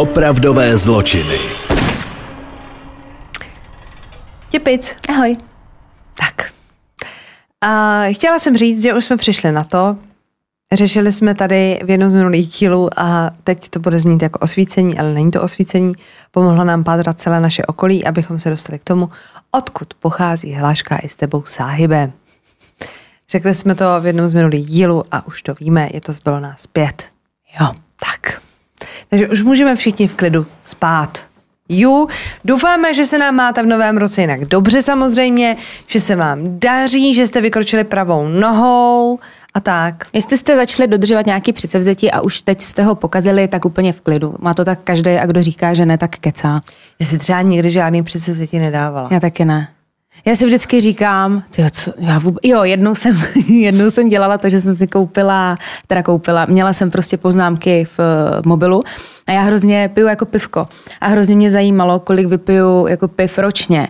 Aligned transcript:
Opravdové 0.00 0.76
zločiny. 0.76 1.38
Těpic. 4.48 4.96
Ahoj. 5.08 5.36
Tak. 6.18 6.52
A 7.60 8.02
chtěla 8.10 8.38
jsem 8.38 8.56
říct, 8.56 8.82
že 8.82 8.94
už 8.94 9.04
jsme 9.04 9.16
přišli 9.16 9.52
na 9.52 9.64
to, 9.64 9.96
Řešili 10.72 11.12
jsme 11.12 11.34
tady 11.34 11.80
v 11.84 11.90
jednom 11.90 12.10
z 12.10 12.14
minulých 12.14 12.48
dílů 12.48 12.88
a 12.96 13.30
teď 13.44 13.68
to 13.68 13.80
bude 13.80 14.00
znít 14.00 14.22
jako 14.22 14.38
osvícení, 14.38 14.98
ale 14.98 15.14
není 15.14 15.30
to 15.30 15.42
osvícení. 15.42 15.94
Pomohlo 16.30 16.64
nám 16.64 16.84
pátrat 16.84 17.20
celé 17.20 17.40
naše 17.40 17.64
okolí, 17.64 18.06
abychom 18.06 18.38
se 18.38 18.50
dostali 18.50 18.78
k 18.78 18.84
tomu, 18.84 19.10
odkud 19.50 19.94
pochází 19.94 20.54
hláška 20.54 20.96
i 20.96 21.08
s 21.08 21.16
tebou 21.16 21.42
sáhybem. 21.46 22.12
Řekli 23.30 23.54
jsme 23.54 23.74
to 23.74 23.84
v 24.00 24.06
jednom 24.06 24.28
z 24.28 24.34
minulých 24.34 24.66
dílů 24.66 25.04
a 25.10 25.26
už 25.26 25.42
to 25.42 25.54
víme, 25.54 25.88
je 25.92 26.00
to 26.00 26.12
zbylo 26.12 26.40
nás 26.40 26.66
pět. 26.66 27.08
Jo, 27.60 27.72
tak. 28.00 28.49
Takže 29.08 29.28
už 29.28 29.42
můžeme 29.42 29.76
všichni 29.76 30.08
v 30.08 30.14
klidu 30.14 30.46
spát. 30.62 31.30
Ju, 31.72 32.08
doufáme, 32.44 32.94
že 32.94 33.06
se 33.06 33.18
nám 33.18 33.34
máte 33.34 33.62
v 33.62 33.66
novém 33.66 33.96
roce 33.96 34.20
jinak 34.20 34.44
dobře 34.44 34.82
samozřejmě, 34.82 35.56
že 35.86 36.00
se 36.00 36.16
vám 36.16 36.38
daří, 36.42 37.14
že 37.14 37.26
jste 37.26 37.40
vykročili 37.40 37.84
pravou 37.84 38.28
nohou 38.28 39.18
a 39.54 39.60
tak. 39.60 40.06
Jestli 40.12 40.36
jste 40.36 40.56
začali 40.56 40.88
dodržovat 40.88 41.26
nějaký 41.26 41.52
předsevzetí 41.52 42.10
a 42.10 42.20
už 42.20 42.42
teď 42.42 42.60
jste 42.60 42.82
ho 42.82 42.94
pokazili, 42.94 43.48
tak 43.48 43.64
úplně 43.64 43.92
v 43.92 44.00
klidu. 44.00 44.34
Má 44.38 44.54
to 44.54 44.64
tak 44.64 44.78
každý 44.84 45.10
a 45.10 45.26
kdo 45.26 45.42
říká, 45.42 45.74
že 45.74 45.86
ne, 45.86 45.98
tak 45.98 46.10
kecá. 46.10 46.60
Já 46.98 47.06
si 47.06 47.18
třeba 47.18 47.42
nikdy 47.42 47.70
žádný 47.70 48.02
předsevzetí 48.02 48.58
nedávala. 48.58 49.08
Já 49.12 49.20
taky 49.20 49.44
ne. 49.44 49.68
Já 50.24 50.34
si 50.36 50.46
vždycky 50.46 50.80
říkám, 50.80 51.42
tyjo, 51.50 51.68
co, 51.72 51.92
já 51.98 52.18
vůbec, 52.18 52.40
jo, 52.44 52.62
jednou 52.62 52.94
jsem, 52.94 53.18
jednou 53.48 53.90
jsem 53.90 54.08
dělala 54.08 54.38
to, 54.38 54.48
že 54.48 54.60
jsem 54.60 54.76
si 54.76 54.86
koupila, 54.86 55.58
teda 55.86 56.02
koupila, 56.02 56.44
měla 56.44 56.72
jsem 56.72 56.90
prostě 56.90 57.16
poznámky 57.16 57.84
v 57.84 57.98
uh, 57.98 58.04
mobilu 58.46 58.82
a 59.28 59.32
já 59.32 59.40
hrozně 59.40 59.90
piju 59.94 60.06
jako 60.06 60.26
pivko. 60.26 60.68
A 61.00 61.08
hrozně 61.08 61.36
mě 61.36 61.50
zajímalo, 61.50 62.00
kolik 62.00 62.26
vypiju 62.26 62.86
jako 62.86 63.08
piv 63.08 63.38
ročně 63.38 63.88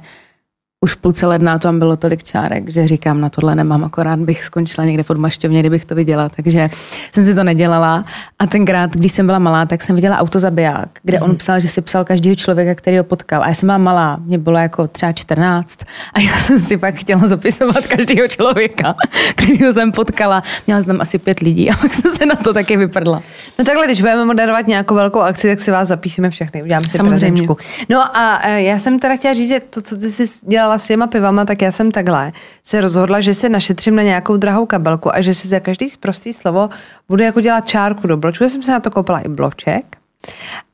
už 0.85 0.93
v 0.93 0.97
půlce 0.97 1.27
ledna 1.27 1.59
tam 1.59 1.79
bylo 1.79 1.97
tolik 1.97 2.25
čárek, 2.25 2.69
že 2.69 2.87
říkám, 2.87 3.21
na 3.21 3.29
tohle 3.29 3.55
nemám, 3.55 3.85
akorát 3.85 4.19
bych 4.19 4.45
skončila 4.45 4.87
někde 4.87 5.03
v 5.03 5.11
odmašťovně, 5.11 5.61
kdybych 5.61 5.85
to 5.85 5.95
viděla, 5.95 6.29
takže 6.29 6.69
jsem 7.15 7.25
si 7.25 7.35
to 7.35 7.45
nedělala. 7.45 8.05
A 8.39 8.47
tenkrát, 8.47 8.91
když 8.91 9.13
jsem 9.13 9.27
byla 9.27 9.39
malá, 9.39 9.67
tak 9.67 9.83
jsem 9.83 9.97
viděla 9.97 10.19
autozabiják, 10.19 10.89
kde 11.03 11.19
mm-hmm. 11.19 11.25
on 11.25 11.37
psal, 11.37 11.61
že 11.61 11.69
si 11.69 11.81
psal 11.81 12.05
každého 12.05 12.37
člověka, 12.37 12.75
který 12.75 12.99
ho 12.99 13.05
potkal. 13.05 13.43
A 13.43 13.49
já 13.49 13.55
jsem 13.55 13.67
byla 13.67 13.79
malá, 13.79 14.17
mě 14.25 14.39
bylo 14.39 14.59
jako 14.59 14.89
třeba 14.89 15.13
14 15.13 15.79
a 16.15 16.21
já 16.21 16.39
jsem 16.39 16.61
si 16.61 16.77
pak 16.77 16.95
chtěla 16.95 17.27
zapisovat 17.27 17.87
každého 17.87 18.29
člověka, 18.29 18.95
kterého 19.37 19.73
jsem 19.73 19.93
potkala. 19.93 20.43
Měla 20.67 20.81
jsem 20.81 20.87
tam 20.87 21.01
asi 21.01 21.19
pět 21.19 21.41
lidí 21.41 21.71
a 21.71 21.77
pak 21.77 21.95
jsem 21.95 22.11
se 22.15 22.27
na 22.27 22.35
to 22.35 22.53
taky 22.53 22.77
vyprdla. 22.77 23.23
No 23.59 23.65
takhle, 23.65 23.87
když 23.87 24.01
budeme 24.01 24.25
moderovat 24.25 24.67
nějakou 24.67 24.95
velkou 24.95 25.21
akci, 25.21 25.49
tak 25.49 25.61
si 25.61 25.71
vás 25.71 25.89
zapíšeme 25.89 26.31
všechny, 26.31 26.63
uděláme 26.63 26.89
si 26.89 26.97
Samozřejmě. 26.97 27.47
No 27.89 28.17
a 28.17 28.41
e, 28.43 28.63
já 28.63 28.79
jsem 28.79 28.99
teda 28.99 29.17
chtěla 29.17 29.35
říct, 29.35 29.49
že 29.49 29.61
to, 29.61 29.83
co 29.83 29.97
ty 29.97 30.13
jsi 30.13 30.25
dělala 30.49 30.70
s 30.79 30.87
těma 30.87 31.07
pivama, 31.07 31.45
tak 31.45 31.63
já 31.63 31.71
jsem 31.71 31.91
takhle 31.91 32.33
se 32.65 32.81
rozhodla, 32.81 33.21
že 33.21 33.35
si 33.35 33.49
našetřím 33.49 33.97
na 33.97 34.03
nějakou 34.03 34.37
drahou 34.37 34.67
kabelku 34.67 35.15
a 35.15 35.21
že 35.21 35.35
si 35.35 35.49
za 35.49 35.61
každý 35.61 35.87
prostý 36.01 36.35
slovo 36.35 36.69
budu 37.09 37.23
jako 37.23 37.41
dělat 37.41 37.69
čárku 37.69 38.07
do 38.07 38.17
bločku. 38.17 38.45
Já 38.45 38.51
jsem 38.51 38.63
se 38.63 38.73
na 38.73 38.81
to 38.81 38.91
koupila 38.91 39.21
i 39.21 39.29
bloček. 39.29 40.00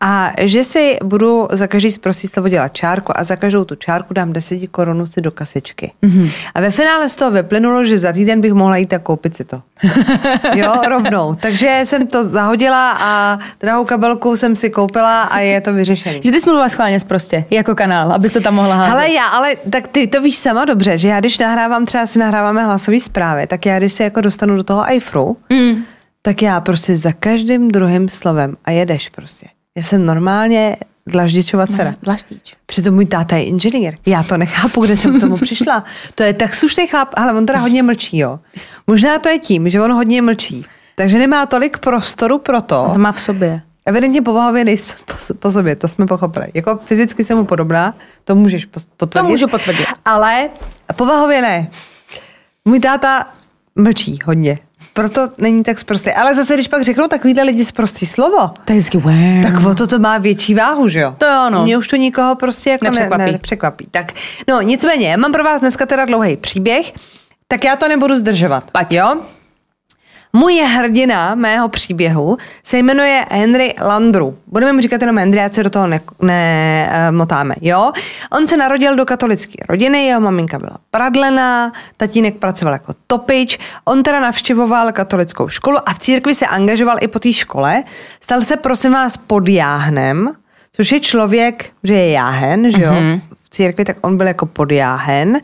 A 0.00 0.32
že 0.40 0.64
si 0.64 0.96
budu 1.04 1.48
za 1.52 1.66
každý 1.66 1.98
prostý 2.00 2.28
slovo 2.28 2.48
dělat 2.48 2.68
čárku 2.68 3.12
a 3.18 3.24
za 3.24 3.36
každou 3.36 3.64
tu 3.64 3.74
čárku 3.74 4.14
dám 4.14 4.32
10 4.32 4.66
korunů 4.66 5.06
si 5.06 5.20
do 5.20 5.30
kasičky. 5.30 5.92
Mm-hmm. 6.02 6.30
A 6.54 6.60
ve 6.60 6.70
finále 6.70 7.08
z 7.08 7.14
toho 7.14 7.30
vyplynulo, 7.30 7.84
že 7.84 7.98
za 7.98 8.12
týden 8.12 8.40
bych 8.40 8.52
mohla 8.52 8.76
jít 8.76 8.92
a 8.92 8.98
koupit 8.98 9.36
si 9.36 9.44
to. 9.44 9.62
jo, 10.54 10.74
rovnou. 10.88 11.34
Takže 11.34 11.80
jsem 11.84 12.06
to 12.06 12.24
zahodila 12.28 12.96
a 13.00 13.38
drahou 13.60 13.84
kabelku 13.84 14.36
jsem 14.36 14.56
si 14.56 14.70
koupila 14.70 15.22
a 15.22 15.38
je 15.38 15.60
to 15.60 15.72
vyřešené. 15.72 16.20
Že 16.22 16.30
ty 16.30 16.40
jsi 16.40 16.46
mluvila 16.46 16.68
schválně 16.68 16.98
prostě, 17.06 17.44
jako 17.50 17.74
kanál, 17.74 18.12
abyste 18.12 18.40
tam 18.40 18.54
mohla 18.54 18.74
házet. 18.74 18.92
Ale 18.92 19.12
já, 19.12 19.26
ale 19.26 19.54
tak 19.70 19.88
ty 19.88 20.06
to 20.06 20.22
víš 20.22 20.36
sama 20.36 20.64
dobře, 20.64 20.98
že 20.98 21.08
já 21.08 21.20
když 21.20 21.38
nahrávám, 21.38 21.86
třeba 21.86 22.06
si 22.06 22.18
nahráváme 22.18 22.64
hlasové 22.64 23.00
zprávy, 23.00 23.46
tak 23.46 23.66
já 23.66 23.78
když 23.78 23.92
se 23.92 24.04
jako 24.04 24.20
dostanu 24.20 24.56
do 24.56 24.64
toho 24.64 24.92
iFru, 24.92 25.36
mm. 25.50 25.84
Tak 26.26 26.42
já 26.42 26.60
prostě 26.60 26.96
za 26.96 27.12
každým 27.12 27.70
druhým 27.70 28.08
slovem 28.08 28.56
a 28.64 28.70
jedeš 28.70 29.08
prostě. 29.08 29.46
Já 29.76 29.82
jsem 29.82 30.06
normálně 30.06 30.76
dlaždičova 31.06 31.66
dcera. 31.66 31.90
Ne, 31.90 31.96
dlaždič. 32.02 32.56
Přitom 32.66 32.94
můj 32.94 33.06
táta 33.06 33.36
je 33.36 33.44
inženýr. 33.44 33.94
Já 34.06 34.22
to 34.22 34.36
nechápu, 34.36 34.84
kde 34.84 34.96
jsem 34.96 35.18
k 35.18 35.20
tomu 35.20 35.36
přišla. 35.36 35.84
To 36.14 36.22
je 36.22 36.32
tak 36.32 36.54
slušný 36.54 36.86
chlap, 36.86 37.08
ale 37.16 37.34
on 37.34 37.46
teda 37.46 37.58
hodně 37.58 37.82
mlčí, 37.82 38.18
jo. 38.18 38.40
Možná 38.86 39.18
to 39.18 39.28
je 39.28 39.38
tím, 39.38 39.68
že 39.68 39.80
on 39.80 39.92
hodně 39.92 40.22
mlčí. 40.22 40.64
Takže 40.94 41.18
nemá 41.18 41.46
tolik 41.46 41.78
prostoru 41.78 42.38
pro 42.38 42.60
to. 42.60 42.90
To 42.92 42.98
má 42.98 43.12
v 43.12 43.20
sobě. 43.20 43.62
Evidentně 43.84 44.22
povahově 44.22 44.64
nejsme 44.64 44.94
po, 45.04 45.34
po 45.38 45.50
sobě, 45.50 45.76
to 45.76 45.88
jsme 45.88 46.06
pochopili. 46.06 46.46
Jako 46.54 46.80
fyzicky 46.84 47.24
jsem 47.24 47.38
mu 47.38 47.44
podobná, 47.44 47.94
to 48.24 48.34
můžeš 48.34 48.64
potvrdit. 48.66 49.12
To 49.12 49.22
můžu 49.22 49.48
potvrdit. 49.48 49.86
Ale 50.04 50.48
povahově 50.96 51.42
ne. 51.42 51.70
Můj 52.64 52.80
táta 52.80 53.28
mlčí 53.76 54.18
hodně. 54.24 54.58
Proto 54.96 55.28
není 55.38 55.62
tak 55.62 55.78
zprostý. 55.78 56.10
Ale 56.10 56.34
zase, 56.34 56.54
když 56.54 56.68
pak 56.68 56.84
řeknou 56.84 57.08
takovýhle 57.08 57.42
lidi 57.42 57.64
zprostý 57.64 58.06
slovo, 58.06 58.50
To 58.64 58.72
je 58.72 58.78
vždycky 58.78 58.98
wow. 58.98 59.14
tak 59.42 59.64
o 59.66 59.74
to 59.74 59.86
to 59.86 59.98
má 59.98 60.18
větší 60.18 60.54
váhu, 60.54 60.88
že 60.88 61.00
jo? 61.00 61.14
To 61.18 61.26
jo, 61.26 61.50
no. 61.50 61.64
Mě 61.64 61.78
už 61.78 61.88
to 61.88 61.96
nikoho 61.96 62.34
prostě 62.34 62.70
jako 62.70 62.84
Nepřekvapí. 62.84 63.18
Ne, 63.20 63.26
ne, 63.26 63.32
nepřekvapí. 63.32 63.86
Tak, 63.90 64.12
no 64.48 64.60
nicméně, 64.62 65.16
mám 65.16 65.32
pro 65.32 65.44
vás 65.44 65.60
dneska 65.60 65.86
teda 65.86 66.04
dlouhý 66.04 66.36
příběh, 66.36 66.92
tak 67.48 67.64
já 67.64 67.76
to 67.76 67.88
nebudu 67.88 68.16
zdržovat. 68.16 68.70
Pať. 68.70 68.92
Jo? 68.92 69.16
Můj 70.36 70.54
hrdina 70.54 71.34
mého 71.34 71.68
příběhu 71.68 72.36
se 72.62 72.78
jmenuje 72.78 73.26
Henry 73.30 73.74
Landru. 73.80 74.38
Budeme 74.46 74.72
mu 74.72 74.80
říkat 74.80 75.00
jenom 75.00 75.18
Henry, 75.18 75.40
ať 75.40 75.52
se 75.52 75.62
do 75.62 75.70
toho 75.70 75.88
nemotáme. 76.22 77.54
Ne, 77.60 77.68
jo? 77.68 77.92
On 78.32 78.46
se 78.46 78.56
narodil 78.56 78.96
do 78.96 79.04
katolické 79.04 79.54
rodiny, 79.68 80.06
jeho 80.06 80.20
maminka 80.20 80.58
byla 80.58 80.76
pradlená, 80.90 81.72
tatínek 81.96 82.36
pracoval 82.36 82.74
jako 82.74 82.94
topič, 83.06 83.58
on 83.84 84.02
teda 84.02 84.20
navštěvoval 84.20 84.92
katolickou 84.92 85.48
školu 85.48 85.78
a 85.88 85.92
v 85.94 85.98
církvi 85.98 86.34
se 86.34 86.46
angažoval 86.46 86.96
i 87.00 87.08
po 87.08 87.18
té 87.18 87.32
škole. 87.32 87.82
Stal 88.20 88.40
se 88.40 88.56
prosím 88.56 88.92
vás 88.92 89.16
podjáhnem, 89.16 90.32
což 90.72 90.92
je 90.92 91.00
člověk, 91.00 91.70
že 91.82 91.94
je 91.94 92.10
jáhen, 92.10 92.70
že 92.70 92.82
jo, 92.82 92.92
mm-hmm. 92.92 93.20
Církvi, 93.56 93.84
tak 93.84 93.96
on 94.00 94.16
byl 94.16 94.26
jako 94.26 94.46
podjáhen 94.46 95.40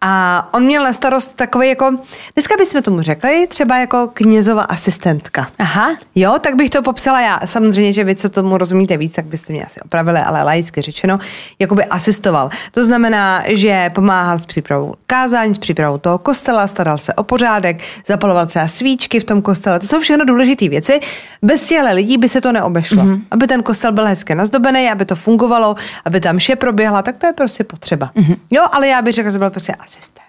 a 0.00 0.48
on 0.52 0.64
měl 0.64 0.84
na 0.84 0.92
starost 0.92 1.34
takový 1.34 1.68
jako, 1.68 1.96
dneska 2.34 2.54
bychom 2.58 2.82
tomu 2.82 3.02
řekli, 3.02 3.46
třeba 3.46 3.78
jako 3.78 4.10
knězova 4.14 4.62
asistentka. 4.62 5.48
Aha. 5.58 5.96
Jo, 6.14 6.36
tak 6.40 6.54
bych 6.54 6.70
to 6.70 6.82
popsala 6.82 7.20
já. 7.20 7.40
Samozřejmě, 7.44 7.92
že 7.92 8.04
vy, 8.04 8.14
co 8.14 8.28
tomu 8.28 8.58
rozumíte 8.58 8.96
víc, 8.96 9.12
tak 9.12 9.24
byste 9.24 9.52
mě 9.52 9.64
asi 9.64 9.80
opravili, 9.80 10.18
ale 10.18 10.42
laicky 10.42 10.82
řečeno, 10.82 11.18
jakoby 11.58 11.84
asistoval. 11.84 12.50
To 12.70 12.84
znamená, 12.84 13.42
že 13.46 13.90
pomáhal 13.94 14.38
s 14.38 14.46
přípravou 14.46 14.94
kázání, 15.06 15.54
s 15.54 15.58
přípravou 15.58 15.98
toho 15.98 16.18
kostela, 16.18 16.66
staral 16.66 16.98
se 16.98 17.14
o 17.14 17.22
pořádek, 17.22 17.82
zapaloval 18.06 18.46
třeba 18.46 18.66
svíčky 18.66 19.20
v 19.20 19.24
tom 19.24 19.42
kostele. 19.42 19.78
To 19.78 19.86
jsou 19.86 20.00
všechno 20.00 20.24
důležité 20.24 20.68
věci. 20.68 21.00
Bez 21.42 21.68
těchto 21.68 21.94
lidí 21.94 22.18
by 22.18 22.28
se 22.28 22.40
to 22.40 22.52
neobešlo. 22.52 23.02
Mm-hmm. 23.02 23.20
Aby 23.30 23.46
ten 23.46 23.62
kostel 23.62 23.92
byl 23.92 24.06
hezky 24.06 24.34
nazdobený, 24.34 24.90
aby 24.90 25.04
to 25.04 25.16
fungovalo, 25.16 25.74
aby 26.04 26.20
tam 26.20 26.38
vše 26.38 26.56
proběhla, 26.56 27.02
tak 27.02 27.16
to 27.16 27.26
je 27.26 27.32
prostě 27.32 27.55
potřeba. 27.64 28.10
Mm-hmm. 28.16 28.36
Jo, 28.50 28.66
ale 28.72 28.88
já 28.88 29.02
bych 29.02 29.14
řekla, 29.14 29.30
že 29.30 29.34
to 29.34 29.38
byl 29.38 29.50
prostě 29.50 29.72
asistent. 29.72 30.26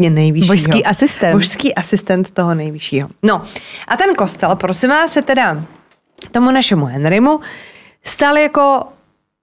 Je 0.00 0.10
nejvyššího. 0.10 0.54
Božský 0.54 0.84
asistent. 0.84 1.32
Božský 1.32 1.74
asistent 1.74 2.30
toho 2.30 2.54
nejvyššího. 2.54 3.08
No 3.22 3.42
a 3.88 3.96
ten 3.96 4.14
kostel, 4.14 4.56
prosím 4.56 4.90
vás, 4.90 5.12
se 5.12 5.22
teda 5.22 5.64
tomu 6.30 6.50
našemu 6.50 6.84
Henrymu 6.86 7.40
stal 8.04 8.38
jako 8.38 8.84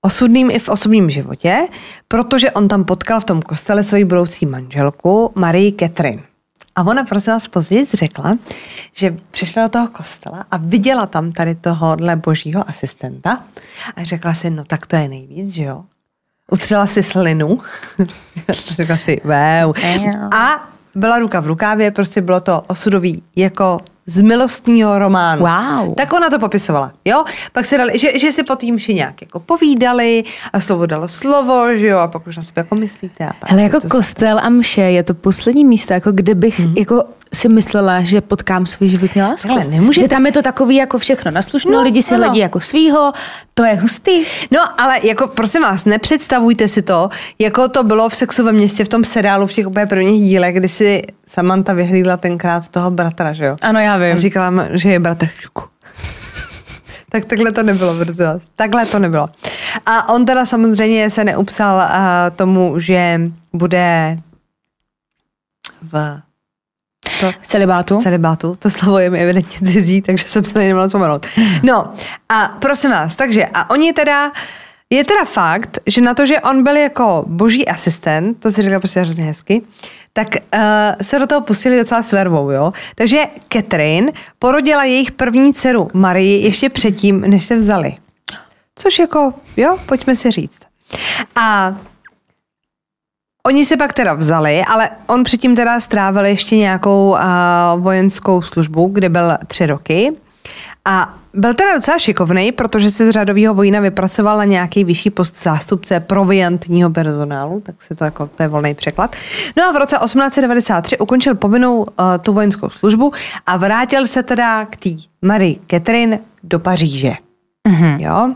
osudným 0.01 0.51
i 0.51 0.59
v 0.59 0.69
osobním 0.69 1.09
životě, 1.09 1.67
protože 2.07 2.51
on 2.51 2.67
tam 2.67 2.85
potkal 2.85 3.19
v 3.19 3.23
tom 3.23 3.41
kostele 3.41 3.83
svoji 3.83 4.05
budoucí 4.05 4.45
manželku 4.45 5.31
Marie 5.35 5.71
Catherine. 5.79 6.23
A 6.75 6.83
ona 6.83 7.03
prosím 7.03 7.33
vás 7.33 7.47
později 7.47 7.85
řekla, 7.93 8.37
že 8.93 9.17
přišla 9.31 9.63
do 9.63 9.69
toho 9.69 9.87
kostela 9.87 10.45
a 10.51 10.57
viděla 10.57 11.05
tam 11.05 11.31
tady 11.31 11.55
tohohle 11.55 12.15
božího 12.15 12.69
asistenta 12.69 13.43
a 13.95 14.03
řekla 14.03 14.33
si, 14.33 14.49
no 14.49 14.63
tak 14.65 14.87
to 14.87 14.95
je 14.95 15.07
nejvíc, 15.07 15.49
že 15.49 15.63
jo? 15.63 15.83
Utřela 16.51 16.87
si 16.87 17.03
slinu, 17.03 17.59
řekla 18.49 18.97
si, 18.97 19.21
wow. 19.23 19.73
A 20.33 20.69
byla 20.95 21.19
ruka 21.19 21.39
v 21.39 21.47
rukávě, 21.47 21.91
prostě 21.91 22.21
bylo 22.21 22.41
to 22.41 22.63
osudový 22.67 23.23
jako 23.35 23.79
z 24.05 24.21
milostního 24.21 24.99
románu. 24.99 25.45
Wow. 25.45 25.95
Tak 25.95 26.13
ona 26.13 26.29
to 26.29 26.39
popisovala, 26.39 26.91
jo? 27.05 27.23
Pak 27.51 27.65
si 27.65 27.77
dali, 27.77 27.99
že, 27.99 28.19
že 28.19 28.31
si 28.31 28.43
po 28.43 28.55
tým 28.55 28.77
vši 28.77 28.93
nějak 28.93 29.21
jako 29.21 29.39
povídali 29.39 30.23
a 30.53 30.59
slovo 30.59 30.85
dalo 30.85 31.07
slovo, 31.07 31.75
že 31.75 31.87
jo? 31.87 31.97
A 31.97 32.07
pak 32.07 32.27
už 32.27 32.37
na 32.37 32.43
sebe 32.43 32.59
jako 32.59 32.75
myslíte. 32.75 33.25
A 33.25 33.33
tak. 33.39 33.51
Hele, 33.51 33.61
jako 33.61 33.79
to, 33.79 33.87
kostel 33.87 34.39
a 34.39 34.49
mše 34.49 34.81
je 34.81 35.03
to 35.03 35.13
poslední 35.13 35.65
místo, 35.65 35.93
jako 35.93 36.11
kde 36.11 36.35
bych 36.35 36.59
mm-hmm. 36.59 36.79
jako 36.79 37.03
si 37.33 37.49
myslela, 37.49 38.01
že 38.01 38.21
potkám 38.21 38.65
svůj 38.65 38.89
životní 38.89 39.21
lásku. 39.21 39.47
Takhle, 39.47 39.65
nemůžete- 39.71 40.03
Že 40.05 40.09
tam 40.09 40.25
je 40.25 40.31
to 40.31 40.41
takový 40.41 40.75
jako 40.75 40.97
všechno 40.99 41.31
naslušno, 41.31 41.71
No, 41.71 41.81
lidi 41.81 42.03
si 42.03 42.15
ano. 42.15 42.23
hledí 42.23 42.39
jako 42.39 42.59
svýho, 42.59 43.13
to 43.53 43.63
je 43.63 43.75
hustý. 43.75 44.11
No, 44.51 44.81
ale 44.81 44.99
jako 45.07 45.27
prosím 45.27 45.61
vás, 45.61 45.85
nepředstavujte 45.85 46.67
si 46.67 46.81
to, 46.81 47.09
jako 47.39 47.67
to 47.67 47.83
bylo 47.83 48.09
v 48.09 48.15
Sexovém 48.15 48.55
městě 48.55 48.85
v 48.85 48.87
tom 48.87 49.03
seriálu 49.03 49.47
v 49.47 49.53
těch 49.53 49.67
úplně 49.67 49.85
prvních 49.85 50.23
dílech, 50.29 50.55
kdy 50.55 50.69
si 50.69 51.01
Samantha 51.27 51.73
vyhlídla 51.73 52.17
tenkrát 52.17 52.67
toho 52.67 52.91
bratra, 52.91 53.33
že 53.33 53.45
jo? 53.45 53.55
Ano, 53.63 53.79
já 53.79 53.93
A 53.93 53.97
vím. 53.97 54.17
říkala, 54.17 54.51
mu, 54.51 54.61
že 54.71 54.89
je 54.89 54.99
bratr. 54.99 55.27
Tak 57.09 57.25
takhle 57.25 57.51
to 57.51 57.63
nebylo, 57.63 57.93
brzo. 57.93 58.23
Takhle 58.55 58.85
to 58.85 58.99
nebylo. 58.99 59.29
A 59.85 60.09
on 60.13 60.25
teda 60.25 60.45
samozřejmě 60.45 61.09
se 61.09 61.23
neupsal 61.23 61.75
uh, 61.77 62.35
tomu, 62.35 62.79
že 62.79 63.21
bude 63.53 64.17
v 65.81 66.19
to, 67.19 67.31
celibátu. 67.41 68.01
Celibátu, 68.01 68.55
to 68.59 68.69
slovo 68.69 68.99
je 68.99 69.09
mi 69.09 69.19
evidentně 69.19 69.67
cizí, 69.67 70.01
takže 70.01 70.27
jsem 70.27 70.45
se 70.45 70.59
nemohla 70.59 70.87
vzpomenout. 70.87 71.25
No 71.63 71.93
a 72.29 72.47
prosím 72.47 72.91
vás, 72.91 73.15
takže 73.15 73.45
a 73.53 73.69
oni 73.69 73.93
teda, 73.93 74.31
je 74.89 75.03
teda 75.03 75.25
fakt, 75.25 75.79
že 75.85 76.01
na 76.01 76.13
to, 76.13 76.25
že 76.25 76.41
on 76.41 76.63
byl 76.63 76.75
jako 76.75 77.23
boží 77.27 77.67
asistent, 77.67 78.39
to 78.39 78.51
si 78.51 78.61
říkala 78.61 78.79
prostě 78.79 78.99
hrozně 78.99 79.25
hezky, 79.25 79.61
tak 80.13 80.27
uh, 80.35 80.61
se 81.01 81.19
do 81.19 81.27
toho 81.27 81.41
pustili 81.41 81.77
docela 81.77 82.03
s 82.03 82.11
vervou, 82.11 82.51
jo. 82.51 82.73
Takže 82.95 83.23
Catherine 83.53 84.11
porodila 84.39 84.83
jejich 84.83 85.11
první 85.11 85.53
dceru 85.53 85.89
Marii 85.93 86.43
ještě 86.43 86.69
předtím, 86.69 87.21
než 87.21 87.45
se 87.45 87.57
vzali. 87.57 87.97
Což 88.75 88.99
jako, 88.99 89.33
jo, 89.57 89.77
pojďme 89.85 90.15
si 90.15 90.31
říct. 90.31 90.59
A 91.35 91.75
Oni 93.47 93.65
se 93.65 93.77
pak 93.77 93.93
teda 93.93 94.13
vzali, 94.13 94.63
ale 94.67 94.89
on 95.07 95.23
předtím 95.23 95.55
teda 95.55 95.79
strávil 95.79 96.25
ještě 96.25 96.57
nějakou 96.57 97.09
uh, 97.09 97.19
vojenskou 97.83 98.41
službu, 98.41 98.87
kde 98.87 99.09
byl 99.09 99.37
tři 99.47 99.65
roky. 99.65 100.13
A 100.85 101.13
byl 101.33 101.53
teda 101.53 101.75
docela 101.75 101.99
šikovný, 101.99 102.51
protože 102.51 102.91
se 102.91 103.07
z 103.07 103.09
řadového 103.11 103.53
vojína 103.53 103.79
vypracoval 103.79 104.37
na 104.37 104.43
nějaký 104.43 104.83
vyšší 104.83 105.09
post 105.09 105.43
zástupce 105.43 105.99
proviantního 105.99 106.89
personálu, 106.89 107.61
tak 107.65 107.83
se 107.83 107.95
to 107.95 108.03
jako, 108.03 108.29
to 108.37 108.43
je 108.43 108.49
volný 108.49 108.73
překlad. 108.73 109.15
No 109.57 109.63
a 109.63 109.71
v 109.71 109.75
roce 109.75 109.97
1893 110.03 110.97
ukončil 110.97 111.35
povinnou 111.35 111.77
uh, 111.77 111.85
tu 112.21 112.33
vojenskou 112.33 112.69
službu 112.69 113.11
a 113.45 113.57
vrátil 113.57 114.07
se 114.07 114.23
teda 114.23 114.65
k 114.65 114.77
té 114.77 114.89
Marie 115.21 115.55
Catherine 115.67 116.19
do 116.43 116.59
Paříže. 116.59 117.13
Mm-hmm. 117.69 117.99
Jo? 117.99 118.33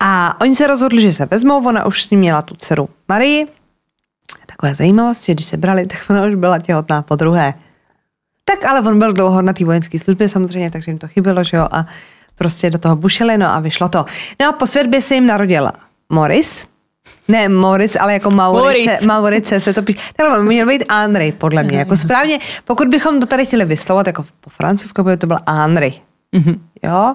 A 0.00 0.40
oni 0.40 0.54
se 0.54 0.66
rozhodli, 0.66 1.00
že 1.02 1.12
se 1.12 1.26
vezmou, 1.26 1.66
ona 1.66 1.86
už 1.86 2.04
s 2.04 2.10
ním 2.10 2.20
měla 2.20 2.42
tu 2.42 2.54
dceru 2.54 2.88
Marie. 3.08 3.46
Taková 4.50 4.74
zajímavost, 4.74 5.24
že 5.24 5.32
když 5.32 5.46
se 5.46 5.56
brali, 5.56 5.86
tak 5.92 5.98
ona 6.10 6.26
už 6.26 6.34
byla 6.34 6.58
těhotná 6.58 7.02
po 7.02 7.16
druhé. 7.16 7.54
Tak 8.44 8.64
ale 8.64 8.80
on 8.80 8.98
byl 8.98 9.12
dlouho 9.12 9.42
na 9.42 9.52
té 9.52 9.64
vojenské 9.64 9.98
službě 9.98 10.28
samozřejmě, 10.28 10.70
takže 10.70 10.90
jim 10.90 10.98
to 10.98 11.08
chybělo, 11.08 11.44
že 11.44 11.56
jo, 11.56 11.68
a 11.70 11.86
prostě 12.34 12.70
do 12.70 12.78
toho 12.78 12.96
bušili, 12.96 13.38
no 13.38 13.46
a 13.46 13.60
vyšlo 13.60 13.88
to. 13.88 14.04
No 14.40 14.48
a 14.48 14.52
po 14.52 14.66
světbě 14.66 15.02
se 15.02 15.14
jim 15.14 15.26
narodil 15.26 15.70
Morris, 16.08 16.66
ne 17.28 17.48
Morris, 17.48 17.96
ale 17.96 18.12
jako 18.12 18.30
Maurice, 18.30 18.98
Maurice 19.06 19.60
se 19.60 19.72
to 19.72 19.82
píše. 19.82 19.98
Takhle 20.16 20.44
měl 20.44 20.66
být 20.66 20.92
Henry, 20.92 21.32
podle 21.32 21.62
mě. 21.62 21.78
Jako 21.78 21.96
správně, 21.96 22.38
pokud 22.64 22.88
bychom 22.88 23.20
to 23.20 23.26
tady 23.26 23.46
chtěli 23.46 23.64
vyslovat, 23.64 24.06
jako 24.06 24.24
po 24.40 24.50
francouzsku 24.50 25.02
by 25.02 25.16
to 25.16 25.26
byl 25.26 25.38
Henry. 25.48 25.94
Mm-hmm. 26.36 26.58
Jo? 26.82 27.14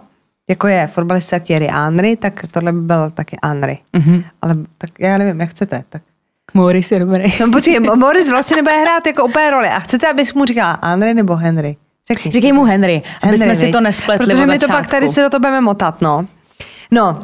Jako 0.50 0.68
je 0.68 0.88
fotbalista 0.88 1.40
Thierry 1.40 1.68
Henry, 1.68 2.18
tak 2.18 2.46
tohle 2.52 2.72
by 2.72 2.82
byl 2.82 3.12
taky 3.12 3.38
Henry. 3.46 3.78
Mm-hmm. 3.94 4.24
Ale 4.42 4.56
tak 4.78 4.90
já 5.00 5.18
nevím, 5.18 5.42
jak 5.42 5.50
chcete. 5.50 5.84
Tak 5.90 6.02
Morris 6.56 6.92
je 6.92 7.00
dobrý. 7.00 7.24
No 7.40 7.52
počkej, 7.52 7.80
Morris 7.80 8.30
vlastně 8.30 8.56
nebude 8.56 8.82
hrát 8.82 9.08
jako 9.08 9.26
úplně 9.26 9.52
roli. 9.52 9.68
A 9.68 9.80
chcete, 9.80 10.08
abys 10.08 10.34
mu 10.34 10.46
říkal 10.46 10.78
Henry 10.84 11.14
nebo 11.14 11.36
Henry? 11.36 11.78
Řekni. 12.12 12.32
Říkej 12.32 12.52
mu 12.52 12.64
Henry, 12.64 13.02
aby 13.22 13.38
Henry, 13.38 13.38
jsme 13.38 13.56
si 13.56 13.72
to 13.72 13.82
nespletli 13.82 14.28
Protože 14.28 14.46
my 14.46 14.60
to 14.60 14.68
pak 14.68 14.88
tady 14.88 15.10
se 15.10 15.22
do 15.22 15.30
toho 15.30 15.40
budeme 15.40 15.62
motat, 15.62 16.02
no. 16.02 16.26
No. 16.92 17.20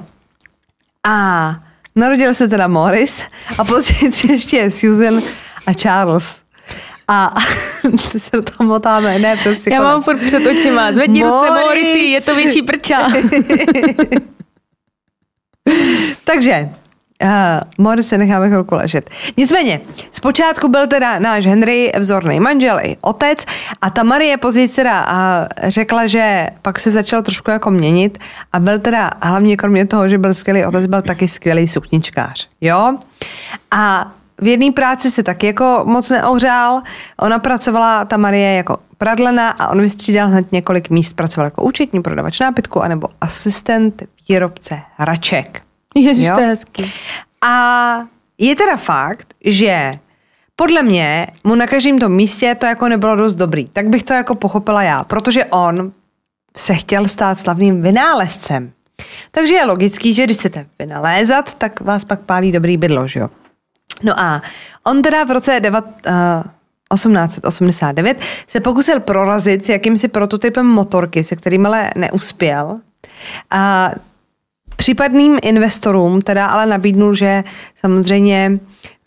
A 1.07 1.55
narodil 1.95 2.33
se 2.33 2.47
teda 2.47 2.67
Morris 2.67 3.23
a 3.57 3.63
později 3.63 4.11
ještě 4.31 4.71
Susan 4.71 5.21
a 5.67 5.73
Charles. 5.73 6.35
A 7.07 7.33
ty 8.11 8.19
se 8.19 8.29
do 8.33 8.41
toho 8.41 8.67
motáme, 8.69 9.19
ne, 9.19 9.37
prostě 9.43 9.73
Já 9.73 9.81
mám 9.81 10.03
furt 10.03 10.17
před 10.17 10.45
očima, 10.47 10.91
zvedni 10.91 11.23
Morris. 11.23 11.49
ruce, 11.49 11.61
Morrissy, 11.61 11.99
je 11.99 12.21
to 12.21 12.35
větší 12.35 12.61
prča. 12.61 13.07
Takže, 16.23 16.69
Uh, 17.23 17.29
Morris 17.77 18.07
se 18.07 18.17
necháme 18.17 18.47
chvilku 18.47 18.75
ležet. 18.75 19.09
Nicméně, 19.37 19.81
zpočátku 20.11 20.67
byl 20.67 20.87
teda 20.87 21.19
náš 21.19 21.45
Henry 21.45 21.91
vzorný 21.99 22.39
manžel 22.39 22.79
i 22.83 22.97
otec 23.01 23.45
a 23.81 23.89
ta 23.89 24.03
Marie 24.03 24.37
později 24.37 24.67
teda 24.67 25.05
uh, 25.07 25.69
řekla, 25.69 26.07
že 26.07 26.47
pak 26.61 26.79
se 26.79 26.91
začal 26.91 27.21
trošku 27.21 27.51
jako 27.51 27.71
měnit 27.71 28.17
a 28.53 28.59
byl 28.59 28.79
teda 28.79 29.09
hlavně 29.21 29.57
kromě 29.57 29.85
toho, 29.85 30.09
že 30.09 30.17
byl 30.17 30.33
skvělý 30.33 30.65
otec, 30.65 30.85
byl 30.85 31.01
taky 31.01 31.27
skvělý 31.27 31.67
sukničkář. 31.67 32.47
Jo? 32.61 32.97
A 33.71 34.11
v 34.37 34.47
jedné 34.47 34.71
práci 34.71 35.11
se 35.11 35.23
taky 35.23 35.47
jako 35.47 35.83
moc 35.85 36.09
neohřál. 36.09 36.81
Ona 37.19 37.39
pracovala, 37.39 38.05
ta 38.05 38.17
Marie, 38.17 38.53
jako 38.53 38.77
pradlena 38.97 39.49
a 39.49 39.67
on 39.67 39.81
vystřídal 39.81 40.27
hned 40.27 40.51
několik 40.51 40.89
míst. 40.89 41.13
Pracoval 41.13 41.45
jako 41.45 41.63
účetní 41.63 42.01
prodavač 42.01 42.39
nápitku 42.39 42.83
anebo 42.83 43.07
asistent 43.21 44.03
výrobce 44.29 44.81
hraček. 44.97 45.61
Ježiš, 45.95 46.25
jo? 46.25 46.33
to 46.35 46.41
je 46.41 46.47
hezký. 46.47 46.91
A 47.41 48.07
je 48.37 48.55
teda 48.55 48.77
fakt, 48.77 49.33
že 49.45 49.93
podle 50.55 50.83
mě 50.83 51.27
mu 51.43 51.55
na 51.55 51.67
každém 51.67 51.99
tom 51.99 52.11
místě 52.11 52.55
to 52.55 52.65
jako 52.65 52.87
nebylo 52.87 53.15
dost 53.15 53.35
dobrý. 53.35 53.67
Tak 53.67 53.89
bych 53.89 54.03
to 54.03 54.13
jako 54.13 54.35
pochopila 54.35 54.83
já, 54.83 55.03
protože 55.03 55.45
on 55.45 55.91
se 56.57 56.75
chtěl 56.75 57.07
stát 57.07 57.39
slavným 57.39 57.81
vynálezcem. 57.81 58.71
Takže 59.31 59.53
je 59.53 59.65
logický, 59.65 60.13
že 60.13 60.23
když 60.23 60.37
chcete 60.37 60.65
vynalézat, 60.79 61.55
tak 61.55 61.81
vás 61.81 62.05
pak 62.05 62.19
pálí 62.19 62.51
dobrý 62.51 62.77
bydlo, 62.77 63.07
že 63.07 63.19
jo? 63.19 63.29
No 64.03 64.19
a 64.19 64.41
on 64.83 65.01
teda 65.01 65.23
v 65.23 65.31
roce 65.31 65.59
9, 65.59 65.85
uh, 65.85 66.43
1889 66.93 68.17
se 68.47 68.59
pokusil 68.59 68.99
prorazit 68.99 69.65
s 69.65 69.69
jakýmsi 69.69 70.07
prototypem 70.07 70.65
motorky, 70.65 71.23
se 71.23 71.35
kterým 71.35 71.65
ale 71.65 71.91
neuspěl. 71.95 72.79
A 73.51 73.91
případným 74.81 75.39
investorům 75.41 76.21
teda 76.21 76.47
ale 76.47 76.65
nabídnul, 76.65 77.13
že 77.13 77.43
samozřejmě 77.75 78.59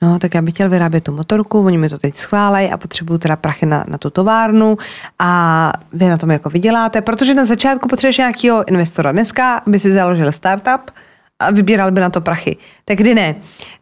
No, 0.03 0.19
tak 0.19 0.35
já 0.35 0.43
bych 0.43 0.55
chtěl 0.55 0.69
vyrábět 0.69 1.05
tu 1.05 1.13
motorku, 1.13 1.65
oni 1.65 1.79
mi 1.79 1.89
to 1.89 1.99
teď 1.99 2.17
schválejí 2.17 2.71
a 2.71 2.77
potřebuju 2.77 3.19
teda 3.19 3.37
prachy 3.37 3.67
na, 3.67 3.85
na 3.89 3.99
tu 3.99 4.11
továrnu 4.11 4.79
a 5.19 5.73
vy 5.93 6.09
na 6.09 6.19
tom 6.19 6.31
jako 6.31 6.51
vyděláte, 6.51 7.01
protože 7.01 7.35
na 7.35 7.45
začátku 7.45 7.89
potřebuješ 7.89 8.19
nějakého 8.19 8.69
investora. 8.69 9.13
Dneska 9.13 9.63
by 9.67 9.79
si 9.79 9.93
založil 9.93 10.33
startup 10.33 10.91
a 11.39 11.51
vybíral 11.51 11.91
by 11.91 12.01
na 12.01 12.11
to 12.11 12.21
prachy. 12.21 12.57
Tak 12.85 12.99
kdy 12.99 13.15
ne? 13.15 13.35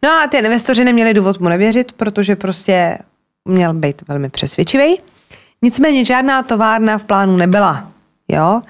No 0.03 0.09
a 0.09 0.27
ty 0.27 0.37
investoři 0.37 0.83
neměli 0.83 1.13
důvod 1.13 1.39
mu 1.39 1.49
nevěřit, 1.49 1.91
protože 1.91 2.35
prostě 2.35 2.97
měl 3.45 3.73
být 3.73 4.01
velmi 4.07 4.29
přesvědčivý. 4.29 4.99
Nicméně 5.61 6.05
žádná 6.05 6.43
továrna 6.43 6.97
v 6.97 7.03
plánu 7.03 7.37
nebyla. 7.37 7.87
Jo? 8.27 8.61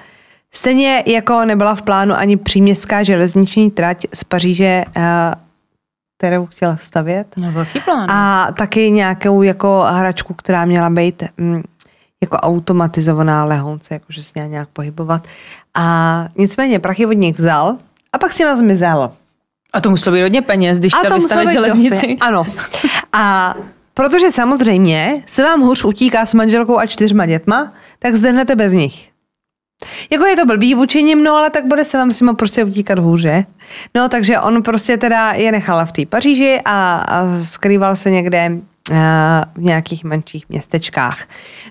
Stejně 0.56 1.04
jako 1.06 1.46
nebyla 1.46 1.76
v 1.76 1.82
plánu 1.82 2.14
ani 2.14 2.38
příměstská 2.38 3.04
železniční 3.04 3.72
trať 3.72 4.06
z 4.14 4.24
Paříže, 4.24 4.84
eh, 4.96 5.36
kterou 6.18 6.46
chtěla 6.46 6.78
stavět. 6.78 7.28
No, 7.38 7.52
velký 7.52 7.80
plán. 7.80 8.12
A 8.12 8.52
taky 8.58 8.92
nějakou 8.92 9.42
jako 9.42 9.86
hračku, 9.90 10.34
která 10.34 10.66
měla 10.66 10.90
být 10.90 11.24
mm, 11.38 11.64
jako 12.22 12.38
automatizovaná 12.38 13.46
lehonce, 13.46 13.94
jakože 13.94 14.24
se 14.24 14.32
měla 14.36 14.48
nějak 14.48 14.70
pohybovat. 14.70 15.28
A 15.74 16.28
nicméně 16.38 16.80
prachy 16.80 17.06
od 17.06 17.14
nich 17.14 17.38
vzal 17.38 17.78
a 18.14 18.18
pak 18.18 18.34
si 18.34 18.46
vás 18.46 18.60
zmizel. 18.60 19.12
A 19.74 19.82
to 19.82 19.90
muselo 19.90 20.14
být 20.14 20.22
hodně 20.22 20.42
peněz, 20.42 20.80
když 20.80 20.96
chtěl 20.96 21.16
vystavit 21.16 21.52
železnici. 21.52 22.18
Ano. 22.22 22.44
A 23.14 23.56
protože 23.94 24.32
samozřejmě 24.32 25.24
se 25.26 25.44
vám 25.44 25.62
hůř 25.62 25.86
utíká 25.86 26.26
s 26.26 26.34
manželkou 26.34 26.78
a 26.78 26.86
čtyřma 26.86 27.26
dětma, 27.26 27.74
tak 28.00 28.16
zdehnete 28.16 28.56
bez 28.56 28.74
nich. 28.74 29.13
Jako 30.10 30.26
je 30.26 30.36
to 30.36 30.46
blbý 30.46 30.76
vůči 30.76 31.04
nim, 31.04 31.24
no 31.24 31.36
ale 31.36 31.50
tak 31.50 31.66
bude 31.66 31.86
se 31.86 31.98
vám 31.98 32.12
s 32.12 32.22
nimi 32.22 32.36
prostě 32.36 32.64
utíkat 32.64 33.00
hůře. 33.00 33.46
No 33.96 34.10
takže 34.10 34.40
on 34.40 34.64
prostě 34.64 34.98
teda 34.98 35.32
je 35.32 35.52
nechal 35.52 35.86
v 35.86 35.92
té 35.92 36.06
Paříži 36.06 36.60
a, 36.66 36.96
a 36.96 37.44
skrýval 37.44 37.96
se 37.96 38.12
někde 38.12 38.52
v 39.56 39.62
nějakých 39.62 40.04
menších 40.04 40.50
městečkách. 40.50 41.26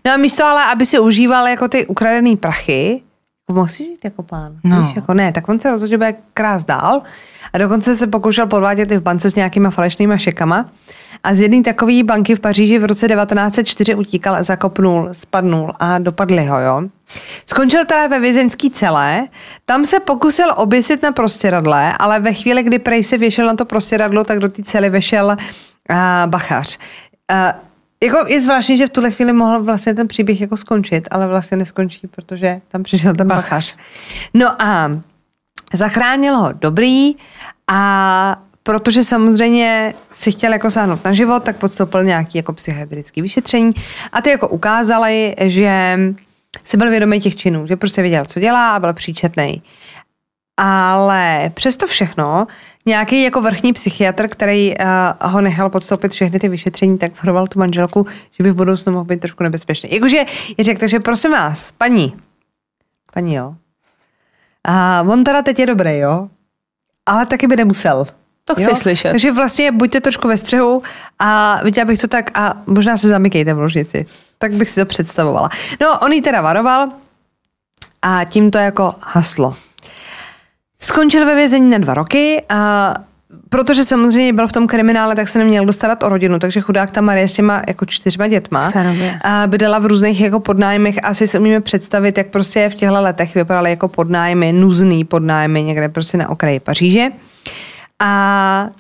No 0.07 0.13
a 0.13 0.17
místo 0.17 0.45
ale, 0.45 0.65
aby 0.65 0.87
si 0.87 0.99
užíval 0.99 1.49
jako 1.49 1.69
ty 1.69 1.87
ukradené 1.87 2.37
prachy, 2.37 3.03
jako 3.49 3.59
mohl 3.59 3.69
si 3.69 3.85
žít 3.85 4.05
jako 4.05 4.23
pán. 4.23 4.57
No. 4.65 4.83
Víš, 4.83 4.97
jako 4.97 5.15
ne, 5.15 5.33
tak 5.33 5.49
on 5.49 5.61
se 5.61 5.71
rozhodl, 5.71 5.91
že 5.91 5.97
bude 5.97 6.15
krás 6.35 6.65
dál 6.65 7.03
a 7.53 7.59
dokonce 7.59 7.95
se 7.97 8.07
pokoušel 8.07 8.47
podvádět 8.47 8.93
i 8.93 8.97
v 8.97 9.03
bance 9.03 9.31
s 9.31 9.35
nějakýma 9.35 9.71
falešnýma 9.71 10.17
šekama. 10.17 10.69
A 11.25 11.35
z 11.35 11.41
jedné 11.41 11.63
takové 11.63 12.03
banky 12.03 12.35
v 12.35 12.41
Paříži 12.41 12.79
v 12.79 12.85
roce 12.85 13.09
1904 13.09 13.95
utíkal, 13.95 14.45
zakopnul, 14.45 15.09
spadnul 15.13 15.73
a 15.79 15.99
dopadli 15.99 16.47
ho, 16.47 16.61
jo. 16.61 16.83
Skončil 17.47 17.85
teda 17.85 18.07
ve 18.07 18.21
vězeňský 18.21 18.71
celé, 18.71 19.29
tam 19.65 19.85
se 19.85 20.01
pokusil 20.01 20.47
oběsit 20.57 21.03
na 21.03 21.13
prostěradle, 21.13 21.93
ale 21.99 22.21
ve 22.21 22.33
chvíli, 22.33 22.63
kdy 22.63 22.79
prej 22.79 23.05
se 23.05 23.19
věšel 23.19 23.47
na 23.47 23.55
to 23.55 23.65
prostěradlo, 23.65 24.25
tak 24.25 24.39
do 24.39 24.49
té 24.49 24.63
cely 24.63 24.91
vešel 24.91 25.27
uh, 25.27 25.97
bachař. 26.27 26.79
Uh, 27.33 27.61
jako 28.03 28.27
je 28.27 28.41
zvláštní, 28.41 28.77
že 28.77 28.87
v 28.87 28.91
tuhle 28.91 29.11
chvíli 29.11 29.33
mohl 29.33 29.63
vlastně 29.63 29.95
ten 29.95 30.09
příběh 30.09 30.41
jako 30.41 30.57
skončit, 30.57 31.09
ale 31.11 31.29
vlastně 31.29 31.57
neskončí, 31.57 32.07
protože 32.07 32.61
tam 32.69 32.83
přišel 32.83 33.15
ten 33.15 33.29
bachař. 33.29 33.77
No 34.35 34.63
a 34.63 34.91
zachránil 35.75 36.37
ho 36.37 36.53
dobrý 36.53 37.17
a 37.69 38.43
protože 38.63 39.05
samozřejmě 39.05 39.95
si 40.11 40.33
chtěl 40.33 40.53
jako 40.53 40.71
sáhnout 40.71 41.05
na 41.05 41.13
život, 41.13 41.43
tak 41.43 41.57
podstoupil 41.57 42.05
nějaký 42.05 42.39
jako 42.39 42.53
psychiatrický 42.53 43.23
vyšetření 43.23 43.71
a 44.13 44.23
ty 44.23 44.31
jako 44.31 44.49
ukázali, 44.49 45.35
že 45.41 45.99
si 46.65 46.77
byl 46.77 46.91
vědomý 46.91 47.21
těch 47.21 47.37
činů, 47.37 47.67
že 47.67 47.77
prostě 47.77 48.03
věděl, 48.03 48.25
co 48.25 48.41
dělá 48.41 48.79
byl 48.79 48.93
příčetný. 48.93 49.63
Ale 50.57 51.51
přesto 51.55 51.87
všechno, 51.87 52.47
nějaký 52.87 53.23
jako 53.23 53.41
vrchní 53.41 53.73
psychiatr, 53.73 54.29
který 54.29 54.75
uh, 54.79 55.31
ho 55.31 55.41
nechal 55.41 55.71
podstoupit 55.71 56.13
všechny 56.13 56.39
ty 56.39 56.49
vyšetření, 56.49 56.99
tak 56.99 57.23
varoval 57.23 57.47
tu 57.47 57.59
manželku, 57.59 58.07
že 58.31 58.45
by 58.45 58.51
v 58.51 58.55
budoucnu 58.55 58.93
mohl 58.93 59.05
být 59.05 59.21
trošku 59.21 59.43
nebezpečný. 59.43 59.95
Jakože 59.95 60.17
je 60.59 60.65
řekl, 60.65 60.81
takže 60.81 61.01
prosím 61.01 61.33
vás, 61.33 61.73
paní, 61.73 62.15
paní 63.13 63.35
jo, 63.35 63.55
a 64.65 65.03
on 65.03 65.25
teda 65.25 65.43
teď 65.43 65.59
je 65.59 65.67
dobrý, 65.67 65.99
jo, 65.99 66.29
ale 67.07 67.27
taky 67.27 67.47
by 67.47 67.57
nemusel. 67.57 68.07
To 68.45 68.55
jo? 68.59 68.77
slyšet. 68.77 69.11
Takže 69.11 69.33
vlastně 69.33 69.73
buďte 69.73 70.01
trošku 70.01 70.29
ve 70.29 70.37
střehu 70.37 70.83
a 71.19 71.61
viděla 71.65 71.85
bych 71.85 72.01
to 72.01 72.09
tak 72.09 72.39
a 72.39 72.55
možná 72.67 72.97
se 72.97 73.09
zamykejte 73.09 73.55
v 73.55 73.59
ložnici. 73.59 74.07
Tak 74.39 74.53
bych 74.53 74.71
si 74.71 74.81
to 74.81 74.87
představovala. 74.87 75.49
No, 75.81 75.99
on 75.99 76.13
jí 76.13 76.23
teda 76.23 76.41
varoval 76.41 76.89
a 78.03 78.25
tím 78.25 78.51
to 78.51 78.59
jako 78.59 78.95
haslo. 79.01 79.55
Skončil 80.81 81.27
ve 81.27 81.35
vězení 81.35 81.71
na 81.71 81.79
dva 81.79 81.95
roky 81.95 82.45
a 82.49 82.95
protože 83.49 83.85
samozřejmě 83.85 84.33
byl 84.33 84.47
v 84.49 84.53
tom 84.53 84.67
kriminále, 84.67 85.15
tak 85.15 85.29
se 85.29 85.39
neměl 85.39 85.67
dostarat 85.67 86.03
o 86.03 86.09
rodinu, 86.09 86.39
takže 86.39 86.61
chudák 86.61 86.91
ta 86.91 87.01
Marie 87.01 87.29
s 87.29 87.35
těma 87.35 87.63
jako 87.69 87.87
čtyřma 87.87 88.29
dětma 88.29 88.73
a 89.25 89.47
bydlela 89.47 89.79
v 89.79 89.87
různých 89.87 90.21
jako 90.21 90.41
podnájmech. 90.41 90.97
Asi 91.03 91.27
si 91.27 91.39
umíme 91.39 91.61
představit, 91.61 92.19
jak 92.19 92.27
prostě 92.27 92.69
v 92.69 92.75
těchto 92.75 93.01
letech 93.01 93.35
vypadaly 93.35 93.71
jako 93.71 93.89
podnájmy, 93.89 94.53
nuzný 94.53 95.05
podnájmy 95.05 95.63
někde 95.63 95.89
prostě 95.89 96.19
na 96.19 96.29
okraji 96.29 96.61
Paříže. 96.61 97.11
A 98.03 98.71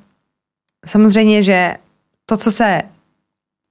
samozřejmě, 0.87 1.43
že 1.43 1.75
to, 2.27 2.37
co 2.37 2.53
se 2.53 2.83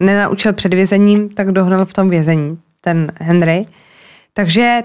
nenaučil 0.04 0.54
před 0.54 0.74
vězením, 0.74 1.30
tak 1.30 1.52
dohnal 1.52 1.86
v 1.86 1.94
tom 1.94 2.10
vězení, 2.10 2.60
ten 2.82 3.12
Henry. 3.20 3.66
Takže 4.34 4.84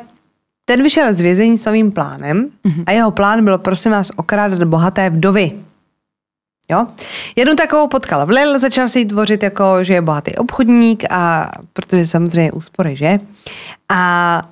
ten 0.64 0.82
vyšel 0.82 1.12
z 1.12 1.20
vězení 1.20 1.56
s 1.56 1.64
novým 1.64 1.92
plánem 1.92 2.50
mm-hmm. 2.64 2.84
a 2.86 2.92
jeho 2.92 3.10
plán 3.10 3.44
byl, 3.44 3.58
prosím 3.58 3.92
vás, 3.92 4.10
okrádat 4.16 4.64
bohaté 4.64 5.10
vdovy. 5.10 5.52
Jo? 6.70 6.86
Jednu 7.36 7.54
takovou 7.54 7.88
potkal 7.88 8.26
v 8.26 8.30
Lille, 8.30 8.58
začal 8.58 8.88
si 8.88 8.98
jí 8.98 9.04
tvořit 9.04 9.42
jako, 9.42 9.84
že 9.84 9.94
je 9.94 10.02
bohatý 10.02 10.34
obchodník 10.34 11.04
a 11.10 11.50
protože 11.72 12.06
samozřejmě 12.06 12.52
úspory, 12.52 12.96
že? 12.96 13.18
A 13.88 14.42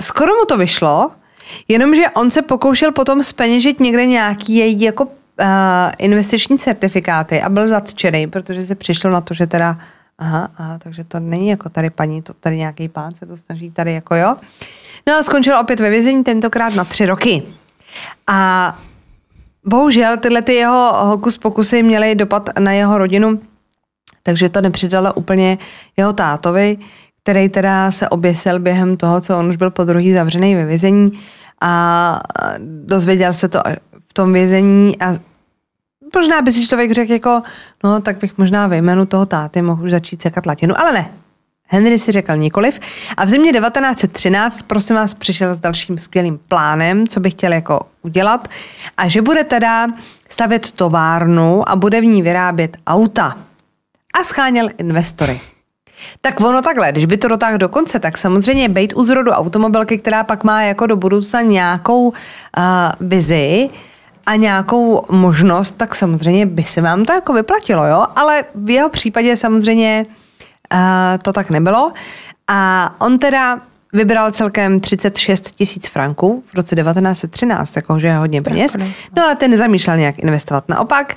skoro 0.00 0.34
mu 0.34 0.44
to 0.44 0.56
vyšlo, 0.56 1.10
jenomže 1.68 2.10
on 2.14 2.30
se 2.30 2.42
pokoušel 2.42 2.92
potom 2.92 3.22
speněžit 3.22 3.80
někde 3.80 4.06
nějaký 4.06 4.56
její 4.56 4.80
jako 4.80 5.04
uh, 5.04 5.10
investiční 5.98 6.58
certifikáty 6.58 7.42
a 7.42 7.48
byl 7.48 7.68
zatčený, 7.68 8.26
protože 8.26 8.64
se 8.64 8.74
přišlo 8.74 9.10
na 9.10 9.20
to, 9.20 9.34
že 9.34 9.46
teda 9.46 9.78
aha, 10.18 10.48
aha, 10.56 10.78
takže 10.78 11.04
to 11.04 11.20
není 11.20 11.48
jako 11.48 11.68
tady 11.68 11.90
paní, 11.90 12.22
to 12.22 12.34
tady 12.34 12.56
nějaký 12.56 12.88
pán 12.88 13.14
se 13.14 13.26
to 13.26 13.36
snaží 13.36 13.70
tady 13.70 13.92
jako 13.92 14.14
jo. 14.14 14.36
No 15.06 15.14
a 15.14 15.22
skončil 15.22 15.58
opět 15.58 15.80
ve 15.80 15.90
vězení, 15.90 16.24
tentokrát 16.24 16.74
na 16.74 16.84
tři 16.84 17.06
roky. 17.06 17.42
A 18.26 18.78
bohužel 19.64 20.16
tyhle 20.16 20.42
ty 20.42 20.54
jeho 20.54 20.92
hokus 21.06 21.38
pokusy 21.38 21.82
měly 21.82 22.14
dopad 22.14 22.50
na 22.58 22.72
jeho 22.72 22.98
rodinu, 22.98 23.40
takže 24.22 24.48
to 24.48 24.60
nepřidalo 24.60 25.14
úplně 25.14 25.58
jeho 25.96 26.12
tátovi, 26.12 26.78
který 27.24 27.48
teda 27.48 27.90
se 27.90 28.08
oběsil 28.08 28.58
během 28.58 28.96
toho, 28.96 29.20
co 29.20 29.38
on 29.38 29.48
už 29.48 29.56
byl 29.56 29.70
po 29.70 29.84
druhý 29.84 30.12
zavřený 30.12 30.54
ve 30.54 30.64
vězení 30.64 31.12
a 31.60 32.20
dozvěděl 32.84 33.32
se 33.32 33.48
to 33.48 33.62
v 34.08 34.14
tom 34.14 34.32
vězení 34.32 35.00
a 35.00 35.14
možná 36.16 36.42
by 36.42 36.52
si 36.52 36.66
člověk 36.66 36.92
řekl 36.92 37.12
jako, 37.12 37.42
no 37.84 38.00
tak 38.00 38.18
bych 38.18 38.38
možná 38.38 38.66
ve 38.66 38.76
jménu 38.76 39.06
toho 39.06 39.26
táty 39.26 39.62
mohl 39.62 39.84
už 39.84 39.90
začít 39.90 40.22
sekat 40.22 40.46
latinu, 40.46 40.80
ale 40.80 40.92
ne. 40.92 41.10
Henry 41.66 41.98
si 41.98 42.12
řekl 42.12 42.36
nikoliv 42.36 42.80
a 43.16 43.24
v 43.24 43.28
zimě 43.28 43.52
1913 43.52 44.62
prosím 44.62 44.96
vás 44.96 45.14
přišel 45.14 45.54
s 45.54 45.60
dalším 45.60 45.98
skvělým 45.98 46.40
plánem, 46.48 47.08
co 47.08 47.20
by 47.20 47.30
chtěl 47.30 47.52
jako 47.52 47.80
udělat 48.02 48.48
a 48.96 49.08
že 49.08 49.22
bude 49.22 49.44
teda 49.44 49.86
stavět 50.28 50.72
továrnu 50.72 51.68
a 51.68 51.76
bude 51.76 52.00
v 52.00 52.04
ní 52.04 52.22
vyrábět 52.22 52.76
auta. 52.86 53.36
A 54.20 54.24
scháněl 54.24 54.68
investory. 54.78 55.40
Tak 56.20 56.40
ono 56.40 56.62
takhle, 56.62 56.92
když 56.92 57.06
by 57.06 57.16
to 57.16 57.28
dotáhl 57.28 57.58
do 57.58 57.68
konce, 57.68 57.98
tak 57.98 58.18
samozřejmě 58.18 58.68
být 58.68 58.92
u 58.96 59.04
zrodu 59.04 59.30
automobilky, 59.30 59.98
která 59.98 60.24
pak 60.24 60.44
má 60.44 60.62
jako 60.62 60.86
do 60.86 60.96
budoucna 60.96 61.40
nějakou 61.40 62.08
uh, 62.08 62.14
vizi 63.00 63.70
a 64.26 64.36
nějakou 64.36 65.04
možnost, 65.10 65.70
tak 65.76 65.94
samozřejmě 65.94 66.46
by 66.46 66.62
se 66.62 66.80
vám 66.80 67.04
to 67.04 67.12
jako 67.12 67.32
vyplatilo, 67.32 67.86
jo? 67.86 68.06
Ale 68.16 68.44
v 68.54 68.70
jeho 68.70 68.88
případě 68.88 69.36
samozřejmě 69.36 70.06
uh, 70.72 70.78
to 71.22 71.32
tak 71.32 71.50
nebylo. 71.50 71.92
A 72.48 72.90
on 72.98 73.18
teda 73.18 73.60
vybral 73.92 74.30
celkem 74.30 74.80
36 74.80 75.50
tisíc 75.50 75.88
franků 75.88 76.42
v 76.46 76.54
roce 76.54 76.76
1913, 76.76 77.76
jakože 77.76 78.06
je 78.06 78.16
hodně 78.16 78.42
peněz. 78.42 78.76
No 79.16 79.24
ale 79.24 79.36
ten 79.36 79.50
nezamýšlel 79.50 79.96
nějak 79.96 80.18
investovat. 80.18 80.68
Naopak, 80.68 81.14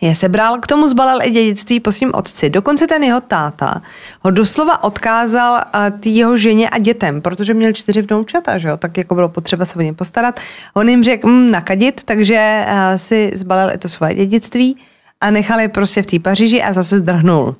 je 0.00 0.14
sebral, 0.14 0.58
k 0.58 0.66
tomu 0.66 0.88
zbalil 0.88 1.22
i 1.22 1.30
dědictví 1.30 1.80
po 1.80 1.92
svým 1.92 2.10
otci. 2.14 2.50
Dokonce 2.50 2.86
ten 2.86 3.02
jeho 3.02 3.20
táta 3.20 3.82
ho 4.20 4.30
doslova 4.30 4.84
odkázal 4.84 5.52
uh, 5.54 6.00
tý 6.00 6.16
jeho 6.16 6.36
ženě 6.36 6.68
a 6.68 6.78
dětem, 6.78 7.22
protože 7.22 7.54
měl 7.54 7.72
čtyři 7.72 8.02
vnoučata, 8.02 8.58
že 8.58 8.68
jo? 8.68 8.76
tak 8.76 8.98
jako 8.98 9.14
bylo 9.14 9.28
potřeba 9.28 9.64
se 9.64 9.78
o 9.78 9.82
ně 9.82 9.94
postarat. 9.94 10.40
On 10.74 10.88
jim 10.88 11.02
řekl 11.02 11.28
mm, 11.28 11.50
nakadit, 11.50 12.04
takže 12.04 12.66
uh, 12.66 12.96
si 12.96 13.30
zbalil 13.34 13.74
i 13.74 13.78
to 13.78 13.88
svoje 13.88 14.14
dědictví 14.14 14.76
a 15.20 15.30
nechal 15.30 15.60
je 15.60 15.68
prostě 15.68 16.02
v 16.02 16.06
té 16.06 16.18
Paříži 16.18 16.62
a 16.62 16.72
zase 16.72 16.98
zdrhnul. 16.98 17.56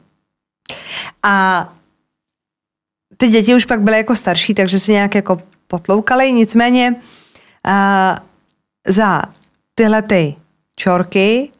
A 1.22 1.68
ty 3.16 3.28
děti 3.28 3.54
už 3.54 3.64
pak 3.64 3.80
byly 3.80 3.96
jako 3.96 4.16
starší, 4.16 4.54
takže 4.54 4.78
se 4.78 4.92
nějak 4.92 5.14
jako 5.14 5.42
potloukali, 5.66 6.32
nicméně 6.32 6.94
uh, 7.66 7.72
za 8.88 9.22
tyhle 9.74 10.02
ty 10.02 10.34
čorky 10.76 11.50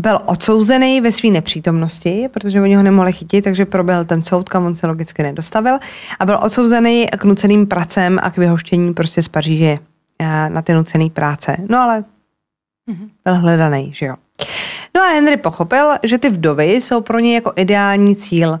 byl 0.00 0.18
odsouzený 0.24 1.00
ve 1.00 1.12
své 1.12 1.30
nepřítomnosti, 1.30 2.28
protože 2.32 2.60
oni 2.60 2.74
ho 2.76 2.82
nemohli 2.82 3.12
chytit, 3.12 3.44
takže 3.44 3.64
proběhl 3.64 4.04
ten 4.04 4.22
soud, 4.22 4.48
kam 4.48 4.64
on 4.64 4.76
se 4.76 4.86
logicky 4.86 5.22
nedostavil 5.22 5.78
a 6.18 6.26
byl 6.26 6.38
odsouzený 6.42 7.06
k 7.18 7.24
nuceným 7.24 7.66
pracem 7.66 8.18
a 8.22 8.30
k 8.30 8.36
vyhoštění 8.36 8.94
prostě 8.94 9.22
z 9.22 9.28
Paříže 9.28 9.78
eh, 10.18 10.50
na 10.50 10.62
ty 10.62 10.74
nucené 10.74 11.10
práce. 11.10 11.56
No 11.68 11.78
ale 11.78 12.04
byl 13.24 13.34
hledaný, 13.34 13.92
že 13.94 14.06
jo. 14.06 14.14
No 14.94 15.02
a 15.02 15.06
Henry 15.06 15.36
pochopil, 15.36 15.92
že 16.02 16.18
ty 16.18 16.28
vdovy 16.28 16.72
jsou 16.72 17.00
pro 17.00 17.18
něj 17.18 17.34
jako 17.34 17.52
ideální 17.56 18.16
cíl, 18.16 18.60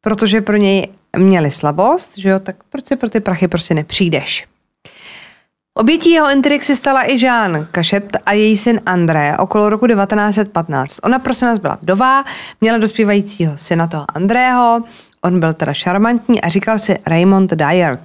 protože 0.00 0.40
pro 0.40 0.56
něj 0.56 0.88
měli 1.16 1.50
slabost, 1.50 2.18
že 2.18 2.28
jo, 2.28 2.38
tak 2.38 2.56
proč 2.70 2.86
si 2.86 2.96
pro 2.96 3.10
ty 3.10 3.20
prachy 3.20 3.48
prostě 3.48 3.74
nepřijdeš? 3.74 4.46
Obětí 5.78 6.10
jeho 6.10 6.30
intrik 6.30 6.64
se 6.64 6.76
stala 6.76 7.10
i 7.10 7.24
Jean 7.24 7.66
Kašet 7.72 8.16
a 8.26 8.32
její 8.32 8.58
syn 8.58 8.80
André 8.86 9.36
okolo 9.38 9.70
roku 9.70 9.86
1915. 9.86 10.98
Ona 11.02 11.18
prosím 11.18 11.48
nás 11.48 11.58
byla 11.58 11.78
vdová, 11.82 12.24
měla 12.60 12.78
dospívajícího 12.78 13.52
syna 13.56 13.86
toho 13.86 14.04
Andrého, 14.14 14.82
on 15.22 15.40
byl 15.40 15.54
teda 15.54 15.72
šarmantní 15.72 16.40
a 16.40 16.48
říkal 16.48 16.78
si 16.78 16.98
Raymond 17.06 17.50
Dyer. 17.50 17.98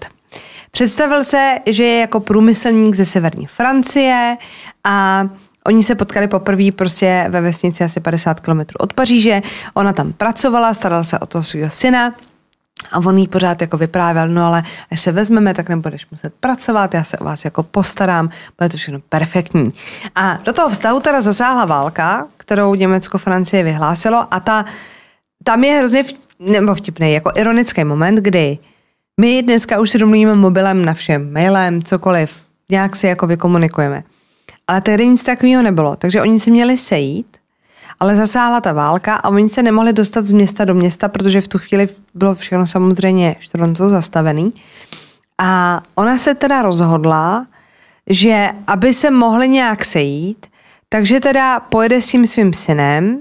Představil 0.71 1.23
se, 1.23 1.57
že 1.65 1.83
je 1.83 1.99
jako 1.99 2.19
průmyslník 2.19 2.95
ze 2.95 3.05
severní 3.05 3.47
Francie 3.47 4.37
a 4.83 5.25
Oni 5.65 5.83
se 5.83 5.95
potkali 5.95 6.27
poprvé 6.27 6.71
prostě 6.71 7.25
ve 7.29 7.41
vesnici 7.41 7.83
asi 7.83 7.99
50 7.99 8.39
km 8.39 8.59
od 8.79 8.93
Paříže. 8.93 9.41
Ona 9.73 9.93
tam 9.93 10.13
pracovala, 10.13 10.73
starala 10.73 11.03
se 11.03 11.19
o 11.19 11.25
toho 11.25 11.43
svého 11.43 11.69
syna. 11.69 12.13
A 12.91 12.97
on 12.97 13.17
jí 13.17 13.27
pořád 13.27 13.61
jako 13.61 13.77
vyprávěl, 13.77 14.27
no 14.27 14.45
ale 14.45 14.63
až 14.91 15.01
se 15.01 15.11
vezmeme, 15.11 15.53
tak 15.53 15.69
nebudeš 15.69 16.07
muset 16.11 16.33
pracovat, 16.39 16.93
já 16.93 17.03
se 17.03 17.17
o 17.17 17.23
vás 17.23 17.45
jako 17.45 17.63
postarám, 17.63 18.29
bude 18.59 18.69
to 18.69 18.77
všechno 18.77 18.99
perfektní. 19.09 19.69
A 20.15 20.37
do 20.43 20.53
toho 20.53 20.69
vztahu 20.69 20.99
teda 20.99 21.21
zasáhla 21.21 21.65
válka, 21.65 22.27
kterou 22.37 22.75
Německo-Francie 22.75 23.63
vyhlásilo 23.63 24.27
a 24.31 24.39
ta, 24.39 24.65
tam 25.43 25.63
je 25.63 25.77
hrozně 25.77 26.03
v, 26.03 26.13
nebo 26.39 26.75
vtipný, 26.75 27.13
jako 27.13 27.31
ironický 27.35 27.83
moment, 27.83 28.15
kdy 28.15 28.57
my 29.19 29.43
dneska 29.43 29.79
už 29.79 29.89
si 29.89 29.97
domluvíme 29.97 30.35
mobilem 30.35 30.85
na 30.85 30.93
všem, 30.93 31.33
mailem, 31.33 31.81
cokoliv, 31.81 32.35
nějak 32.69 32.95
si 32.95 33.07
jako 33.07 33.27
vykomunikujeme. 33.27 34.03
Ale 34.67 34.81
tehdy 34.81 35.07
nic 35.07 35.23
takového 35.23 35.63
nebylo, 35.63 35.95
takže 35.95 36.21
oni 36.21 36.39
si 36.39 36.51
měli 36.51 36.77
sejít 36.77 37.37
ale 37.99 38.15
zasáhla 38.15 38.61
ta 38.61 38.73
válka 38.73 39.15
a 39.15 39.29
oni 39.29 39.49
se 39.49 39.63
nemohli 39.63 39.93
dostat 39.93 40.25
z 40.25 40.31
města 40.31 40.65
do 40.65 40.73
města, 40.73 41.07
protože 41.07 41.41
v 41.41 41.47
tu 41.47 41.57
chvíli 41.57 41.89
bylo 42.13 42.35
všechno 42.35 42.67
samozřejmě 42.67 43.35
štronco 43.39 43.89
zastavený. 43.89 44.53
A 45.37 45.81
ona 45.95 46.17
se 46.17 46.35
teda 46.35 46.61
rozhodla, 46.61 47.45
že 48.09 48.49
aby 48.67 48.93
se 48.93 49.11
mohli 49.11 49.49
nějak 49.49 49.85
sejít, 49.85 50.47
takže 50.89 51.19
teda 51.19 51.59
pojede 51.59 52.01
s 52.01 52.07
tím 52.07 52.27
svým 52.27 52.53
synem 52.53 53.19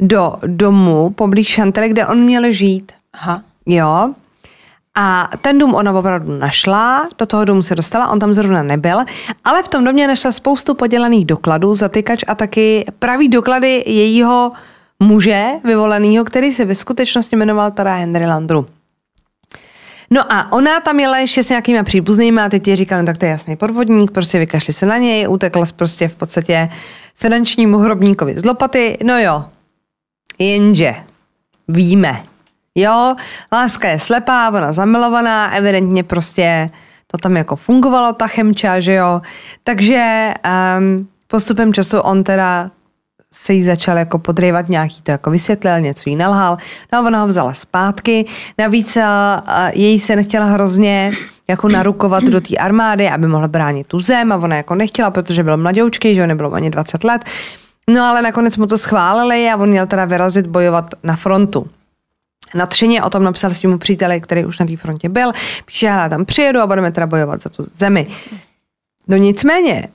do 0.00 0.34
domu 0.46 1.10
poblíž 1.10 1.48
Šantele, 1.48 1.88
kde 1.88 2.06
on 2.06 2.20
měl 2.20 2.52
žít. 2.52 2.92
Aha. 3.12 3.42
Jo. 3.66 4.14
A 4.96 5.30
ten 5.42 5.58
dům 5.58 5.74
ona 5.74 5.92
opravdu 5.92 6.38
našla, 6.38 7.08
do 7.18 7.26
toho 7.26 7.44
domu 7.44 7.62
se 7.62 7.74
dostala, 7.74 8.08
on 8.08 8.18
tam 8.18 8.34
zrovna 8.34 8.62
nebyl, 8.62 8.98
ale 9.44 9.62
v 9.62 9.68
tom 9.68 9.84
domě 9.84 10.08
našla 10.08 10.32
spoustu 10.32 10.74
podělaných 10.74 11.26
dokladů, 11.26 11.74
zatykač 11.74 12.24
a 12.26 12.34
taky 12.34 12.84
pravý 12.98 13.28
doklady 13.28 13.82
jejího 13.86 14.52
muže 15.00 15.46
vyvoleného, 15.64 16.24
který 16.24 16.52
se 16.52 16.64
ve 16.64 16.74
skutečnosti 16.74 17.36
jmenoval 17.36 17.70
teda 17.70 17.94
Henry 17.94 18.26
Landru. 18.26 18.66
No 20.10 20.32
a 20.32 20.52
ona 20.52 20.80
tam 20.80 21.00
jela 21.00 21.18
ještě 21.18 21.42
s 21.42 21.48
nějakýma 21.48 21.82
příbuznými 21.82 22.40
a 22.40 22.48
teď 22.48 22.62
ti 22.62 22.76
říkala, 22.76 23.02
no 23.02 23.06
tak 23.06 23.18
to 23.18 23.24
je 23.24 23.30
jasný 23.30 23.56
podvodník, 23.56 24.10
prostě 24.10 24.38
vykašli 24.38 24.72
se 24.72 24.86
na 24.86 24.98
něj, 24.98 25.28
utekla 25.28 25.64
prostě 25.76 26.08
v 26.08 26.16
podstatě 26.16 26.68
finančnímu 27.14 27.78
hrobníkovi 27.78 28.34
z 28.38 28.44
lopaty, 28.44 28.98
no 29.04 29.18
jo, 29.18 29.44
jenže 30.38 30.94
víme, 31.68 32.22
jo, 32.80 33.14
láska 33.52 33.88
je 33.88 33.98
slepá, 33.98 34.48
ona 34.48 34.72
zamilovaná, 34.72 35.54
evidentně 35.54 36.02
prostě 36.02 36.70
to 37.06 37.18
tam 37.18 37.36
jako 37.36 37.56
fungovalo, 37.56 38.12
ta 38.12 38.26
chemča, 38.26 38.80
že 38.80 38.94
jo, 38.94 39.22
takže 39.64 40.34
um, 40.78 41.08
postupem 41.26 41.72
času 41.72 41.98
on 41.98 42.24
teda 42.24 42.70
se 43.32 43.52
jí 43.52 43.64
začal 43.64 43.98
jako 43.98 44.18
podrývat, 44.18 44.68
nějaký 44.68 45.02
to 45.02 45.10
jako 45.10 45.30
vysvětlil, 45.30 45.80
něco 45.80 46.10
jí 46.10 46.16
nalhal. 46.16 46.56
No 46.92 46.98
a 46.98 47.02
ona 47.02 47.20
ho 47.20 47.26
vzala 47.26 47.52
zpátky. 47.52 48.26
Navíc 48.58 48.96
uh, 48.96 49.02
její 49.72 50.00
se 50.00 50.16
nechtěla 50.16 50.46
hrozně 50.46 51.12
jako 51.48 51.68
narukovat 51.68 52.24
do 52.24 52.40
té 52.40 52.56
armády, 52.56 53.08
aby 53.08 53.26
mohla 53.26 53.48
bránit 53.48 53.86
tu 53.86 54.00
zem 54.00 54.32
a 54.32 54.36
ona 54.36 54.56
jako 54.56 54.74
nechtěla, 54.74 55.10
protože 55.10 55.44
byl 55.44 55.56
mladoučký, 55.56 56.14
že 56.14 56.20
jo, 56.20 56.26
nebylo 56.26 56.52
ani 56.52 56.70
20 56.70 57.04
let. 57.04 57.24
No 57.90 58.04
ale 58.04 58.22
nakonec 58.22 58.56
mu 58.56 58.66
to 58.66 58.78
schválili 58.78 59.50
a 59.50 59.56
on 59.56 59.68
měl 59.68 59.86
teda 59.86 60.04
vyrazit 60.04 60.46
bojovat 60.46 60.84
na 61.02 61.16
frontu. 61.16 61.66
Natřeně 62.54 63.02
o 63.02 63.10
tom 63.10 63.22
napsal 63.22 63.50
svému 63.50 63.78
příteli, 63.78 64.20
který 64.20 64.44
už 64.44 64.58
na 64.58 64.66
té 64.66 64.76
frontě 64.76 65.08
byl. 65.08 65.32
Píše, 65.64 65.86
já 65.86 66.08
tam 66.08 66.24
přijedu 66.24 66.60
a 66.60 66.66
budeme 66.66 66.92
teda 66.92 67.06
bojovat 67.06 67.42
za 67.42 67.50
tu 67.50 67.66
zemi. 67.72 68.06
No 69.08 69.16
nicméně, 69.16 69.88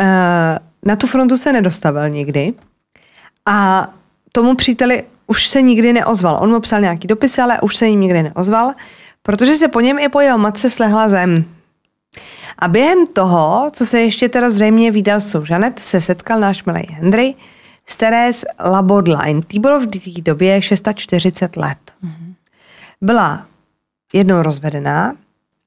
uh, 0.00 0.58
na 0.86 0.96
tu 0.96 1.06
frontu 1.06 1.36
se 1.36 1.52
nedostavil 1.52 2.08
nikdy 2.08 2.52
a 3.46 3.88
tomu 4.32 4.54
příteli 4.54 5.04
už 5.26 5.46
se 5.48 5.62
nikdy 5.62 5.92
neozval. 5.92 6.38
On 6.40 6.50
mu 6.50 6.60
psal 6.60 6.80
nějaký 6.80 7.08
dopisy, 7.08 7.40
ale 7.40 7.60
už 7.60 7.76
se 7.76 7.86
jim 7.86 8.00
nikdy 8.00 8.22
neozval, 8.22 8.72
protože 9.22 9.54
se 9.54 9.68
po 9.68 9.80
něm 9.80 9.98
i 9.98 10.08
po 10.08 10.20
jeho 10.20 10.38
matce 10.38 10.70
slehla 10.70 11.08
zem. 11.08 11.44
A 12.58 12.68
během 12.68 13.06
toho, 13.06 13.70
co 13.72 13.86
se 13.86 14.00
ještě 14.00 14.28
teda 14.28 14.50
zřejmě 14.50 14.90
vydal 14.90 15.20
s 15.20 15.44
Žanet, 15.44 15.78
se 15.78 16.00
setkal 16.00 16.40
náš 16.40 16.64
milý 16.64 16.86
Henry 16.90 17.34
s 17.86 17.96
Teres 17.96 18.44
Labodline. 18.60 19.42
Tý 19.42 19.58
bylo 19.58 19.80
v 19.80 19.86
té 19.86 20.22
době 20.22 20.62
640 20.62 21.56
let. 21.56 21.78
Mm-hmm. 22.04 22.34
Byla 23.00 23.46
jednou 24.12 24.42
rozvedená 24.42 25.14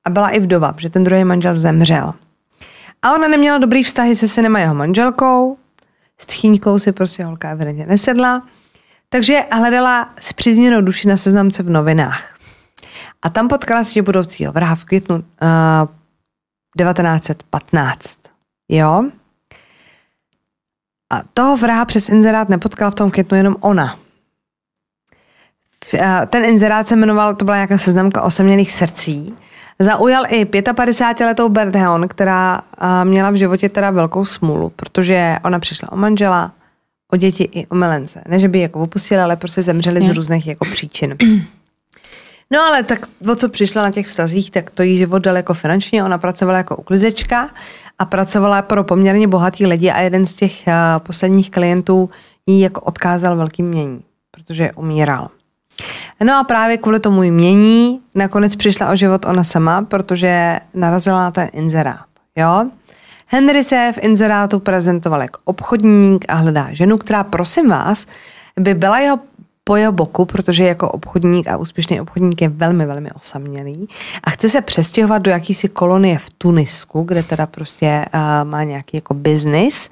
a 0.04 0.10
byla 0.10 0.30
i 0.30 0.40
vdova, 0.40 0.74
že 0.78 0.90
ten 0.90 1.04
druhý 1.04 1.24
manžel 1.24 1.56
zemřel. 1.56 2.14
A 3.02 3.14
ona 3.14 3.28
neměla 3.28 3.58
dobrý 3.58 3.84
vztahy 3.84 4.16
se 4.16 4.28
synem 4.28 4.56
a 4.56 4.60
jeho 4.60 4.76
manželkou, 4.76 5.58
s 6.18 6.26
tchýňkou 6.26 6.80
si 6.80 6.92
prostě 6.92 7.24
holka 7.24 7.50
evidentně 7.50 7.86
nesedla, 7.86 8.48
takže 9.10 9.44
hledala 9.52 10.10
zpřízněnou 10.20 10.82
duši 10.82 11.08
na 11.08 11.18
seznamce 11.18 11.64
v 11.64 11.70
novinách. 11.70 12.36
A 13.22 13.30
tam 13.30 13.48
potkala 13.48 13.84
svě 13.84 14.02
budoucího 14.02 14.52
vraha 14.52 14.76
v 14.76 14.86
květnu 14.86 15.16
uh, 15.16 15.24
1915. 16.78 18.18
Jo? 18.70 19.10
A 21.16 21.22
toho 21.34 21.58
vraha 21.58 21.86
přes 21.86 22.10
inzerát 22.10 22.50
nepotkala 22.50 22.92
v 22.92 22.96
tom 22.96 23.12
květnu 23.12 23.38
jenom 23.38 23.56
ona. 23.60 23.98
Ten 26.30 26.46
inzerát 26.46 26.88
se 26.88 26.96
jmenoval, 26.96 27.36
to 27.36 27.46
byla 27.46 27.58
nějaká 27.58 27.78
seznamka 27.78 28.22
osamělých 28.22 28.72
srdcí 28.72 29.34
Zaujal 29.80 30.24
i 30.28 30.46
55-letou 30.46 31.50
Bertheon, 31.50 32.08
která 32.08 32.62
měla 33.04 33.32
v 33.32 33.36
životě 33.36 33.70
teda 33.70 33.92
velkou 33.92 34.26
smůlu, 34.26 34.70
protože 34.76 35.38
ona 35.44 35.60
přišla 35.60 35.92
o 35.92 35.96
manžela, 35.96 36.52
o 37.12 37.18
děti 37.18 37.44
i 37.44 37.68
o 37.68 37.76
milence. 37.76 38.24
Ne, 38.28 38.40
že 38.40 38.48
by 38.48 38.60
jako 38.60 38.80
opustila, 38.80 39.24
ale 39.24 39.36
prostě 39.36 39.62
zemřeli 39.62 40.02
z 40.02 40.10
různých 40.10 40.48
jako 40.48 40.66
příčin. 40.66 41.18
No 42.52 42.62
ale 42.62 42.84
tak 42.84 43.00
o 43.32 43.36
co 43.36 43.50
přišla 43.50 43.84
na 43.84 43.92
těch 43.92 44.08
vztazích, 44.08 44.52
tak 44.52 44.70
to 44.70 44.84
jí 44.84 44.98
život 44.98 45.20
dal 45.20 45.36
jako 45.36 45.54
finančně. 45.54 46.04
Ona 46.04 46.18
pracovala 46.18 46.58
jako 46.58 46.76
uklizečka 46.76 47.50
a 48.00 48.06
pracovala 48.06 48.62
pro 48.62 48.84
poměrně 48.84 49.28
bohatý 49.28 49.66
lidi 49.66 49.92
a 49.92 50.00
jeden 50.00 50.26
z 50.26 50.36
těch 50.36 50.68
posledních 50.98 51.52
klientů 51.52 52.10
jí 52.46 52.60
jako 52.60 52.82
odkázal 52.82 53.38
velký 53.38 53.64
mění, 53.64 54.02
protože 54.32 54.72
umíral. 54.72 55.30
No 56.24 56.38
a 56.38 56.44
právě 56.44 56.78
kvůli 56.78 57.00
tomu 57.00 57.24
jmění 57.24 58.00
nakonec 58.16 58.56
přišla 58.56 58.92
o 58.92 58.96
život 58.96 59.26
ona 59.26 59.44
sama, 59.44 59.82
protože 59.82 60.60
narazila 60.74 61.20
na 61.20 61.32
ten 61.32 61.50
inzerát. 61.54 62.06
Jo? 62.36 62.66
Henry 63.28 63.64
se 63.64 63.92
v 63.96 63.98
inzerátu 63.98 64.60
prezentoval 64.60 65.22
jako 65.22 65.40
obchodník 65.44 66.26
a 66.28 66.36
hledá 66.36 66.68
ženu, 66.72 66.98
která, 66.98 67.24
prosím 67.24 67.70
vás, 67.70 68.06
by 68.60 68.74
byla 68.74 69.00
jeho 69.00 69.20
po 69.68 69.76
jeho 69.76 69.92
boku, 69.92 70.26
protože 70.26 70.64
jako 70.64 70.90
obchodník 70.90 71.48
a 71.48 71.58
úspěšný 71.58 72.02
obchodník 72.02 72.42
je 72.42 72.50
velmi, 72.50 72.86
velmi 72.86 73.12
osamělý 73.12 73.90
a 74.24 74.30
chce 74.30 74.50
se 74.50 74.62
přestěhovat 74.62 75.22
do 75.22 75.32
jakýsi 75.32 75.70
kolonie 75.70 76.18
v 76.18 76.30
Tunisku, 76.38 77.04
kde 77.04 77.24
teda 77.24 77.48
prostě 77.48 78.06
uh, 78.14 78.50
má 78.50 78.64
nějaký 78.64 78.98
jako 78.98 79.14
biznis. 79.14 79.90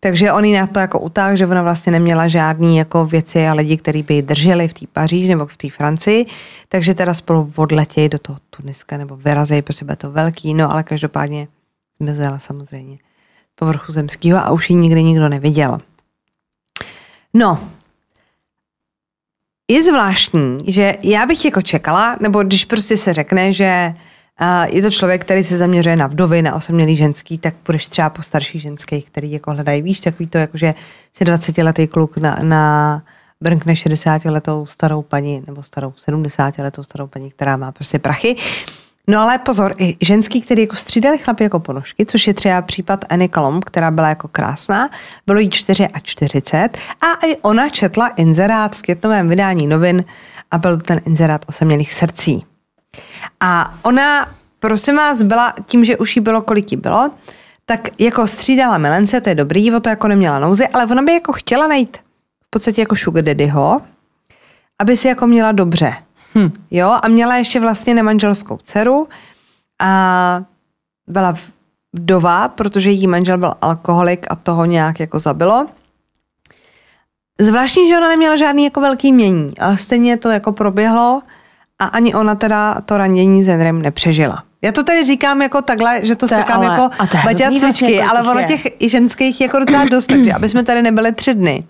Takže 0.00 0.32
on 0.32 0.52
na 0.52 0.66
to 0.66 0.80
jako 0.80 0.98
utáhl, 0.98 1.36
že 1.36 1.46
ona 1.46 1.62
vlastně 1.62 1.92
neměla 1.92 2.28
žádný 2.28 2.76
jako 2.76 3.04
věci 3.04 3.48
a 3.48 3.54
lidi, 3.54 3.76
kteří 3.76 4.02
by 4.02 4.14
ji 4.14 4.22
drželi 4.22 4.68
v 4.68 4.74
té 4.74 4.86
Paříži 4.92 5.28
nebo 5.28 5.46
v 5.46 5.56
té 5.56 5.70
Francii, 5.70 6.26
takže 6.68 6.94
teda 6.94 7.14
spolu 7.14 7.52
odletějí 7.56 8.08
do 8.08 8.18
toho 8.18 8.38
Tuniska 8.50 8.96
nebo 8.96 9.16
vyrazejí, 9.16 9.62
prostě 9.62 9.84
bude 9.84 9.96
to 9.96 10.10
velký, 10.10 10.54
no 10.54 10.72
ale 10.72 10.82
každopádně 10.82 11.48
zmizela 12.00 12.38
samozřejmě 12.38 12.96
z 13.52 13.54
povrchu 13.54 13.92
zemského 13.92 14.38
a 14.38 14.50
už 14.50 14.70
ji 14.70 14.76
nikdy 14.76 15.02
nikdo 15.02 15.28
neviděl. 15.28 15.78
No, 17.34 17.58
je 19.68 19.82
zvláštní, 19.82 20.58
že 20.66 20.94
já 21.02 21.26
bych 21.26 21.44
jako 21.44 21.62
čekala, 21.62 22.16
nebo 22.20 22.42
když 22.42 22.64
prostě 22.64 22.96
se 22.96 23.12
řekne, 23.12 23.52
že 23.52 23.94
je 24.66 24.82
to 24.82 24.90
člověk, 24.90 25.24
který 25.24 25.44
se 25.44 25.56
zaměřuje 25.56 25.96
na 25.96 26.06
vdovy, 26.06 26.42
na 26.42 26.54
osamělý 26.54 26.96
ženský, 26.96 27.38
tak 27.38 27.54
budeš 27.66 27.88
třeba 27.88 28.10
po 28.10 28.22
starší 28.22 28.58
ženských, 28.58 29.06
který 29.06 29.32
jako 29.32 29.52
hledají, 29.52 29.82
víš, 29.82 30.00
takový 30.00 30.26
to, 30.26 30.38
jakože 30.38 30.74
si 31.12 31.24
20 31.24 31.58
letý 31.58 31.86
kluk 31.86 32.16
na, 32.16 32.38
na 32.42 33.02
brnkne 33.40 33.76
60 33.76 34.24
letou 34.24 34.66
starou 34.66 35.02
paní, 35.02 35.42
nebo 35.46 35.62
starou 35.62 35.92
70 35.96 36.58
letou 36.58 36.82
starou 36.82 37.06
paní, 37.06 37.30
která 37.30 37.56
má 37.56 37.72
prostě 37.72 37.98
prachy. 37.98 38.36
No 39.10 39.20
ale 39.20 39.38
pozor, 39.38 39.74
i 39.78 39.96
ženský, 40.00 40.40
který 40.40 40.62
jako 40.62 40.76
střídali 40.76 41.18
chlapy 41.18 41.42
jako 41.42 41.60
ponožky, 41.60 42.06
což 42.06 42.26
je 42.26 42.34
třeba 42.34 42.62
případ 42.62 43.04
Anny 43.08 43.28
Colom, 43.28 43.60
která 43.60 43.90
byla 43.90 44.08
jako 44.08 44.28
krásná, 44.28 44.90
bylo 45.26 45.38
jí 45.38 45.50
4 45.50 45.88
a 45.88 45.98
40 46.00 46.78
a 47.00 47.26
i 47.26 47.36
ona 47.36 47.68
četla 47.68 48.08
inzerát 48.08 48.76
v 48.76 48.82
květnovém 48.82 49.28
vydání 49.28 49.66
novin 49.66 50.04
a 50.50 50.58
byl 50.58 50.76
to 50.76 50.82
ten 50.82 51.00
inzerát 51.06 51.44
osamělých 51.48 51.92
srdcí. 51.92 52.44
A 53.40 53.74
ona, 53.82 54.28
prosím 54.58 54.96
vás, 54.96 55.22
byla 55.22 55.54
tím, 55.66 55.84
že 55.84 55.96
už 55.96 56.16
jí 56.16 56.22
bylo, 56.22 56.42
kolik 56.42 56.72
jí 56.72 56.76
bylo, 56.76 57.10
tak 57.66 57.88
jako 57.98 58.26
střídala 58.26 58.78
milence, 58.78 59.20
to 59.20 59.28
je 59.28 59.34
dobrý, 59.34 59.72
o 59.72 59.80
to 59.80 59.88
jako 59.88 60.08
neměla 60.08 60.38
nouzy, 60.38 60.68
ale 60.68 60.86
ona 60.86 61.02
by 61.02 61.12
jako 61.12 61.32
chtěla 61.32 61.66
najít 61.66 61.96
v 62.46 62.50
podstatě 62.50 62.80
jako 62.80 62.96
sugar 62.96 63.24
daddyho, 63.24 63.80
aby 64.78 64.96
si 64.96 65.08
jako 65.08 65.26
měla 65.26 65.52
dobře. 65.52 65.96
Hm. 66.34 66.50
Jo, 66.70 66.96
a 67.02 67.08
měla 67.08 67.36
ještě 67.36 67.60
vlastně 67.60 67.94
nemanželskou 67.94 68.56
dceru 68.56 69.08
a 69.80 70.42
byla 71.06 71.34
vdova, 71.92 72.48
protože 72.48 72.90
jí 72.90 73.06
manžel 73.06 73.38
byl 73.38 73.54
alkoholik 73.60 74.26
a 74.30 74.34
toho 74.34 74.64
nějak 74.64 75.00
jako 75.00 75.18
zabilo. 75.18 75.66
Zvláštní, 77.40 77.88
že 77.88 77.98
ona 77.98 78.08
neměla 78.08 78.36
žádný 78.36 78.64
jako 78.64 78.80
velký 78.80 79.12
mění, 79.12 79.58
ale 79.58 79.78
stejně 79.78 80.16
to 80.16 80.30
jako 80.30 80.52
proběhlo 80.52 81.22
a 81.78 81.84
ani 81.84 82.14
ona 82.14 82.34
teda 82.34 82.80
to 82.80 82.98
ranění 82.98 83.44
s 83.44 83.46
Henrym 83.46 83.82
nepřežila. 83.82 84.42
Já 84.62 84.72
to 84.72 84.82
tady 84.82 85.04
říkám 85.04 85.42
jako 85.42 85.62
takhle, 85.62 86.00
že 86.02 86.16
to, 86.16 86.28
to 86.28 86.34
sekám 86.34 86.62
jako 86.62 86.90
baťa 87.24 87.50
cvičky, 87.58 88.02
ale 88.02 88.22
ono 88.22 88.42
těch 88.42 88.82
i 88.82 88.88
ženských 88.88 89.40
jako 89.40 89.58
docela 89.58 89.84
dost, 89.84 90.06
takže 90.06 90.32
aby 90.32 90.48
jsme 90.48 90.64
tady 90.64 90.82
nebyli 90.82 91.12
tři 91.12 91.34
dny, 91.34 91.64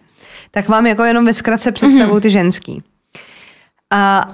tak 0.50 0.68
vám 0.68 0.86
jako 0.86 1.04
jenom 1.04 1.24
ve 1.24 1.32
zkratce 1.32 1.72
představu 1.72 2.12
mhm. 2.12 2.20
ty 2.20 2.30
ženský. 2.30 2.82
A 3.90 4.28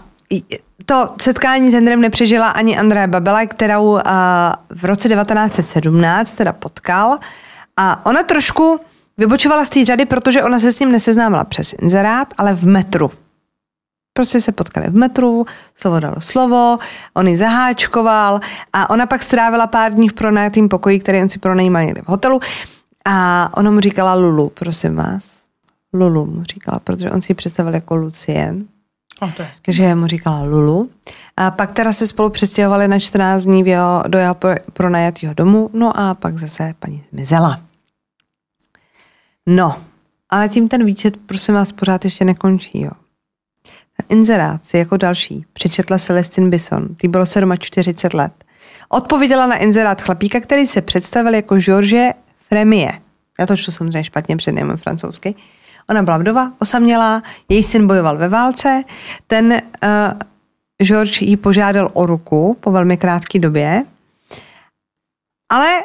to 0.87 1.15
setkání 1.21 1.71
s 1.71 1.73
Hendrem 1.73 2.01
nepřežila 2.01 2.49
ani 2.49 2.79
Andrea 2.79 3.07
Babela, 3.07 3.47
kterou 3.47 3.99
v 4.71 4.85
roce 4.85 5.09
1917 5.09 6.33
teda 6.33 6.53
potkal. 6.53 7.19
A 7.77 8.07
ona 8.07 8.23
trošku 8.23 8.81
vybočovala 9.19 9.65
z 9.65 9.69
té 9.69 9.85
řady, 9.85 10.05
protože 10.05 10.43
ona 10.43 10.59
se 10.59 10.73
s 10.73 10.81
ním 10.81 10.93
neseznámila 10.93 11.45
přes 11.45 11.75
inzerát, 11.83 12.29
ale 12.39 12.55
v 12.55 12.67
metru. 12.67 13.11
Prostě 14.13 14.41
se 14.41 14.53
potkali 14.53 14.87
v 14.91 14.95
metru, 14.95 15.47
slovo 15.75 16.01
dalo 16.01 16.21
slovo, 16.21 16.79
on 17.15 17.29
ji 17.29 17.37
zaháčkoval 17.37 18.41
a 18.73 18.91
ona 18.91 19.07
pak 19.07 19.23
strávila 19.23 19.67
pár 19.67 19.95
dní 19.95 20.09
v 20.09 20.13
pronajatým 20.13 20.69
pokoji, 20.69 21.01
který 21.01 21.23
on 21.23 21.29
si 21.29 21.39
pronajímal 21.39 21.83
někde 21.83 22.03
v 22.03 22.09
hotelu 22.09 22.41
a 23.07 23.51
ona 23.57 23.71
mu 23.71 23.81
říkala 23.81 24.15
Lulu, 24.15 24.49
prosím 24.49 24.97
vás. 24.97 25.43
Lulu 25.93 26.27
mu 26.27 26.45
říkala, 26.45 26.79
protože 26.79 27.11
on 27.11 27.23
si 27.23 27.33
ji 27.33 27.35
představil 27.35 27.75
jako 27.75 27.97
Lucien. 27.97 28.65
Oh, 29.21 29.31
takže 29.63 29.95
mu 29.95 30.07
říkala 30.07 30.43
Lulu. 30.43 30.91
A 31.37 31.51
pak 31.51 31.73
teda 31.73 31.93
se 31.93 32.07
spolu 32.07 32.31
přestěhovali 32.31 32.89
na 32.89 32.99
14 32.99 33.45
dní 33.45 33.67
jeho, 33.67 34.03
do 34.09 34.19
jeho 34.19 34.37
pronajatého 34.73 35.35
domu, 35.35 35.71
no 35.73 36.01
a 36.01 36.15
pak 36.15 36.39
zase 36.39 36.75
paní 36.79 37.05
zmizela. 37.11 37.61
No, 39.47 39.77
ale 40.31 40.49
tím 40.49 40.69
ten 40.69 40.85
výčet, 40.85 41.17
prosím 41.17 41.55
vás, 41.55 41.73
pořád 41.73 42.05
ještě 42.05 42.25
nekončí, 42.25 42.81
jo. 42.81 42.91
inzerát 44.09 44.67
si 44.67 44.79
jako 44.79 44.97
další 44.97 45.45
přečetla 45.53 45.99
Celestin 45.99 46.51
Bison, 46.51 46.95
tý 46.95 47.09
bylo 47.09 47.25
47 47.59 48.19
let. 48.19 48.33
Odpověděla 48.89 49.47
na 49.47 49.57
inzerát 49.57 50.03
chlapíka, 50.03 50.41
který 50.41 50.67
se 50.67 50.83
představil 50.83 51.35
jako 51.35 51.57
George 51.57 52.11
Fremie. 52.49 52.93
Já 53.41 53.47
to 53.47 53.57
čtu 53.57 53.73
samozřejmě 53.73 54.05
špatně, 54.05 54.37
před 54.37 54.55
francouzsky. 54.77 55.35
Ona 55.91 56.03
byla 56.03 56.19
vdova, 56.19 56.53
osamělá, 56.59 57.23
její 57.49 57.63
syn 57.63 57.87
bojoval 57.87 58.19
ve 58.19 58.29
válce, 58.29 58.85
ten 59.27 59.53
uh, 59.53 59.59
George 60.83 61.23
jí 61.23 61.37
požádal 61.37 61.91
o 61.93 62.07
ruku 62.07 62.57
po 62.61 62.73
velmi 62.73 62.97
krátké 62.97 63.39
době, 63.39 63.85
ale 65.53 65.83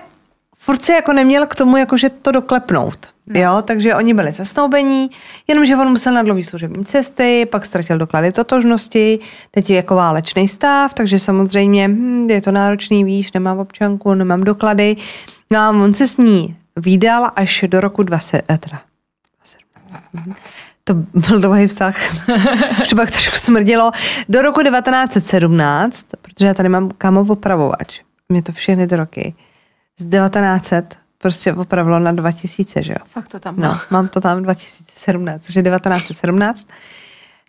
furt 0.58 0.82
se 0.82 0.94
jako 0.94 1.14
neměl 1.14 1.46
k 1.46 1.56
tomu 1.56 1.78
jakože 1.78 2.10
to 2.10 2.32
doklepnout. 2.32 3.08
No. 3.28 3.40
Jo, 3.40 3.62
takže 3.62 3.96
oni 3.96 4.14
byli 4.14 4.32
zasnoubení, 4.32 5.10
jenomže 5.48 5.76
on 5.76 5.90
musel 5.90 6.14
na 6.14 6.24
dlouhý 6.24 6.44
služební 6.44 6.86
cesty, 6.86 7.46
pak 7.46 7.66
ztratil 7.66 7.98
doklady 7.98 8.32
totožnosti, 8.32 9.20
teď 9.52 9.70
je 9.70 9.76
jako 9.76 9.96
válečný 9.96 10.48
stav, 10.48 10.94
takže 10.94 11.20
samozřejmě 11.20 11.88
hm, 11.88 12.28
je 12.30 12.42
to 12.42 12.52
náročný, 12.52 13.04
víš, 13.04 13.34
nemám 13.34 13.60
občanku, 13.60 14.14
nemám 14.14 14.44
doklady. 14.44 14.96
No 15.52 15.60
a 15.60 15.70
on 15.70 15.94
se 15.94 16.08
s 16.08 16.18
ní 16.18 16.56
výdal 16.76 17.32
až 17.36 17.66
do 17.68 17.82
roku 17.82 18.04
20, 18.04 18.44
eh, 18.50 18.58
teda, 18.58 18.58
2017. 18.58 18.88
To 20.84 20.93
byl 20.93 21.39
dlouhý 21.39 21.67
vztah, 21.67 21.95
už 22.82 22.88
to 22.88 22.95
pak 22.95 23.12
trošku 23.12 23.36
smrdilo. 23.36 23.91
Do 24.30 24.41
roku 24.41 24.62
1917, 24.62 26.06
protože 26.21 26.45
já 26.45 26.54
tady 26.54 26.69
mám 26.69 26.89
kamo 26.97 27.21
opravovač. 27.21 28.02
Mě 28.30 28.41
to 28.41 28.52
všechny 28.52 28.88
ty 28.88 28.95
roky. 28.95 29.34
Z 29.97 30.06
1900 30.06 30.97
prostě 31.17 31.54
opravilo 31.54 31.99
na 31.99 32.12
2000, 32.12 32.84
že 32.84 32.91
jo? 32.91 33.06
Fakt 33.06 33.28
to 33.28 33.39
tam 33.39 33.60
má. 33.60 33.67
No, 33.67 33.80
mám 33.89 34.08
to 34.08 34.21
tam 34.21 34.43
2017, 34.43 35.45
takže 35.45 35.63
1917. 35.63 36.67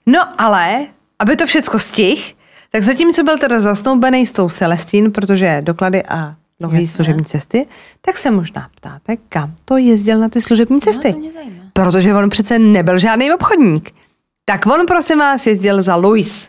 No 0.06 0.40
ale, 0.40 0.86
aby 1.18 1.36
to 1.36 1.46
všecko 1.46 1.78
stih, 1.78 2.36
tak 2.72 2.82
zatímco 2.82 3.22
byl 3.22 3.38
teda 3.38 3.60
zasnoubený 3.60 4.26
s 4.26 4.32
tou 4.32 4.48
Celestín, 4.48 5.12
protože 5.12 5.62
doklady 5.62 6.02
a 6.06 6.34
dlouhé 6.60 6.88
služební 6.88 7.24
cesty, 7.24 7.66
tak 8.00 8.18
se 8.18 8.30
možná 8.30 8.68
ptáte, 8.76 9.16
kam 9.28 9.54
to 9.64 9.76
jezdil 9.76 10.18
na 10.18 10.28
ty 10.28 10.42
služební 10.42 10.80
cesty. 10.80 11.12
No, 11.12 11.28
to. 11.32 11.38
Protože 11.72 12.14
on 12.14 12.28
přece 12.28 12.58
nebyl 12.58 12.98
žádný 12.98 13.32
obchodník. 13.32 13.94
Tak 14.44 14.66
on, 14.66 14.86
prosím 14.86 15.18
vás, 15.18 15.46
jezdil 15.46 15.82
za 15.82 15.96
Louis. 15.96 16.48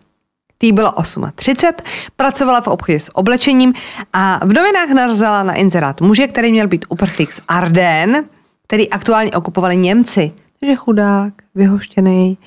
Tý 0.57 0.71
bylo 0.71 0.93
38, 1.35 1.85
pracovala 2.15 2.61
v 2.61 2.67
obchodě 2.67 2.99
s 2.99 3.15
oblečením 3.15 3.73
a 4.13 4.45
v 4.45 4.53
novinách 4.53 4.89
narazila 4.89 5.43
na 5.43 5.53
inzerát 5.53 6.01
muže, 6.01 6.27
který 6.27 6.51
měl 6.51 6.67
být 6.67 6.85
uprchlík 6.89 7.33
z 7.33 7.41
Arden, 7.47 8.25
který 8.67 8.89
aktuálně 8.89 9.31
okupovali 9.31 9.77
Němci. 9.77 10.31
Takže 10.59 10.75
chudák, 10.75 11.33
vyhoštěný. 11.55 12.37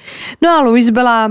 No 0.43 0.51
a 0.51 0.61
Louise 0.61 0.93
byla 0.93 1.31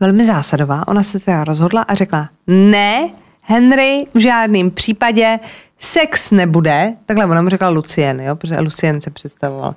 velmi 0.00 0.26
zásadová. 0.26 0.88
Ona 0.88 1.02
se 1.02 1.20
teda 1.20 1.44
rozhodla 1.44 1.82
a 1.82 1.94
řekla, 1.94 2.28
ne, 2.46 3.10
Henry 3.50 4.06
v 4.14 4.18
žádném 4.18 4.70
případě 4.70 5.38
sex 5.78 6.30
nebude. 6.30 6.94
Takhle 7.06 7.26
ona 7.26 7.42
mu 7.42 7.48
řekla 7.48 7.68
Lucien, 7.68 8.20
jo, 8.20 8.36
protože 8.36 8.60
Lucien 8.60 9.00
se 9.00 9.10
představoval. 9.10 9.74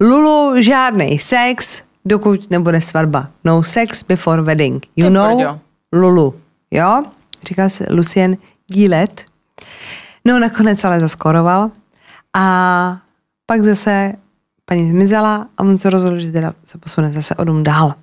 Lulu, 0.00 0.62
žádný 0.62 1.18
sex, 1.18 1.82
dokud 2.04 2.50
nebude 2.50 2.80
svatba. 2.80 3.28
No 3.44 3.62
sex 3.62 4.02
before 4.02 4.42
wedding. 4.42 4.86
You 4.96 5.06
To 5.06 5.10
know? 5.10 5.58
Lulu. 5.92 6.34
Jo? 6.70 7.02
Říká 7.42 7.68
se 7.68 7.86
Lucien 7.90 8.36
Gillet. 8.72 9.24
No 10.24 10.38
nakonec 10.38 10.84
ale 10.84 11.00
zaskoroval. 11.00 11.70
A 12.34 12.98
pak 13.46 13.62
zase 13.62 14.12
paní 14.64 14.90
zmizela 14.90 15.46
a 15.58 15.62
on 15.62 15.78
se 15.78 15.90
rozhodl, 15.90 16.18
že 16.18 16.32
teda 16.32 16.52
se 16.64 16.78
posune 16.78 17.12
zase 17.12 17.34
o 17.34 17.44
dům 17.44 17.62
dál. 17.62 17.94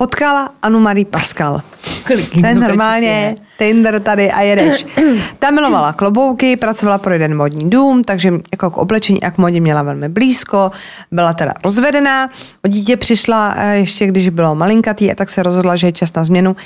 Potkala 0.00 0.50
Anu 0.62 0.80
Marie 0.80 1.04
Pascal. 1.04 1.60
Ten 2.40 2.60
normálně 2.60 3.36
Tinder 3.58 4.00
tady 4.00 4.32
a 4.32 4.40
jedeš. 4.40 4.86
Ta 5.38 5.50
milovala 5.50 5.92
klobouky, 5.92 6.56
pracovala 6.56 6.98
pro 6.98 7.12
jeden 7.12 7.36
modní 7.36 7.70
dům, 7.70 8.04
takže 8.04 8.32
jako 8.52 8.70
k 8.70 8.76
oblečení 8.76 9.22
a 9.22 9.30
k 9.30 9.38
modě 9.38 9.60
měla 9.60 9.82
velmi 9.82 10.08
blízko. 10.08 10.70
Byla 11.12 11.32
teda 11.32 11.52
rozvedená, 11.64 12.30
o 12.64 12.68
dítě 12.68 12.96
přišla 12.96 13.54
eh, 13.56 13.76
ještě, 13.76 14.06
když 14.06 14.28
bylo 14.28 14.54
malinkatý 14.54 15.12
a 15.12 15.14
tak 15.14 15.30
se 15.30 15.42
rozhodla, 15.42 15.76
že 15.76 15.86
je 15.86 15.92
čas 15.92 16.14
na 16.14 16.24
změnu. 16.24 16.56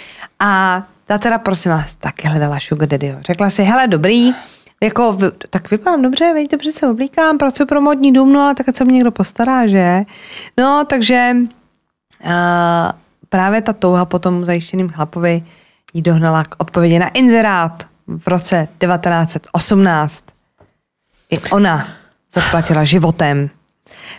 A 0.40 0.82
ta 1.06 1.18
teda, 1.18 1.38
prosím 1.38 1.70
vás, 1.70 1.94
taky 1.94 2.28
hledala 2.28 2.60
sugar 2.60 2.88
daddyho. 2.88 3.18
Řekla 3.20 3.50
si, 3.50 3.62
hele, 3.62 3.86
dobrý, 3.86 4.32
jako, 4.82 5.18
tak 5.50 5.70
vypadám 5.70 6.02
dobře, 6.02 6.32
veď 6.34 6.50
dobře 6.50 6.72
se 6.72 6.88
oblíkám, 6.88 7.38
pracuji 7.38 7.66
pro 7.66 7.80
modní 7.80 8.12
dům, 8.12 8.32
no 8.32 8.40
ale 8.40 8.54
tak 8.54 8.76
se 8.76 8.84
mě 8.84 8.94
někdo 8.94 9.10
postará, 9.10 9.66
že? 9.66 10.04
No, 10.58 10.84
takže 10.88 11.36
uh, 12.26 12.30
právě 13.34 13.60
ta 13.60 13.72
touha 13.72 14.04
po 14.04 14.18
tom 14.18 14.44
zajištěným 14.44 14.88
chlapovi 14.88 15.42
jí 15.94 16.02
dohnala 16.02 16.44
k 16.44 16.54
odpovědi 16.58 16.98
na 16.98 17.08
inzerát 17.08 17.86
v 18.18 18.26
roce 18.26 18.68
1918. 18.78 20.24
I 21.30 21.38
ona 21.50 21.88
zaplatila 22.34 22.84
životem. 22.84 23.50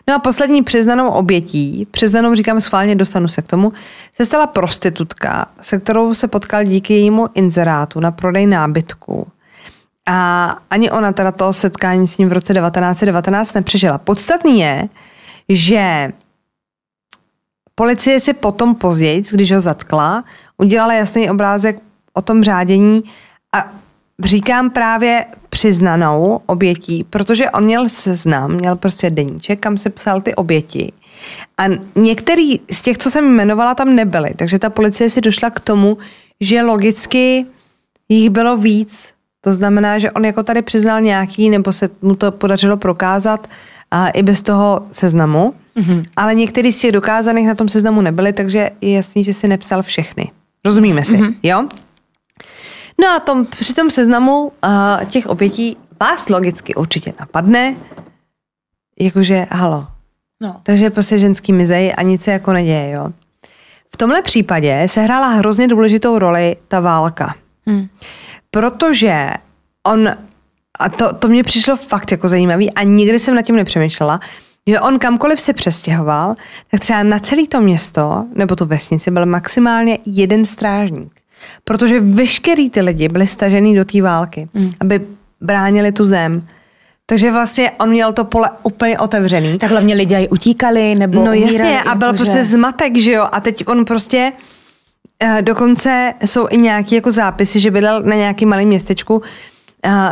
No 0.07 0.15
a 0.15 0.19
poslední 0.19 0.63
přiznanou 0.63 1.09
obětí, 1.09 1.87
přiznanou 1.91 2.35
říkám 2.35 2.61
schválně, 2.61 2.95
dostanu 2.95 3.27
se 3.27 3.41
k 3.41 3.47
tomu, 3.47 3.73
se 4.13 4.25
stala 4.25 4.47
prostitutka, 4.47 5.47
se 5.61 5.79
kterou 5.79 6.13
se 6.13 6.27
potkal 6.27 6.63
díky 6.63 6.93
jejímu 6.93 7.27
inzerátu 7.33 7.99
na 7.99 8.11
prodej 8.11 8.47
nábytku. 8.47 9.27
A 10.07 10.49
ani 10.69 10.91
ona 10.91 11.11
teda 11.11 11.31
to 11.31 11.53
setkání 11.53 12.07
s 12.07 12.17
ním 12.17 12.29
v 12.29 12.33
roce 12.33 12.53
1919 12.53 13.53
nepřežila. 13.53 13.97
Podstatný 13.97 14.59
je, 14.59 14.89
že 15.49 16.11
policie 17.75 18.19
si 18.19 18.33
potom 18.33 18.75
později, 18.75 19.23
když 19.31 19.51
ho 19.51 19.59
zatkla, 19.59 20.23
udělala 20.57 20.93
jasný 20.93 21.29
obrázek 21.29 21.79
o 22.13 22.21
tom 22.21 22.43
řádění 22.43 23.03
a 23.55 23.71
říkám 24.23 24.69
právě 24.69 25.25
přiznanou 25.49 26.39
obětí, 26.45 27.03
protože 27.03 27.49
on 27.51 27.63
měl 27.63 27.89
seznam, 27.89 28.51
měl 28.51 28.75
prostě 28.75 29.09
deníček, 29.09 29.59
kam 29.59 29.77
se 29.77 29.89
psal 29.89 30.21
ty 30.21 30.35
oběti. 30.35 30.91
A 31.57 31.63
některý 31.95 32.59
z 32.71 32.81
těch, 32.81 32.97
co 32.97 33.11
jsem 33.11 33.25
jmenovala, 33.25 33.75
tam 33.75 33.95
nebyly. 33.95 34.33
Takže 34.35 34.59
ta 34.59 34.69
policie 34.69 35.09
si 35.09 35.21
došla 35.21 35.49
k 35.49 35.59
tomu, 35.59 35.97
že 36.41 36.61
logicky 36.61 37.45
jich 38.09 38.29
bylo 38.29 38.57
víc. 38.57 39.09
To 39.41 39.53
znamená, 39.53 39.99
že 39.99 40.11
on 40.11 40.25
jako 40.25 40.43
tady 40.43 40.61
přiznal 40.61 41.01
nějaký, 41.01 41.49
nebo 41.49 41.71
se 41.71 41.89
mu 42.01 42.15
to 42.15 42.31
podařilo 42.31 42.77
prokázat 42.77 43.47
a 43.91 44.09
i 44.09 44.23
bez 44.23 44.41
toho 44.41 44.85
seznamu. 44.91 45.53
Mm-hmm. 45.77 46.03
Ale 46.15 46.35
některý 46.35 46.71
z 46.71 46.79
těch 46.79 46.91
dokázaných 46.91 47.47
na 47.47 47.55
tom 47.55 47.69
seznamu 47.69 48.01
nebyly, 48.01 48.33
takže 48.33 48.69
je 48.81 48.93
jasný, 48.93 49.23
že 49.23 49.33
si 49.33 49.47
nepsal 49.47 49.83
všechny. 49.83 50.31
Rozumíme 50.65 51.05
si, 51.05 51.17
mm-hmm. 51.17 51.35
jo? 51.43 51.67
No 53.01 53.07
a 53.07 53.19
tom, 53.19 53.45
při 53.45 53.73
tom 53.73 53.89
seznamu 53.89 54.43
uh, 54.43 55.05
těch 55.05 55.27
obětí 55.27 55.77
vás 55.99 56.29
logicky 56.29 56.75
určitě 56.75 57.13
napadne, 57.19 57.75
jakože 58.99 59.47
halo. 59.51 59.87
No. 60.41 60.61
Takže 60.63 60.89
prostě 60.89 61.17
ženský 61.17 61.53
mizej 61.53 61.93
a 61.97 62.01
nic 62.01 62.23
se 62.23 62.31
jako 62.31 62.53
neděje, 62.53 62.91
jo. 62.91 63.09
V 63.93 63.97
tomhle 63.97 64.21
případě 64.21 64.83
se 64.85 65.01
hrála 65.01 65.27
hrozně 65.27 65.67
důležitou 65.67 66.19
roli 66.19 66.57
ta 66.67 66.79
válka. 66.79 67.35
Hmm. 67.65 67.87
Protože 68.51 69.29
on, 69.83 70.09
a 70.79 70.89
to, 70.89 71.13
to 71.13 71.27
mě 71.27 71.43
přišlo 71.43 71.75
fakt 71.75 72.11
jako 72.11 72.29
zajímavý 72.29 72.73
a 72.73 72.83
nikdy 72.83 73.19
jsem 73.19 73.35
nad 73.35 73.41
tím 73.41 73.55
nepřemýšlela, 73.55 74.19
že 74.69 74.79
on 74.79 74.99
kamkoliv 74.99 75.39
se 75.41 75.53
přestěhoval, 75.53 76.35
tak 76.71 76.81
třeba 76.81 77.03
na 77.03 77.19
celé 77.19 77.47
to 77.47 77.61
město 77.61 78.25
nebo 78.35 78.55
tu 78.55 78.65
vesnici 78.65 79.11
byl 79.11 79.25
maximálně 79.25 79.97
jeden 80.05 80.45
strážník. 80.45 81.11
Protože 81.63 81.99
veškerý 81.99 82.69
ty 82.69 82.81
lidi 82.81 83.09
byli 83.09 83.27
stažený 83.27 83.75
do 83.75 83.85
té 83.85 84.01
války, 84.01 84.49
mm. 84.53 84.71
aby 84.79 85.01
bránili 85.41 85.91
tu 85.91 86.05
zem. 86.05 86.47
Takže 87.05 87.31
vlastně 87.31 87.71
on 87.71 87.89
měl 87.89 88.13
to 88.13 88.23
pole 88.25 88.49
úplně 88.63 88.99
otevřený. 88.99 89.57
Tak 89.57 89.71
hlavně 89.71 89.95
lidi 89.95 90.15
aj 90.15 90.27
utíkali, 90.31 90.95
nebo 90.95 91.25
No 91.25 91.33
jasně, 91.33 91.57
umírali, 91.59 91.77
a 91.87 91.95
byl 91.95 92.07
jakože- 92.07 92.23
prostě 92.23 92.43
zmatek, 92.45 92.97
že 92.97 93.11
jo, 93.11 93.27
a 93.31 93.39
teď 93.41 93.63
on 93.67 93.85
prostě, 93.85 94.31
eh, 95.23 95.41
dokonce 95.41 96.13
jsou 96.25 96.47
i 96.49 96.57
nějaký 96.57 96.95
jako 96.95 97.11
zápisy, 97.11 97.59
že 97.59 97.71
bydlel 97.71 98.03
na 98.03 98.15
nějakém 98.15 98.49
malém 98.49 98.67
městečku, 98.67 99.21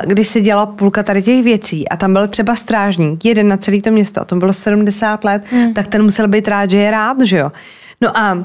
když 0.06 0.28
se 0.28 0.42
dělala 0.42 0.66
půlka 0.66 1.04
tady 1.04 1.22
těch 1.22 1.44
věcí 1.44 1.90
a 1.90 1.98
tam 1.98 2.14
byl 2.14 2.28
třeba 2.28 2.56
strážník, 2.56 3.26
jeden 3.26 3.48
na 3.48 3.58
celé 3.58 3.82
to 3.82 3.92
město, 3.92 4.22
a 4.22 4.26
to 4.26 4.36
bylo 4.36 4.54
70 4.54 5.24
let, 5.24 5.44
hmm. 5.52 5.74
tak 5.74 5.88
ten 5.88 6.04
musel 6.04 6.28
být 6.28 6.48
rád, 6.48 6.70
že 6.72 6.78
je 6.78 6.92
rád, 6.92 7.18
že 7.22 7.38
jo. 7.38 7.52
No 8.02 8.18
a 8.18 8.44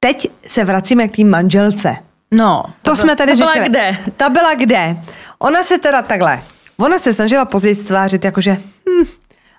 teď 0.00 0.28
se 0.46 0.64
vracíme 0.64 1.08
k 1.08 1.16
té 1.16 1.24
manželce. 1.24 1.96
No, 2.34 2.62
To, 2.82 2.90
to 2.90 2.96
jsme 2.96 3.16
tady 3.16 3.34
byla 3.34 3.52
řešili. 3.52 3.68
kde? 3.68 3.96
Ta 4.16 4.28
byla 4.28 4.54
kde? 4.54 4.96
Ona 5.38 5.62
se 5.62 5.78
teda 5.78 6.02
takhle, 6.02 6.42
ona 6.76 6.98
se 6.98 7.12
snažila 7.12 7.44
později 7.44 7.74
stvářit 7.74 8.24
jakože 8.24 8.52
hm, 8.88 9.04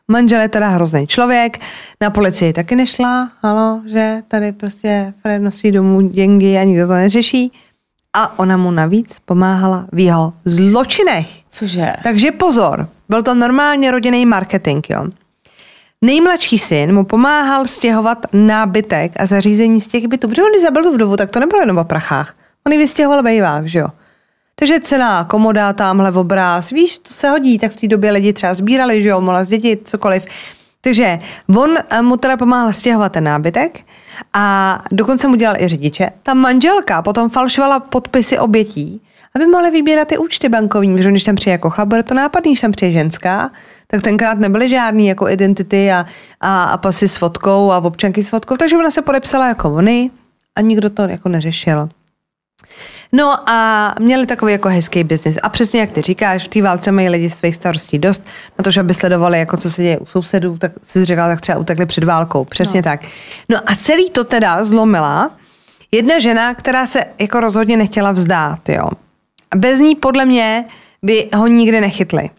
manžel 0.08 0.42
je 0.42 0.50
teda 0.50 0.70
hrozný 0.70 1.08
člověk, 1.08 1.58
na 2.02 2.10
policii 2.10 2.54
taky 2.54 2.76
nešla, 2.76 3.30
halo, 3.44 3.82
že 3.86 4.22
tady 4.28 4.52
prostě 4.52 5.14
Fred 5.22 5.42
nosí 5.42 5.72
domů 5.72 6.02
děngy 6.02 6.58
a 6.58 6.64
nikdo 6.64 6.88
to 6.88 6.94
neřeší. 6.94 7.52
A 8.18 8.40
ona 8.40 8.58
mu 8.58 8.72
navíc 8.72 9.20
pomáhala 9.26 9.86
v 9.92 10.00
jeho 10.00 10.34
zločinech. 10.46 11.28
Cože? 11.50 11.94
Takže 12.04 12.32
pozor, 12.32 12.88
byl 13.10 13.24
to 13.24 13.36
normálně 13.36 13.92
rodinný 13.92 14.26
marketing, 14.26 14.86
jo. 14.90 15.06
nejmladší 16.02 16.58
syn 16.58 16.94
mu 16.94 17.06
pomáhal 17.06 17.68
stěhovat 17.68 18.26
nábytek 18.34 19.12
a 19.18 19.26
zařízení 19.26 19.82
z 19.82 19.88
těch 19.88 20.08
bytů. 20.08 20.28
Protože 20.28 20.44
on, 20.44 20.50
když 20.50 20.62
zabil 20.62 20.84
tu 20.84 20.94
vdovu, 20.94 21.18
tak 21.18 21.32
to 21.32 21.40
nebylo 21.40 21.62
jenom 21.62 21.78
o 21.78 21.84
prachách. 21.84 22.34
On 22.68 22.74
ji 22.74 22.78
vystěhoval 22.78 23.24
bejvák, 23.24 23.68
že 23.68 23.80
jo. 23.80 23.88
Takže 24.56 24.80
cená 24.80 25.24
komoda, 25.24 25.74
tamhle 25.74 26.12
v 26.12 26.18
obráz, 26.18 26.70
víš, 26.70 26.98
to 26.98 27.14
se 27.14 27.30
hodí, 27.30 27.60
tak 27.60 27.72
v 27.72 27.76
té 27.76 27.88
době 27.88 28.12
lidi 28.12 28.34
třeba 28.34 28.54
sbírali, 28.54 29.02
že 29.02 29.10
jo, 29.10 29.22
mohla 29.22 29.44
zdětit, 29.44 29.90
cokoliv. 29.90 30.26
Takže 30.82 31.20
on 31.56 31.78
eh, 31.90 32.02
mu 32.02 32.18
teda 32.18 32.38
pomáhal 32.38 32.74
stěhovat 32.74 33.12
ten 33.12 33.24
nábytek 33.24 33.80
a 34.34 34.84
dokonce 34.92 35.28
mu 35.28 35.36
dělal 35.36 35.56
i 35.62 35.68
řidiče. 35.68 36.10
Ta 36.24 36.34
manželka 36.34 37.02
potom 37.02 37.30
falšovala 37.30 37.80
podpisy 37.80 38.40
obětí, 38.40 39.02
aby 39.36 39.46
mohla 39.48 39.70
vybírat 39.70 40.08
ty 40.08 40.18
účty 40.18 40.50
bankovní, 40.50 40.96
protože 40.96 41.12
když 41.12 41.24
tam 41.24 41.36
přijde 41.36 41.52
jako 41.52 41.70
chlap, 41.70 41.88
bude 41.88 42.04
to 42.04 42.14
nápadný, 42.14 42.52
když 42.52 42.62
tam 42.62 42.72
přijde 42.72 42.92
ženská, 42.92 43.52
tak 43.88 44.02
tenkrát 44.02 44.40
nebyly 44.40 44.70
žádný 44.70 45.08
jako 45.08 45.30
identity 45.30 45.92
a, 45.92 46.06
a, 46.42 46.64
a 46.64 46.78
pasy 46.78 47.08
s 47.08 47.18
fotkou 47.18 47.72
a 47.72 47.78
občanky 47.78 48.24
s 48.24 48.30
fotkou, 48.30 48.58
takže 48.58 48.78
ona 48.78 48.90
se 48.90 49.02
podepsala 49.02 49.48
jako 49.48 49.74
oni 49.74 50.12
a 50.56 50.62
nikdo 50.62 50.90
to 50.90 51.02
jako 51.02 51.30
neřešil. 51.30 51.90
No 53.12 53.50
a 53.50 53.96
měli 54.00 54.26
takový 54.26 54.52
jako 54.52 54.70
hezký 54.70 55.04
biznis. 55.04 55.38
A 55.44 55.50
přesně 55.50 55.80
jak 55.80 55.92
ty 55.92 56.02
říkáš, 56.02 56.44
v 56.44 56.48
té 56.48 56.62
válce 56.62 56.92
mají 56.92 57.10
lidi 57.10 57.30
svých 57.30 57.56
starostí 57.56 58.00
dost. 58.00 58.26
Na 58.60 58.64
to, 58.64 58.72
že 58.72 58.80
aby 58.80 58.94
sledovali, 58.94 59.40
jako 59.40 59.58
co 59.58 59.72
se 59.72 59.82
děje 59.82 59.98
u 59.98 60.06
sousedů, 60.06 60.58
tak 60.58 60.72
si 60.82 61.06
říkala, 61.06 61.28
tak 61.28 61.42
třeba 61.42 61.58
utekli 61.58 61.86
před 61.86 62.04
válkou. 62.04 62.46
Přesně 62.46 62.80
no. 62.80 62.84
tak. 62.84 63.02
No 63.50 63.58
a 63.66 63.76
celý 63.76 64.10
to 64.10 64.24
teda 64.24 64.64
zlomila 64.64 65.32
jedna 65.92 66.20
žena, 66.20 66.54
která 66.54 66.86
se 66.86 67.04
jako 67.20 67.40
rozhodně 67.40 67.78
nechtěla 67.78 68.12
vzdát, 68.12 68.70
jo. 68.70 68.90
A 69.52 69.56
bez 69.56 69.80
ní 69.80 69.96
podle 69.96 70.26
mě 70.26 70.66
by 71.04 71.30
ho 71.36 71.48
nikdy 71.48 71.82
nechytli. 71.82 72.30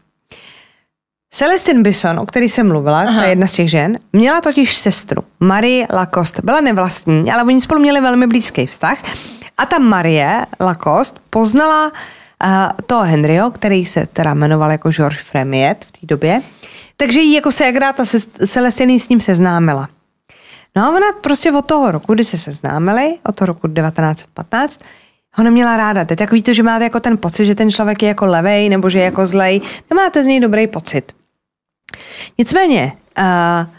Celestin 1.30 1.82
Bison, 1.82 2.18
o 2.18 2.26
který 2.26 2.48
jsem 2.48 2.68
mluvila, 2.68 3.00
Aha. 3.00 3.22
ta 3.22 3.28
jedna 3.28 3.46
z 3.46 3.52
těch 3.52 3.70
žen, 3.70 3.98
měla 4.12 4.40
totiž 4.40 4.76
sestru, 4.76 5.22
Marie 5.40 5.86
Lacoste. 5.92 6.42
Byla 6.44 6.60
nevlastní, 6.60 7.32
ale 7.32 7.44
oni 7.44 7.60
spolu 7.60 7.80
měli 7.80 8.00
velmi 8.00 8.26
blízký 8.26 8.66
vztah. 8.66 8.98
A 9.58 9.66
ta 9.66 9.78
Marie 9.78 10.46
Lacoste 10.60 11.20
poznala 11.30 11.86
uh, 11.86 12.50
toho 12.86 13.02
Henryho, 13.02 13.50
který 13.50 13.84
se 13.84 14.06
teda 14.06 14.34
jmenoval 14.34 14.70
jako 14.70 14.90
George 14.90 15.18
Fremiet 15.18 15.84
v 15.84 15.92
té 15.92 16.06
době. 16.06 16.40
Takže 16.96 17.20
jí 17.20 17.32
jako 17.32 17.52
ségra 17.52 17.92
ta 17.92 18.04
Celestiny 18.46 19.00
s 19.00 19.08
ním 19.08 19.20
seznámila. 19.20 19.88
No 20.76 20.84
a 20.84 20.88
ona 20.88 21.12
prostě 21.20 21.52
od 21.52 21.66
toho 21.66 21.92
roku, 21.92 22.14
kdy 22.14 22.24
se 22.24 22.38
seznámili, 22.38 23.18
od 23.26 23.36
toho 23.36 23.46
roku 23.46 23.68
1915, 23.68 24.80
ho 25.34 25.44
neměla 25.44 25.76
ráda. 25.76 26.04
Je 26.10 26.16
takový 26.16 26.42
to, 26.42 26.54
že 26.54 26.62
máte 26.62 26.84
jako 26.84 27.00
ten 27.00 27.18
pocit, 27.18 27.44
že 27.44 27.54
ten 27.54 27.70
člověk 27.70 28.02
je 28.02 28.08
jako 28.08 28.26
levej 28.26 28.68
nebo 28.68 28.90
že 28.90 28.98
je 28.98 29.04
jako 29.04 29.26
zlej. 29.26 29.60
Nemáte 29.90 30.24
z 30.24 30.26
něj 30.26 30.40
dobrý 30.40 30.66
pocit. 30.66 31.12
Nicméně, 32.38 32.92
uh, 33.18 33.70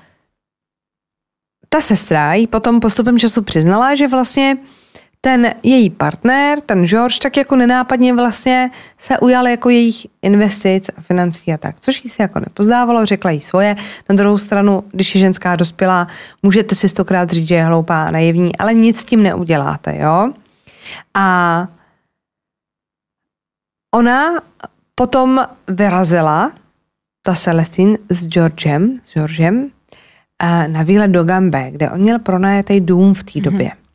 ta 1.70 1.82
sestra 1.82 2.34
jí 2.34 2.48
potom 2.48 2.80
postupem 2.80 3.20
času 3.20 3.42
přiznala, 3.42 3.96
že 3.96 4.08
vlastně 4.08 4.58
ten 5.22 5.54
její 5.64 5.90
partner, 5.90 6.62
ten 6.62 6.88
George, 6.88 7.20
tak 7.20 7.38
jako 7.38 7.56
nenápadně 7.56 8.14
vlastně 8.14 8.72
se 8.98 9.20
ujal 9.20 9.48
jako 9.48 9.70
jejich 9.70 10.08
investic 10.22 10.90
a 10.98 11.02
financí 11.02 11.54
a 11.54 11.58
tak, 11.58 11.76
což 11.80 12.04
jí 12.04 12.10
se 12.10 12.24
jako 12.24 12.40
nepozdávalo, 12.40 13.06
řekla 13.06 13.32
jí 13.32 13.40
svoje. 13.40 13.76
Na 14.10 14.16
druhou 14.16 14.38
stranu, 14.38 14.84
když 14.92 15.16
je 15.16 15.22
ženská 15.22 15.56
dospělá, 15.56 16.08
můžete 16.44 16.76
si 16.76 16.90
stokrát 16.90 17.30
říct, 17.30 17.48
že 17.48 17.56
je 17.56 17.64
hloupá 17.64 18.08
a 18.08 18.12
naivní, 18.12 18.56
ale 18.56 18.74
nic 18.74 19.00
s 19.00 19.04
tím 19.04 19.24
neuděláte, 19.24 19.98
jo. 19.98 20.34
A 21.14 21.68
ona 23.96 24.42
potom 24.96 25.48
vyrazila, 25.68 26.52
ta 27.22 27.36
Celestine 27.36 27.98
s 28.10 28.28
Georgem, 28.28 29.00
s 29.06 29.14
Georgem 29.14 29.70
eh, 30.44 30.68
na 30.68 30.84
výlet 30.84 31.08
do 31.08 31.24
Gambe, 31.24 31.72
kde 31.72 31.92
on 31.92 32.02
měl 32.02 32.20
pronajetý 32.20 32.82
dům 32.82 33.14
v 33.14 33.24
té 33.24 33.40
mhm. 33.40 33.44
době. 33.44 33.68
Mm-hmm. 33.68 33.89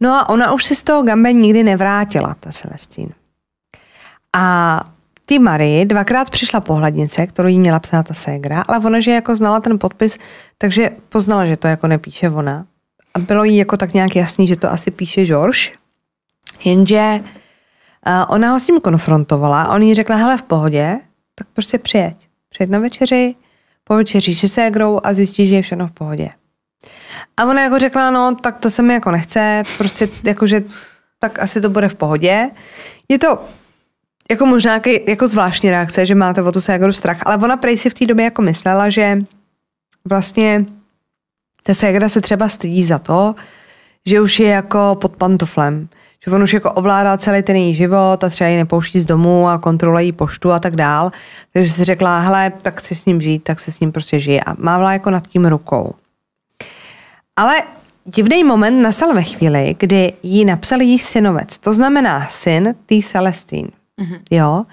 No 0.00 0.14
a 0.14 0.28
ona 0.28 0.52
už 0.52 0.64
se 0.64 0.74
z 0.74 0.82
toho 0.82 1.02
Gambe 1.02 1.32
nikdy 1.32 1.62
nevrátila, 1.62 2.36
ta 2.40 2.52
Celestine. 2.52 3.12
A 4.36 4.80
ty 5.26 5.38
Marie 5.38 5.86
dvakrát 5.86 6.30
přišla 6.30 6.60
pohlednice, 6.60 7.26
kterou 7.26 7.48
jí 7.48 7.58
měla 7.58 7.78
psát 7.78 8.08
ta 8.08 8.14
ségra, 8.14 8.60
ale 8.60 8.78
ona, 8.78 9.00
že 9.00 9.10
jako 9.10 9.36
znala 9.36 9.60
ten 9.60 9.78
podpis, 9.78 10.18
takže 10.58 10.90
poznala, 11.08 11.46
že 11.46 11.56
to 11.56 11.68
jako 11.68 11.86
nepíše 11.86 12.30
ona. 12.30 12.66
A 13.14 13.18
bylo 13.18 13.44
jí 13.44 13.56
jako 13.56 13.76
tak 13.76 13.94
nějak 13.94 14.16
jasný, 14.16 14.46
že 14.46 14.56
to 14.56 14.72
asi 14.72 14.90
píše 14.90 15.26
George. 15.26 15.72
Jenže 16.64 17.20
ona 18.28 18.50
ho 18.52 18.60
s 18.60 18.66
ním 18.66 18.80
konfrontovala 18.80 19.62
a 19.62 19.74
on 19.74 19.82
jí 19.82 19.94
řekla, 19.94 20.16
hele 20.16 20.36
v 20.36 20.42
pohodě, 20.42 20.98
tak 21.34 21.46
prostě 21.52 21.78
přijeď. 21.78 22.28
Přijeď 22.48 22.70
na 22.70 22.78
večeři, 22.78 23.34
po 23.84 23.94
večeři 23.94 24.34
se 24.34 24.48
ségrou 24.48 25.00
a 25.02 25.14
zjistí, 25.14 25.46
že 25.46 25.54
je 25.54 25.62
všechno 25.62 25.86
v 25.86 25.92
pohodě. 25.92 26.30
A 27.36 27.44
ona 27.44 27.62
jako 27.62 27.78
řekla, 27.78 28.10
no 28.10 28.34
tak 28.34 28.58
to 28.58 28.70
se 28.70 28.82
mi 28.82 28.94
jako 28.94 29.10
nechce, 29.10 29.62
prostě 29.78 30.08
jakože 30.24 30.62
tak 31.20 31.38
asi 31.38 31.60
to 31.60 31.70
bude 31.70 31.88
v 31.88 31.94
pohodě. 31.94 32.50
Je 33.08 33.18
to 33.18 33.38
jako 34.30 34.46
možná 34.46 34.72
jaký, 34.74 35.00
jako 35.08 35.28
zvláštní 35.28 35.70
reakce, 35.70 36.06
že 36.06 36.14
máte 36.14 36.42
o 36.42 36.52
tu 36.52 36.60
ségru 36.60 36.92
strach, 36.92 37.18
ale 37.26 37.36
ona 37.36 37.56
prej 37.56 37.78
si 37.78 37.90
v 37.90 37.94
té 37.94 38.06
době 38.06 38.24
jako 38.24 38.42
myslela, 38.42 38.90
že 38.90 39.18
vlastně 40.08 40.64
ta 41.62 41.74
ségra 41.74 42.08
se 42.08 42.20
třeba 42.20 42.48
stydí 42.48 42.84
za 42.84 42.98
to, 42.98 43.34
že 44.06 44.20
už 44.20 44.40
je 44.40 44.48
jako 44.48 44.96
pod 45.00 45.16
pantoflem, 45.16 45.88
že 46.24 46.30
on 46.30 46.42
už 46.42 46.52
jako 46.52 46.72
ovládá 46.72 47.16
celý 47.16 47.42
ten 47.42 47.56
její 47.56 47.74
život 47.74 48.24
a 48.24 48.28
třeba 48.28 48.50
ji 48.50 48.56
nepouští 48.56 49.00
z 49.00 49.06
domu 49.06 49.48
a 49.48 49.58
kontroluje 49.58 50.12
poštu 50.12 50.52
a 50.52 50.60
tak 50.60 50.76
dál. 50.76 51.12
Takže 51.52 51.72
si 51.72 51.84
řekla, 51.84 52.20
hele, 52.20 52.52
tak 52.62 52.80
chceš 52.80 53.00
s 53.00 53.06
ním 53.06 53.20
žít, 53.20 53.38
tak 53.38 53.60
se 53.60 53.72
s 53.72 53.80
ním 53.80 53.92
prostě 53.92 54.20
žije. 54.20 54.40
A 54.40 54.54
mávla 54.58 54.92
jako 54.92 55.10
nad 55.10 55.26
tím 55.26 55.46
rukou. 55.46 55.94
Ale 57.36 57.62
divný 58.04 58.44
moment 58.44 58.82
nastal 58.82 59.14
ve 59.14 59.22
chvíli, 59.22 59.76
kdy 59.78 60.12
jí 60.22 60.44
napsal 60.44 60.80
jí 60.80 60.98
synovec. 60.98 61.58
To 61.58 61.74
znamená 61.74 62.26
syn 62.28 62.74
tý 62.86 63.02
Celestín. 63.02 63.68
Mm-hmm. 64.00 64.20
Jo? 64.30 64.64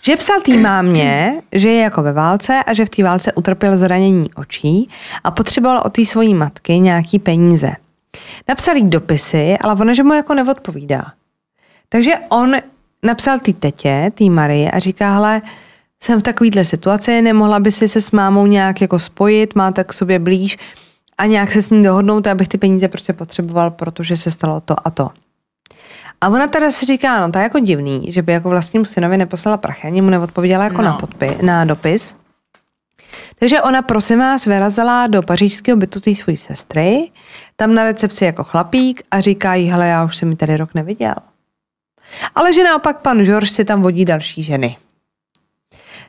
Že 0.00 0.16
psal 0.16 0.40
tý 0.40 0.58
mámě, 0.58 1.42
že 1.52 1.68
je 1.68 1.82
jako 1.82 2.02
ve 2.02 2.12
válce 2.12 2.64
a 2.66 2.74
že 2.74 2.84
v 2.84 2.88
té 2.88 3.04
válce 3.04 3.32
utrpěl 3.32 3.76
zranění 3.76 4.34
očí 4.34 4.88
a 5.24 5.30
potřeboval 5.30 5.82
od 5.84 5.92
té 5.92 6.04
svojí 6.04 6.34
matky 6.34 6.78
nějaký 6.78 7.18
peníze. 7.18 7.72
Napsal 8.48 8.76
jí 8.76 8.88
dopisy, 8.88 9.56
ale 9.60 9.74
ona, 9.74 9.94
že 9.94 10.02
mu 10.02 10.12
jako 10.12 10.34
neodpovídá. 10.34 11.12
Takže 11.88 12.12
on 12.28 12.56
napsal 13.02 13.38
té 13.38 13.52
tetě, 13.52 14.12
té 14.14 14.24
Marie 14.24 14.70
a 14.70 14.78
říká, 14.78 15.14
hele, 15.14 15.42
jsem 16.02 16.20
v 16.20 16.22
takovýhle 16.22 16.64
situaci, 16.64 17.22
nemohla 17.22 17.60
by 17.60 17.70
si 17.70 17.88
se 17.88 18.00
s 18.00 18.10
mámou 18.10 18.46
nějak 18.46 18.80
jako 18.80 18.98
spojit, 18.98 19.54
máte 19.54 19.84
k 19.84 19.92
sobě 19.92 20.18
blíž 20.18 20.58
a 21.20 21.26
nějak 21.26 21.52
se 21.52 21.62
s 21.62 21.70
ním 21.70 21.82
dohodnout, 21.82 22.26
abych 22.26 22.48
ty 22.48 22.58
peníze 22.58 22.88
prostě 22.88 23.12
potřeboval, 23.12 23.70
protože 23.70 24.16
se 24.16 24.30
stalo 24.30 24.60
to 24.60 24.76
a 24.84 24.90
to. 24.90 25.10
A 26.20 26.28
ona 26.28 26.46
teda 26.46 26.70
si 26.70 26.86
říká, 26.86 27.20
no 27.20 27.32
to 27.32 27.38
je 27.38 27.42
jako 27.42 27.58
divný, 27.58 28.12
že 28.12 28.22
by 28.22 28.32
jako 28.32 28.48
vlastnímu 28.48 28.84
synovi 28.84 29.16
neposlala 29.16 29.56
prachy, 29.56 29.86
ani 29.86 30.02
mu 30.02 30.10
neodpověděla 30.10 30.64
jako 30.64 30.76
no. 30.76 30.82
na, 30.82 30.92
podpis, 30.92 31.32
na 31.42 31.64
dopis. 31.64 32.16
Takže 33.38 33.62
ona, 33.62 33.82
prosím 33.82 34.18
vás, 34.18 34.46
vyrazila 34.46 35.06
do 35.06 35.22
pařížského 35.22 35.76
bytu 35.76 36.00
té 36.00 36.14
své 36.14 36.36
sestry, 36.36 37.10
tam 37.56 37.74
na 37.74 37.84
recepci 37.84 38.24
jako 38.24 38.44
chlapík 38.44 39.02
a 39.10 39.20
říká 39.20 39.54
jí, 39.54 39.70
hele, 39.70 39.88
já 39.88 40.04
už 40.04 40.16
jsem 40.16 40.28
mi 40.28 40.36
tady 40.36 40.56
rok 40.56 40.74
neviděl. 40.74 41.14
Ale 42.34 42.52
že 42.52 42.64
naopak 42.64 43.00
pan 43.00 43.24
George 43.24 43.50
si 43.50 43.64
tam 43.64 43.82
vodí 43.82 44.04
další 44.04 44.42
ženy. 44.42 44.76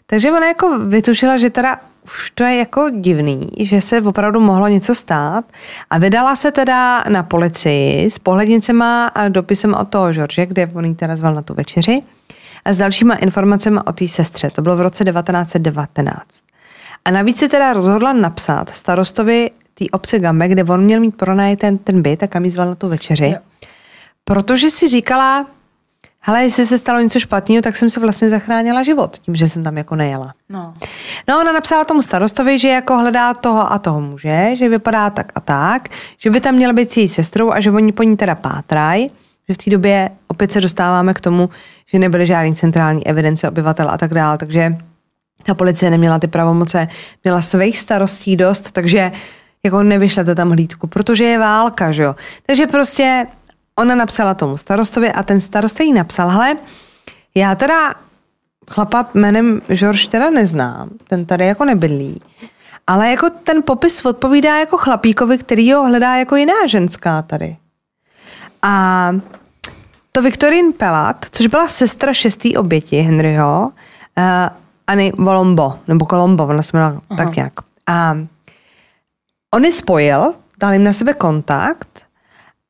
Takže 0.05 0.31
ona 0.31 0.47
jako 0.47 0.79
vytušila, 0.79 1.37
že 1.37 1.49
teda 1.49 1.79
už 2.05 2.31
to 2.31 2.43
je 2.43 2.55
jako 2.55 2.89
divný, 2.89 3.49
že 3.59 3.81
se 3.81 4.01
opravdu 4.01 4.39
mohlo 4.39 4.67
něco 4.67 4.95
stát 4.95 5.45
a 5.89 5.97
vydala 5.97 6.35
se 6.35 6.51
teda 6.51 7.03
na 7.09 7.23
policii 7.23 8.05
s 8.05 8.19
pohlednicema 8.19 9.07
a 9.07 9.27
dopisem 9.27 9.73
od 9.73 9.87
toho 9.87 10.13
George, 10.13 10.45
kde 10.45 10.71
on 10.73 10.85
jí 10.85 10.95
teda 10.95 11.15
zval 11.15 11.33
na 11.33 11.41
tu 11.41 11.53
večeři 11.53 12.01
a 12.65 12.73
s 12.73 12.77
dalšíma 12.77 13.15
informacemi 13.15 13.79
o 13.85 13.91
té 13.91 14.07
sestře. 14.07 14.49
To 14.49 14.61
bylo 14.61 14.77
v 14.77 14.81
roce 14.81 15.03
1919. 15.03 16.21
A 17.05 17.11
navíc 17.11 17.37
se 17.37 17.49
teda 17.49 17.73
rozhodla 17.73 18.13
napsat 18.13 18.69
starostovi 18.69 19.51
té 19.73 19.85
obce 19.91 20.19
Gambe, 20.19 20.47
kde 20.47 20.63
on 20.63 20.83
měl 20.83 20.99
mít 20.99 21.17
pronajet 21.17 21.59
ten, 21.59 21.77
ten 21.77 22.01
byt 22.01 22.23
a 22.23 22.27
kam 22.27 22.43
jí 22.43 22.49
zval 22.49 22.67
na 22.67 22.75
tu 22.75 22.89
večeři. 22.89 23.25
Jo. 23.25 23.37
Protože 24.23 24.69
si 24.69 24.87
říkala, 24.87 25.45
hele, 26.21 26.43
jestli 26.43 26.65
se 26.65 26.77
stalo 26.77 26.99
něco 26.99 27.19
špatného, 27.19 27.61
tak 27.61 27.75
jsem 27.75 27.89
se 27.89 27.99
vlastně 27.99 28.29
zachránila 28.29 28.83
život 28.83 29.17
tím, 29.17 29.35
že 29.35 29.47
jsem 29.47 29.63
tam 29.63 29.77
jako 29.77 29.95
nejela. 29.95 30.33
No. 30.49 30.73
no, 31.27 31.39
ona 31.41 31.51
napsala 31.51 31.85
tomu 31.85 32.01
starostovi, 32.01 32.59
že 32.59 32.67
jako 32.67 32.97
hledá 32.97 33.33
toho 33.33 33.73
a 33.73 33.79
toho 33.79 34.01
muže, 34.01 34.49
že 34.53 34.69
vypadá 34.69 35.09
tak 35.09 35.31
a 35.35 35.39
tak, 35.39 35.89
že 36.17 36.29
by 36.29 36.41
tam 36.41 36.55
měla 36.55 36.73
být 36.73 36.91
s 36.91 36.97
její 36.97 37.07
sestrou 37.07 37.51
a 37.51 37.59
že 37.59 37.71
oni 37.71 37.91
po 37.91 38.03
ní 38.03 38.17
teda 38.17 38.35
pátrají, 38.35 39.11
že 39.49 39.53
v 39.53 39.57
té 39.57 39.71
době 39.71 40.09
opět 40.27 40.51
se 40.51 40.61
dostáváme 40.61 41.13
k 41.13 41.21
tomu, 41.21 41.49
že 41.87 41.99
nebyly 41.99 42.25
žádný 42.25 42.55
centrální 42.55 43.07
evidence 43.07 43.49
obyvatel 43.49 43.89
a 43.89 43.97
tak 43.97 44.13
dále, 44.13 44.37
takže 44.37 44.77
ta 45.43 45.53
policie 45.53 45.91
neměla 45.91 46.19
ty 46.19 46.27
pravomoce, 46.27 46.87
měla 47.23 47.41
svých 47.41 47.79
starostí 47.79 48.37
dost, 48.37 48.71
takže 48.71 49.11
jako 49.63 49.83
nevyšlete 49.83 50.35
tam 50.35 50.49
hlídku, 50.49 50.87
protože 50.87 51.23
je 51.23 51.39
válka, 51.39 51.91
že 51.91 52.03
jo. 52.03 52.15
Takže 52.45 52.67
prostě 52.67 53.27
ona 53.75 53.95
napsala 53.95 54.33
tomu 54.33 54.57
starostovi 54.57 55.11
a 55.11 55.23
ten 55.23 55.39
starosta 55.39 55.83
jí 55.83 55.93
napsal, 55.93 56.29
hele, 56.29 56.55
já 57.35 57.55
teda 57.55 57.93
chlapa 58.69 59.05
jménem 59.13 59.61
George 59.73 60.07
teda 60.07 60.29
neznám, 60.29 60.89
ten 61.07 61.25
tady 61.25 61.45
jako 61.45 61.65
nebydlí, 61.65 62.21
Ale 62.87 63.11
jako 63.11 63.29
ten 63.29 63.63
popis 63.63 64.05
odpovídá 64.05 64.59
jako 64.59 64.77
chlapíkovi, 64.77 65.37
který 65.37 65.73
ho 65.73 65.87
hledá 65.87 66.15
jako 66.15 66.35
jiná 66.35 66.67
ženská 66.67 67.21
tady. 67.21 67.57
A 68.61 69.15
to 70.11 70.21
Victorin 70.21 70.73
Pelat, 70.73 71.25
což 71.31 71.47
byla 71.47 71.67
sestra 71.67 72.13
šestý 72.13 72.57
oběti 72.57 72.99
Henryho, 72.99 73.71
uh, 74.17 74.23
Anny 74.87 75.11
Volombo, 75.17 75.79
nebo 75.87 76.05
Colombo, 76.05 76.47
ona 76.47 76.63
se 76.63 76.77
jmenovala 76.77 77.01
tak 77.17 77.35
nějak. 77.35 77.53
A 77.87 78.17
on 79.55 79.65
je 79.65 79.71
spojil, 79.71 80.33
dal 80.59 80.73
jim 80.73 80.83
na 80.83 80.93
sebe 80.93 81.13
kontakt 81.13 82.05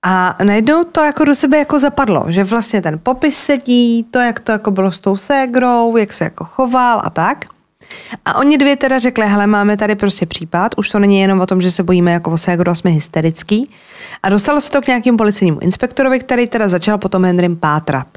a 0.05 0.37
najednou 0.43 0.83
to 0.83 1.01
jako 1.01 1.25
do 1.25 1.35
sebe 1.35 1.57
jako 1.57 1.79
zapadlo, 1.79 2.25
že 2.27 2.43
vlastně 2.43 2.81
ten 2.81 2.99
popis 3.03 3.37
sedí, 3.37 4.03
to, 4.11 4.19
jak 4.19 4.39
to 4.39 4.51
jako 4.51 4.71
bylo 4.71 4.91
s 4.91 4.99
tou 4.99 5.17
ségrou, 5.17 5.97
jak 5.97 6.13
se 6.13 6.23
jako 6.23 6.43
choval 6.43 7.01
a 7.03 7.09
tak. 7.09 7.45
A 8.25 8.35
oni 8.35 8.57
dvě 8.57 8.75
teda 8.75 8.99
řekli, 8.99 9.27
hele, 9.27 9.47
máme 9.47 9.77
tady 9.77 9.95
prostě 9.95 10.25
případ, 10.25 10.71
už 10.77 10.89
to 10.89 10.99
není 10.99 11.19
jenom 11.19 11.41
o 11.41 11.45
tom, 11.45 11.61
že 11.61 11.71
se 11.71 11.83
bojíme 11.83 12.11
jako 12.11 12.31
o 12.31 12.37
ségru 12.37 12.71
a 12.71 12.75
jsme 12.75 12.91
hysterický. 12.91 13.69
A 14.23 14.29
dostalo 14.29 14.61
se 14.61 14.71
to 14.71 14.81
k 14.81 14.87
nějakému 14.87 15.17
policejnímu 15.17 15.59
inspektorovi, 15.59 16.19
který 16.19 16.47
teda 16.47 16.69
začal 16.69 16.97
potom 16.97 17.25
Henrym 17.25 17.55
pátrat. 17.55 18.07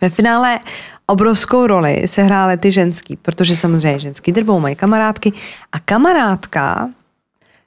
Ve 0.00 0.10
finále 0.10 0.60
obrovskou 1.06 1.66
roli 1.66 2.08
se 2.08 2.22
hrály 2.22 2.56
ty 2.56 2.72
ženský, 2.72 3.16
protože 3.16 3.56
samozřejmě 3.56 3.98
ženský 3.98 4.32
drbou 4.32 4.60
mají 4.60 4.76
kamarádky 4.76 5.32
a 5.72 5.78
kamarádka 5.78 6.90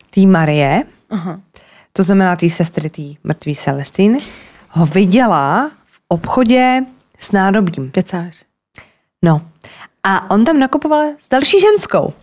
té 0.09 0.21
Marie, 0.21 0.83
uh-huh. 1.11 1.39
To 1.97 2.03
znamená 2.03 2.35
té 2.35 2.49
sestry 2.49 2.89
té 2.89 3.01
mrtvé 3.23 3.55
Celestiny, 3.55 4.19
ho 4.69 4.85
viděla 4.85 5.71
v 5.85 5.99
obchodě 6.07 6.85
s 7.19 7.31
nádobím. 7.31 7.91
Kecář. 7.91 8.43
No. 9.23 9.41
A 10.03 10.31
on 10.31 10.45
tam 10.45 10.59
nakupoval 10.59 11.05
s 11.19 11.29
další 11.29 11.59
ženskou. 11.59 12.13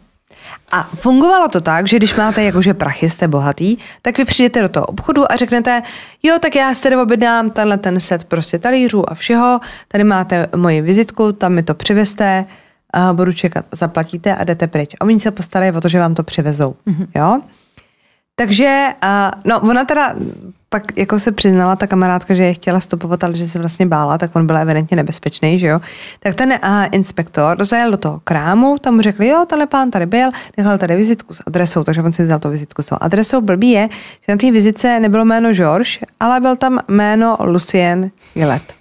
A 0.73 0.83
fungovalo 0.83 1.49
to 1.49 1.61
tak, 1.61 1.89
že 1.89 1.97
když 1.97 2.15
máte 2.15 2.43
jakože 2.43 2.75
prachy, 2.75 3.11
jste 3.11 3.29
bohatý, 3.29 3.77
tak 4.03 4.19
vy 4.19 4.25
přijdete 4.25 4.63
do 4.63 4.69
toho 4.69 4.87
obchodu 4.87 5.33
a 5.33 5.37
řeknete, 5.37 5.83
jo, 6.23 6.39
tak 6.43 6.57
já 6.57 6.75
si 6.75 6.83
tady 6.83 6.97
objednám 6.97 7.51
tenhle 7.51 7.79
ten 7.79 8.01
set 8.01 8.25
prostě 8.25 8.59
talířů 8.59 9.11
a 9.11 9.15
všeho, 9.15 9.61
tady 9.89 10.05
máte 10.05 10.49
moji 10.57 10.81
vizitku, 10.81 11.33
tam 11.33 11.53
mi 11.53 11.63
to 11.63 11.75
přivezte, 11.75 12.45
a 12.91 13.13
budu 13.13 13.33
čekat, 13.33 13.65
zaplatíte 13.73 14.37
a 14.37 14.45
jdete 14.45 14.67
pryč. 14.67 14.95
A 15.01 15.05
oni 15.05 15.21
se 15.21 15.31
postarají 15.31 15.73
o 15.73 15.81
to, 15.81 15.89
že 15.89 15.99
vám 15.99 16.15
to 16.15 16.23
přivezou. 16.23 16.77
Mm-hmm. 16.87 17.07
Jo? 17.15 17.41
Takže, 18.37 18.89
uh, 19.05 19.41
no 19.45 19.61
ona 19.61 19.85
teda 19.85 20.15
pak 20.69 20.99
jako 20.99 21.19
se 21.19 21.33
přiznala 21.33 21.77
ta 21.77 21.87
kamarádka, 21.87 22.35
že 22.35 22.43
je 22.43 22.55
chtěla 22.55 22.81
stopovat, 22.81 23.25
ale 23.25 23.35
že 23.35 23.47
se 23.47 23.59
vlastně 23.59 23.87
bála, 23.87 24.19
tak 24.19 24.37
on 24.37 24.47
byl 24.47 24.57
evidentně 24.57 24.97
nebezpečný, 24.97 25.59
že 25.59 25.67
jo. 25.67 25.81
Tak 26.21 26.35
ten 26.35 26.51
uh, 26.51 26.59
inspektor 26.93 27.65
zajel 27.65 27.91
do 27.91 27.97
toho 27.97 28.21
krámu, 28.25 28.79
tam 28.79 28.95
mu 28.95 29.03
řekli, 29.03 29.29
jo, 29.29 29.45
tenhle 29.49 29.67
pán 29.67 29.91
tady 29.91 30.07
byl, 30.07 30.31
nechal 30.57 30.79
tady 30.79 30.97
vizitku 30.97 31.35
s 31.35 31.43
adresou, 31.47 31.85
takže 31.85 32.03
on 32.03 32.13
si 32.13 32.23
vzal 32.23 32.39
tu 32.39 32.51
vizitku 32.51 32.83
s 32.83 32.87
tou 32.87 32.97
adresou. 33.01 33.41
Blbý 33.41 33.71
je, 33.71 33.89
že 34.27 34.33
na 34.33 34.37
té 34.37 34.51
vizitce 34.51 35.01
nebylo 35.01 35.25
jméno 35.25 35.53
George, 35.53 35.99
ale 36.21 36.41
byl 36.41 36.57
tam 36.57 36.79
jméno 36.89 37.37
Lucien 37.41 38.11
Gillet. 38.35 38.75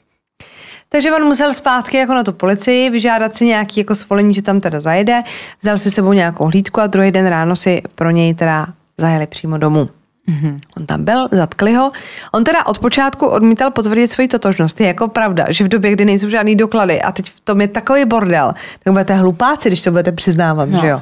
Takže 0.89 1.11
on 1.11 1.23
musel 1.23 1.53
zpátky 1.53 1.97
jako 1.97 2.13
na 2.13 2.23
tu 2.23 2.33
policii, 2.33 2.89
vyžádat 2.89 3.35
si 3.35 3.45
nějaký 3.45 3.79
jako 3.79 3.95
svolení, 3.95 4.33
že 4.33 4.41
tam 4.41 4.61
teda 4.61 4.81
zajede, 4.81 5.23
vzal 5.61 5.77
si 5.77 5.91
sebou 5.91 6.13
nějakou 6.13 6.45
hlídku 6.45 6.81
a 6.81 6.87
druhý 6.87 7.11
den 7.11 7.27
ráno 7.27 7.55
si 7.55 7.81
pro 7.95 8.09
něj 8.09 8.33
teda 8.33 8.67
zajeli 8.97 9.27
přímo 9.27 9.57
domů. 9.57 9.89
Mm-hmm. 10.29 10.59
On 10.77 10.85
tam 10.85 11.05
byl, 11.05 11.27
zatkli 11.31 11.73
ho. 11.73 11.91
On 12.31 12.43
teda 12.43 12.65
od 12.65 12.79
počátku 12.79 13.27
odmítal 13.27 13.71
potvrdit 13.71 14.11
svoji 14.11 14.27
totožnost. 14.27 14.81
Je 14.81 14.87
jako 14.87 15.07
pravda, 15.07 15.45
že 15.49 15.63
v 15.63 15.67
době, 15.67 15.91
kdy 15.91 16.05
nejsou 16.05 16.29
žádný 16.29 16.55
doklady 16.55 17.01
a 17.01 17.11
teď 17.11 17.29
v 17.29 17.39
tom 17.39 17.61
je 17.61 17.67
takový 17.67 18.05
bordel, 18.05 18.53
tak 18.83 18.93
budete 18.93 19.15
hlupáci, 19.15 19.69
když 19.69 19.81
to 19.81 19.91
budete 19.91 20.11
přiznávat, 20.11 20.69
no. 20.69 20.81
že 20.81 20.87
jo? 20.87 21.01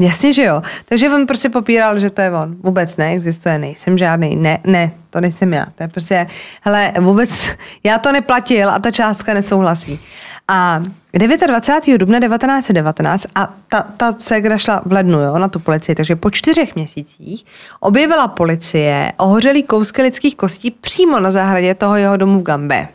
Jasně, 0.00 0.32
že 0.32 0.44
jo. 0.44 0.62
Takže 0.84 1.10
on 1.10 1.26
prostě 1.26 1.48
popíral, 1.48 1.98
že 1.98 2.10
to 2.10 2.20
je 2.20 2.32
on. 2.32 2.56
Vůbec 2.62 2.96
neexistuje, 2.96 3.58
nejsem 3.58 3.98
žádný. 3.98 4.36
Ne, 4.36 4.58
ne, 4.66 4.90
to 5.10 5.20
nejsem 5.20 5.52
já. 5.52 5.66
To 5.74 5.82
je 5.82 5.88
prostě, 5.88 6.26
hele, 6.62 6.92
vůbec, 7.00 7.50
já 7.84 7.98
to 7.98 8.12
neplatil 8.12 8.70
a 8.70 8.78
ta 8.78 8.90
částka 8.90 9.34
nesouhlasí. 9.34 10.00
A 10.48 10.82
29. 11.18 11.98
dubna 11.98 12.20
1919 12.20 13.26
a 13.34 13.54
ta, 13.68 13.86
ta 13.96 14.14
ségra 14.18 14.58
šla 14.58 14.82
v 14.86 14.92
lednu 14.92 15.20
jo, 15.20 15.38
na 15.38 15.48
tu 15.48 15.58
policii, 15.58 15.94
takže 15.94 16.16
po 16.16 16.30
čtyřech 16.30 16.74
měsících 16.74 17.44
objevila 17.80 18.28
policie 18.28 19.12
ohořelý 19.16 19.62
kousky 19.62 20.02
lidských 20.02 20.36
kostí 20.36 20.70
přímo 20.70 21.20
na 21.20 21.30
zahradě 21.30 21.74
toho 21.74 21.96
jeho 21.96 22.16
domu 22.16 22.40
v 22.40 22.42
Gambe. 22.42 22.88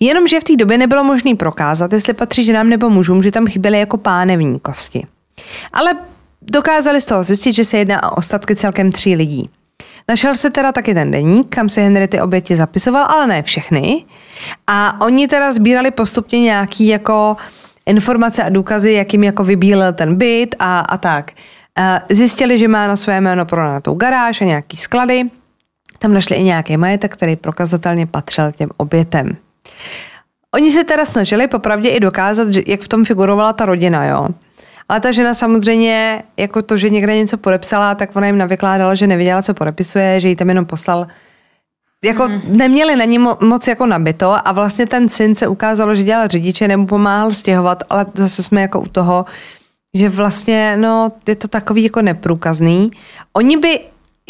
Jenomže 0.00 0.40
v 0.40 0.44
té 0.44 0.56
době 0.56 0.78
nebylo 0.78 1.04
možné 1.04 1.34
prokázat, 1.34 1.92
jestli 1.92 2.14
patří 2.14 2.44
ženám 2.44 2.68
nebo 2.68 2.90
mužům, 2.90 3.22
že 3.22 3.30
tam 3.30 3.46
chyběly 3.46 3.78
jako 3.78 3.96
pánevní 3.96 4.60
kosti. 4.60 5.06
Ale 5.72 5.94
dokázali 6.42 7.00
z 7.00 7.06
toho 7.06 7.22
zjistit, 7.22 7.52
že 7.52 7.64
se 7.64 7.78
jedná 7.78 8.12
o 8.12 8.16
ostatky 8.16 8.56
celkem 8.56 8.92
tří 8.92 9.14
lidí. 9.14 9.50
Našel 10.08 10.34
se 10.34 10.50
teda 10.50 10.72
taky 10.72 10.94
ten 10.94 11.10
deník, 11.10 11.54
kam 11.54 11.68
se 11.68 11.80
Henry 11.80 12.08
ty 12.08 12.20
oběti 12.20 12.56
zapisoval, 12.56 13.04
ale 13.04 13.26
ne 13.26 13.42
všechny. 13.42 14.04
A 14.66 15.00
oni 15.00 15.28
teda 15.28 15.52
sbírali 15.52 15.90
postupně 15.90 16.40
nějaký 16.40 16.86
jako 16.86 17.36
informace 17.86 18.44
a 18.44 18.48
důkazy, 18.48 18.92
jakým 18.92 19.24
jako 19.24 19.44
vybílel 19.44 19.92
ten 19.92 20.14
byt 20.14 20.54
a, 20.58 20.80
a 20.80 20.98
tak. 20.98 21.30
Zjistili, 22.10 22.58
že 22.58 22.68
má 22.68 22.86
na 22.86 22.96
své 22.96 23.20
jméno 23.20 23.46
pronatou 23.46 23.94
garáž 23.94 24.40
a 24.40 24.44
nějaký 24.44 24.76
sklady. 24.76 25.30
Tam 25.98 26.12
našli 26.12 26.36
i 26.36 26.42
nějaký 26.42 26.76
majetek, 26.76 27.12
který 27.12 27.36
prokazatelně 27.36 28.06
patřil 28.06 28.52
těm 28.52 28.70
obětem. 28.76 29.36
Oni 30.54 30.70
se 30.70 30.84
teda 30.84 31.04
snažili 31.04 31.48
popravdě 31.48 31.88
i 31.88 32.00
dokázat, 32.00 32.48
že, 32.48 32.62
jak 32.66 32.80
v 32.80 32.88
tom 32.88 33.04
figurovala 33.04 33.52
ta 33.52 33.66
rodina, 33.66 34.04
jo. 34.04 34.28
Ale 34.90 35.00
ta 35.00 35.12
žena 35.12 35.34
samozřejmě, 35.34 36.22
jako 36.36 36.62
to, 36.62 36.76
že 36.76 36.90
někde 36.90 37.16
něco 37.16 37.38
podepsala, 37.38 37.94
tak 37.94 38.16
ona 38.16 38.26
jim 38.26 38.38
navykládala, 38.38 38.94
že 38.94 39.06
nevěděla, 39.06 39.42
co 39.42 39.54
podepisuje, 39.54 40.20
že 40.20 40.28
jí 40.28 40.36
tam 40.36 40.48
jenom 40.48 40.66
poslal 40.66 41.06
jako 42.04 42.28
mm. 42.28 42.40
neměli 42.46 42.96
na 42.96 43.04
ní 43.04 43.18
mo- 43.18 43.46
moc 43.46 43.68
jako 43.68 43.86
nabito 43.86 44.48
a 44.48 44.52
vlastně 44.52 44.86
ten 44.86 45.08
syn 45.08 45.34
se 45.34 45.48
ukázalo, 45.48 45.94
že 45.94 46.02
dělal 46.02 46.28
řidiče, 46.28 46.68
nebo 46.68 46.86
pomáhal 46.86 47.34
stěhovat, 47.34 47.82
ale 47.90 48.06
zase 48.14 48.42
jsme 48.42 48.60
jako 48.60 48.80
u 48.80 48.86
toho, 48.86 49.24
že 49.94 50.08
vlastně, 50.08 50.76
no, 50.76 51.12
je 51.28 51.36
to 51.36 51.48
takový 51.48 51.82
jako 51.82 52.02
neprůkazný. 52.02 52.90
Oni 53.32 53.56
by 53.56 53.80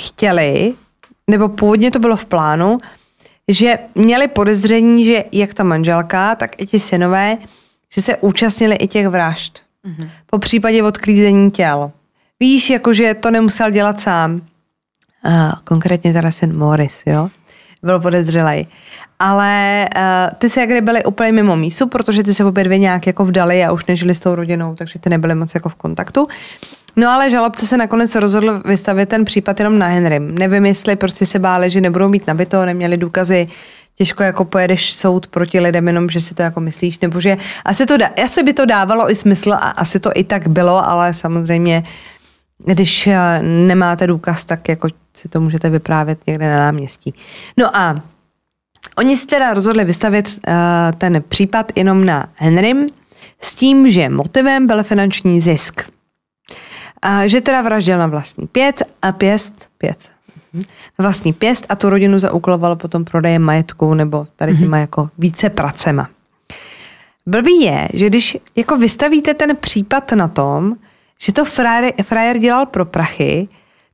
chtěli, 0.01 0.75
nebo 1.31 1.49
původně 1.49 1.91
to 1.91 1.99
bylo 1.99 2.17
v 2.17 2.25
plánu, 2.25 2.79
že 3.49 3.79
měli 3.95 4.29
podezření, 4.29 5.05
že 5.05 5.25
jak 5.33 5.55
ta 5.55 5.65
manželka, 5.65 6.35
tak 6.35 6.63
i 6.63 6.67
ti 6.67 6.79
synové, 6.79 7.37
že 7.95 8.03
se 8.03 8.17
účastnili 8.17 8.77
i 8.77 8.87
těch 8.89 9.09
vražd. 9.09 9.70
Mm-hmm. 9.87 10.09
Po 10.27 10.39
případě 10.39 10.83
odklízení 10.83 11.51
těl. 11.51 11.91
Víš, 12.41 12.71
jakože 12.71 13.15
to 13.15 13.31
nemusel 13.31 13.71
dělat 13.71 14.01
sám. 14.01 14.41
A 15.25 15.53
konkrétně 15.65 16.13
teda 16.13 16.31
syn 16.31 16.57
Morris, 16.57 17.03
jo? 17.07 17.29
Byl 17.83 18.01
podezřelej. 18.01 18.67
Ale 19.19 19.89
uh, 19.97 20.03
ty 20.39 20.49
se 20.49 20.61
jak 20.61 20.85
byly 20.85 21.05
úplně 21.05 21.33
mimo 21.33 21.57
mísu, 21.57 21.89
protože 21.89 22.23
ty 22.23 22.35
se 22.35 22.45
obě 22.45 22.65
dvě 22.65 22.79
nějak 22.79 23.07
jako 23.07 23.25
vdali 23.25 23.65
a 23.65 23.73
už 23.73 23.87
nežili 23.87 24.15
s 24.15 24.21
tou 24.21 24.35
rodinou, 24.35 24.75
takže 24.75 24.99
ty 24.99 25.11
nebyly 25.11 25.35
moc 25.35 25.55
jako 25.55 25.69
v 25.69 25.75
kontaktu. 25.75 26.29
No 26.97 27.11
ale 27.11 27.31
žalobce 27.31 27.67
se 27.67 27.77
nakonec 27.77 28.15
rozhodl 28.15 28.63
vystavit 28.65 29.09
ten 29.09 29.25
případ 29.25 29.61
jenom 29.61 29.79
na 29.79 29.87
Henrym. 29.87 30.39
Nevím, 30.39 30.67
jestli 30.67 30.97
prostě 30.97 31.27
se 31.27 31.39
báli, 31.39 31.71
že 31.71 31.81
nebudou 31.81 32.09
mít 32.09 32.27
nabito, 32.27 32.65
neměli 32.65 32.97
důkazy, 32.97 33.49
těžko 34.01 34.23
jako 34.23 34.45
pojedeš 34.45 34.93
soud 34.93 35.27
proti 35.27 35.61
lidem, 35.61 35.87
jenom 35.87 36.09
že 36.09 36.21
si 36.21 36.35
to 36.35 36.43
jako 36.43 36.61
myslíš, 36.61 37.01
nebo 37.01 37.21
že 37.21 37.37
asi, 37.65 37.87
to, 37.87 37.95
asi 38.25 38.43
by 38.43 38.53
to 38.53 38.65
dávalo 38.67 39.11
i 39.11 39.15
smysl 39.15 39.53
a 39.53 39.57
asi 39.77 40.01
to 40.01 40.11
i 40.15 40.25
tak 40.25 40.49
bylo, 40.49 40.89
ale 40.89 41.15
samozřejmě, 41.15 41.85
když 42.65 43.07
eh, 43.07 43.43
nemáte 43.43 44.07
důkaz, 44.07 44.45
tak 44.45 44.69
jako 44.69 44.89
si 45.17 45.29
to 45.29 45.41
můžete 45.41 45.71
vyprávět 45.71 46.19
někde 46.27 46.51
na 46.51 46.57
náměstí. 46.57 47.15
No 47.57 47.77
a 47.77 47.95
oni 48.99 49.17
si 49.17 49.27
teda 49.27 49.55
rozhodli 49.55 49.85
vystavit 49.85 50.29
uh, 50.29 50.55
ten 50.99 51.23
případ 51.29 51.73
jenom 51.77 52.05
na 52.05 52.29
Henrym 52.35 52.87
s 53.41 53.55
tím, 53.55 53.91
že 53.91 54.09
motivem 54.09 54.67
byl 54.67 54.83
finanční 54.83 55.41
zisk. 55.41 55.83
A 57.03 57.27
že 57.27 57.41
teda 57.41 57.63
vraždil 57.63 57.99
na 57.99 58.07
vlastní 58.07 58.47
pěc 58.47 58.83
a 59.03 59.13
pěst, 59.13 59.69
pěc, 59.79 60.11
vlastní 60.99 61.33
pěst 61.33 61.67
a 61.69 61.77
tu 61.77 61.91
rodinu 61.91 62.19
zaúkoloval 62.19 62.77
potom 62.77 63.05
prodejem 63.05 63.43
majetku 63.43 63.95
nebo 63.95 64.27
tady 64.37 64.57
těma 64.57 64.77
mm-hmm. 64.77 64.81
jako 64.81 65.11
více 65.19 65.51
pracema. 65.51 66.09
Blbý 67.27 67.61
je, 67.61 67.89
že 67.93 68.07
když 68.07 68.37
jako 68.57 68.77
vystavíte 68.77 69.35
ten 69.35 69.57
případ 69.57 70.13
na 70.13 70.29
tom, 70.29 70.75
že 71.23 71.33
to 71.33 71.45
frajer, 71.45 71.93
frajer 72.03 72.39
dělal 72.39 72.67
pro 72.67 72.85
prachy, 72.85 73.49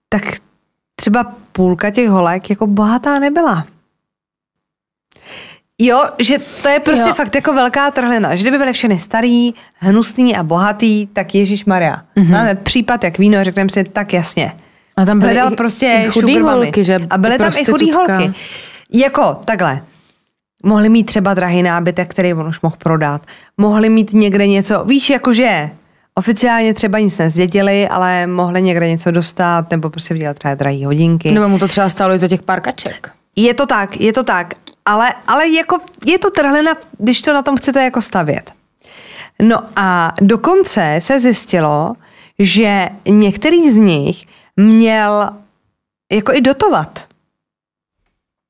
tak 0.09 0.23
třeba 0.95 1.33
půlka 1.53 1.91
těch 1.91 2.09
holek 2.09 2.51
jako 2.51 2.67
bohatá 2.67 3.19
nebyla. 3.19 3.67
Jo, 5.79 6.05
že 6.19 6.39
to 6.63 6.69
je 6.69 6.81
prostě 6.81 7.09
jo. 7.09 7.15
fakt 7.15 7.35
jako 7.35 7.53
velká 7.53 7.91
trhlina. 7.91 8.37
Že 8.37 8.43
kdyby 8.43 8.59
byly 8.59 8.73
všechny 8.73 8.99
starý, 8.99 9.55
hnusný 9.75 10.37
a 10.37 10.43
bohatý, 10.43 11.07
tak 11.07 11.35
Ježíš 11.35 11.65
Maria. 11.65 12.03
Mm-hmm. 12.17 12.31
Máme 12.31 12.55
případ 12.55 13.05
jak 13.05 13.19
víno, 13.19 13.45
řekneme 13.45 13.71
si 13.71 13.85
tak 13.85 14.13
jasně. 14.13 14.53
A 14.97 15.05
tam 15.05 15.21
byly 15.21 15.33
Hledal 15.33 15.53
i, 15.53 15.57
prostě 15.57 16.05
i 16.07 16.11
chudý 16.11 16.41
holky, 16.41 16.85
že 16.85 16.99
A 17.11 17.19
byly 17.19 17.39
tam 17.39 17.53
i 17.61 17.65
chudý 17.65 17.93
holky. 17.93 18.33
Jako 18.93 19.35
takhle. 19.45 19.81
Mohli 20.65 20.89
mít 20.89 21.05
třeba 21.05 21.35
drahý 21.35 21.63
nábytek, 21.63 22.11
který 22.11 22.35
on 22.35 22.49
už 22.49 22.61
mohl 22.61 22.77
prodat. 22.79 23.23
Mohli 23.57 23.89
mít 23.89 24.13
někde 24.13 24.47
něco, 24.47 24.85
víš, 24.85 25.11
jakože 25.11 25.71
oficiálně 26.15 26.75
třeba 26.75 26.99
nic 26.99 27.19
nezdědili, 27.19 27.89
ale 27.89 28.27
mohli 28.27 28.63
někde 28.63 28.89
něco 28.89 29.11
dostat, 29.11 29.71
nebo 29.71 29.91
prostě 29.91 30.15
vydělat 30.15 30.39
třeba 30.39 30.55
drahé 30.55 30.87
hodinky. 30.87 31.31
Nebo 31.31 31.49
mu 31.49 31.59
to 31.59 31.69
třeba 31.69 31.89
stálo 31.89 32.15
i 32.15 32.19
za 32.19 32.29
těch 32.29 32.43
pár 32.43 32.61
kaček. 32.61 33.11
Je 33.37 33.55
to 33.55 33.67
tak, 33.67 34.01
je 34.01 34.13
to 34.13 34.25
tak, 34.25 34.55
ale, 34.87 35.15
ale 35.27 35.49
jako 35.49 35.79
je 36.07 36.19
to 36.19 36.31
trhlina, 36.31 36.75
když 36.99 37.23
to 37.23 37.35
na 37.35 37.43
tom 37.43 37.57
chcete 37.57 37.85
jako 37.85 38.03
stavět. 38.03 38.53
No 39.43 39.59
a 39.77 40.15
dokonce 40.21 40.97
se 40.99 41.19
zjistilo, 41.19 41.95
že 42.39 42.89
některý 43.09 43.71
z 43.71 43.77
nich 43.77 44.27
měl 44.57 45.31
jako 46.13 46.33
i 46.35 46.41
dotovat. 46.41 47.05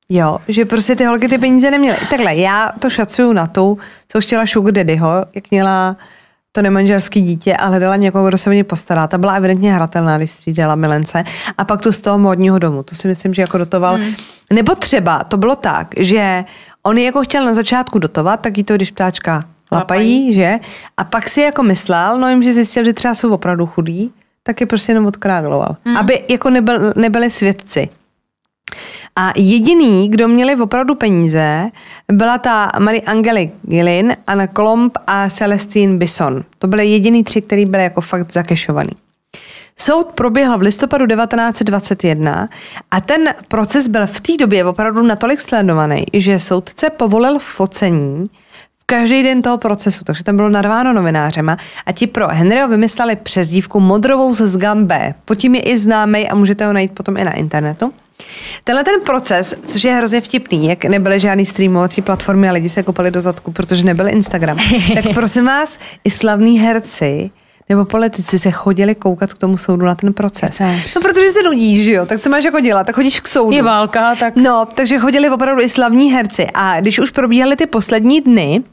Jo, 0.09 0.39
že 0.47 0.65
prostě 0.65 0.95
ty 0.95 1.05
holky 1.05 1.27
ty 1.27 1.37
peníze 1.37 1.71
neměly. 1.71 1.97
Takhle, 2.09 2.35
já 2.35 2.71
to 2.79 2.89
šacuju 2.89 3.33
na 3.33 3.47
tu, 3.47 3.77
co 4.07 4.21
chtěla 4.21 4.45
Sugar 4.47 4.73
Daddyho, 4.73 5.25
jak 5.35 5.51
měla 5.51 5.97
to 6.51 6.61
nemanželský 6.61 7.21
dítě 7.21 7.57
a 7.57 7.65
hledala 7.65 7.95
někoho, 7.95 8.27
kdo 8.27 8.37
se 8.37 8.49
o 8.49 8.53
ně 8.53 8.63
postará. 8.63 9.07
Ta 9.07 9.17
byla 9.17 9.33
evidentně 9.33 9.73
hratelná, 9.73 10.17
když 10.17 10.31
střídala 10.31 10.75
milence. 10.75 11.23
A 11.57 11.65
pak 11.65 11.81
tu 11.81 11.91
z 11.91 12.01
toho 12.01 12.17
módního 12.17 12.59
domu. 12.59 12.83
To 12.83 12.95
si 12.95 13.07
myslím, 13.07 13.33
že 13.33 13.41
jako 13.41 13.57
dotoval. 13.57 13.95
Hmm. 13.95 14.13
Nebo 14.53 14.75
třeba 14.75 15.23
to 15.23 15.37
bylo 15.37 15.55
tak, 15.55 15.87
že 15.97 16.45
on 16.83 16.97
jako 16.97 17.21
chtěl 17.21 17.45
na 17.45 17.53
začátku 17.53 17.99
dotovat, 17.99 18.39
tak 18.39 18.57
jí 18.57 18.63
to, 18.63 18.75
když 18.75 18.91
ptáčka 18.91 19.33
lapají, 19.71 19.79
lapají. 20.19 20.33
že? 20.33 20.59
A 20.97 21.03
pak 21.03 21.29
si 21.29 21.41
jako 21.41 21.63
myslel, 21.63 22.19
no 22.19 22.29
jim, 22.29 22.43
že 22.43 22.53
zjistil, 22.53 22.83
že 22.83 22.93
třeba 22.93 23.15
jsou 23.15 23.33
opravdu 23.33 23.65
chudí, 23.65 24.13
tak 24.47 24.61
je 24.61 24.67
prostě 24.67 24.91
jenom 24.91 25.05
odkrádloval. 25.05 25.75
Hmm. 25.85 25.97
Aby 25.97 26.23
jako 26.29 26.49
nebyl, 26.49 26.93
nebyli 26.95 27.29
svědci. 27.29 27.89
A 29.15 29.33
jediný, 29.35 30.09
kdo 30.09 30.27
měli 30.27 30.55
opravdu 30.55 30.95
peníze, 30.95 31.69
byla 32.11 32.37
ta 32.37 32.71
Marie 32.79 33.01
Angeli 33.01 33.51
Gillin, 33.61 34.15
Anna 34.27 34.47
Kolomb 34.47 34.97
a 35.07 35.29
Celestine 35.29 35.97
Bison. 35.97 36.43
To 36.59 36.67
byly 36.67 36.87
jediný 36.87 37.23
tři, 37.23 37.41
který 37.41 37.65
byly 37.65 37.83
jako 37.83 38.01
fakt 38.01 38.33
zakešovaný. 38.33 38.91
Soud 39.79 40.07
proběhl 40.07 40.57
v 40.57 40.61
listopadu 40.61 41.07
1921 41.07 42.49
a 42.91 43.01
ten 43.01 43.33
proces 43.47 43.87
byl 43.87 44.07
v 44.07 44.19
té 44.19 44.37
době 44.39 44.65
opravdu 44.65 45.03
natolik 45.03 45.41
sledovaný, 45.41 46.05
že 46.13 46.39
soudce 46.39 46.89
povolil 46.89 47.39
focení 47.39 48.25
každý 48.91 49.23
den 49.23 49.41
toho 49.41 49.57
procesu, 49.57 50.03
takže 50.03 50.23
tam 50.23 50.35
bylo 50.35 50.49
narváno 50.49 50.93
novinářema 50.93 51.57
a 51.85 51.91
ti 51.91 52.07
pro 52.07 52.27
Henryho 52.27 52.67
vymysleli 52.67 53.15
přezdívku 53.15 53.79
Modrovou 53.79 54.33
z 54.33 54.57
Gambé. 54.57 55.13
Potím 55.25 55.55
je 55.55 55.61
i 55.61 55.77
známý 55.77 56.29
a 56.29 56.35
můžete 56.35 56.65
ho 56.65 56.73
najít 56.73 56.91
potom 56.91 57.17
i 57.17 57.23
na 57.23 57.31
internetu. 57.31 57.93
Tenhle 58.63 58.83
ten 58.83 59.01
proces, 59.01 59.55
což 59.63 59.83
je 59.83 59.93
hrozně 59.93 60.21
vtipný, 60.21 60.67
jak 60.67 60.85
nebyly 60.85 61.19
žádný 61.19 61.45
streamovací 61.45 62.01
platformy 62.01 62.49
a 62.49 62.51
lidi 62.51 62.69
se 62.69 62.83
kopali 62.83 63.11
do 63.11 63.21
zadku, 63.21 63.51
protože 63.51 63.83
nebyl 63.83 64.07
Instagram, 64.07 64.57
tak 64.93 65.05
prosím 65.13 65.45
vás, 65.45 65.79
i 66.03 66.11
slavní 66.11 66.59
herci 66.59 67.31
nebo 67.69 67.85
politici 67.85 68.39
se 68.39 68.51
chodili 68.51 68.95
koukat 68.95 69.33
k 69.33 69.37
tomu 69.37 69.57
soudu 69.57 69.85
na 69.85 69.95
ten 69.95 70.13
proces. 70.13 70.51
Chceš. 70.51 70.95
No 70.95 71.01
protože 71.01 71.31
se 71.31 71.43
nudíš, 71.43 71.83
že 71.83 71.91
jo, 71.91 72.05
tak 72.05 72.19
co 72.19 72.29
máš 72.29 72.43
jako 72.43 72.59
dělat, 72.59 72.83
tak 72.87 72.95
chodíš 72.95 73.19
k 73.19 73.27
soudu. 73.27 73.55
Je 73.55 73.63
válka, 73.63 74.15
tak... 74.15 74.35
No, 74.35 74.67
takže 74.75 74.99
chodili 74.99 75.29
opravdu 75.29 75.61
i 75.61 75.69
slavní 75.69 76.11
herci 76.11 76.47
a 76.53 76.79
když 76.81 76.99
už 76.99 77.11
probíhaly 77.11 77.55
ty 77.55 77.65
poslední 77.65 78.21
dny, 78.21 78.63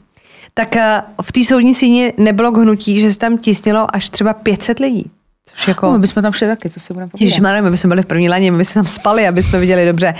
tak 0.57 0.75
eh, 0.75 1.01
v 1.21 1.31
té 1.31 1.43
soudní 1.43 1.73
síni 1.73 2.13
nebylo 2.17 2.51
k 2.51 2.57
hnutí, 2.57 2.99
že 2.99 3.13
se 3.13 3.19
tam 3.19 3.37
tisnilo 3.37 3.95
až 3.95 4.09
třeba 4.09 4.33
500 4.33 4.79
lidí. 4.79 5.11
Což 5.45 5.67
jako... 5.67 5.85
No, 5.85 5.93
my 5.93 5.99
bychom 5.99 6.23
tam 6.23 6.33
šli 6.33 6.47
taky, 6.47 6.69
co 6.69 6.79
si 6.79 6.93
budeme 6.93 7.09
povídat. 7.09 7.25
Ježišmarja, 7.25 7.61
my 7.61 7.77
jsme 7.77 7.87
byli 7.87 8.01
v 8.01 8.05
první 8.05 8.29
laně, 8.29 8.51
my 8.51 8.65
jsme 8.65 8.79
tam 8.79 8.87
spali, 8.87 9.27
aby 9.27 9.43
jsme 9.43 9.59
viděli 9.59 9.85
dobře. 9.85 10.15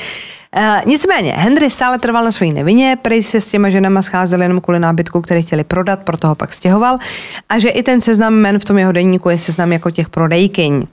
Uh, 0.58 0.62
nicméně, 0.86 1.34
Henry 1.34 1.70
stále 1.70 2.00
trval 2.00 2.24
na 2.24 2.32
své 2.32 2.48
nevině, 2.48 2.98
prej 3.02 3.24
se 3.24 3.42
s 3.42 3.48
těma 3.48 3.70
ženama 3.70 4.02
scházel 4.02 4.42
jenom 4.42 4.62
kvůli 4.62 4.80
nábytku, 4.80 5.22
který 5.22 5.42
chtěli 5.42 5.64
prodat, 5.64 6.00
proto 6.00 6.28
ho 6.28 6.36
pak 6.36 6.54
stěhoval. 6.54 6.98
A 7.50 7.60
že 7.60 7.70
i 7.70 7.84
ten 7.84 8.02
seznam 8.02 8.34
men 8.34 8.60
v 8.60 8.66
tom 8.66 8.78
jeho 8.78 8.92
denníku 8.92 9.30
je 9.30 9.38
seznam 9.38 9.72
jako 9.72 9.92
těch 9.92 10.10
prodejkyň. 10.10 10.88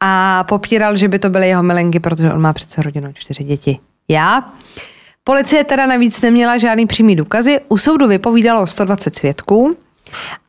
A 0.00 0.44
popíral, 0.48 0.96
že 0.96 1.08
by 1.08 1.18
to 1.18 1.30
byly 1.30 1.48
jeho 1.48 1.62
milenky, 1.62 2.00
protože 2.00 2.32
on 2.32 2.40
má 2.40 2.52
přece 2.52 2.82
rodinu 2.82 3.12
čtyři 3.12 3.44
děti. 3.44 3.78
Já? 4.08 4.52
Policie 5.24 5.64
teda 5.64 5.86
navíc 5.86 6.22
neměla 6.22 6.58
žádný 6.58 6.86
přímý 6.86 7.16
důkazy, 7.16 7.60
u 7.68 7.78
soudu 7.78 8.06
vypovídalo 8.06 8.66
120 8.66 9.16
svědků, 9.16 9.76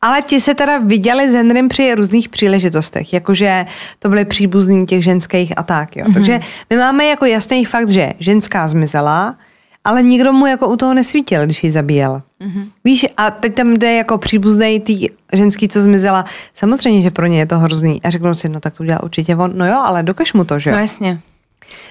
ale 0.02 0.22
ti 0.22 0.40
se 0.40 0.54
teda 0.54 0.78
viděli 0.78 1.30
s 1.30 1.34
Henrym 1.34 1.68
při 1.68 1.94
různých 1.94 2.28
příležitostech, 2.28 3.12
jakože 3.12 3.66
to 3.98 4.08
byly 4.08 4.24
příbuzní 4.24 4.86
těch 4.86 5.04
ženských 5.04 5.58
a 5.58 5.62
tak. 5.62 5.96
Jo. 5.96 6.04
Mm-hmm. 6.04 6.14
Takže 6.14 6.40
my 6.70 6.76
máme 6.76 7.06
jako 7.06 7.24
jasný 7.24 7.64
fakt, 7.64 7.88
že 7.88 8.12
ženská 8.18 8.68
zmizela, 8.68 9.36
ale 9.84 10.02
nikdo 10.02 10.32
mu 10.32 10.46
jako 10.46 10.68
u 10.68 10.76
toho 10.76 10.94
nesvítil, 10.94 11.44
když 11.44 11.64
ji 11.64 11.70
zabíjel. 11.70 12.22
Mm-hmm. 12.40 12.64
Víš, 12.84 13.06
a 13.16 13.30
teď 13.30 13.54
tam 13.54 13.74
jde 13.74 13.94
jako 13.94 14.18
příbuzný 14.18 14.80
tý 14.80 15.08
ženský, 15.32 15.68
co 15.68 15.82
zmizela. 15.82 16.24
Samozřejmě, 16.54 17.02
že 17.02 17.10
pro 17.10 17.26
ně 17.26 17.38
je 17.38 17.46
to 17.46 17.58
hrozný. 17.58 18.02
A 18.02 18.10
řeknu 18.10 18.34
si, 18.34 18.48
no 18.48 18.60
tak 18.60 18.76
to 18.76 18.82
udělal 18.82 19.00
určitě 19.04 19.36
on. 19.36 19.52
No 19.54 19.66
jo, 19.66 19.78
ale 19.84 20.02
dokaž 20.02 20.32
mu 20.32 20.44
to, 20.44 20.58
že 20.58 20.70
jo? 20.70 20.76
No 20.76 20.82
jasně. 20.82 21.20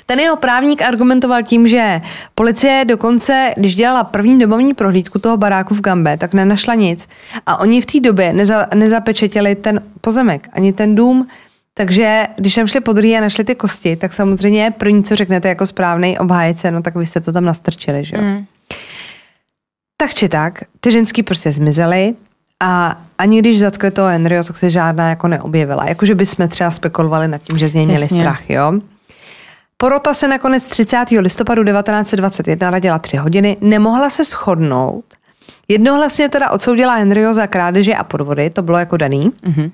Ten 0.06 0.20
jeho 0.20 0.36
právník 0.36 0.82
argumentoval 0.82 1.44
tím, 1.44 1.68
že 1.68 2.02
policie 2.36 2.86
dokonce, 2.88 3.54
když 3.58 3.76
dělala 3.76 4.04
první 4.04 4.40
domovní 4.40 4.74
prohlídku 4.74 5.20
toho 5.20 5.38
baráku 5.38 5.76
v 5.76 5.82
Gambe, 5.82 6.18
tak 6.18 6.34
nenašla 6.34 6.76
nic. 6.76 7.08
A 7.46 7.60
oni 7.60 7.82
v 7.82 7.86
té 7.86 8.00
době 8.00 8.34
neza, 8.34 8.68
nezapečetili 8.76 9.56
ten 9.56 9.82
pozemek, 10.02 10.50
ani 10.54 10.74
ten 10.74 10.96
dům, 10.96 11.28
takže 11.74 12.28
když 12.36 12.56
tam 12.56 12.68
šli 12.68 12.80
podrý 12.80 13.18
a 13.18 13.22
našli 13.22 13.44
ty 13.44 13.56
kosti, 13.56 13.96
tak 13.96 14.14
samozřejmě 14.14 14.74
první, 14.78 15.04
co 15.04 15.16
řeknete 15.16 15.50
jako 15.50 15.68
správný 15.68 16.20
obhájce, 16.20 16.72
no 16.72 16.82
tak 16.82 16.96
vy 16.96 17.06
jste 17.06 17.22
to 17.22 17.32
tam 17.32 17.46
nastrčili, 17.46 18.06
že 18.06 18.16
jo? 18.16 18.22
Mm. 18.22 18.46
Tak 19.98 20.14
či 20.14 20.30
tak, 20.30 20.60
ty 20.80 20.92
ženský 20.92 21.24
prostě 21.24 21.52
zmizely 21.52 22.16
a 22.64 23.02
ani 23.18 23.40
když 23.40 23.60
zatkli 23.60 23.92
toho 23.92 24.08
Henryho, 24.08 24.44
tak 24.44 24.58
se 24.58 24.70
žádná 24.70 25.10
jako 25.10 25.28
neobjevila. 25.28 25.86
Jakože 25.86 26.16
bychom 26.16 26.48
třeba 26.48 26.72
spekulovali 26.72 27.28
nad 27.28 27.42
tím, 27.42 27.58
že 27.58 27.70
z 27.70 27.74
něj 27.74 27.86
měli 27.86 28.02
Jasně. 28.02 28.22
strach, 28.22 28.50
jo? 28.50 28.74
Porota 29.78 30.14
se 30.14 30.28
nakonec 30.28 30.66
30. 30.68 31.06
listopadu 31.20 31.64
1921 31.64 32.70
radila 32.70 33.00
tři 33.00 33.18
hodiny, 33.18 33.58
nemohla 33.62 34.10
se 34.10 34.24
shodnout. 34.24 35.06
Jednohlasně 35.68 36.30
teda 36.30 36.50
odsoudila 36.50 36.96
Henryho 36.96 37.34
za 37.34 37.48
krádeže 37.48 37.96
a 37.96 38.04
podvody, 38.04 38.50
to 38.50 38.62
bylo 38.62 38.78
jako 38.78 38.98
daný. 38.98 39.32
Mhm. 39.46 39.72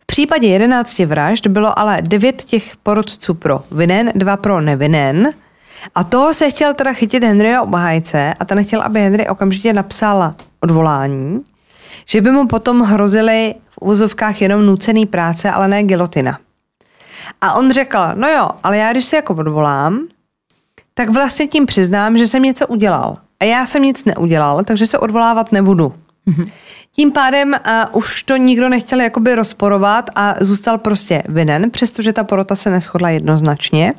V 0.00 0.06
případě 0.06 0.46
11 0.46 0.98
vražd 0.98 1.46
bylo 1.46 1.78
ale 1.78 1.98
9 2.02 2.42
těch 2.42 2.76
porotců 2.76 3.34
pro 3.34 3.62
vinen, 3.70 4.12
2 4.14 4.36
pro 4.36 4.60
nevinen. 4.60 5.32
A 5.94 6.04
toho 6.04 6.34
se 6.34 6.50
chtěl 6.50 6.74
teda 6.74 6.92
chytit 6.92 7.24
Henryho 7.24 7.62
obhájce 7.62 8.34
a 8.40 8.44
ten 8.44 8.64
chtěl, 8.64 8.82
aby 8.82 9.00
Henry 9.00 9.28
okamžitě 9.28 9.72
napsal 9.72 10.34
odvolání, 10.60 11.40
že 12.06 12.20
by 12.20 12.30
mu 12.30 12.46
potom 12.46 12.80
hrozily 12.80 13.54
v 13.70 13.78
úvozovkách 13.80 14.42
jenom 14.42 14.66
nucený 14.66 15.06
práce, 15.06 15.50
ale 15.50 15.68
ne 15.68 15.82
gilotina. 15.82 16.38
A 17.40 17.52
on 17.54 17.70
řekl, 17.70 17.98
no 18.14 18.28
jo, 18.28 18.50
ale 18.62 18.78
já 18.78 18.92
když 18.92 19.04
se 19.04 19.16
jako 19.16 19.34
odvolám, 19.34 20.00
tak 20.94 21.08
vlastně 21.08 21.46
tím 21.46 21.66
přiznám, 21.66 22.18
že 22.18 22.26
jsem 22.26 22.42
něco 22.42 22.66
udělal. 22.66 23.16
A 23.40 23.44
já 23.44 23.66
jsem 23.66 23.82
nic 23.82 24.04
neudělal, 24.04 24.64
takže 24.64 24.86
se 24.86 24.98
odvolávat 24.98 25.52
nebudu. 25.52 25.94
Mm-hmm. 26.28 26.50
Tím 26.92 27.12
pádem 27.12 27.52
uh, 27.92 27.98
už 27.98 28.22
to 28.22 28.36
nikdo 28.36 28.68
nechtěl 28.68 29.00
jakoby 29.00 29.34
rozporovat 29.34 30.10
a 30.14 30.34
zůstal 30.40 30.78
prostě 30.78 31.22
vinen, 31.28 31.70
přestože 31.70 32.12
ta 32.12 32.24
porota 32.24 32.56
se 32.56 32.70
neschodla 32.70 33.10
jednoznačně. 33.10 33.94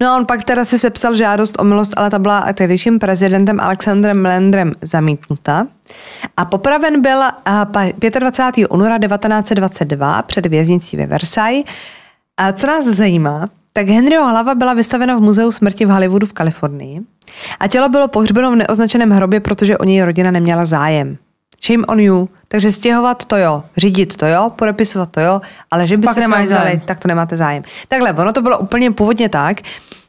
No 0.00 0.08
a 0.08 0.16
on 0.16 0.26
pak 0.26 0.42
teda 0.42 0.64
si 0.64 0.78
sepsal 0.78 1.16
žádost 1.16 1.60
o 1.60 1.64
milost, 1.64 1.92
ale 1.96 2.10
ta 2.10 2.18
byla 2.18 2.52
tehdejším 2.52 2.98
prezidentem 2.98 3.60
Alexandrem 3.60 4.22
Melendrem 4.22 4.72
zamítnuta. 4.82 5.66
A 6.36 6.44
popraven 6.44 7.02
byl 7.02 7.18
uh, 7.18 8.10
25. 8.18 8.66
února 8.70 8.98
1922 8.98 10.22
před 10.22 10.46
věznicí 10.46 10.96
ve 10.96 11.06
Versailles. 11.06 11.64
A 12.36 12.52
co 12.52 12.66
nás 12.66 12.84
zajímá, 12.84 13.48
tak 13.72 13.88
Henryho 13.88 14.28
hlava 14.28 14.54
byla 14.54 14.74
vystavena 14.74 15.16
v 15.16 15.20
muzeu 15.20 15.50
smrti 15.50 15.84
v 15.84 15.88
Hollywoodu 15.88 16.26
v 16.26 16.32
Kalifornii 16.32 17.00
a 17.60 17.68
tělo 17.68 17.88
bylo 17.88 18.08
pohřbeno 18.08 18.52
v 18.52 18.56
neoznačeném 18.56 19.10
hrobě, 19.10 19.40
protože 19.40 19.78
o 19.78 19.84
něj 19.84 20.02
rodina 20.02 20.30
neměla 20.30 20.64
zájem. 20.64 21.18
Shame 21.64 21.86
on 21.86 22.00
you. 22.00 22.28
Takže 22.48 22.72
stěhovat 22.72 23.24
to 23.24 23.36
jo, 23.36 23.62
řídit 23.76 24.16
to 24.16 24.26
jo, 24.26 24.50
podepisovat 24.56 25.10
to 25.10 25.20
jo, 25.20 25.40
ale 25.70 25.86
že 25.86 25.96
by 25.96 26.06
Pak 26.06 26.14
se 26.22 26.42
vzali, 26.42 26.80
tak 26.84 26.98
to 26.98 27.08
nemáte 27.08 27.36
zájem. 27.36 27.62
Takhle, 27.88 28.12
ono 28.12 28.32
to 28.32 28.42
bylo 28.42 28.58
úplně 28.58 28.90
původně 28.90 29.28
tak, 29.28 29.56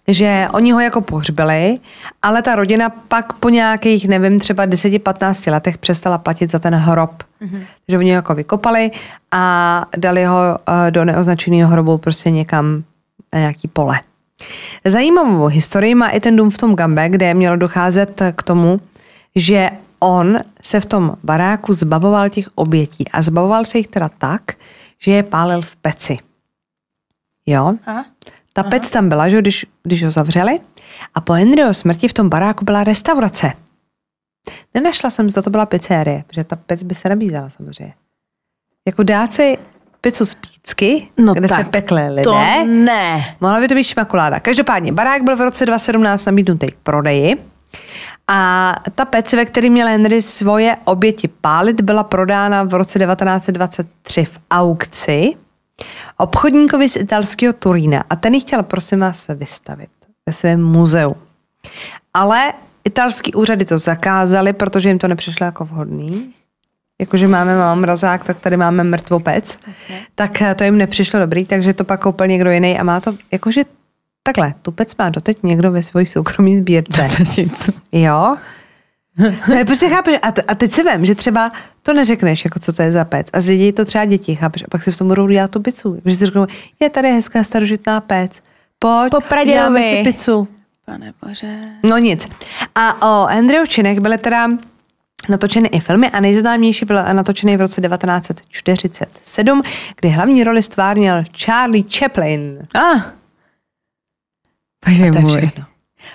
že 0.07 0.47
oni 0.53 0.71
ho 0.71 0.79
jako 0.79 1.01
pohřbili, 1.01 1.79
ale 2.21 2.41
ta 2.41 2.55
rodina 2.55 2.89
pak 2.89 3.33
po 3.33 3.49
nějakých, 3.49 4.07
nevím, 4.07 4.39
třeba 4.39 4.65
10-15 4.65 5.51
letech 5.51 5.77
přestala 5.77 6.17
platit 6.17 6.51
za 6.51 6.59
ten 6.59 6.75
hrob. 6.75 7.23
Mm-hmm. 7.41 7.61
Takže 7.85 7.97
oni 7.97 8.09
ho 8.09 8.15
jako 8.15 8.35
vykopali 8.35 8.91
a 9.31 9.85
dali 9.97 10.25
ho 10.25 10.37
eh, 10.87 10.91
do 10.91 11.05
neoznačeného 11.05 11.69
hrobu 11.69 11.97
prostě 11.97 12.31
někam 12.31 12.83
na 13.33 13.39
nějaký 13.39 13.67
pole. 13.67 13.99
Zajímavou 14.85 15.45
historii 15.45 15.95
má 15.95 16.09
i 16.09 16.19
ten 16.19 16.35
dům 16.35 16.49
v 16.49 16.57
tom 16.57 16.75
Gambe, 16.75 17.09
kde 17.09 17.33
mělo 17.33 17.55
docházet 17.55 18.21
k 18.35 18.43
tomu, 18.43 18.81
že 19.35 19.69
on 19.99 20.37
se 20.61 20.79
v 20.79 20.85
tom 20.85 21.15
baráku 21.23 21.73
zbavoval 21.73 22.29
těch 22.29 22.49
obětí 22.55 23.09
a 23.11 23.21
zbavoval 23.21 23.65
se 23.65 23.77
jich 23.77 23.87
teda 23.87 24.09
tak, 24.09 24.41
že 24.99 25.11
je 25.11 25.23
pálil 25.23 25.61
v 25.61 25.75
peci. 25.75 26.17
Jo? 27.45 27.73
Aha. 27.85 28.05
Ta 28.53 28.63
pec 28.63 28.91
tam 28.91 29.09
byla, 29.09 29.29
že 29.29 29.41
když, 29.41 29.65
když 29.83 30.03
ho 30.03 30.11
zavřeli 30.11 30.59
a 31.15 31.21
po 31.21 31.33
Henryho 31.33 31.73
smrti 31.73 32.07
v 32.07 32.13
tom 32.13 32.29
baráku 32.29 32.65
byla 32.65 32.83
restaurace. 32.83 33.53
Nenašla 34.73 35.09
jsem, 35.09 35.29
zda 35.29 35.41
to 35.41 35.49
byla 35.49 35.65
pizzerie, 35.65 36.23
protože 36.27 36.43
ta 36.43 36.55
pec 36.55 36.83
by 36.83 36.95
se 36.95 37.09
nabízela 37.09 37.49
samozřejmě. 37.49 37.93
jako 38.87 39.03
dát 39.03 39.33
si 39.33 39.57
pizzu 40.01 40.25
z 40.25 40.33
pícky, 40.33 41.09
No 41.17 41.33
kde 41.33 41.47
se 41.47 41.55
tak 41.55 41.69
pekly 41.69 42.09
lidé. 42.09 42.23
To 42.23 42.65
ne. 42.65 43.35
Mohla 43.41 43.59
by 43.59 43.67
to 43.67 43.75
být 43.75 43.83
šmakuláda. 43.83 44.39
Každopádně, 44.39 44.91
barák 44.91 45.23
byl 45.23 45.35
v 45.37 45.41
roce 45.41 45.65
2017 45.65 46.25
nabídnutý 46.25 46.67
k 46.67 46.75
prodeji. 46.75 47.48
A 48.27 48.75
ta 48.95 49.05
pec, 49.05 49.33
ve 49.33 49.45
který 49.45 49.69
měl 49.69 49.87
Henry 49.87 50.21
svoje 50.21 50.75
oběti 50.83 51.27
pálit, 51.27 51.81
byla 51.81 52.03
prodána 52.03 52.63
v 52.63 52.73
roce 52.73 52.99
1923 52.99 54.25
v 54.25 54.39
aukci 54.51 55.35
obchodníkovi 56.17 56.89
z 56.89 56.95
italského 56.95 57.53
Turína. 57.53 58.03
A 58.09 58.15
ten 58.15 58.33
ji 58.33 58.41
chtěl, 58.41 58.63
prosím 58.63 58.99
vás, 58.99 59.27
vystavit 59.27 59.89
ve 60.25 60.33
svém 60.33 60.63
muzeu. 60.63 61.15
Ale 62.13 62.53
italský 62.83 63.33
úřady 63.33 63.65
to 63.65 63.77
zakázali, 63.77 64.53
protože 64.53 64.89
jim 64.89 64.99
to 64.99 65.07
nepřišlo 65.07 65.45
jako 65.45 65.65
vhodný. 65.65 66.33
Jakože 67.01 67.27
máme 67.27 67.57
mám 67.57 67.79
mrazák, 67.79 68.23
tak 68.23 68.39
tady 68.39 68.57
máme 68.57 68.83
mrtvou 68.83 69.19
pec. 69.19 69.57
Tak 70.15 70.41
eh, 70.41 70.55
to 70.55 70.63
jim 70.63 70.77
nepřišlo 70.77 71.19
dobrý, 71.19 71.45
takže 71.45 71.73
to 71.73 71.83
pak 71.83 72.01
koupil 72.01 72.27
někdo 72.27 72.51
jiný 72.51 72.79
a 72.79 72.83
má 72.83 72.99
to, 72.99 73.15
jakože 73.31 73.61
takhle, 74.33 74.53
tu 74.61 74.71
pec 74.71 74.95
má 74.95 75.09
doteď 75.09 75.37
někdo 75.43 75.71
ve 75.71 75.83
svojí 75.83 76.05
soukromí 76.05 76.57
sbírce. 76.57 77.07
Jo? 77.91 78.35
Ne, 79.47 79.65
prostě 79.65 79.89
chápeš, 79.89 80.19
a, 80.21 80.31
t- 80.31 80.41
a 80.41 80.55
teď 80.55 80.71
si 80.71 80.83
vím, 80.83 81.05
že 81.05 81.15
třeba 81.15 81.51
to 81.83 81.93
neřekneš, 81.93 82.45
jako 82.45 82.59
co 82.59 82.73
to 82.73 82.81
je 82.81 82.91
za 82.91 83.05
pec. 83.05 83.27
A 83.33 83.41
zdědí 83.41 83.71
to 83.71 83.85
třeba 83.85 84.05
děti, 84.05 84.35
chápeš? 84.35 84.63
A 84.63 84.65
pak 84.71 84.83
si 84.83 84.91
v 84.91 84.97
tom 84.97 85.07
budou 85.07 85.27
dělat 85.27 85.51
tu 85.51 85.61
pizzu. 85.61 86.01
Že 86.05 86.15
si 86.15 86.25
řeknou, 86.25 86.47
je 86.79 86.89
tady 86.89 87.11
hezká 87.11 87.43
starožitná 87.43 88.01
pec. 88.01 88.41
Pojď, 88.79 89.11
Po 89.11 89.35
děláme 89.45 89.83
si 89.83 90.03
pizzu. 90.03 90.47
Pane 90.85 91.13
bože. 91.25 91.55
No 91.83 91.97
nic. 91.97 92.27
A 92.75 93.09
o 93.11 93.27
Andrew 93.27 93.67
Činech 93.67 93.99
byly 93.99 94.17
teda 94.17 94.47
natočeny 95.29 95.67
i 95.67 95.79
filmy 95.79 96.09
a 96.09 96.19
nejznámější 96.19 96.85
byl 96.85 97.03
natočený 97.13 97.57
v 97.57 97.61
roce 97.61 97.81
1947, 97.81 99.61
kdy 99.99 100.09
hlavní 100.09 100.43
roli 100.43 100.63
stvárnil 100.63 101.23
Charlie 101.37 101.83
Chaplin. 101.97 102.67
Ah. 102.75 103.18
Bože 104.87 105.09
To 105.11 105.17
je 105.17 105.21
můj. 105.21 105.37
všechno. 105.37 105.65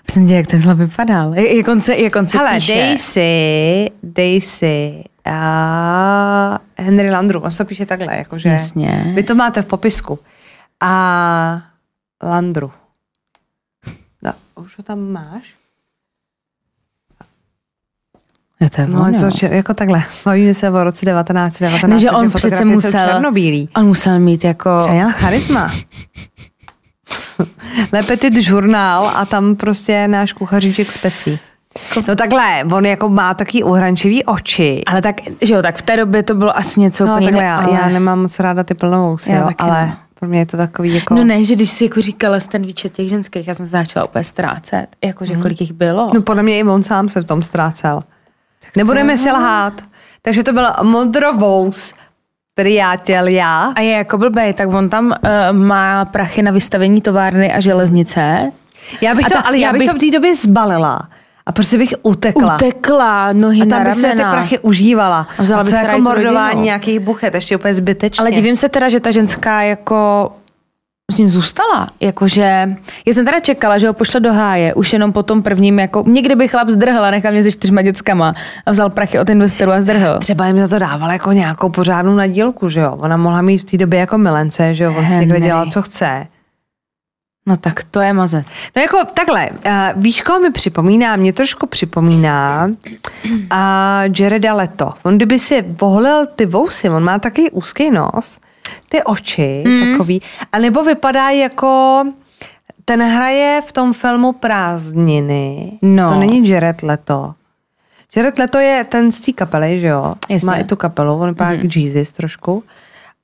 Prosím 0.07 0.27
tě, 0.29 0.35
jak 0.35 0.47
tenhle 0.47 0.75
vypadal. 0.75 1.35
Jak 1.35 1.51
jak 1.57 1.69
on 1.69 1.81
se, 1.83 1.97
jak 1.97 2.17
on 2.17 2.27
se 2.27 2.39
Hele, 2.39 2.55
píše. 2.55 2.75
dej 2.75 2.99
si, 2.99 3.91
dej 4.03 4.41
si 4.41 5.05
a 5.25 6.59
Henry 6.79 7.11
Landru, 7.11 7.41
on 7.41 7.51
se 7.51 7.65
píše 7.65 7.87
takhle, 7.87 8.17
jakože 8.17 8.49
Jasně. 8.49 9.13
vy 9.15 9.23
to 9.23 9.35
máte 9.35 9.63
v 9.63 9.67
popisku. 9.67 10.19
A 10.81 11.63
Landru. 12.23 12.73
No, 14.23 14.33
už 14.55 14.79
ho 14.79 14.85
tam 14.85 15.01
máš? 15.13 15.55
Jo, 18.61 18.69
to 18.75 18.81
je 18.81 18.87
No, 18.87 19.13
co, 19.13 19.31
če- 19.31 19.51
jako 19.53 19.75
takhle. 19.75 20.03
Bavíme 20.25 20.55
se 20.55 20.71
o 20.71 20.85
roce 20.85 21.07
1919. 21.07 21.87
Ne, 21.89 21.99
že 22.01 22.11
on 22.11 22.31
přece 22.31 22.65
musel, 22.65 22.91
Černobílý. 22.91 23.69
on 23.77 23.87
musel 23.87 24.19
mít 24.19 24.45
jako... 24.45 24.79
Třeba 24.81 25.11
charisma. 25.11 25.73
Le 27.93 28.03
Petit 28.03 28.37
žurnál 28.37 29.13
a 29.15 29.27
tam 29.27 29.57
prostě 29.57 30.09
náš 30.09 30.33
kuchaříček 30.33 30.93
specí. 30.93 31.39
No 32.09 32.17
takhle, 32.17 32.65
on 32.73 32.87
jako 32.87 33.09
má 33.09 33.35
taky 33.35 33.63
uhrančivý 33.63 34.25
oči. 34.25 34.83
Ale 34.87 35.03
tak, 35.03 35.17
že 35.41 35.55
jo, 35.55 35.63
tak 35.63 35.77
v 35.77 35.83
té 35.83 35.97
době 35.97 36.23
to 36.23 36.35
bylo 36.35 36.57
asi 36.59 36.81
něco 36.81 37.07
No 37.07 37.13
úplně 37.13 37.27
takhle, 37.27 37.45
já, 37.45 37.57
ale... 37.57 37.79
já 37.83 37.89
nemám 37.89 38.23
moc 38.23 38.41
ráda 38.41 38.65
ty 38.65 38.75
plnovousy, 38.75 39.33
jo, 39.33 39.51
ale 39.59 39.87
ne. 39.87 39.97
pro 40.21 40.29
mě 40.29 40.39
je 40.39 40.47
to 40.47 40.57
takový 40.57 40.95
jako... 40.95 41.15
No 41.15 41.25
ne, 41.25 41.45
že 41.45 41.55
když 41.55 41.71
si 41.71 41.85
jako 41.85 42.01
říkala 42.01 42.39
ten 42.49 42.67
výčet 42.67 42.93
těch 42.93 43.09
ženských, 43.09 43.49
já 43.49 43.55
jsem 43.55 43.67
se 43.67 43.71
začala 43.71 44.07
úplně 44.07 44.25
ztrácet, 44.25 44.87
jakože 45.05 45.37
kolik 45.37 45.61
jich 45.61 45.73
bylo. 45.73 46.11
no 46.15 46.23
podle 46.23 46.43
mě 46.43 46.59
i 46.59 46.65
on 46.65 46.83
sám 46.83 47.09
se 47.09 47.21
v 47.21 47.25
tom 47.25 47.43
ztrácel. 47.43 48.01
Nebudeme 48.77 49.19
si 49.19 49.31
lhát. 49.31 49.83
Takže 50.23 50.43
to 50.43 50.53
byl 50.53 50.67
modrovous 50.83 51.95
priátel 52.55 53.27
já. 53.27 53.73
A 53.77 53.81
je 53.81 53.93
jako 53.93 54.19
blbej, 54.19 54.53
tak 54.55 54.69
on 54.75 54.89
tam 54.89 55.07
uh, 55.07 55.57
má 55.59 56.05
prachy 56.05 56.43
na 56.43 56.51
vystavení 56.51 57.01
továrny 57.01 57.53
a 57.53 57.61
železnice. 57.61 58.53
Já 59.01 59.15
bych 59.15 59.27
A 59.27 59.29
to, 59.29 59.35
ta- 59.35 59.41
ale 59.49 59.59
já 59.59 59.67
já 59.67 59.73
bych, 59.73 59.79
bych- 59.79 59.91
to 59.91 59.97
v 59.97 60.01
té 60.01 60.11
době 60.11 60.37
zbalila. 60.37 61.09
A 61.47 61.53
prostě 61.53 61.79
bych 61.79 61.95
utekla. 62.03 62.55
Utekla, 62.55 63.33
nohy 63.33 63.63
a 63.63 63.67
tam 63.67 63.85
bych 63.85 63.95
se 63.97 64.09
ty 64.11 64.17
prachy 64.31 64.59
užívala. 64.59 65.27
A 65.39 65.43
vzala 65.43 65.61
a 65.63 65.65
co 65.65 65.71
bych 65.71 65.83
jako 65.83 65.99
mordování 66.01 66.49
rodinu. 66.49 66.65
nějakých 66.65 67.01
buchet, 67.01 67.35
ještě 67.35 67.57
úplně 67.57 67.75
zbytečně. 67.75 68.21
Ale 68.23 68.31
divím 68.31 68.57
se 68.57 68.69
teda, 68.69 68.89
že 68.89 69.01
ta 69.01 69.11
ženská 69.11 69.63
jako 69.63 70.33
s 71.13 71.19
ním 71.19 71.29
zůstala. 71.29 71.89
Jakože, 72.01 72.69
já 73.07 73.13
jsem 73.13 73.25
teda 73.25 73.41
čekala, 73.41 73.79
že 73.79 73.87
ho 73.87 73.93
pošle 73.93 74.21
do 74.21 74.33
háje, 74.33 74.75
už 74.75 74.93
jenom 74.93 75.13
po 75.13 75.23
tom 75.23 75.43
prvním, 75.43 75.79
jako 75.79 76.05
někdy 76.07 76.35
by 76.35 76.49
chlap 76.49 76.69
zdrhl 76.69 77.05
a 77.05 77.11
nechal 77.11 77.33
mě 77.33 77.43
se 77.43 77.53
čtyřma 77.53 77.83
dětskama 77.83 78.35
a 78.67 78.71
vzal 78.71 78.91
prachy 78.91 79.19
od 79.19 79.31
investorů 79.31 79.73
a 79.73 79.81
zdrhl. 79.81 80.19
Třeba 80.19 80.47
jim 80.47 80.59
za 80.61 80.69
to 80.69 80.79
dával 80.79 81.11
jako 81.11 81.33
nějakou 81.33 81.69
pořádnou 81.69 82.15
nadílku, 82.15 82.69
že 82.69 82.81
jo? 82.81 82.97
Ona 82.99 83.17
mohla 83.17 83.43
mít 83.43 83.59
v 83.59 83.65
té 83.65 83.77
době 83.77 84.01
jako 84.01 84.19
milence, 84.19 84.75
že 84.75 84.85
jo? 84.85 84.95
On 84.99 85.07
si 85.07 85.17
někde 85.17 85.41
dělal, 85.41 85.71
co 85.71 85.83
chce. 85.83 86.27
No 87.47 87.57
tak 87.57 87.85
to 87.85 88.01
je 88.01 88.13
mazec. 88.13 88.47
No 88.77 88.83
jako 88.83 88.99
takhle, 89.15 89.51
uh, 89.51 90.03
víš, 90.03 90.23
koho 90.23 90.41
mi 90.41 90.51
připomíná? 90.51 91.17
Mě 91.17 91.33
trošku 91.33 91.67
připomíná 91.67 92.71
uh, 93.31 93.39
Jareda 94.19 94.55
Leto. 94.55 94.93
On 95.03 95.17
kdyby 95.17 95.39
si 95.39 95.65
vohlil 95.81 96.27
ty 96.27 96.47
vousy, 96.47 96.91
on 96.91 97.05
má 97.05 97.19
taky 97.19 97.51
úzký 97.51 97.91
nos, 97.91 98.39
ty 98.89 99.03
oči 99.03 99.65
mm. 99.67 99.91
takový, 99.91 100.23
a 100.53 100.59
nebo 100.59 100.85
vypadá 100.85 101.31
jako 101.31 102.05
ten 102.85 103.03
hraje 103.03 103.63
v 103.67 103.73
tom 103.73 103.93
filmu 103.93 104.33
Prázdniny. 104.33 105.79
No. 105.83 106.09
To 106.09 106.19
není 106.19 106.49
Jared 106.49 106.83
Leto. 106.83 107.35
Jared 108.17 108.39
Leto 108.39 108.59
je 108.59 108.85
ten 108.85 109.13
z 109.13 109.21
té 109.21 109.33
kapely, 109.33 109.81
že 109.81 109.87
jo? 109.87 110.15
Jasně. 110.29 110.47
Má 110.47 110.57
i 110.57 110.65
tu 110.65 110.77
kapelu, 110.77 111.15
on 111.15 111.29
vypadá 111.29 111.51
mm. 111.51 111.71
Jesus 111.77 112.13
trošku. 112.13 112.65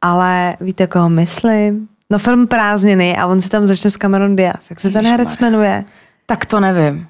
Ale 0.01 0.57
víte, 0.61 0.87
koho 0.87 1.09
myslím? 1.09 1.89
No 2.11 2.19
film 2.19 2.47
Prázdniny 2.47 3.17
a 3.17 3.27
on 3.27 3.41
si 3.41 3.49
tam 3.51 3.67
začne 3.67 3.91
s 3.91 3.97
Cameron 3.97 4.37
Diaz. 4.37 4.71
Jak 4.71 4.81
se 4.81 4.91
ten 4.91 5.07
herec 5.07 5.39
jmenuje? 5.39 5.85
Tak 6.27 6.47
to 6.47 6.61
nevím. 6.61 7.07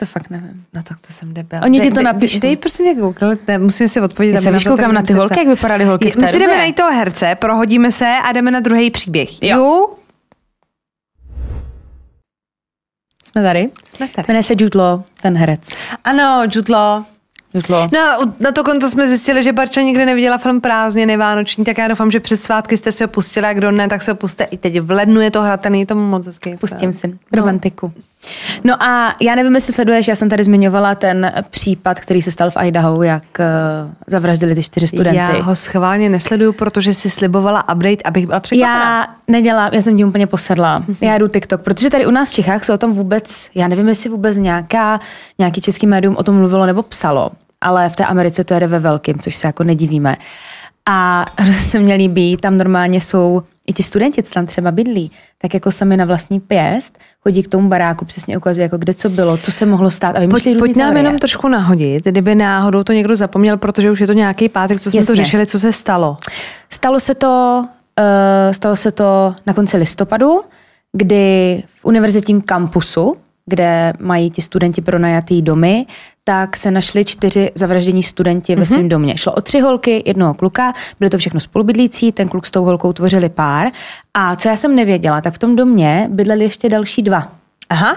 To 0.00 0.06
fakt 0.06 0.30
nevím. 0.30 0.64
No 0.74 0.82
tak 0.82 1.00
to 1.00 1.12
jsem 1.12 1.34
debil. 1.34 1.60
Oni 1.62 1.80
ti 1.80 1.86
Dej- 1.86 1.94
to 1.94 2.00
dej- 2.00 2.04
napíšou. 2.04 2.38
Dej 2.38 2.56
prostě 2.56 2.82
někdo, 2.82 3.14
ne, 3.48 3.58
musíme 3.58 3.88
si 3.88 4.00
odpovědět. 4.00 4.34
Já 4.34 4.40
se 4.40 4.50
víš, 4.50 4.64
koukám 4.64 4.94
na 4.94 5.02
ty 5.02 5.12
holky, 5.12 5.38
jak 5.38 5.48
vypadaly 5.48 5.84
holky 5.84 6.10
v 6.10 6.14
té 6.14 6.20
My 6.20 6.26
si 6.26 6.38
jdeme 6.38 6.56
najít 6.56 6.76
toho 6.76 6.90
herce, 6.92 7.34
prohodíme 7.34 7.92
se 7.92 8.06
a 8.24 8.32
jdeme 8.32 8.50
na 8.50 8.60
druhý 8.60 8.90
příběh. 8.90 9.42
Jo. 9.42 9.58
Jo? 9.58 9.88
Jsme 13.24 13.42
tady. 13.42 13.70
Jsme 13.84 14.08
tady. 14.08 14.26
Jmenuje 14.28 14.42
se 14.42 14.54
Jude 14.58 14.78
Law, 14.78 15.02
ten 15.22 15.36
herec. 15.36 15.68
Ano, 16.04 16.42
Jutlo. 16.54 17.04
Jude 17.54 17.74
Law. 17.74 17.90
No, 17.92 18.32
na 18.40 18.52
to 18.52 18.64
konto 18.64 18.90
jsme 18.90 19.08
zjistili, 19.08 19.42
že 19.42 19.52
Barča 19.52 19.80
nikdy 19.80 20.06
neviděla 20.06 20.38
film 20.38 20.60
Prázdniny 20.60 21.16
vánoční, 21.16 21.64
tak 21.64 21.78
já 21.78 21.88
doufám, 21.88 22.10
že 22.10 22.20
přes 22.20 22.42
svátky 22.42 22.76
jste 22.76 22.92
si 22.92 23.04
ho 23.04 23.08
pustili 23.08 23.46
a 23.46 23.52
kdo 23.52 23.70
ne, 23.70 23.88
tak 23.88 24.02
se 24.02 24.10
ho 24.10 24.14
puste 24.14 24.44
i 24.44 24.56
teď. 24.56 24.80
V 24.80 24.90
lednu 24.90 25.20
je 25.20 25.30
to 25.30 25.42
hratelný, 25.42 25.80
je 25.80 25.86
to 25.86 25.94
moc 25.94 26.26
hezký. 26.26 26.56
Pustím 26.56 26.92
si 26.92 27.18
romantiku. 27.32 27.92
No 27.96 28.02
a 28.80 29.14
já 29.20 29.34
nevím, 29.34 29.54
jestli 29.54 29.72
sleduješ, 29.72 30.08
já 30.08 30.16
jsem 30.16 30.28
tady 30.28 30.44
zmiňovala 30.44 30.94
ten 30.94 31.32
případ, 31.50 32.00
který 32.00 32.22
se 32.22 32.30
stal 32.30 32.50
v 32.50 32.56
Idaho, 32.64 33.02
jak 33.02 33.22
uh, 33.38 33.90
zavraždili 34.06 34.54
ty 34.54 34.62
čtyři 34.62 34.86
studenty. 34.86 35.16
Já 35.16 35.42
ho 35.42 35.56
schválně 35.56 36.08
nesleduju, 36.08 36.52
protože 36.52 36.94
si 36.94 37.10
slibovala 37.10 37.62
update, 37.74 38.02
abych 38.04 38.26
byla 38.26 38.40
překvapená. 38.40 39.00
Já 39.00 39.06
nedělám, 39.28 39.70
já 39.72 39.82
jsem 39.82 39.96
tím 39.96 40.08
úplně 40.08 40.26
posedla. 40.26 40.84
Já 41.00 41.18
jdu 41.18 41.28
TikTok, 41.28 41.62
protože 41.62 41.90
tady 41.90 42.06
u 42.06 42.10
nás 42.10 42.30
v 42.30 42.34
Čechách 42.34 42.64
se 42.64 42.72
o 42.72 42.78
tom 42.78 42.92
vůbec, 42.92 43.50
já 43.54 43.68
nevím, 43.68 43.88
jestli 43.88 44.10
vůbec 44.10 44.38
nějaká, 44.38 45.00
nějaký 45.38 45.60
český 45.60 45.86
médium 45.86 46.16
o 46.16 46.22
tom 46.22 46.36
mluvilo 46.36 46.66
nebo 46.66 46.82
psalo, 46.82 47.30
ale 47.60 47.88
v 47.88 47.96
té 47.96 48.04
Americe 48.04 48.44
to 48.44 48.54
jede 48.54 48.66
ve 48.66 48.78
velkým, 48.78 49.18
což 49.18 49.36
se 49.36 49.46
jako 49.46 49.64
nedivíme. 49.64 50.16
A 50.92 51.24
hrozně 51.38 51.62
se 51.62 51.78
mě 51.78 51.94
líbí, 51.94 52.36
tam 52.36 52.58
normálně 52.58 53.00
jsou 53.00 53.42
i 53.66 53.72
ti 53.72 53.82
studenti, 53.82 54.22
co 54.22 54.34
tam 54.34 54.46
třeba 54.46 54.70
bydlí, 54.70 55.10
tak 55.38 55.54
jako 55.54 55.72
sami 55.72 55.96
na 55.96 56.04
vlastní 56.04 56.40
pěst, 56.40 56.98
chodí 57.22 57.42
k 57.42 57.48
tomu 57.48 57.68
baráku, 57.68 58.04
přesně 58.04 58.36
ukazují, 58.36 58.62
jako 58.62 58.78
kde 58.78 58.94
co 58.94 59.08
bylo, 59.08 59.36
co 59.36 59.52
se 59.52 59.66
mohlo 59.66 59.90
stát. 59.90 60.16
A 60.16 60.28
Pojď, 60.28 60.58
pojď 60.58 60.76
nám 60.76 60.96
jenom 60.96 61.18
trošku 61.18 61.48
nahodit, 61.48 62.04
kdyby 62.04 62.34
náhodou 62.34 62.84
to 62.84 62.92
někdo 62.92 63.16
zapomněl, 63.16 63.56
protože 63.56 63.90
už 63.90 64.00
je 64.00 64.06
to 64.06 64.12
nějaký 64.12 64.48
pátek, 64.48 64.80
co 64.80 64.90
jsme 64.90 64.98
to 64.98 65.12
Jasně. 65.12 65.24
řešili, 65.24 65.46
co 65.46 65.58
se 65.58 65.72
stalo. 65.72 66.16
Stalo 66.70 67.00
se 67.00 67.14
to, 67.14 67.64
uh, 67.98 68.52
stalo 68.52 68.76
se 68.76 68.90
to 68.92 69.34
na 69.46 69.54
konci 69.54 69.76
listopadu, 69.76 70.40
kdy 70.92 71.62
v 71.80 71.84
univerzitním 71.84 72.40
kampusu, 72.40 73.16
kde 73.46 73.92
mají 73.98 74.30
ti 74.30 74.42
studenti 74.42 74.80
pronajatý 74.80 75.42
domy, 75.42 75.86
tak 76.24 76.56
se 76.56 76.70
našli 76.70 77.04
čtyři 77.04 77.50
zavraždění 77.54 78.02
studenti 78.02 78.56
ve 78.56 78.66
svém 78.66 78.88
domě. 78.88 79.18
Šlo 79.18 79.32
o 79.32 79.40
tři 79.40 79.60
holky, 79.60 80.02
jednoho 80.06 80.34
kluka, 80.34 80.72
byly 80.98 81.10
to 81.10 81.18
všechno 81.18 81.40
spolubydlící, 81.40 82.12
ten 82.12 82.28
kluk 82.28 82.46
s 82.46 82.50
tou 82.50 82.64
holkou 82.64 82.92
tvořili 82.92 83.28
pár. 83.28 83.68
A 84.14 84.36
co 84.36 84.48
já 84.48 84.56
jsem 84.56 84.76
nevěděla, 84.76 85.20
tak 85.20 85.34
v 85.34 85.38
tom 85.38 85.56
domě 85.56 86.08
bydleli 86.10 86.44
ještě 86.44 86.68
další 86.68 87.02
dva. 87.02 87.32
Aha. 87.70 87.96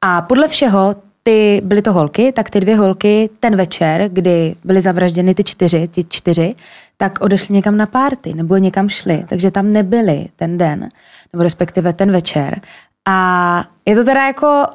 A 0.00 0.22
podle 0.22 0.48
všeho 0.48 0.94
ty 1.22 1.60
byly 1.64 1.82
to 1.82 1.92
holky, 1.92 2.32
tak 2.32 2.50
ty 2.50 2.60
dvě 2.60 2.76
holky 2.76 3.30
ten 3.40 3.56
večer, 3.56 4.08
kdy 4.12 4.54
byly 4.64 4.80
zavražděny 4.80 5.34
ty 5.34 5.44
čtyři, 5.44 5.88
ty 5.88 6.04
čtyři, 6.08 6.54
tak 6.96 7.18
odešly 7.20 7.54
někam 7.54 7.76
na 7.76 7.86
párty 7.86 8.34
nebo 8.34 8.56
někam 8.56 8.88
šli, 8.88 9.24
takže 9.28 9.50
tam 9.50 9.72
nebyly 9.72 10.26
ten 10.36 10.58
den, 10.58 10.88
nebo 11.32 11.42
respektive 11.42 11.92
ten 11.92 12.12
večer. 12.12 12.60
A 13.08 13.64
je 13.86 13.96
to 13.96 14.04
teda 14.04 14.26
jako 14.26 14.66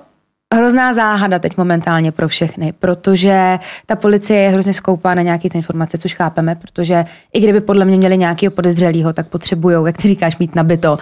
hrozná 0.54 0.94
záhada 0.94 1.40
teď 1.40 1.58
momentálně 1.58 2.12
pro 2.12 2.28
všechny, 2.28 2.74
protože 2.80 3.60
ta 3.86 3.96
policie 3.96 4.40
je 4.42 4.50
hrozně 4.50 4.74
skoupá 4.74 5.14
na 5.14 5.22
nějaké 5.22 5.50
ty 5.50 5.58
informace, 5.58 5.98
což 5.98 6.14
chápeme, 6.14 6.56
protože 6.56 7.04
i 7.34 7.40
kdyby 7.40 7.62
podle 7.62 7.86
mě 7.86 7.98
měli 7.98 8.18
nějakého 8.18 8.52
podezřelého, 8.52 9.14
tak 9.14 9.28
potřebují, 9.28 9.76
jak 9.86 9.98
ty 9.98 10.08
říkáš, 10.08 10.38
mít 10.38 10.56
nabito 10.56 10.98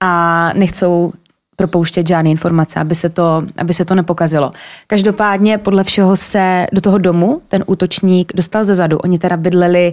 a 0.00 0.52
nechcou 0.52 1.12
propouštět 1.56 2.08
žádné 2.08 2.30
informace, 2.30 2.80
aby 2.80 2.94
se, 2.94 3.08
to, 3.08 3.42
aby 3.56 3.74
se 3.74 3.84
to 3.84 3.94
nepokazilo. 3.94 4.52
Každopádně 4.86 5.58
podle 5.58 5.84
všeho 5.84 6.16
se 6.16 6.66
do 6.72 6.80
toho 6.80 6.98
domu 6.98 7.42
ten 7.48 7.64
útočník 7.66 8.32
dostal 8.34 8.64
ze 8.64 8.74
zadu. 8.74 8.98
Oni 8.98 9.18
teda 9.18 9.36
bydleli 9.36 9.92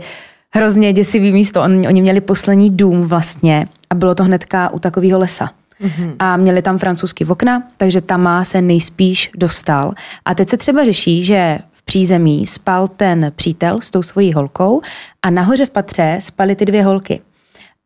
hrozně 0.53 0.93
děsivý 0.93 1.31
místo. 1.31 1.61
Oni, 1.61 1.87
oni 1.87 2.01
měli 2.01 2.21
poslední 2.21 2.69
dům 2.69 3.01
vlastně 3.01 3.67
a 3.89 3.95
bylo 3.95 4.15
to 4.15 4.23
hnedka 4.23 4.69
u 4.69 4.79
takového 4.79 5.19
lesa. 5.19 5.49
Mm-hmm. 5.81 6.15
A 6.19 6.37
měli 6.37 6.61
tam 6.61 6.77
francouzský 6.77 7.25
okna, 7.25 7.63
takže 7.77 8.01
tam 8.01 8.21
má 8.21 8.43
se 8.43 8.61
nejspíš 8.61 9.31
dostal. 9.35 9.93
A 10.25 10.35
teď 10.35 10.49
se 10.49 10.57
třeba 10.57 10.83
řeší, 10.83 11.23
že 11.23 11.59
v 11.71 11.83
přízemí 11.83 12.47
spal 12.47 12.87
ten 12.87 13.31
přítel 13.35 13.81
s 13.81 13.91
tou 13.91 14.03
svojí 14.03 14.33
holkou 14.33 14.81
a 15.21 15.29
nahoře 15.29 15.65
v 15.65 15.69
patře 15.69 16.17
spaly 16.21 16.55
ty 16.55 16.65
dvě 16.65 16.83
holky. 16.83 17.21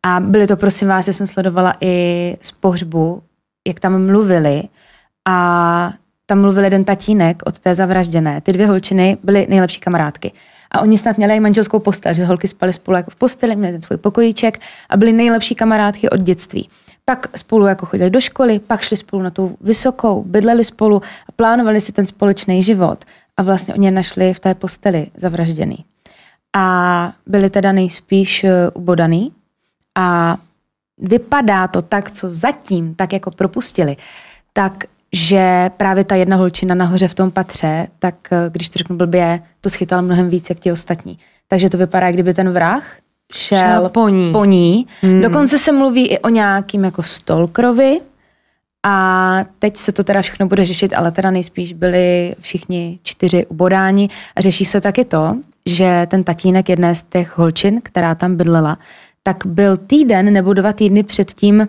A 0.02 0.20
byly 0.20 0.46
to, 0.46 0.56
prosím 0.56 0.88
vás, 0.88 1.06
já 1.06 1.12
jsem 1.12 1.26
sledovala 1.26 1.72
i 1.80 2.36
z 2.42 2.50
pohřbu, 2.50 3.22
jak 3.68 3.80
tam 3.80 4.06
mluvili 4.06 4.62
a 5.28 5.92
tam 6.26 6.40
mluvil 6.40 6.64
jeden 6.64 6.84
tatínek 6.84 7.42
od 7.46 7.58
té 7.58 7.74
zavražděné. 7.74 8.40
Ty 8.40 8.52
dvě 8.52 8.66
holčiny 8.66 9.18
byly 9.22 9.46
nejlepší 9.50 9.80
kamarádky. 9.80 10.32
A 10.70 10.80
oni 10.80 10.98
snad 10.98 11.16
měli 11.16 11.36
i 11.36 11.40
manželskou 11.40 11.78
postel, 11.78 12.14
že 12.14 12.24
holky 12.24 12.48
spaly 12.48 12.72
spolu 12.72 12.96
jako 12.96 13.10
v 13.10 13.16
posteli, 13.16 13.56
měli 13.56 13.72
ten 13.72 13.82
svůj 13.82 13.96
pokojíček 13.96 14.60
a 14.88 14.96
byly 14.96 15.12
nejlepší 15.12 15.54
kamarádky 15.54 16.10
od 16.10 16.20
dětství. 16.20 16.68
Pak 17.10 17.38
spolu 17.38 17.66
jako 17.66 17.86
chodili 17.86 18.10
do 18.10 18.20
školy, 18.20 18.58
pak 18.58 18.80
šli 18.80 18.96
spolu 18.96 19.22
na 19.22 19.30
tu 19.30 19.56
vysokou, 19.60 20.22
bydleli 20.22 20.64
spolu 20.64 21.02
a 21.28 21.32
plánovali 21.32 21.80
si 21.80 21.92
ten 21.92 22.06
společný 22.06 22.62
život. 22.62 23.04
A 23.36 23.42
vlastně 23.42 23.74
oni 23.74 23.86
je 23.86 23.90
našli 23.90 24.34
v 24.34 24.40
té 24.40 24.54
posteli 24.54 25.06
zavražděný. 25.16 25.84
A 26.56 27.12
byli 27.26 27.50
teda 27.50 27.72
nejspíš 27.72 28.44
eh, 28.44 28.70
ubodaný 28.74 29.32
a 29.94 30.36
vypadá 30.98 31.68
to 31.68 31.82
tak, 31.82 32.10
co 32.10 32.30
zatím 32.30 32.94
tak 32.94 33.12
jako 33.12 33.30
propustili, 33.30 33.96
tak 34.52 34.84
že 35.12 35.70
právě 35.76 36.04
ta 36.04 36.14
jedna 36.16 36.36
holčina 36.36 36.74
nahoře 36.74 37.08
v 37.08 37.14
tom 37.14 37.30
patře, 37.30 37.88
tak 37.98 38.14
eh, 38.32 38.50
když 38.50 38.68
to 38.68 38.78
řeknu 38.78 38.96
blbě, 38.96 39.42
to 39.60 39.70
schytal 39.70 40.02
mnohem 40.02 40.30
víc, 40.30 40.48
jak 40.48 40.60
ti 40.60 40.72
ostatní. 40.72 41.18
Takže 41.48 41.70
to 41.70 41.78
vypadá, 41.78 42.10
kdyby 42.10 42.34
ten 42.34 42.50
vrah 42.50 42.84
šel, 43.32 43.58
šel 43.58 43.88
po 43.88 44.08
ní. 44.08 44.32
Po 44.32 44.44
ní. 44.44 44.86
Hmm. 45.02 45.20
Dokonce 45.20 45.58
se 45.58 45.72
mluví 45.72 46.08
i 46.08 46.18
o 46.18 46.28
nějakým 46.28 46.84
jako 46.84 47.02
Stolkrovi, 47.02 48.00
a 48.82 49.44
teď 49.58 49.76
se 49.76 49.92
to 49.92 50.04
teda 50.04 50.22
všechno 50.22 50.46
bude 50.46 50.64
řešit, 50.64 50.94
ale 50.94 51.10
teda 51.10 51.30
nejspíš 51.30 51.72
byli 51.72 52.34
všichni 52.40 52.98
čtyři 53.02 53.46
ubodáni. 53.46 54.08
A 54.36 54.40
řeší 54.40 54.64
se 54.64 54.80
taky 54.80 55.04
to, 55.04 55.36
že 55.66 56.06
ten 56.10 56.24
tatínek 56.24 56.68
jedné 56.68 56.94
z 56.94 57.02
těch 57.02 57.38
holčin, 57.38 57.80
která 57.82 58.14
tam 58.14 58.36
bydlela, 58.36 58.78
tak 59.22 59.46
byl 59.46 59.76
týden 59.76 60.32
nebo 60.32 60.52
dva 60.52 60.72
týdny 60.72 61.02
předtím 61.02 61.68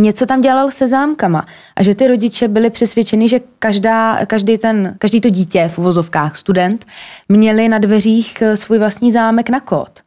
něco 0.00 0.26
tam 0.26 0.40
dělal 0.40 0.70
se 0.70 0.86
zámkama 0.86 1.46
a 1.76 1.82
že 1.82 1.94
ty 1.94 2.06
rodiče 2.06 2.48
byli 2.48 2.70
přesvědčeni, 2.70 3.28
že 3.28 3.40
každá, 3.58 4.26
každý, 4.26 4.58
ten, 4.58 4.94
každý 4.98 5.20
to 5.20 5.28
dítě 5.28 5.68
v 5.68 5.78
uvozovkách, 5.78 6.36
student, 6.36 6.86
měli 7.28 7.68
na 7.68 7.78
dveřích 7.78 8.42
eh, 8.42 8.56
svůj 8.56 8.78
vlastní 8.78 9.12
zámek 9.12 9.50
na 9.50 9.60
kód. 9.60 10.00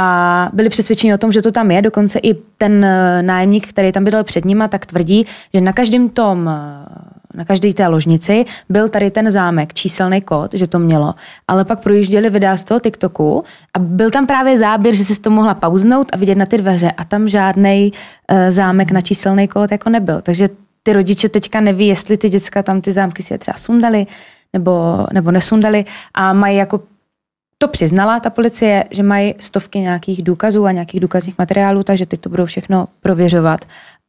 A 0.00 0.50
byli 0.52 0.68
přesvědčeni 0.68 1.14
o 1.14 1.18
tom, 1.18 1.32
že 1.32 1.42
to 1.42 1.52
tam 1.52 1.70
je. 1.70 1.82
Dokonce 1.82 2.18
i 2.18 2.34
ten 2.34 2.84
eh, 2.84 3.22
nájemník, 3.22 3.68
který 3.68 3.92
tam 3.92 4.04
bydlel 4.04 4.24
před 4.24 4.44
nima, 4.44 4.68
tak 4.68 4.86
tvrdí, 4.86 5.26
že 5.54 5.60
na 5.60 5.72
každém 5.72 6.08
tom 6.08 6.48
eh, 6.48 7.12
na 7.34 7.44
každé 7.44 7.72
té 7.72 7.86
ložnici 7.86 8.44
byl 8.68 8.88
tady 8.88 9.10
ten 9.10 9.30
zámek, 9.30 9.74
číselný 9.74 10.20
kód, 10.20 10.54
že 10.54 10.66
to 10.66 10.78
mělo, 10.78 11.14
ale 11.48 11.64
pak 11.64 11.80
projížděli 11.80 12.30
videa 12.30 12.56
z 12.56 12.64
toho 12.64 12.80
TikToku 12.80 13.44
a 13.74 13.78
byl 13.78 14.10
tam 14.10 14.26
právě 14.26 14.58
záběr, 14.58 14.94
že 14.94 15.04
si 15.04 15.20
to 15.20 15.30
mohla 15.30 15.54
pauznout 15.54 16.08
a 16.12 16.16
vidět 16.16 16.38
na 16.38 16.46
ty 16.46 16.58
dveře 16.58 16.92
a 16.96 17.04
tam 17.04 17.28
žádný 17.28 17.92
uh, 17.92 18.38
zámek 18.48 18.90
na 18.90 19.00
číselný 19.00 19.48
kód 19.48 19.72
jako 19.72 19.90
nebyl. 19.90 20.20
Takže 20.22 20.48
ty 20.82 20.92
rodiče 20.92 21.28
teďka 21.28 21.60
neví, 21.60 21.86
jestli 21.86 22.16
ty 22.16 22.28
děcka 22.28 22.62
tam 22.62 22.80
ty 22.80 22.92
zámky 22.92 23.22
si 23.22 23.34
je 23.34 23.38
třeba 23.38 23.56
sundali 23.56 24.06
nebo, 24.52 25.06
nebo 25.12 25.30
nesundali 25.30 25.84
a 26.14 26.32
mají 26.32 26.56
jako 26.56 26.80
to 27.62 27.68
přiznala 27.68 28.20
ta 28.20 28.30
policie, 28.30 28.84
že 28.90 29.02
mají 29.02 29.34
stovky 29.40 29.78
nějakých 29.78 30.22
důkazů 30.22 30.64
a 30.64 30.72
nějakých 30.72 31.00
důkazních 31.00 31.38
materiálů, 31.38 31.82
takže 31.82 32.06
teď 32.06 32.20
to 32.20 32.28
budou 32.28 32.44
všechno 32.44 32.88
prověřovat 33.00 33.60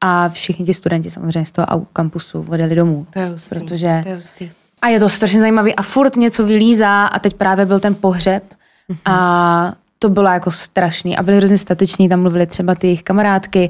a 0.02 0.30
všichni 0.30 0.66
ti 0.66 0.74
studenti 0.74 1.12
samozřejmě 1.12 1.46
z 1.46 1.52
toho 1.52 1.68
kampusu 1.94 2.46
odjeli 2.50 2.76
domů. 2.76 3.08
To 3.14 3.20
je 3.20 3.26
hustý. 3.26 3.56
Protože... 3.56 4.00
To 4.04 4.10
je 4.10 4.16
hustý. 4.16 4.52
A 4.82 4.88
je 4.88 5.00
to 5.00 5.10
strašně 5.10 5.40
zajímavý 5.40 5.76
a 5.76 5.82
furt 5.82 6.16
něco 6.16 6.46
vylízá 6.46 7.06
a 7.06 7.20
teď 7.20 7.34
právě 7.34 7.66
byl 7.66 7.80
ten 7.80 7.96
pohřeb 7.96 8.44
mm-hmm. 8.44 8.98
a 9.06 9.74
to 10.00 10.10
bylo 10.10 10.28
jako 10.28 10.52
strašný 10.52 11.18
a 11.18 11.24
byli 11.24 11.38
hrozně 11.38 11.58
stateční, 11.58 12.10
tam 12.10 12.22
mluvili 12.22 12.46
třeba 12.46 12.76
ty 12.76 12.88
jejich 12.88 13.04
kamarádky 13.04 13.70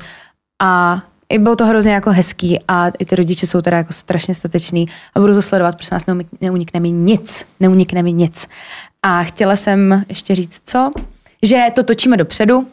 a 0.61 1.01
bylo 1.39 1.55
to 1.55 1.65
hrozně 1.65 1.93
jako 1.93 2.11
hezký 2.11 2.59
a 2.67 2.87
i 2.99 3.05
ty 3.05 3.15
rodiče 3.15 3.47
jsou 3.47 3.61
teda 3.61 3.77
jako 3.77 3.93
strašně 3.93 4.35
stateční 4.35 4.87
a 5.15 5.19
budu 5.19 5.33
to 5.33 5.41
sledovat, 5.41 5.77
protože 5.77 5.89
nás 5.91 6.03
neunikne 6.41 6.79
mi 6.79 6.91
nic, 6.91 7.45
neunikne 7.59 8.03
mi 8.03 8.13
nic. 8.13 8.47
A 9.03 9.23
chtěla 9.23 9.55
jsem 9.55 10.05
ještě 10.09 10.35
říct 10.35 10.61
co? 10.65 10.91
Že 11.43 11.65
to 11.75 11.83
točíme 11.83 12.17
dopředu, 12.17 12.67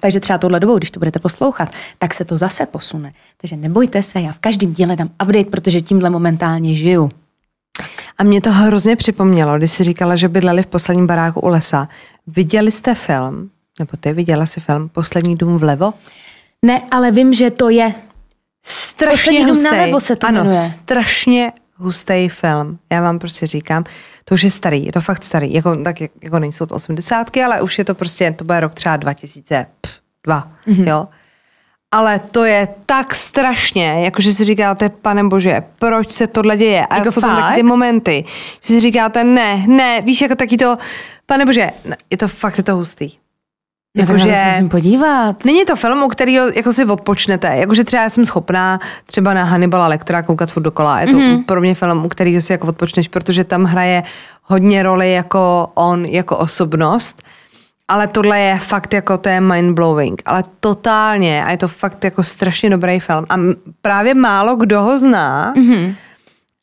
takže 0.00 0.20
třeba 0.20 0.38
tohle 0.38 0.60
dobou, 0.60 0.78
když 0.78 0.90
to 0.90 1.00
budete 1.00 1.18
poslouchat, 1.18 1.72
tak 1.98 2.14
se 2.14 2.24
to 2.24 2.36
zase 2.36 2.66
posune. 2.66 3.12
Takže 3.40 3.56
nebojte 3.56 4.02
se, 4.02 4.20
já 4.20 4.32
v 4.32 4.38
každém 4.38 4.72
díle 4.72 4.96
dám 4.96 5.10
update, 5.22 5.50
protože 5.50 5.80
tímhle 5.80 6.10
momentálně 6.10 6.76
žiju. 6.76 7.10
A 8.18 8.24
mě 8.24 8.40
to 8.40 8.52
hrozně 8.52 8.96
připomnělo, 8.96 9.58
když 9.58 9.72
jsi 9.72 9.84
říkala, 9.84 10.16
že 10.16 10.28
bydleli 10.28 10.62
v 10.62 10.66
posledním 10.66 11.06
baráku 11.06 11.40
u 11.40 11.48
lesa. 11.48 11.88
Viděli 12.26 12.70
jste 12.70 12.94
film, 12.94 13.50
nebo 13.78 13.90
ty 14.00 14.12
viděla 14.12 14.46
si 14.46 14.60
film 14.60 14.88
Poslední 14.88 15.36
dům 15.36 15.58
vlevo? 15.58 15.94
Ne, 16.66 16.82
ale 16.90 17.10
vím, 17.10 17.34
že 17.34 17.50
to 17.50 17.68
je. 17.68 17.94
Strašně 18.64 19.46
hustý. 19.46 19.68
se 19.98 20.16
to 20.16 20.26
ano, 20.26 20.44
jmenuje. 20.44 20.62
strašně 20.62 21.52
hustý 21.76 22.28
film. 22.28 22.78
Já 22.92 23.00
vám 23.00 23.18
prostě 23.18 23.46
říkám, 23.46 23.84
to 24.24 24.34
už 24.34 24.42
je 24.42 24.50
starý, 24.50 24.86
je 24.86 24.92
to 24.92 25.00
fakt 25.00 25.24
starý. 25.24 25.54
Jako, 25.54 25.76
tak 25.76 26.00
jako 26.00 26.38
nejsou 26.38 26.66
to 26.66 26.74
osmdesátky, 26.74 27.42
ale 27.42 27.62
už 27.62 27.78
je 27.78 27.84
to 27.84 27.94
prostě, 27.94 28.34
to 28.38 28.44
bude 28.44 28.60
rok 28.60 28.74
třeba 28.74 28.96
2002, 28.96 30.52
mm-hmm. 30.66 30.88
jo. 30.88 31.08
Ale 31.94 32.18
to 32.18 32.44
je 32.44 32.68
tak 32.86 33.14
strašně, 33.14 34.04
jakože 34.04 34.32
si 34.32 34.44
říkáte, 34.44 34.88
pane 34.88 35.24
bože, 35.24 35.62
proč 35.78 36.12
se 36.12 36.26
tohle 36.26 36.56
děje? 36.56 36.86
A 36.86 36.96
jako 36.96 37.12
jsou 37.12 37.20
tam 37.20 37.36
taky 37.36 37.54
ty 37.54 37.62
momenty, 37.62 38.24
si 38.60 38.80
říkáte, 38.80 39.24
ne, 39.24 39.64
ne, 39.66 40.00
víš, 40.00 40.20
jako 40.20 40.34
taky 40.34 40.56
to, 40.56 40.78
pane 41.26 41.44
bože, 41.44 41.70
je 42.10 42.16
to 42.16 42.28
fakt, 42.28 42.58
je 42.58 42.64
to 42.64 42.76
hustý. 42.76 43.21
Jako, 43.96 44.18
že 44.18 44.34
se 44.34 44.46
musím 44.46 44.68
podívat. 44.68 45.44
Není 45.44 45.64
to 45.64 45.76
film, 45.76 46.02
u 46.02 46.08
kterého 46.08 46.46
jako 46.56 46.72
si 46.72 46.84
odpočnete. 46.84 47.56
Jakože 47.56 47.84
třeba 47.84 48.02
já 48.02 48.10
jsem 48.10 48.26
schopná 48.26 48.80
třeba 49.06 49.34
na 49.34 49.44
Hannibala 49.44 49.86
Lectera 49.86 50.22
koukat 50.22 50.52
furt 50.52 50.62
dokola. 50.62 51.00
Je 51.00 51.06
to 51.06 51.12
mm-hmm. 51.12 51.44
pro 51.44 51.60
mě 51.60 51.74
film, 51.74 52.04
u 52.04 52.08
kterého 52.08 52.40
si 52.40 52.52
jako 52.52 52.66
odpočneš, 52.66 53.08
protože 53.08 53.44
tam 53.44 53.64
hraje 53.64 54.02
hodně 54.42 54.82
roli 54.82 55.12
jako 55.12 55.70
on, 55.74 56.04
jako 56.04 56.36
osobnost. 56.36 57.22
Ale 57.88 58.06
tohle 58.06 58.40
je 58.40 58.58
fakt 58.58 58.94
jako, 58.94 59.18
to 59.18 59.28
je 59.28 59.40
mind-blowing. 59.40 60.14
Ale 60.24 60.44
totálně. 60.60 61.44
A 61.44 61.50
je 61.50 61.56
to 61.56 61.68
fakt 61.68 62.04
jako 62.04 62.22
strašně 62.22 62.70
dobrý 62.70 63.00
film. 63.00 63.24
A 63.28 63.36
právě 63.82 64.14
málo 64.14 64.56
kdo 64.56 64.82
ho 64.82 64.98
zná. 64.98 65.54
Mm-hmm 65.56 65.94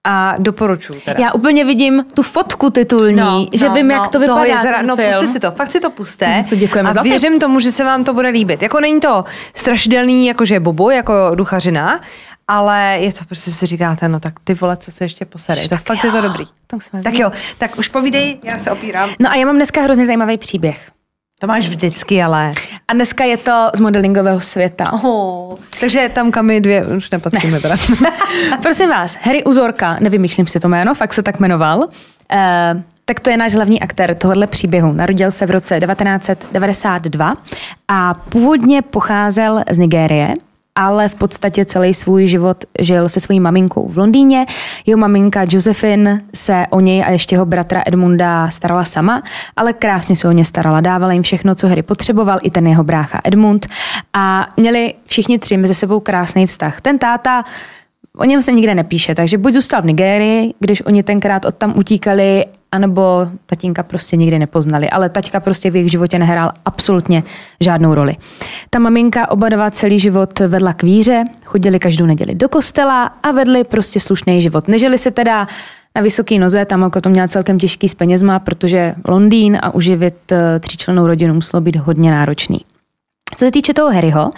a 0.10 0.36
doporučuji 0.38 1.02
teda. 1.06 1.24
Já 1.24 1.34
úplně 1.34 1.66
vidím 1.66 2.06
tu 2.14 2.24
fotku 2.24 2.70
titulní, 2.70 3.16
no, 3.16 3.48
že 3.54 3.68
no, 3.68 3.74
vím, 3.74 3.88
no, 3.88 3.94
jak 3.94 4.08
to 4.08 4.20
vypadá 4.20 4.44
je 4.44 4.58
zra... 4.58 4.82
No 4.82 4.98
puste 4.98 5.28
si 5.28 5.40
to, 5.40 5.52
fakt 5.52 5.72
si 5.72 5.80
to 5.80 5.90
puste. 5.90 6.38
No, 6.38 6.44
to 6.50 6.56
děkujeme 6.56 6.90
a 6.90 6.94
za 6.94 7.02
věřím 7.02 7.40
tomu, 7.40 7.60
že 7.60 7.72
se 7.72 7.84
vám 7.84 8.04
to 8.04 8.14
bude 8.14 8.30
líbit. 8.30 8.62
Jako 8.62 8.80
není 8.80 9.00
to 9.00 9.24
strašidelný, 9.54 10.28
jakože 10.28 10.60
bobo, 10.60 10.92
jako 10.92 11.14
duchařina, 11.36 12.02
ale 12.48 12.98
je 13.00 13.14
to 13.14 13.26
prostě 13.26 13.52
si 13.52 13.66
říkáte, 13.66 14.08
no 14.08 14.20
tak 14.20 14.34
ty 14.44 14.54
vole, 14.54 14.78
co 14.78 14.92
se 14.92 15.04
ještě 15.04 15.26
posadeš. 15.26 15.68
Tak, 15.68 15.80
tak 15.80 15.88
fakt 15.88 16.04
jo. 16.04 16.08
je 16.10 16.22
to 16.22 16.28
dobrý. 16.28 16.46
Tak, 16.68 16.80
tak 17.04 17.14
jo, 17.14 17.32
tak 17.58 17.78
už 17.78 17.88
povídej, 17.88 18.40
já 18.44 18.60
se 18.60 18.72
opírám. 18.72 19.10
No 19.20 19.32
a 19.32 19.36
já 19.36 19.46
mám 19.46 19.56
dneska 19.56 19.82
hrozně 19.82 20.06
zajímavý 20.06 20.38
příběh. 20.38 20.92
To 21.40 21.48
máš 21.48 21.70
vždycky, 21.70 22.24
ale. 22.24 22.54
A 22.88 22.94
dneska 22.94 23.24
je 23.24 23.38
to 23.38 23.70
z 23.76 23.80
modelingového 23.80 24.42
světa. 24.42 24.94
Oh. 24.94 25.56
Takže 25.80 26.10
tam, 26.14 26.32
kam 26.32 26.46
my 26.46 26.62
dvě 26.62 26.86
už 26.86 27.10
nepatříme 27.10 27.54
ne. 27.54 27.60
teda. 27.60 27.76
Prosím 28.62 28.90
vás, 28.90 29.18
Harry 29.22 29.44
Uzorka, 29.44 29.98
nevymýšlím 30.00 30.48
si 30.48 30.60
to 30.60 30.68
jméno, 30.68 30.96
fakt 30.96 31.14
se 31.14 31.24
tak 31.24 31.40
jmenoval. 31.40 31.80
Uh, 31.80 31.88
tak 33.06 33.20
to 33.20 33.30
je 33.30 33.38
náš 33.38 33.54
hlavní 33.54 33.82
aktér 33.82 34.16
tohohle 34.16 34.48
příběhu. 34.48 34.94
Narodil 34.94 35.32
se 35.32 35.46
v 35.46 35.52
roce 35.52 35.80
1992 35.80 37.34
a 37.88 38.14
původně 38.14 38.82
pocházel 38.82 39.64
z 39.72 39.78
Nigérie 39.78 40.34
ale 40.80 41.10
v 41.10 41.16
podstatě 41.16 41.66
celý 41.66 41.94
svůj 41.94 42.28
život 42.28 42.66
žil 42.80 43.10
se 43.10 43.20
svojí 43.20 43.40
maminkou 43.40 43.88
v 43.88 43.98
Londýně. 43.98 44.46
Jeho 44.86 45.00
maminka 45.00 45.46
Josephine 45.50 46.20
se 46.36 46.66
o 46.70 46.80
něj 46.80 47.04
a 47.04 47.10
ještě 47.10 47.36
jeho 47.36 47.46
bratra 47.46 47.84
Edmunda 47.86 48.50
starala 48.50 48.84
sama, 48.84 49.24
ale 49.56 49.74
krásně 49.74 50.16
se 50.16 50.28
o 50.28 50.32
ně 50.32 50.46
starala. 50.46 50.82
Dávala 50.82 51.14
jim 51.14 51.24
všechno, 51.24 51.56
co 51.56 51.68
Harry 51.68 51.82
potřeboval, 51.82 52.40
i 52.44 52.52
ten 52.52 52.68
jeho 52.68 52.84
brácha 52.84 53.22
Edmund. 53.24 53.68
A 54.14 54.48
měli 54.58 54.94
všichni 55.06 55.40
tři 55.40 55.58
mezi 55.58 55.76
sebou 55.76 56.00
krásný 56.00 56.48
vztah. 56.48 56.82
Ten 56.82 56.98
táta 56.98 57.44
o 58.18 58.26
něm 58.26 58.42
se 58.42 58.52
nikde 58.52 58.76
nepíše, 58.76 59.16
takže 59.16 59.38
buď 59.38 59.54
zůstal 59.54 59.82
v 59.82 59.86
Nigérii, 59.86 60.54
když 60.60 60.86
oni 60.86 61.04
tenkrát 61.04 61.46
od 61.46 61.56
tam 61.56 61.74
utíkali, 61.78 62.46
anebo 62.72 63.28
tatínka 63.46 63.84
prostě 63.84 64.18
nikdy 64.18 64.40
nepoznali, 64.40 64.90
ale 64.90 65.10
taťka 65.10 65.40
prostě 65.40 65.72
v 65.72 65.76
jejich 65.76 65.92
životě 65.92 66.20
nehrál 66.20 66.52
absolutně 66.66 67.24
žádnou 67.60 67.94
roli. 67.94 68.16
Ta 68.70 68.80
maminka 68.80 69.32
oba 69.32 69.50
dva 69.50 69.72
celý 69.72 70.00
život 70.00 70.40
vedla 70.40 70.74
k 70.74 70.84
víře, 70.84 71.24
chodili 71.46 71.80
každou 71.80 72.06
neděli 72.06 72.36
do 72.36 72.50
kostela 72.50 73.04
a 73.24 73.32
vedli 73.32 73.64
prostě 73.64 74.00
slušný 74.00 74.42
život. 74.42 74.68
Nežili 74.68 74.98
se 74.98 75.12
teda 75.12 75.48
na 75.96 76.02
vysoký 76.02 76.40
noze, 76.40 76.66
tam 76.66 76.82
jako 76.82 77.02
to 77.02 77.10
měla 77.10 77.28
celkem 77.28 77.60
těžký 77.60 77.90
s 77.90 77.94
penězma, 77.94 78.40
protože 78.40 78.96
Londýn 79.08 79.58
a 79.62 79.74
uživit 79.74 80.32
eh, 80.32 80.60
tříčlenou 80.60 81.08
rodinu 81.08 81.34
muselo 81.34 81.62
být 81.62 81.76
hodně 81.76 82.12
náročný. 82.12 82.60
Co 83.36 83.46
se 83.46 83.52
týče 83.52 83.74
toho 83.74 83.92
Harryho, 83.92 84.32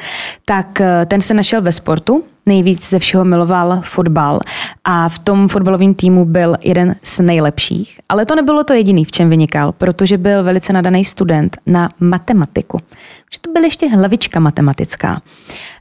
tak 0.46 0.82
eh, 0.82 1.06
ten 1.06 1.22
se 1.22 1.34
našel 1.34 1.62
ve 1.62 1.72
sportu, 1.72 2.24
nejvíc 2.46 2.90
ze 2.90 3.00
všeho 3.00 3.26
miloval 3.26 3.82
fotbal 3.84 4.40
a 4.84 5.10
v 5.10 5.20
tom 5.20 5.48
fotbalovém 5.48 5.94
týmu 5.94 6.26
byl 6.26 6.56
jeden 6.64 6.96
z 7.04 7.20
nejlepších. 7.20 8.00
Ale 8.10 8.26
to 8.26 8.36
nebylo 8.36 8.64
to 8.64 8.74
jediný, 8.74 9.06
v 9.06 9.12
čem 9.12 9.30
vynikal, 9.30 9.72
protože 9.72 10.18
byl 10.18 10.44
velice 10.44 10.74
nadaný 10.74 11.06
student 11.06 11.58
na 11.66 11.90
matematiku. 12.00 12.80
Že 13.34 13.40
to 13.42 13.52
byl 13.52 13.64
ještě 13.64 13.88
hlavička 13.88 14.40
matematická. 14.40 15.22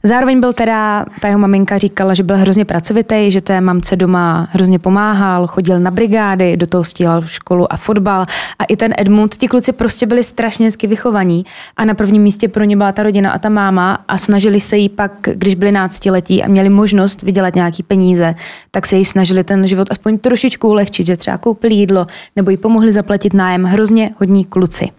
Zároveň 0.03 0.39
byl 0.39 0.53
teda, 0.53 1.05
ta 1.21 1.27
jeho 1.27 1.39
maminka 1.39 1.77
říkala, 1.77 2.13
že 2.13 2.23
byl 2.23 2.37
hrozně 2.37 2.65
pracovitý, 2.65 3.31
že 3.31 3.41
té 3.41 3.61
mamce 3.61 3.95
doma 3.95 4.47
hrozně 4.51 4.79
pomáhal, 4.79 5.47
chodil 5.47 5.79
na 5.79 5.91
brigády, 5.91 6.57
do 6.57 6.67
toho 6.67 6.83
stíhal 6.83 7.21
školu 7.21 7.73
a 7.73 7.77
fotbal. 7.77 8.25
A 8.59 8.63
i 8.63 8.75
ten 8.75 8.93
Edmund, 8.97 9.35
ti 9.35 9.47
kluci 9.47 9.71
prostě 9.71 10.05
byli 10.05 10.23
strašně 10.23 10.65
hezky 10.65 10.87
vychovaní 10.87 11.45
a 11.77 11.85
na 11.85 11.93
prvním 11.93 12.21
místě 12.21 12.47
pro 12.47 12.63
ně 12.63 12.77
byla 12.77 12.91
ta 12.91 13.03
rodina 13.03 13.31
a 13.31 13.39
ta 13.39 13.49
máma 13.49 14.03
a 14.07 14.17
snažili 14.17 14.59
se 14.59 14.77
jí 14.77 14.89
pak, 14.89 15.11
když 15.33 15.55
byli 15.55 15.71
náctiletí 15.71 16.43
a 16.43 16.47
měli 16.47 16.69
možnost 16.69 17.21
vydělat 17.21 17.55
nějaký 17.55 17.83
peníze, 17.83 18.35
tak 18.71 18.85
se 18.85 18.97
jí 18.97 19.05
snažili 19.05 19.43
ten 19.43 19.67
život 19.67 19.87
aspoň 19.91 20.17
trošičku 20.17 20.69
ulehčit, 20.69 21.05
že 21.05 21.17
třeba 21.17 21.37
koupili 21.37 21.75
jídlo 21.75 22.07
nebo 22.35 22.51
jí 22.51 22.57
pomohli 22.57 22.91
zaplatit 22.91 23.33
nájem. 23.33 23.63
Hrozně 23.63 24.11
hodní 24.17 24.45
kluci. 24.45 24.89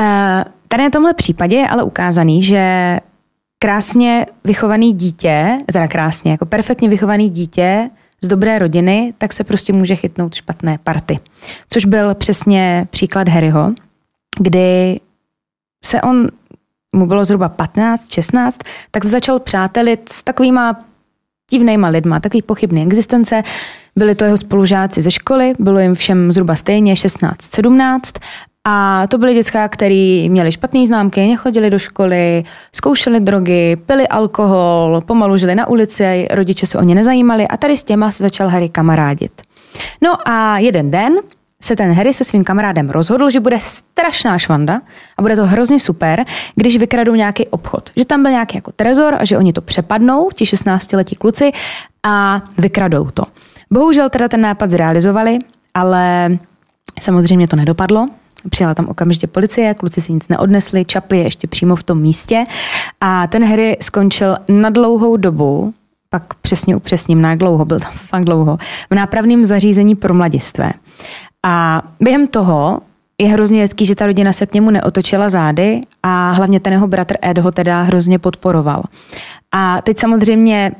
Uh, 0.00 0.06
tady 0.68 0.82
na 0.82 0.90
tomhle 0.90 1.14
případě 1.14 1.56
je 1.56 1.68
ale 1.68 1.82
ukázaný, 1.82 2.42
že 2.42 2.98
krásně 3.62 4.26
vychovaný 4.44 4.92
dítě, 4.92 5.58
teda 5.72 5.88
krásně, 5.88 6.30
jako 6.30 6.46
perfektně 6.46 6.88
vychovaný 6.88 7.30
dítě 7.30 7.90
z 8.24 8.28
dobré 8.28 8.58
rodiny, 8.58 9.14
tak 9.18 9.32
se 9.32 9.44
prostě 9.44 9.72
může 9.72 9.96
chytnout 9.96 10.34
špatné 10.34 10.78
party. 10.84 11.18
Což 11.68 11.84
byl 11.84 12.14
přesně 12.14 12.86
příklad 12.90 13.28
Harryho, 13.28 13.72
kdy 14.38 15.00
se 15.84 16.02
on, 16.02 16.28
mu 16.96 17.06
bylo 17.06 17.24
zhruba 17.24 17.48
15, 17.48 18.12
16, 18.12 18.58
tak 18.90 19.04
začal 19.04 19.38
přátelit 19.38 20.08
s 20.08 20.22
takovýma 20.22 20.84
divnýma 21.50 21.88
lidma, 21.88 22.20
takový 22.20 22.42
pochybný 22.42 22.82
existence. 22.82 23.42
Byli 23.96 24.14
to 24.14 24.24
jeho 24.24 24.36
spolužáci 24.36 25.02
ze 25.02 25.10
školy, 25.10 25.52
bylo 25.58 25.78
jim 25.78 25.94
všem 25.94 26.32
zhruba 26.32 26.56
stejně 26.56 26.96
16, 26.96 27.54
17 27.54 28.12
a 28.64 29.06
to 29.06 29.18
byly 29.18 29.34
děcka, 29.34 29.68
který 29.68 30.28
měli 30.28 30.52
špatné 30.52 30.86
známky, 30.86 31.26
nechodili 31.26 31.70
do 31.70 31.78
školy, 31.78 32.44
zkoušeli 32.74 33.20
drogy, 33.20 33.76
pili 33.86 34.08
alkohol, 34.08 35.00
pomalu 35.06 35.36
žili 35.36 35.54
na 35.54 35.68
ulici, 35.68 36.28
rodiče 36.30 36.66
se 36.66 36.78
o 36.78 36.82
ně 36.82 36.94
nezajímali 36.94 37.48
a 37.48 37.56
tady 37.56 37.76
s 37.76 37.84
těma 37.84 38.10
se 38.10 38.22
začal 38.22 38.48
Harry 38.48 38.68
kamarádit. 38.68 39.42
No 40.02 40.28
a 40.28 40.58
jeden 40.58 40.90
den 40.90 41.12
se 41.62 41.76
ten 41.76 41.92
Harry 41.92 42.12
se 42.12 42.24
svým 42.24 42.44
kamarádem 42.44 42.90
rozhodl, 42.90 43.30
že 43.30 43.40
bude 43.40 43.58
strašná 43.60 44.38
švanda 44.38 44.80
a 45.18 45.22
bude 45.22 45.36
to 45.36 45.46
hrozně 45.46 45.80
super, 45.80 46.24
když 46.54 46.76
vykradou 46.76 47.14
nějaký 47.14 47.46
obchod. 47.46 47.90
Že 47.96 48.04
tam 48.04 48.22
byl 48.22 48.30
nějaký 48.30 48.56
jako 48.56 48.72
trezor 48.72 49.16
a 49.18 49.24
že 49.24 49.38
oni 49.38 49.52
to 49.52 49.60
přepadnou, 49.60 50.30
ti 50.34 50.44
16-letí 50.44 51.16
kluci, 51.16 51.52
a 52.02 52.42
vykradou 52.58 53.10
to. 53.10 53.22
Bohužel 53.70 54.08
teda 54.08 54.28
ten 54.28 54.40
nápad 54.40 54.70
zrealizovali, 54.70 55.38
ale 55.74 56.30
samozřejmě 57.00 57.48
to 57.48 57.56
nedopadlo. 57.56 58.08
Přijela 58.50 58.74
tam 58.74 58.88
okamžitě 58.88 59.26
policie, 59.26 59.74
kluci 59.74 60.00
si 60.00 60.12
nic 60.12 60.28
neodnesli, 60.28 60.84
čapli 60.84 61.18
je 61.18 61.24
ještě 61.24 61.46
přímo 61.46 61.76
v 61.76 61.82
tom 61.82 62.00
místě 62.00 62.44
a 63.00 63.26
ten 63.26 63.44
Harry 63.44 63.76
skončil 63.80 64.36
na 64.48 64.70
dlouhou 64.70 65.16
dobu, 65.16 65.74
pak 66.10 66.34
přesně 66.34 66.76
upřesním, 66.76 67.22
na 67.22 67.34
dlouho, 67.34 67.64
byl 67.64 67.80
tam 67.80 67.92
fakt 67.92 68.24
dlouho, 68.24 68.58
v 68.90 68.94
nápravném 68.94 69.46
zařízení 69.46 69.94
pro 69.94 70.14
mladistvé. 70.14 70.72
A 71.42 71.82
během 72.00 72.26
toho 72.26 72.80
je 73.18 73.28
hrozně 73.28 73.60
hezký, 73.60 73.86
že 73.86 73.94
ta 73.94 74.06
rodina 74.06 74.32
se 74.32 74.46
k 74.46 74.54
němu 74.54 74.70
neotočila 74.70 75.28
zády 75.28 75.80
a 76.02 76.30
hlavně 76.30 76.60
ten 76.60 76.72
jeho 76.72 76.88
bratr 76.88 77.16
Ed 77.24 77.38
ho 77.38 77.52
teda 77.52 77.82
hrozně 77.82 78.18
podporoval. 78.18 78.82
A 79.52 79.82
teď 79.82 79.98
samozřejmě 79.98 80.72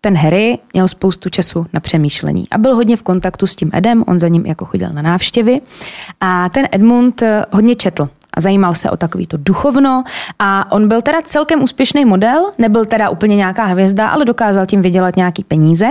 ten 0.00 0.16
Harry 0.16 0.58
měl 0.72 0.88
spoustu 0.88 1.28
času 1.28 1.66
na 1.72 1.80
přemýšlení 1.80 2.44
a 2.50 2.58
byl 2.58 2.74
hodně 2.74 2.96
v 2.96 3.02
kontaktu 3.02 3.46
s 3.46 3.56
tím 3.56 3.70
Edem, 3.72 4.04
on 4.06 4.20
za 4.20 4.28
ním 4.28 4.46
jako 4.46 4.64
chodil 4.64 4.90
na 4.92 5.02
návštěvy. 5.02 5.60
A 6.20 6.48
ten 6.48 6.68
Edmund 6.72 7.22
eh, 7.22 7.44
hodně 7.50 7.74
četl 7.74 8.08
a 8.34 8.40
zajímal 8.40 8.74
se 8.74 8.90
o 8.90 8.96
takový 8.96 9.26
to 9.26 9.36
duchovno. 9.36 10.04
A 10.38 10.72
on 10.72 10.88
byl 10.88 11.02
teda 11.02 11.22
celkem 11.22 11.62
úspěšný 11.62 12.04
model, 12.04 12.52
nebyl 12.58 12.84
teda 12.84 13.10
úplně 13.10 13.36
nějaká 13.36 13.64
hvězda, 13.64 14.08
ale 14.08 14.24
dokázal 14.24 14.66
tím 14.66 14.82
vydělat 14.82 15.16
nějaký 15.16 15.44
peníze. 15.44 15.86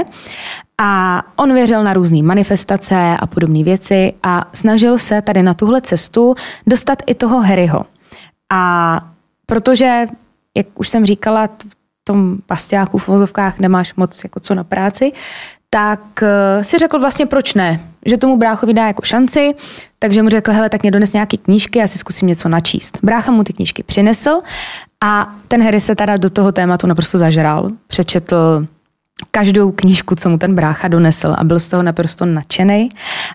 A 0.78 1.22
on 1.36 1.54
věřil 1.54 1.84
na 1.84 1.94
různé 1.94 2.24
manifestace 2.24 3.18
a 3.20 3.28
podobné 3.28 3.64
věci 3.64 4.14
a 4.24 4.46
snažil 4.54 4.98
se 4.98 5.22
tady 5.22 5.44
na 5.44 5.54
tuhle 5.54 5.82
cestu 5.82 6.36
dostat 6.68 7.04
i 7.06 7.14
toho 7.14 7.42
Harryho. 7.42 7.86
A 8.50 9.02
protože, 9.46 10.08
jak 10.56 10.68
už 10.76 10.90
jsem 10.90 11.06
říkala, 11.06 11.50
tom 12.10 12.38
pastáku 12.46 12.98
v 12.98 13.08
vozovkách 13.08 13.60
nemáš 13.60 13.94
moc 13.94 14.24
jako 14.24 14.40
co 14.40 14.56
na 14.56 14.64
práci, 14.64 15.12
tak 15.70 16.24
eh, 16.24 16.64
si 16.64 16.78
řekl 16.78 17.00
vlastně 17.00 17.26
proč 17.26 17.54
ne, 17.54 17.80
že 18.06 18.18
tomu 18.18 18.38
bráchovi 18.38 18.74
dá 18.74 18.88
jako 18.88 19.02
šanci, 19.06 19.54
takže 20.00 20.24
mu 20.24 20.30
řekl, 20.30 20.52
hele, 20.52 20.70
tak 20.70 20.82
mě 20.82 20.92
dones 20.92 21.14
nějaký 21.14 21.38
knížky, 21.38 21.80
já 21.80 21.88
si 21.88 21.98
zkusím 21.98 22.28
něco 22.28 22.50
načíst. 22.50 22.98
Brácha 23.04 23.32
mu 23.32 23.44
ty 23.44 23.54
knížky 23.54 23.84
přinesl 23.84 24.42
a 25.04 25.34
ten 25.48 25.64
Harry 25.64 25.80
se 25.80 25.96
teda 25.96 26.18
do 26.18 26.30
toho 26.30 26.52
tématu 26.52 26.88
naprosto 26.88 27.18
zažral, 27.18 27.70
přečetl 27.88 28.68
každou 29.32 29.72
knížku, 29.72 30.16
co 30.16 30.30
mu 30.30 30.38
ten 30.38 30.56
brácha 30.56 30.88
donesl 30.88 31.36
a 31.38 31.44
byl 31.44 31.60
z 31.60 31.70
toho 31.70 31.84
naprosto 31.84 32.26
nadšený 32.26 32.90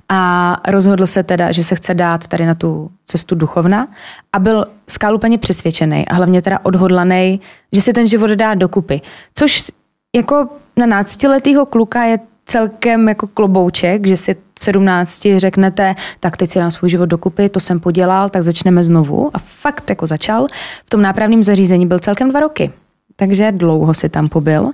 a 0.08 0.60
rozhodl 0.68 1.06
se 1.06 1.22
teda, 1.22 1.52
že 1.52 1.64
se 1.64 1.74
chce 1.74 1.94
dát 1.94 2.26
tady 2.26 2.46
na 2.46 2.54
tu 2.54 2.90
cestu 3.06 3.34
duchovna 3.34 3.88
a 4.32 4.38
byl 4.38 4.66
skálupaně 4.90 5.38
přesvědčený 5.38 6.08
a 6.08 6.14
hlavně 6.14 6.42
teda 6.42 6.58
odhodlaný, 6.62 7.40
že 7.72 7.80
si 7.80 7.92
ten 7.92 8.06
život 8.06 8.30
dá 8.30 8.54
dokupy. 8.54 9.00
Což 9.34 9.70
jako 10.16 10.48
na 10.76 10.86
náctiletýho 10.86 11.66
kluka 11.66 12.04
je 12.04 12.18
celkem 12.46 13.08
jako 13.08 13.26
klobouček, 13.26 14.06
že 14.06 14.16
si 14.16 14.36
v 14.60 14.64
17 14.64 15.26
řeknete, 15.36 15.94
tak 16.20 16.36
teď 16.36 16.50
si 16.50 16.58
dám 16.58 16.70
svůj 16.70 16.90
život 16.90 17.06
dokupy, 17.06 17.48
to 17.48 17.60
jsem 17.60 17.80
podělal, 17.80 18.28
tak 18.28 18.42
začneme 18.42 18.82
znovu. 18.82 19.30
A 19.34 19.38
fakt 19.38 19.90
jako 19.90 20.06
začal. 20.06 20.46
V 20.86 20.90
tom 20.90 21.02
nápravném 21.02 21.42
zařízení 21.42 21.86
byl 21.86 21.98
celkem 21.98 22.30
dva 22.30 22.40
roky 22.40 22.72
takže 23.16 23.52
dlouho 23.52 23.94
si 23.94 24.08
tam 24.08 24.28
pobyl. 24.28 24.70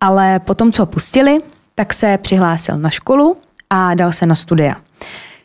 Ale 0.00 0.38
potom, 0.38 0.72
co 0.72 0.82
ho 0.82 0.86
pustili, 0.86 1.38
tak 1.74 1.94
se 1.94 2.18
přihlásil 2.18 2.78
na 2.78 2.90
školu 2.90 3.36
a 3.70 3.94
dal 3.94 4.12
se 4.12 4.26
na 4.26 4.34
studia. 4.34 4.76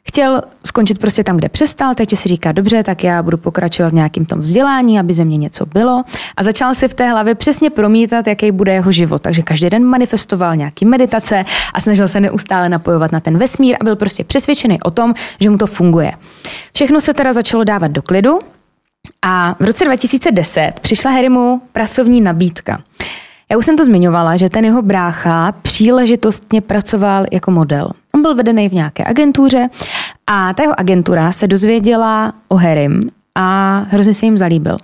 Chtěl 0.07 0.41
skončit 0.65 0.99
prostě 0.99 1.23
tam, 1.23 1.37
kde 1.37 1.49
přestal, 1.49 1.95
takže 1.95 2.15
si 2.15 2.29
říká, 2.29 2.51
dobře, 2.51 2.83
tak 2.83 3.03
já 3.03 3.23
budu 3.23 3.37
pokračovat 3.37 3.89
v 3.89 3.93
nějakém 3.93 4.25
tom 4.25 4.39
vzdělání, 4.39 4.99
aby 4.99 5.13
ze 5.13 5.25
mě 5.25 5.37
něco 5.37 5.65
bylo. 5.65 6.03
A 6.37 6.43
začal 6.43 6.75
si 6.75 6.87
v 6.87 6.93
té 6.93 7.09
hlavě 7.09 7.35
přesně 7.35 7.69
promítat, 7.69 8.27
jaký 8.27 8.51
bude 8.51 8.73
jeho 8.73 8.91
život. 8.91 9.21
Takže 9.21 9.41
každý 9.41 9.69
den 9.69 9.83
manifestoval 9.85 10.55
nějaký 10.55 10.85
meditace 10.85 11.45
a 11.73 11.81
snažil 11.81 12.07
se 12.07 12.19
neustále 12.19 12.69
napojovat 12.69 13.11
na 13.11 13.19
ten 13.19 13.37
vesmír 13.37 13.77
a 13.79 13.83
byl 13.83 13.95
prostě 13.95 14.23
přesvědčený 14.23 14.81
o 14.81 14.91
tom, 14.91 15.13
že 15.39 15.49
mu 15.49 15.57
to 15.57 15.67
funguje. 15.67 16.11
Všechno 16.73 17.01
se 17.01 17.13
teda 17.13 17.33
začalo 17.33 17.63
dávat 17.63 17.91
do 17.91 18.01
klidu 18.01 18.39
a 19.21 19.55
v 19.59 19.65
roce 19.65 19.85
2010 19.85 20.71
přišla 20.81 21.11
Harrymu 21.11 21.61
pracovní 21.73 22.21
nabídka. 22.21 22.81
Já 23.51 23.57
už 23.57 23.65
jsem 23.65 23.77
to 23.77 23.85
zmiňovala, 23.85 24.37
že 24.37 24.49
ten 24.49 24.65
jeho 24.65 24.81
brácha 24.81 25.51
příležitostně 25.61 26.61
pracoval 26.61 27.25
jako 27.31 27.51
model. 27.51 27.89
On 28.15 28.21
byl 28.21 28.35
vedený 28.35 28.69
v 28.69 28.73
nějaké 28.73 29.03
agentuře 29.05 29.69
a 30.27 30.53
ta 30.53 30.63
jeho 30.63 30.79
agentura 30.79 31.31
se 31.31 31.47
dozvěděla 31.47 32.33
o 32.47 32.55
Harrym 32.55 33.09
a 33.35 33.77
hrozně 33.89 34.13
se 34.13 34.25
jim 34.25 34.37
zalíbil. 34.37 34.77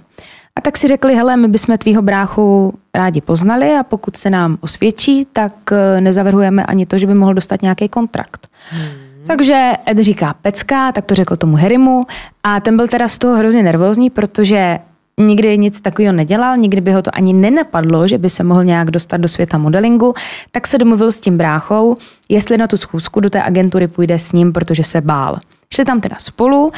A 0.56 0.62
tak 0.62 0.78
si 0.78 0.88
řekli, 0.88 1.16
hele, 1.16 1.38
my 1.38 1.48
bychom 1.48 1.78
tvýho 1.78 2.02
bráchu 2.02 2.74
rádi 2.94 3.22
poznali 3.22 3.76
a 3.80 3.84
pokud 3.84 4.18
se 4.18 4.30
nám 4.30 4.58
osvědčí, 4.62 5.28
tak 5.34 5.54
eh, 5.72 6.02
nezavrhujeme 6.02 6.66
ani 6.66 6.86
to, 6.86 6.98
že 6.98 7.08
by 7.08 7.14
mohl 7.14 7.34
dostat 7.34 7.62
nějaký 7.62 7.90
kontrakt. 7.90 8.48
Hmm. 8.70 9.11
Takže 9.28 9.72
Ed 9.90 9.98
říká 9.98 10.36
pecka, 10.42 10.92
tak 10.92 11.06
to 11.06 11.16
řekl 11.16 11.36
tomu 11.36 11.56
Harrymu. 11.56 12.04
A 12.44 12.60
ten 12.60 12.78
byl 12.78 12.88
teda 12.88 13.08
z 13.08 13.18
toho 13.18 13.36
hrozně 13.36 13.64
nervózní, 13.64 14.10
protože 14.10 14.80
nikdy 15.18 15.58
nic 15.58 15.82
takového 15.82 16.14
nedělal, 16.14 16.58
nikdy 16.58 16.82
by 16.82 16.92
ho 16.92 17.02
to 17.02 17.16
ani 17.16 17.34
nenapadlo, 17.34 18.08
že 18.08 18.18
by 18.18 18.30
se 18.30 18.44
mohl 18.44 18.64
nějak 18.64 18.92
dostat 18.92 19.18
do 19.18 19.28
světa 19.28 19.58
modelingu, 19.58 20.14
tak 20.52 20.68
se 20.68 20.78
domluvil 20.78 21.12
s 21.12 21.20
tím 21.20 21.38
bráchou, 21.38 21.96
jestli 22.30 22.58
na 22.58 22.68
tu 22.68 22.78
schůzku 22.78 23.20
do 23.20 23.30
té 23.30 23.44
agentury 23.44 23.88
půjde 23.88 24.20
s 24.20 24.32
ním, 24.32 24.54
protože 24.54 24.84
se 24.84 25.02
bál. 25.02 25.38
Šli 25.74 25.86
tam 25.86 26.02
teda 26.02 26.16
spolu 26.20 26.72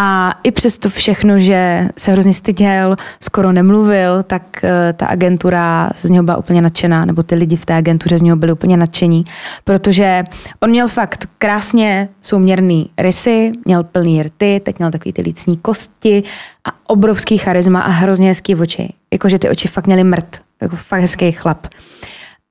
A 0.00 0.34
i 0.42 0.50
přesto 0.50 0.90
všechno, 0.90 1.38
že 1.38 1.88
se 1.98 2.12
hrozně 2.12 2.34
styděl, 2.34 2.96
skoro 3.22 3.52
nemluvil, 3.52 4.22
tak 4.22 4.64
eh, 4.64 4.92
ta 4.92 5.06
agentura 5.06 5.90
z 5.94 6.10
něho 6.10 6.24
byla 6.24 6.36
úplně 6.36 6.62
nadšená, 6.62 7.04
nebo 7.04 7.22
ty 7.22 7.34
lidi 7.34 7.56
v 7.56 7.66
té 7.66 7.74
agentuře 7.74 8.18
z 8.18 8.22
něho 8.22 8.36
byli 8.36 8.52
úplně 8.52 8.76
nadšení, 8.76 9.24
protože 9.64 10.24
on 10.60 10.70
měl 10.70 10.88
fakt 10.88 11.28
krásně 11.38 12.08
souměrný 12.22 12.90
rysy, 12.98 13.52
měl 13.64 13.84
plný 13.84 14.22
rty, 14.22 14.60
teď 14.64 14.78
měl 14.78 14.90
takový 14.90 15.12
ty 15.12 15.22
lícní 15.22 15.56
kosti 15.56 16.22
a 16.64 16.70
obrovský 16.86 17.38
charisma 17.38 17.80
a 17.80 17.88
hrozně 17.88 18.28
hezký 18.28 18.56
oči. 18.56 18.92
Jakože 19.12 19.38
ty 19.38 19.48
oči 19.48 19.68
fakt 19.68 19.86
měly 19.86 20.04
mrt, 20.04 20.40
jako 20.60 20.76
fakt 20.76 21.00
hezký 21.00 21.32
chlap. 21.32 21.66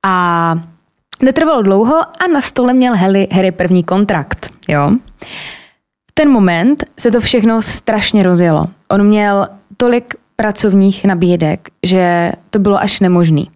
A 0.04 0.54
netrvalo 1.22 1.62
dlouho 1.62 1.96
a 1.96 2.26
na 2.32 2.40
stole 2.40 2.74
měl 2.74 2.96
Harry, 2.96 3.28
Harry 3.32 3.52
první 3.52 3.84
kontrakt. 3.84 4.50
Jo? 4.68 4.90
Ten 6.18 6.30
moment 6.30 6.84
se 6.98 7.10
to 7.10 7.20
všechno 7.20 7.62
strašně 7.62 8.22
rozjelo. 8.22 8.64
On 8.88 9.06
měl 9.06 9.48
tolik 9.76 10.14
pracovních 10.36 11.04
nabídek, 11.04 11.68
že 11.82 12.32
to 12.50 12.58
bylo 12.58 12.80
až 12.80 13.00
nemožný. 13.00 13.50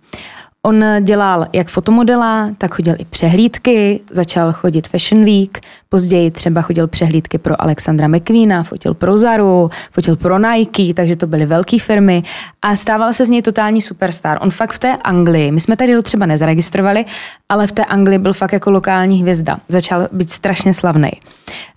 On 0.63 0.85
dělal 1.01 1.47
jak 1.53 1.69
fotomodela, 1.69 2.51
tak 2.59 2.75
chodil 2.75 2.95
i 2.99 3.05
přehlídky, 3.05 4.01
začal 4.11 4.53
chodit 4.53 4.89
Fashion 4.89 5.25
Week, 5.25 5.61
později 5.89 6.31
třeba 6.31 6.63
chodil 6.63 6.89
přehlídky 6.89 7.39
pro 7.39 7.63
Alexandra 7.63 8.09
McQueena, 8.09 8.63
fotil 8.63 8.95
pro 8.95 9.19
Zaru, 9.19 9.71
fotil 9.93 10.17
pro 10.17 10.39
Nike, 10.39 10.95
takže 10.95 11.17
to 11.17 11.27
byly 11.27 11.47
velké 11.47 11.79
firmy 11.79 12.23
a 12.63 12.77
stával 12.77 13.13
se 13.13 13.25
z 13.25 13.29
něj 13.29 13.43
totální 13.43 13.83
superstar. 13.83 14.39
On 14.41 14.51
fakt 14.51 14.73
v 14.73 14.79
té 14.79 14.97
Anglii, 14.97 15.53
my 15.53 15.61
jsme 15.61 15.77
tady 15.77 15.95
ho 15.95 16.03
třeba 16.03 16.27
nezaregistrovali, 16.27 17.05
ale 17.49 17.67
v 17.67 17.73
té 17.73 17.85
Anglii 17.85 18.19
byl 18.19 18.33
fakt 18.33 18.53
jako 18.53 18.71
lokální 18.71 19.21
hvězda. 19.23 19.59
Začal 19.69 20.09
být 20.13 20.31
strašně 20.31 20.75
slavný 20.75 21.11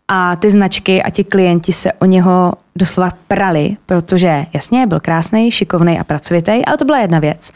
a 0.08 0.36
ty 0.36 0.50
značky 0.50 1.04
a 1.04 1.10
ti 1.10 1.24
klienti 1.24 1.74
se 1.74 1.94
o 1.94 2.06
něho 2.06 2.54
doslova 2.76 3.12
prali, 3.28 3.78
protože 3.86 4.46
jasně, 4.54 4.88
byl 4.88 5.00
krásný, 5.00 5.52
šikovný 5.52 6.00
a 6.00 6.04
pracovitý, 6.04 6.66
ale 6.66 6.78
to 6.78 6.86
byla 6.86 7.00
jedna 7.00 7.20
věc. 7.20 7.52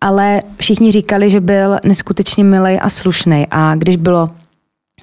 Ale 0.00 0.42
všichni 0.56 0.90
říkali, 0.90 1.30
že 1.30 1.40
byl 1.40 1.78
neskutečně 1.84 2.44
milý 2.44 2.80
a 2.80 2.88
slušný 2.88 3.46
a 3.50 3.74
když 3.74 3.96
bylo 3.96 4.30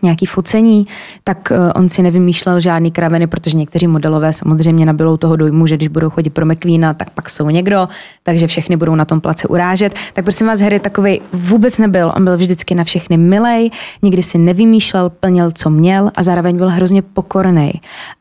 nějaký 0.03 0.25
focení, 0.25 0.87
tak 1.23 1.51
eh, 1.51 1.73
on 1.73 1.89
si 1.89 2.01
nevymýšlel 2.01 2.59
žádný 2.59 2.91
kraveny, 2.91 3.27
protože 3.27 3.57
někteří 3.57 3.87
modelové 3.87 4.33
samozřejmě 4.33 4.85
nabylou 4.85 5.17
toho 5.17 5.35
dojmu, 5.35 5.67
že 5.67 5.75
když 5.75 5.87
budou 5.87 6.09
chodit 6.09 6.29
pro 6.29 6.45
McQueena, 6.45 6.93
tak 6.93 7.09
pak 7.09 7.29
jsou 7.29 7.49
někdo, 7.49 7.87
takže 8.23 8.47
všechny 8.47 8.77
budou 8.77 8.95
na 8.95 9.05
tom 9.05 9.21
place 9.21 9.47
urážet. 9.47 9.93
Tak 10.13 10.25
prosím 10.25 10.47
vás, 10.47 10.61
Harry 10.61 10.79
takový 10.79 11.21
vůbec 11.33 11.77
nebyl. 11.77 12.11
On 12.15 12.23
byl 12.23 12.37
vždycky 12.37 12.75
na 12.75 12.83
všechny 12.83 13.17
milej, 13.17 13.69
nikdy 14.01 14.23
si 14.23 14.37
nevymýšlel, 14.37 15.09
plnil, 15.09 15.51
co 15.51 15.69
měl 15.69 16.11
a 16.15 16.23
zároveň 16.23 16.57
byl 16.57 16.69
hrozně 16.69 17.01
pokorný. 17.01 17.71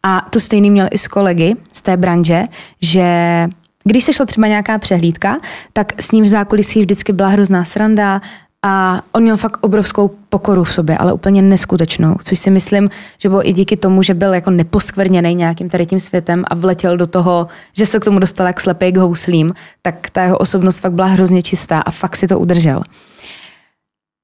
A 0.02 0.26
to 0.30 0.40
stejný 0.40 0.70
měl 0.70 0.88
i 0.90 0.98
s 0.98 1.06
kolegy 1.06 1.56
z 1.72 1.82
té 1.82 1.96
branže, 1.96 2.44
že 2.80 3.48
když 3.84 4.04
se 4.04 4.12
šla 4.12 4.26
třeba 4.26 4.46
nějaká 4.46 4.78
přehlídka, 4.78 5.38
tak 5.72 6.02
s 6.02 6.12
ním 6.12 6.24
v 6.24 6.28
zákulisí 6.28 6.80
vždycky 6.80 7.12
byla 7.12 7.28
hrozná 7.28 7.64
sranda, 7.64 8.20
a 8.64 9.02
on 9.12 9.22
měl 9.22 9.36
fakt 9.36 9.58
obrovskou 9.60 10.10
pokoru 10.28 10.64
v 10.64 10.72
sobě, 10.72 10.98
ale 10.98 11.12
úplně 11.12 11.42
neskutečnou, 11.42 12.16
což 12.24 12.38
si 12.38 12.50
myslím, 12.50 12.88
že 13.18 13.28
bylo 13.28 13.48
i 13.48 13.52
díky 13.52 13.76
tomu, 13.76 14.02
že 14.02 14.14
byl 14.14 14.34
jako 14.34 14.50
neposkvrněný 14.50 15.34
nějakým 15.34 15.68
tady 15.68 15.86
tím 15.86 16.00
světem 16.00 16.44
a 16.46 16.54
vletěl 16.54 16.96
do 16.96 17.06
toho, 17.06 17.46
že 17.72 17.86
se 17.86 18.00
k 18.00 18.04
tomu 18.04 18.18
dostal 18.18 18.46
jak 18.46 18.60
slepej 18.60 18.92
k 18.92 18.96
houslím, 18.96 19.54
tak 19.82 20.10
ta 20.10 20.22
jeho 20.22 20.38
osobnost 20.38 20.78
fakt 20.78 20.92
byla 20.92 21.08
hrozně 21.08 21.42
čistá 21.42 21.80
a 21.80 21.90
fakt 21.90 22.16
si 22.16 22.26
to 22.26 22.38
udržel. 22.38 22.82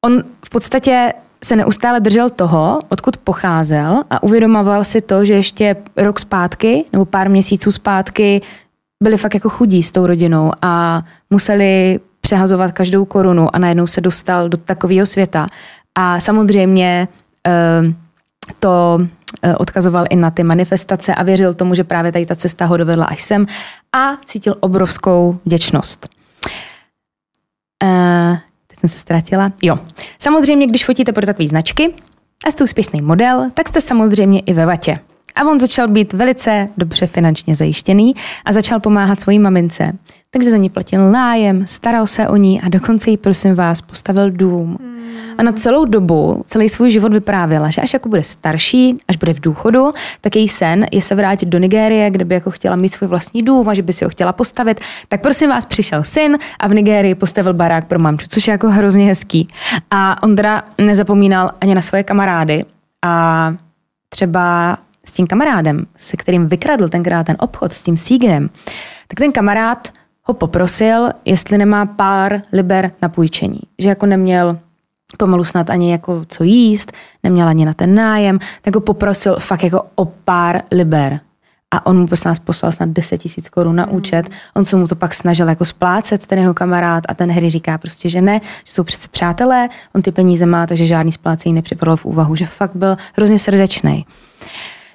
On 0.04 0.22
v 0.46 0.50
podstatě 0.50 1.12
se 1.44 1.56
neustále 1.56 2.00
držel 2.00 2.30
toho, 2.30 2.78
odkud 2.88 3.16
pocházel 3.16 4.02
a 4.10 4.22
uvědomoval 4.22 4.84
si 4.84 5.00
to, 5.00 5.24
že 5.24 5.34
ještě 5.34 5.76
rok 5.96 6.20
zpátky 6.20 6.84
nebo 6.92 7.04
pár 7.04 7.30
měsíců 7.30 7.72
zpátky 7.72 8.42
byli 9.02 9.16
fakt 9.16 9.34
jako 9.34 9.48
chudí 9.48 9.82
s 9.82 9.92
tou 9.92 10.06
rodinou 10.06 10.52
a 10.62 11.02
museli 11.30 12.00
přehazovat 12.20 12.72
každou 12.72 13.04
korunu 13.04 13.56
a 13.56 13.58
najednou 13.58 13.86
se 13.86 14.00
dostal 14.00 14.48
do 14.48 14.56
takového 14.56 15.06
světa. 15.06 15.46
A 15.94 16.20
samozřejmě 16.20 17.08
eh, 17.46 17.82
to 18.58 18.98
eh, 19.42 19.56
odkazoval 19.56 20.04
i 20.10 20.16
na 20.16 20.30
ty 20.30 20.42
manifestace 20.42 21.14
a 21.14 21.22
věřil 21.22 21.54
tomu, 21.54 21.74
že 21.74 21.84
právě 21.84 22.12
tady 22.12 22.26
ta 22.26 22.34
cesta 22.34 22.64
ho 22.64 22.76
dovedla 22.76 23.04
až 23.04 23.22
sem 23.22 23.46
a 23.92 24.16
cítil 24.24 24.56
obrovskou 24.60 25.38
vděčnost. 25.44 26.08
Uh, 27.84 28.36
teď 28.66 28.78
jsem 28.78 28.90
se 28.90 28.98
ztratila. 28.98 29.52
Jo. 29.62 29.76
Samozřejmě, 30.18 30.66
když 30.66 30.84
fotíte 30.84 31.12
pro 31.12 31.26
takové 31.26 31.48
značky 31.48 31.94
a 32.46 32.50
jste 32.50 32.64
úspěšný 32.64 33.02
model, 33.02 33.50
tak 33.54 33.68
jste 33.68 33.80
samozřejmě 33.80 34.40
i 34.40 34.52
ve 34.52 34.66
vatě. 34.66 34.98
A 35.38 35.44
on 35.50 35.58
začal 35.58 35.88
být 35.88 36.12
velice 36.12 36.66
dobře 36.76 37.06
finančně 37.06 37.56
zajištěný 37.56 38.14
a 38.44 38.52
začal 38.52 38.80
pomáhat 38.80 39.20
svojí 39.20 39.38
mamince. 39.38 39.92
Takže 40.30 40.50
za 40.50 40.56
ní 40.56 40.70
platil 40.70 41.10
nájem, 41.10 41.66
staral 41.66 42.06
se 42.06 42.28
o 42.28 42.36
ní 42.36 42.60
a 42.60 42.68
dokonce 42.68 43.10
jí, 43.10 43.16
prosím 43.16 43.54
vás, 43.54 43.80
postavil 43.80 44.30
dům. 44.30 44.78
A 45.38 45.42
na 45.42 45.52
celou 45.52 45.84
dobu, 45.84 46.42
celý 46.46 46.68
svůj 46.68 46.90
život 46.90 47.12
vyprávěla, 47.12 47.70
že 47.70 47.80
až 47.80 47.92
jako 47.92 48.08
bude 48.08 48.24
starší, 48.24 48.98
až 49.08 49.16
bude 49.16 49.34
v 49.34 49.40
důchodu, 49.40 49.92
tak 50.20 50.36
její 50.36 50.48
sen 50.48 50.86
je 50.92 51.02
se 51.02 51.14
vrátit 51.14 51.46
do 51.46 51.58
Nigérie, 51.58 52.10
kde 52.10 52.24
by 52.24 52.34
jako 52.34 52.50
chtěla 52.50 52.76
mít 52.76 52.88
svůj 52.88 53.08
vlastní 53.08 53.42
dům 53.42 53.68
a 53.68 53.74
že 53.74 53.82
by 53.82 53.92
si 53.92 54.04
ho 54.04 54.10
chtěla 54.10 54.32
postavit. 54.32 54.80
Tak 55.08 55.20
prosím 55.20 55.50
vás, 55.50 55.66
přišel 55.66 56.04
syn 56.04 56.38
a 56.60 56.68
v 56.68 56.74
Nigérii 56.74 57.14
postavil 57.14 57.54
barák 57.54 57.86
pro 57.86 57.98
mamču, 57.98 58.26
což 58.28 58.48
je 58.48 58.52
jako 58.52 58.70
hrozně 58.70 59.06
hezký. 59.06 59.48
A 59.90 60.22
on 60.22 60.36
teda 60.36 60.62
nezapomínal 60.78 61.50
ani 61.60 61.74
na 61.74 61.82
svoje 61.82 62.02
kamarády 62.02 62.64
a 63.04 63.54
třeba 64.08 64.78
tím 65.18 65.26
kamarádem, 65.26 65.86
se 65.96 66.16
kterým 66.16 66.48
vykradl 66.48 66.88
tenkrát 66.88 67.26
ten 67.26 67.36
obchod, 67.38 67.72
s 67.72 67.82
tím 67.82 67.96
Sígrem, 67.96 68.50
tak 69.08 69.18
ten 69.18 69.32
kamarád 69.32 69.88
ho 70.22 70.34
poprosil, 70.34 71.08
jestli 71.24 71.58
nemá 71.58 71.86
pár 71.86 72.42
liber 72.52 72.92
na 73.02 73.08
půjčení. 73.08 73.60
Že 73.78 73.88
jako 73.88 74.06
neměl 74.06 74.58
pomalu 75.16 75.44
snad 75.44 75.70
ani 75.70 75.92
jako 75.92 76.24
co 76.28 76.44
jíst, 76.44 76.92
neměl 77.22 77.48
ani 77.48 77.64
na 77.64 77.74
ten 77.74 77.94
nájem, 77.94 78.38
tak 78.62 78.74
ho 78.74 78.80
poprosil 78.80 79.36
fakt 79.38 79.64
jako 79.64 79.82
o 79.94 80.04
pár 80.04 80.62
liber. 80.72 81.20
A 81.70 81.86
on 81.86 81.98
mu 81.98 82.06
prostě 82.06 82.28
nás 82.28 82.38
poslal 82.38 82.72
snad 82.72 82.88
10 82.88 83.18
tisíc 83.18 83.48
korun 83.48 83.76
na 83.76 83.90
účet. 83.90 84.30
On 84.54 84.64
se 84.64 84.76
mu 84.76 84.86
to 84.86 84.96
pak 84.96 85.14
snažil 85.14 85.48
jako 85.48 85.64
splácet, 85.64 86.26
ten 86.26 86.38
jeho 86.38 86.54
kamarád, 86.54 87.04
a 87.08 87.14
ten 87.14 87.32
Harry 87.32 87.50
říká 87.50 87.78
prostě, 87.78 88.08
že 88.08 88.20
ne, 88.20 88.40
že 88.64 88.72
jsou 88.72 88.84
přece 88.84 89.08
přátelé, 89.08 89.68
on 89.94 90.02
ty 90.02 90.12
peníze 90.12 90.46
má, 90.46 90.66
takže 90.66 90.86
žádný 90.86 91.12
splácení 91.12 91.54
nepřipadlo 91.54 91.96
v 91.96 92.04
úvahu, 92.04 92.36
že 92.36 92.46
fakt 92.46 92.76
byl 92.76 92.96
hrozně 93.16 93.38
srdečný. 93.38 94.06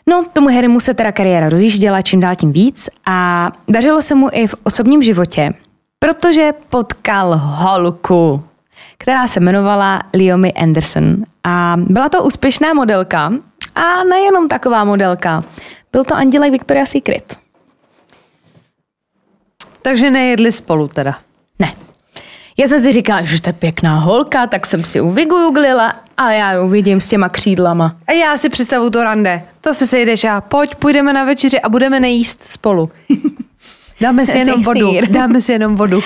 No, 0.08 0.26
tomu 0.34 0.48
Harrymu 0.50 0.80
se 0.80 0.94
teda 0.94 1.12
kariéra 1.12 1.50
rozjížděla 1.50 2.02
čím 2.02 2.20
dál 2.20 2.36
tím 2.36 2.52
víc 2.52 2.90
a 3.06 3.52
dařilo 3.68 4.02
se 4.02 4.16
mu 4.16 4.30
i 4.32 4.48
v 4.48 4.56
osobním 4.64 5.04
životě, 5.04 5.52
protože 6.00 6.52
potkal 6.70 7.38
holku, 7.38 8.44
která 8.98 9.28
se 9.28 9.40
jmenovala 9.40 10.02
Leomy 10.16 10.54
Anderson 10.54 11.16
a 11.44 11.76
byla 11.78 12.10
to 12.10 12.24
úspěšná 12.24 12.74
modelka 12.74 13.34
a 13.76 14.04
nejenom 14.04 14.48
taková 14.48 14.84
modelka. 14.84 15.44
Byl 15.92 16.04
to 16.04 16.16
Andělek 16.16 16.52
Victoria's 16.52 16.90
Secret. 16.90 17.38
Takže 19.82 20.12
nejedli 20.12 20.52
spolu 20.52 20.88
teda. 20.88 21.16
Ne. 21.60 21.74
Já 22.58 22.68
jsem 22.68 22.82
si 22.82 22.92
říkala, 22.92 23.22
že 23.22 23.42
to 23.42 23.50
je 23.50 23.54
pěkná 23.54 24.00
holka, 24.00 24.48
tak 24.48 24.66
jsem 24.66 24.84
si 24.84 25.02
vygooglila 25.02 25.96
a 26.18 26.32
já 26.32 26.54
ji 26.54 26.70
vidím 26.70 27.02
s 27.02 27.08
těma 27.08 27.30
křídlama. 27.30 27.96
A 28.08 28.12
já 28.12 28.38
si 28.38 28.50
představu 28.50 28.90
to 28.90 29.04
rande. 29.04 29.44
To 29.62 29.74
se 29.74 29.88
sejdeš 29.88 30.24
a 30.24 30.42
pojď, 30.42 30.76
půjdeme 30.76 31.14
na 31.14 31.24
večeři 31.24 31.62
a 31.62 31.70
budeme 31.70 32.00
nejíst 32.00 32.44
spolu. 32.44 32.92
Dáme 34.02 34.26
si 34.26 34.38
jenom 34.38 34.64
vodu. 34.64 34.92
Dáme 35.10 35.42
si 35.42 35.52
jenom 35.52 35.76
vodu. 35.76 36.02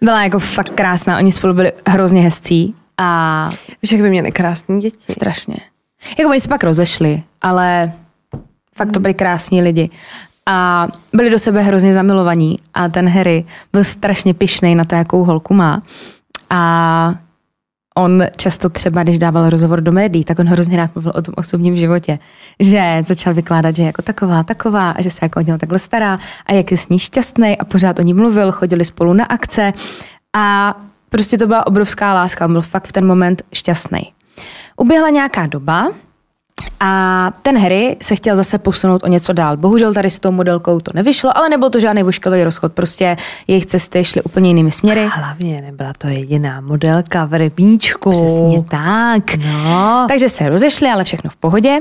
Byla 0.00 0.22
jako 0.22 0.38
fakt 0.38 0.70
krásná, 0.70 1.18
oni 1.18 1.32
spolu 1.32 1.54
byli 1.54 1.72
hrozně 1.86 2.22
hezcí 2.22 2.74
a... 2.98 3.50
Víš, 3.82 3.92
jak 3.92 4.00
by 4.00 4.10
měli 4.10 4.32
krásný 4.32 4.80
děti. 4.80 5.12
Strašně. 5.12 5.56
Jako 6.18 6.30
oni 6.30 6.40
se 6.40 6.48
pak 6.48 6.64
rozešli, 6.64 7.22
ale 7.42 7.92
fakt 8.76 8.92
to 8.92 9.00
byli 9.00 9.14
krásní 9.14 9.62
lidi. 9.62 9.90
A 10.46 10.88
byli 11.12 11.30
do 11.30 11.38
sebe 11.38 11.62
hrozně 11.62 11.94
zamilovaní 11.94 12.58
a 12.74 12.88
ten 12.88 13.08
Harry 13.08 13.44
byl 13.72 13.84
strašně 13.84 14.34
pišnej 14.34 14.74
na 14.74 14.84
to, 14.84 14.94
jakou 14.94 15.24
holku 15.24 15.54
má. 15.54 15.82
A 16.50 17.14
on 17.98 18.24
často 18.36 18.68
třeba, 18.68 19.02
když 19.02 19.18
dával 19.18 19.50
rozhovor 19.50 19.80
do 19.80 19.92
médií, 19.92 20.24
tak 20.24 20.38
on 20.38 20.46
hrozně 20.46 20.76
rád 20.76 20.94
mluvil 20.94 21.12
o 21.14 21.22
tom 21.22 21.34
osobním 21.36 21.76
životě. 21.76 22.18
Že 22.60 23.02
začal 23.06 23.34
vykládat, 23.34 23.76
že 23.76 23.82
je 23.82 23.86
jako 23.86 24.02
taková, 24.02 24.42
taková 24.42 24.90
a 24.90 25.02
že 25.02 25.10
se 25.10 25.18
jako 25.22 25.40
o 25.40 25.42
něho 25.42 25.58
takhle 25.58 25.78
stará 25.78 26.18
a 26.46 26.52
jak 26.52 26.70
je 26.70 26.76
s 26.76 26.88
ní 26.88 26.98
šťastný 26.98 27.58
a 27.58 27.64
pořád 27.64 27.98
o 27.98 28.02
ní 28.02 28.14
mluvil, 28.14 28.52
chodili 28.52 28.84
spolu 28.84 29.12
na 29.12 29.24
akce 29.24 29.72
a 30.36 30.76
prostě 31.08 31.38
to 31.38 31.46
byla 31.46 31.66
obrovská 31.66 32.14
láska, 32.14 32.44
on 32.44 32.52
byl 32.52 32.62
fakt 32.62 32.86
v 32.88 32.92
ten 32.92 33.06
moment 33.06 33.42
šťastný. 33.52 34.12
Uběhla 34.76 35.10
nějaká 35.10 35.46
doba 35.46 35.92
a 36.80 37.30
ten 37.42 37.58
Harry 37.58 37.96
se 38.02 38.16
chtěl 38.16 38.36
zase 38.36 38.58
posunout 38.58 39.02
o 39.04 39.06
něco 39.06 39.32
dál. 39.32 39.56
Bohužel 39.56 39.94
tady 39.94 40.10
s 40.10 40.18
tou 40.18 40.30
modelkou 40.30 40.80
to 40.80 40.90
nevyšlo, 40.94 41.36
ale 41.36 41.48
nebyl 41.48 41.70
to 41.70 41.80
žádný 41.80 42.02
voškavý 42.02 42.44
rozchod. 42.44 42.72
Prostě 42.72 43.16
jejich 43.46 43.66
cesty 43.66 44.04
šly 44.04 44.22
úplně 44.22 44.50
jinými 44.50 44.72
směry. 44.72 45.00
A 45.00 45.08
hlavně 45.08 45.62
nebyla 45.62 45.92
to 45.98 46.08
jediná 46.08 46.60
modelka 46.60 47.24
v 47.24 47.38
rybníčku. 47.38 48.10
Přesně 48.10 48.62
tak. 48.62 49.36
No. 49.36 50.06
Takže 50.08 50.28
se 50.28 50.48
rozešli, 50.48 50.88
ale 50.88 51.04
všechno 51.04 51.30
v 51.30 51.36
pohodě. 51.36 51.78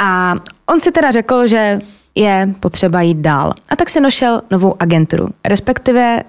A 0.00 0.34
on 0.66 0.80
si 0.80 0.92
teda 0.92 1.10
řekl, 1.10 1.46
že 1.46 1.78
je 2.14 2.48
potřeba 2.60 3.00
jít 3.00 3.18
dál. 3.18 3.54
A 3.68 3.76
tak 3.76 3.90
si 3.90 4.00
našel 4.00 4.42
novou 4.50 4.76
agenturu, 4.80 5.28
respektive 5.44 6.22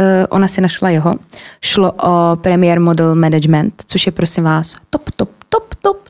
uh, 0.00 0.06
ona 0.28 0.48
si 0.48 0.60
našla 0.60 0.90
jeho. 0.90 1.14
Šlo 1.62 1.92
o 1.92 2.36
Premier 2.36 2.80
Model 2.80 3.14
Management, 3.14 3.74
což 3.86 4.06
je 4.06 4.12
prosím 4.12 4.44
vás 4.44 4.76
top, 4.90 5.10
top, 5.16 5.30
top, 5.48 5.74
top, 5.82 6.03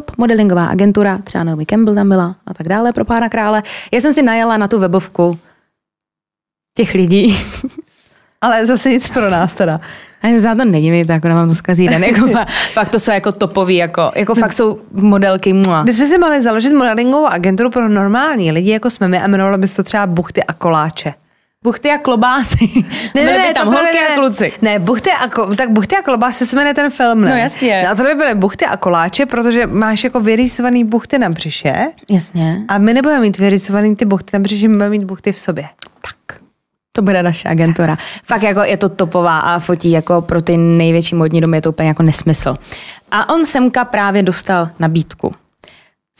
top, 0.00 0.16
modelingová 0.18 0.66
agentura, 0.66 1.18
třeba 1.18 1.44
Naomi 1.44 1.66
Campbell 1.66 1.94
tam 1.94 2.08
byla 2.08 2.36
a 2.46 2.54
tak 2.54 2.68
dále 2.68 2.92
pro 2.92 3.04
pána 3.04 3.28
krále. 3.28 3.62
Já 3.92 4.00
jsem 4.00 4.12
si 4.12 4.22
najela 4.22 4.56
na 4.56 4.68
tu 4.68 4.78
webovku 4.78 5.38
těch 6.76 6.94
lidí. 6.94 7.38
Ale 8.40 8.66
zase 8.66 8.90
nic 8.90 9.08
pro 9.08 9.30
nás 9.30 9.54
teda. 9.54 9.80
A 10.22 10.38
za 10.38 10.54
to 10.54 10.64
nedivím, 10.64 11.06
tak 11.06 11.14
jako 11.14 11.28
mám 11.28 11.48
to 11.48 11.54
zkazí 11.54 11.86
den. 11.88 12.04
Jako, 12.04 12.28
fakt 12.72 12.88
to 12.88 12.98
jsou 12.98 13.10
jako 13.10 13.32
topový, 13.32 13.76
jako, 13.76 14.12
jako 14.14 14.34
fakt 14.34 14.52
jsou 14.52 14.80
modelky. 14.92 15.52
Mua. 15.52 15.82
My 15.82 15.92
jsme 15.92 16.06
si 16.06 16.18
mohli 16.18 16.42
založit 16.42 16.72
modelingovou 16.72 17.26
agenturu 17.26 17.70
pro 17.70 17.88
normální 17.88 18.52
lidi, 18.52 18.70
jako 18.70 18.90
jsme 18.90 19.08
my, 19.08 19.18
a 19.20 19.26
jmenovalo 19.26 19.58
by 19.58 19.68
se 19.68 19.76
to 19.76 19.82
třeba 19.82 20.06
buchty 20.06 20.44
a 20.44 20.52
koláče. 20.52 21.14
Buchty 21.64 21.90
a 21.90 21.98
klobásy. 21.98 22.84
Ne, 23.14 23.22
byly 23.24 23.48
by 23.48 23.54
tam 23.54 23.66
to 23.66 23.70
holky 23.70 23.94
ne, 23.94 24.08
a 24.08 24.14
kluci. 24.14 24.52
Ne, 24.62 24.78
buchty 24.78 25.10
a, 25.10 25.28
ko, 25.28 25.56
tak 25.56 25.70
buchty 25.70 25.96
a 25.96 26.02
klobásy 26.02 26.46
se 26.46 26.56
jmenuje 26.56 26.74
ten 26.74 26.90
film, 26.90 27.20
ne? 27.20 27.30
No 27.30 27.36
jasně. 27.36 27.82
No 27.84 27.90
a 27.90 27.94
to 27.94 28.02
by 28.02 28.14
byly 28.14 28.34
buchty 28.34 28.66
a 28.66 28.76
koláče, 28.76 29.26
protože 29.26 29.66
máš 29.66 30.04
jako 30.04 30.20
vyrýsovaný 30.20 30.84
buchty 30.84 31.18
na 31.18 31.30
břiše. 31.30 31.86
Jasně. 32.10 32.64
A 32.68 32.78
my 32.78 32.94
nebudeme 32.94 33.20
mít 33.20 33.38
vyrýsovaný 33.38 33.96
ty 33.96 34.04
buchty 34.04 34.30
na 34.32 34.38
břiše, 34.38 34.68
my 34.68 34.74
budeme 34.74 34.90
mít 34.90 35.04
buchty 35.04 35.32
v 35.32 35.38
sobě. 35.38 35.68
Tak. 36.00 36.40
To 36.92 37.02
bude 37.02 37.22
naše 37.22 37.48
agentura. 37.48 37.96
Fakt 38.24 38.42
jako 38.42 38.62
je 38.62 38.76
to 38.76 38.88
topová 38.88 39.38
a 39.38 39.58
fotí 39.58 39.90
jako 39.90 40.22
pro 40.22 40.42
ty 40.42 40.56
největší 40.56 41.14
modní 41.14 41.40
domy 41.40 41.56
je 41.56 41.62
to 41.62 41.70
úplně 41.70 41.88
jako 41.88 42.02
nesmysl. 42.02 42.54
A 43.10 43.34
on 43.34 43.46
semka 43.46 43.84
právě 43.84 44.22
dostal 44.22 44.70
nabídku. 44.78 45.34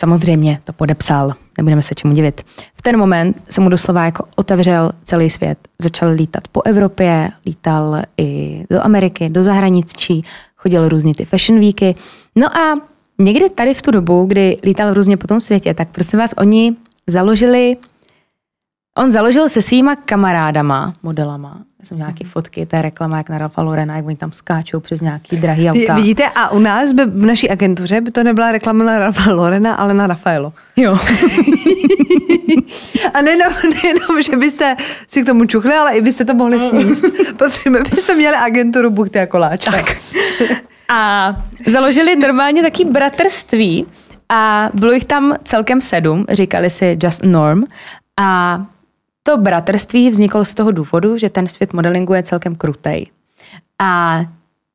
Samozřejmě 0.01 0.61
to 0.65 0.73
podepsal, 0.73 1.33
nebudeme 1.59 1.83
se 1.83 1.95
čemu 1.95 2.15
divit. 2.15 2.41
V 2.75 2.83
ten 2.83 2.99
moment 2.99 3.43
se 3.49 3.61
mu 3.61 3.69
doslova 3.69 4.05
jako 4.05 4.25
otevřel 4.37 4.93
celý 5.05 5.31
svět. 5.31 5.59
Začal 5.83 6.11
lítat 6.11 6.49
po 6.49 6.63
Evropě, 6.65 7.29
lítal 7.47 8.03
i 8.19 8.65
do 8.71 8.85
Ameriky, 8.85 9.29
do 9.29 9.43
zahraničí, 9.43 10.25
chodil 10.57 10.89
různě 10.89 11.15
ty 11.15 11.25
fashion 11.25 11.61
weeky. 11.61 11.95
No 12.37 12.57
a 12.57 12.81
někdy 13.19 13.51
tady 13.51 13.75
v 13.75 13.83
tu 13.83 13.91
dobu, 13.91 14.27
kdy 14.27 14.57
lítal 14.65 14.95
různě 14.95 15.17
po 15.17 15.27
tom 15.27 15.41
světě, 15.41 15.75
tak 15.75 15.89
prosím 15.89 16.19
vás, 16.19 16.35
oni 16.39 16.77
založili 17.07 17.77
On 18.99 19.11
založil 19.11 19.49
se 19.49 19.63
svýma 19.63 19.97
kamarádama, 19.97 20.93
modelama, 21.03 21.63
jsem 21.83 21.99
nějaké 21.99 22.25
fotky, 22.25 22.67
té 22.67 22.83
reklama, 22.83 23.17
jak 23.17 23.29
na 23.29 23.39
Ralfa 23.39 23.63
Lorena, 23.63 23.97
jak 23.97 24.07
oni 24.07 24.17
tam 24.17 24.33
skáčou 24.33 24.81
přes 24.81 25.01
nějaký 25.01 25.37
drahý 25.37 25.71
auta. 25.71 25.95
Vidíte, 25.95 26.25
a 26.35 26.51
u 26.51 26.59
nás 26.59 26.93
by 26.93 27.05
v 27.05 27.27
naší 27.27 27.51
agentuře 27.51 28.01
by 28.01 28.11
to 28.11 28.25
nebyla 28.25 28.53
reklama 28.53 28.85
na 28.85 28.99
Ralfa 28.99 29.33
Lorena, 29.33 29.75
ale 29.75 29.95
na 29.95 30.07
Rafaelo. 30.07 30.53
Jo. 30.77 30.93
a 33.15 33.23
nejenom, 33.23 33.53
nejenom, 33.75 34.23
že 34.23 34.37
byste 34.37 34.77
si 35.09 35.23
k 35.23 35.27
tomu 35.27 35.45
čuchli, 35.45 35.75
ale 35.75 35.97
i 35.97 36.01
byste 36.01 36.25
to 36.25 36.35
mohli 36.35 36.69
sníst. 36.69 37.05
Protože 37.37 37.71
my 37.71 37.79
byste 37.91 38.15
měli 38.15 38.37
agenturu 38.37 38.91
buchty 38.91 39.21
a 39.21 39.27
koláče. 39.27 39.71
Tak. 39.71 39.97
A 40.91 41.37
založili 41.67 42.17
normálně 42.17 42.63
taký 42.63 42.85
bratrství 42.85 43.87
a 44.29 44.71
bylo 44.75 44.93
jich 44.93 45.05
tam 45.05 45.37
celkem 45.45 45.81
sedm, 45.81 46.25
říkali 46.31 46.71
si 46.71 46.99
Just 47.03 47.23
Norm. 47.25 47.65
A 48.21 48.61
to 49.29 49.37
bratrství 49.37 50.11
vzniklo 50.11 50.45
z 50.45 50.55
toho 50.55 50.71
důvodu, 50.71 51.17
že 51.17 51.31
ten 51.31 51.49
svět 51.49 51.73
modelingu 51.73 52.15
je 52.15 52.23
celkem 52.23 52.55
krutej. 52.55 53.07
A 53.79 54.21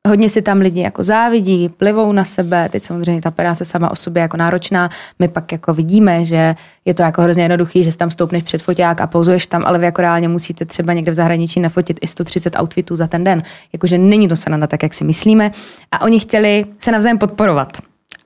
hodně 0.08 0.28
si 0.28 0.42
tam 0.42 0.58
lidi 0.58 0.80
jako 0.80 1.02
závidí, 1.02 1.68
plivou 1.68 2.12
na 2.12 2.24
sebe, 2.24 2.68
teď 2.68 2.84
samozřejmě 2.84 3.22
ta 3.22 3.30
práce 3.30 3.64
sama 3.64 3.90
o 3.90 3.96
sobě 3.96 4.22
jako 4.22 4.36
náročná, 4.36 4.90
my 5.18 5.28
pak 5.28 5.52
jako 5.52 5.74
vidíme, 5.74 6.24
že 6.24 6.54
je 6.84 6.94
to 6.94 7.02
jako 7.02 7.22
hrozně 7.22 7.44
jednoduchý, 7.44 7.84
že 7.84 7.92
si 7.92 7.98
tam 7.98 8.10
stoupneš 8.10 8.42
před 8.42 8.62
foťák 8.62 9.00
a 9.00 9.06
pouzuješ 9.06 9.46
tam, 9.46 9.62
ale 9.66 9.78
vy 9.78 9.84
jako 9.84 10.02
reálně 10.02 10.28
musíte 10.28 10.64
třeba 10.64 10.92
někde 10.92 11.10
v 11.10 11.14
zahraničí 11.14 11.60
nafotit 11.60 11.98
i 12.00 12.08
130 12.08 12.56
outfitů 12.60 12.96
za 12.96 13.06
ten 13.06 13.24
den. 13.24 13.42
Jakože 13.72 13.98
není 13.98 14.28
to 14.28 14.36
sranda 14.36 14.66
tak, 14.66 14.82
jak 14.82 14.94
si 14.94 15.04
myslíme. 15.04 15.50
A 15.92 16.00
oni 16.00 16.20
chtěli 16.20 16.64
se 16.78 16.92
navzájem 16.92 17.18
podporovat. 17.18 17.68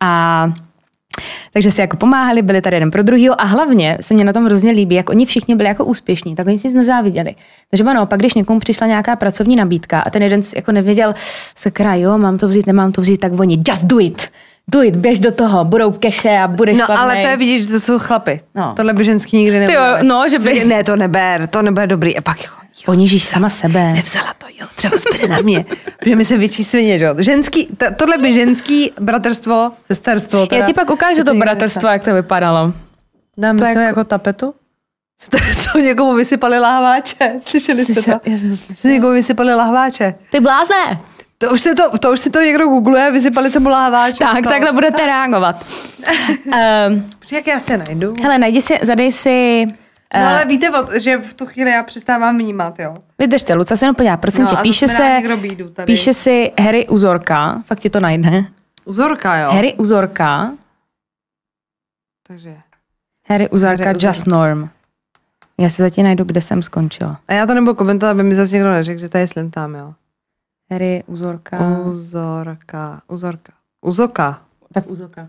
A 0.00 0.52
takže 1.52 1.70
si 1.70 1.80
jako 1.80 1.96
pomáhali, 1.96 2.42
byli 2.42 2.60
tady 2.60 2.76
jeden 2.76 2.90
pro 2.90 3.02
druhýho 3.02 3.40
a 3.40 3.44
hlavně 3.44 3.98
se 4.00 4.14
mě 4.14 4.24
na 4.24 4.32
tom 4.32 4.44
hrozně 4.44 4.72
líbí, 4.72 4.94
jak 4.94 5.10
oni 5.10 5.26
všichni 5.26 5.54
byli 5.54 5.68
jako 5.68 5.84
úspěšní, 5.84 6.34
tak 6.36 6.46
oni 6.46 6.58
si 6.58 6.68
nic 6.68 6.74
nezáviděli. 6.76 7.34
Takže 7.70 7.84
ano, 7.84 8.06
pak 8.06 8.18
když 8.20 8.34
někomu 8.34 8.58
přišla 8.60 8.86
nějaká 8.86 9.16
pracovní 9.16 9.56
nabídka 9.56 10.00
a 10.00 10.10
ten 10.10 10.22
jeden 10.22 10.40
jako 10.56 10.72
nevěděl, 10.72 11.14
sakra, 11.56 11.94
jo, 11.94 12.18
mám 12.18 12.38
to 12.38 12.48
vzít, 12.48 12.66
nemám 12.66 12.92
to 12.92 13.00
vzít, 13.00 13.16
tak 13.20 13.40
oni 13.40 13.62
just 13.68 13.84
do 13.84 14.00
it. 14.00 14.28
Do 14.70 14.82
it, 14.82 14.96
běž 14.96 15.20
do 15.20 15.32
toho, 15.32 15.64
budou 15.64 15.92
keše 15.92 16.38
a 16.38 16.48
budeš 16.48 16.78
No 16.78 16.86
slavnej. 16.86 17.12
ale 17.16 17.22
to 17.22 17.28
je 17.28 17.36
vidět, 17.36 17.60
že 17.60 17.68
to 17.68 17.80
jsou 17.80 17.98
chlapy. 17.98 18.40
No. 18.54 18.72
Tohle 18.76 18.92
by 18.94 19.04
ženský 19.04 19.36
nikdy 19.36 19.72
jo, 19.72 19.80
no, 20.02 20.28
že 20.28 20.38
by- 20.38 20.64
Ne, 20.64 20.84
to 20.84 20.96
neber, 20.96 21.46
to 21.46 21.62
nebude 21.62 21.86
dobrý. 21.86 22.16
A 22.18 22.20
pak 22.20 22.44
jo, 22.44 22.50
Ponížíš 22.84 23.24
sama 23.24 23.50
sebe. 23.50 23.92
nevzala 23.92 24.34
to, 24.38 24.46
jo, 24.60 24.66
třeba 24.76 24.96
zbyde 24.98 25.28
na 25.28 25.38
mě. 25.40 25.64
Protože 25.98 26.16
my 26.16 26.24
jsme 26.24 26.36
větší 26.36 26.64
svině, 26.64 26.98
že 26.98 27.04
jo. 27.04 27.14
Ženský, 27.18 27.66
to, 27.76 27.86
tohle 27.96 28.18
by 28.18 28.32
ženský 28.32 28.92
bratrstvo, 29.00 29.70
sesterstvo. 29.86 30.46
Teda, 30.46 30.60
Já 30.60 30.66
ti 30.66 30.72
pak 30.74 30.90
ukážu 30.90 31.24
to 31.24 31.34
bratrstvo, 31.34 31.88
jak 31.88 32.04
to 32.04 32.14
vypadalo. 32.14 32.72
Dáme 33.38 33.58
tak- 33.58 33.72
se 33.72 33.82
jako 33.82 34.04
tapetu? 34.04 34.54
Tady 35.30 35.44
jsou 35.54 35.78
někomu 35.78 36.14
vysypali 36.14 36.58
lahváče. 36.58 37.32
Slyšeli 37.44 37.84
jste 37.84 38.02
to? 38.02 38.10
Já 38.24 38.38
jsem 38.38 38.50
to 38.50 38.56
slyšela. 38.56 38.94
Někomu 38.94 39.12
vysypali 39.12 39.54
lahváče. 39.54 40.14
Ty 40.30 40.40
blázne! 40.40 40.98
To 41.40 41.50
už, 41.50 41.60
se 41.60 41.74
to, 41.74 41.98
to 41.98 42.12
už 42.12 42.20
si 42.20 42.30
to 42.30 42.40
někdo 42.40 42.68
googluje, 42.68 43.10
vysypali 43.12 43.50
se 43.50 43.60
mu 43.60 43.68
lahváče. 43.68 44.18
Tak, 44.18 44.42
to. 44.44 44.48
takhle 44.50 44.72
budete 44.72 45.06
reagovat. 45.06 45.66
um, 46.46 47.10
jak 47.32 47.46
já 47.46 47.60
se 47.60 47.78
najdu. 47.78 48.14
hele, 48.22 48.38
najdi 48.38 48.62
si, 48.62 48.78
zadej 48.82 49.12
si... 49.12 49.66
No, 50.14 50.20
Uh, 50.20 50.26
ale 50.28 50.44
víte, 50.44 50.70
že 51.00 51.16
v 51.16 51.34
tu 51.34 51.46
chvíli 51.46 51.70
já 51.70 51.82
přestávám 51.82 52.38
vnímat, 52.38 52.78
jo. 52.78 52.94
Vydržte, 53.18 53.54
Luca 53.54 53.76
se 53.76 53.84
jenom 53.84 53.94
podívá, 53.94 54.16
prosím 54.16 54.44
No, 54.44 54.50
tě, 54.50 54.56
píše 54.62 54.88
se, 54.88 55.20
píše 55.84 56.12
si 56.14 56.52
Harry 56.60 56.88
Uzorka, 56.88 57.62
fakt 57.66 57.78
ti 57.80 57.90
to 57.90 58.00
najde. 58.00 58.44
Uzorka, 58.84 59.36
jo. 59.36 59.50
Harry 59.50 59.74
Uzorka, 59.74 60.52
Takže. 62.26 62.56
Harry 63.28 63.48
Uzorka, 63.50 63.84
Harry 63.84 63.96
Uzorka. 63.96 64.08
Just 64.08 64.26
Norm. 64.26 64.68
Já 65.60 65.70
si 65.70 65.82
zatím 65.82 66.04
najdu, 66.04 66.24
kde 66.24 66.40
jsem 66.40 66.62
skončila. 66.62 67.20
A 67.28 67.32
já 67.32 67.46
to 67.46 67.54
nebudu 67.54 67.74
komentovat, 67.74 68.10
aby 68.10 68.22
mi 68.22 68.34
zase 68.34 68.54
někdo 68.54 68.70
neřekl, 68.70 69.00
že 69.00 69.08
tady 69.08 69.28
slintám, 69.28 69.74
jo. 69.74 69.94
Harry 70.70 71.02
Uzorka. 71.06 71.58
Uzorka, 71.78 73.02
uzorka. 73.08 73.52
Uzoka. 73.80 74.40
Tak 74.74 74.86
Uzorka. 74.90 75.28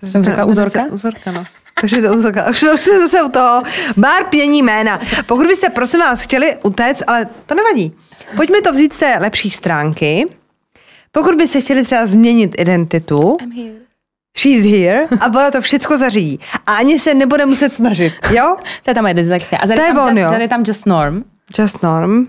To 0.00 0.06
Jsem 0.06 0.24
řekla 0.24 0.44
uzorka? 0.44 0.84
Uzorka, 0.92 1.32
no. 1.32 1.44
Takže 1.80 2.02
to. 2.02 2.12
Už, 2.50 2.62
už 2.74 2.80
jsme 2.80 3.00
zase 3.00 3.22
u 3.22 3.28
toho. 3.28 3.62
Bar 3.96 4.24
pění 4.24 4.62
jména. 4.62 5.00
Pokud 5.26 5.46
byste, 5.46 5.68
prosím 5.70 6.00
vás, 6.00 6.22
chtěli 6.22 6.56
utéct, 6.62 7.02
ale 7.06 7.26
to 7.46 7.54
nevadí. 7.54 7.92
Pojďme 8.36 8.60
to 8.60 8.72
vzít 8.72 8.92
z 8.92 8.98
té 8.98 9.16
lepší 9.20 9.50
stránky. 9.50 10.28
Pokud 11.12 11.34
byste 11.34 11.60
chtěli 11.60 11.84
třeba 11.84 12.06
změnit 12.06 12.54
identitu, 12.58 13.36
I'm 13.40 13.52
here. 13.52 13.74
she's 14.38 14.64
here 14.64 15.06
a 15.20 15.26
ona 15.26 15.50
to 15.50 15.60
všecko 15.60 15.96
zařídí. 15.96 16.40
A 16.66 16.74
ani 16.74 16.98
se 16.98 17.14
nebude 17.14 17.46
muset 17.46 17.74
snažit, 17.74 18.12
jo? 18.30 18.56
To 18.84 18.90
je 18.90 18.94
tam 18.94 19.04
moje 19.04 19.14
dyslexie. 19.14 19.58
A 19.58 19.66
tady 19.66 19.76
To 19.76 19.82
je 19.82 19.94
tam, 19.94 20.08
on, 20.08 20.18
just, 20.18 20.30
tady 20.30 20.48
tam 20.48 20.62
Just 20.66 20.86
Norm. 20.86 21.24
Just 21.58 21.82
Norm. 21.82 22.26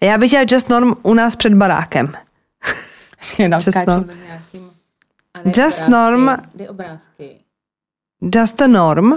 A 0.00 0.04
já 0.04 0.18
bych 0.18 0.30
chtěla 0.30 0.44
Just 0.50 0.68
Norm 0.68 0.92
u 1.02 1.14
nás 1.14 1.36
před 1.36 1.54
barákem. 1.54 2.06
Just 3.38 3.76
Norm. 3.86 4.10
Just. 5.56 5.88
Norm. 5.88 6.30
Kdy 6.54 6.68
obrázky? 6.68 7.36
Just 8.22 8.60
a 8.60 8.66
Norm. 8.66 9.12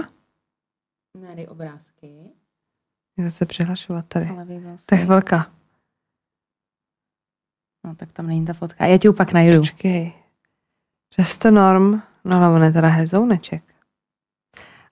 Ne, 1.18 1.48
obrázky. 1.48 2.30
Můžete 3.16 3.30
se 3.30 3.46
přihlašovat 3.46 4.04
tady. 4.08 4.24
Vlastně... 4.24 4.76
To 4.86 4.94
je 4.94 5.00
chvilka. 5.00 5.50
No, 7.86 7.94
tak 7.94 8.12
tam 8.12 8.26
není 8.26 8.46
ta 8.46 8.52
fotka. 8.52 8.86
Já 8.86 8.98
ti 8.98 9.08
ji 9.08 9.12
pak 9.12 9.32
najdu. 9.32 9.58
Počkej. 9.58 10.12
A 11.44 11.50
Norm. 11.50 12.02
No 12.24 12.36
ale 12.36 12.48
on 12.48 12.64
je 12.64 12.72
teda 12.72 12.88
hezouneček. 12.88 13.62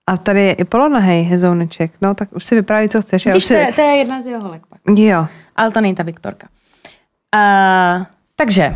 A 0.07 0.17
tady 0.17 0.41
je 0.41 0.53
i 0.53 0.63
polonahej 0.63 1.23
hezouneček. 1.23 1.91
No 2.01 2.15
tak 2.15 2.33
už 2.33 2.45
si 2.45 2.55
vypráví, 2.55 2.89
co 2.89 3.01
chceš. 3.01 3.25
Vidíš, 3.25 3.43
to, 3.43 3.47
si... 3.47 3.53
je, 3.53 3.73
to 3.73 3.81
je 3.81 3.95
jedna 3.95 4.21
z 4.21 4.25
jeho 4.25 4.43
holek 4.43 4.65
pak. 4.65 4.81
Jo. 4.97 5.27
Ale 5.55 5.71
to 5.71 5.81
není 5.81 5.95
ta 5.95 6.03
Viktorka. 6.03 6.47
Uh, 7.35 8.05
takže 8.35 8.75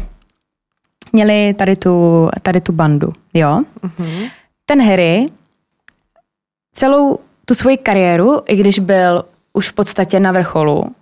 měli 1.14 1.54
tady 1.54 1.76
tu, 1.76 2.30
tady 2.42 2.62
tu 2.62 2.72
bandu, 2.72 3.14
jo. 3.34 3.64
Mhm. 3.82 4.30
Ten 4.66 4.82
Harry 4.82 5.26
celou 6.74 7.20
tu 7.46 7.54
svoji 7.54 7.78
kariéru, 7.78 8.42
i 8.48 8.56
když 8.56 8.80
byl 8.80 9.26
už 9.54 9.70
v 9.70 9.74
podstatě 9.74 10.20
na 10.20 10.32
vrcholu 10.32 10.96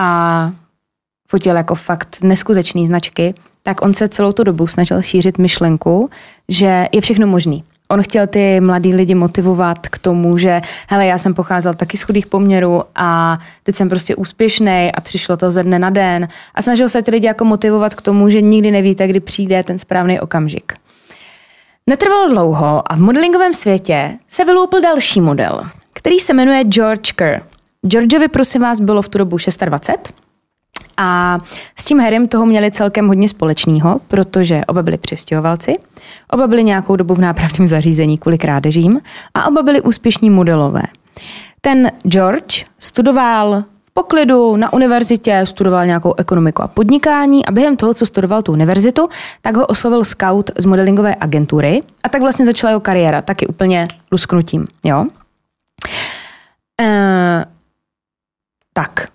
a 0.00 0.52
fotil 1.28 1.56
jako 1.56 1.74
fakt 1.74 2.16
neskutečný 2.22 2.86
značky, 2.86 3.34
tak 3.62 3.82
on 3.82 3.94
se 3.94 4.08
celou 4.08 4.32
tu 4.32 4.44
dobu 4.44 4.66
snažil 4.66 5.02
šířit 5.02 5.38
myšlenku, 5.38 6.10
že 6.48 6.88
je 6.92 7.00
všechno 7.00 7.26
možný. 7.26 7.64
On 7.88 8.02
chtěl 8.02 8.26
ty 8.26 8.60
mladý 8.60 8.94
lidi 8.94 9.14
motivovat 9.14 9.88
k 9.88 9.98
tomu, 9.98 10.38
že 10.38 10.60
hele, 10.88 11.06
já 11.06 11.18
jsem 11.18 11.34
pocházel 11.34 11.74
taky 11.74 11.96
z 11.96 12.02
chudých 12.02 12.26
poměrů 12.26 12.82
a 12.94 13.38
teď 13.62 13.76
jsem 13.76 13.88
prostě 13.88 14.16
úspěšný 14.16 14.92
a 14.94 15.00
přišlo 15.00 15.36
to 15.36 15.50
ze 15.50 15.62
dne 15.62 15.78
na 15.78 15.90
den. 15.90 16.28
A 16.54 16.62
snažil 16.62 16.88
se 16.88 17.02
ty 17.02 17.10
lidi 17.10 17.26
jako 17.26 17.44
motivovat 17.44 17.94
k 17.94 18.02
tomu, 18.02 18.30
že 18.30 18.40
nikdy 18.40 18.70
nevíte, 18.70 19.08
kdy 19.08 19.20
přijde 19.20 19.62
ten 19.62 19.78
správný 19.78 20.20
okamžik. 20.20 20.72
Netrvalo 21.88 22.28
dlouho 22.28 22.92
a 22.92 22.96
v 22.96 23.00
modelingovém 23.00 23.54
světě 23.54 24.18
se 24.28 24.44
vyloupil 24.44 24.80
další 24.80 25.20
model, 25.20 25.62
který 25.94 26.18
se 26.18 26.34
jmenuje 26.34 26.64
George 26.64 27.12
Kerr. 27.12 27.42
Georgeovi, 27.86 28.28
prosím 28.28 28.62
vás, 28.62 28.80
bylo 28.80 29.02
v 29.02 29.08
tu 29.08 29.18
dobu 29.18 29.36
26 29.64 30.12
a 30.96 31.38
s 31.76 31.84
tím 31.84 32.00
Harrym 32.00 32.28
toho 32.28 32.46
měli 32.46 32.70
celkem 32.70 33.08
hodně 33.08 33.28
společného, 33.28 34.00
protože 34.08 34.62
oba 34.66 34.82
byli 34.82 34.98
přistěhovalci, 34.98 35.76
oba 36.30 36.46
byli 36.46 36.64
nějakou 36.64 36.96
dobu 36.96 37.14
v 37.14 37.20
nápravném 37.20 37.66
zařízení 37.66 38.18
kvůli 38.18 38.38
krádežím 38.38 39.00
a 39.34 39.48
oba 39.48 39.62
byli 39.62 39.80
úspěšní 39.80 40.30
modelové. 40.30 40.82
Ten 41.60 41.90
George 42.08 42.64
studoval 42.78 43.64
poklidu 43.98 44.56
na 44.56 44.72
univerzitě, 44.72 45.46
studoval 45.46 45.86
nějakou 45.86 46.14
ekonomiku 46.18 46.62
a 46.62 46.68
podnikání 46.68 47.46
a 47.46 47.50
během 47.50 47.76
toho, 47.76 47.94
co 47.94 48.06
studoval 48.06 48.42
tu 48.42 48.52
univerzitu, 48.52 49.08
tak 49.42 49.56
ho 49.56 49.66
oslovil 49.66 50.04
scout 50.04 50.50
z 50.58 50.64
modelingové 50.64 51.16
agentury 51.20 51.82
a 52.02 52.08
tak 52.08 52.20
vlastně 52.22 52.46
začala 52.46 52.70
jeho 52.70 52.80
kariéra, 52.80 53.22
taky 53.22 53.46
úplně 53.46 53.88
lusknutím. 54.12 54.66
Jo? 54.84 55.06
E, 56.80 57.44
tak, 58.72 59.08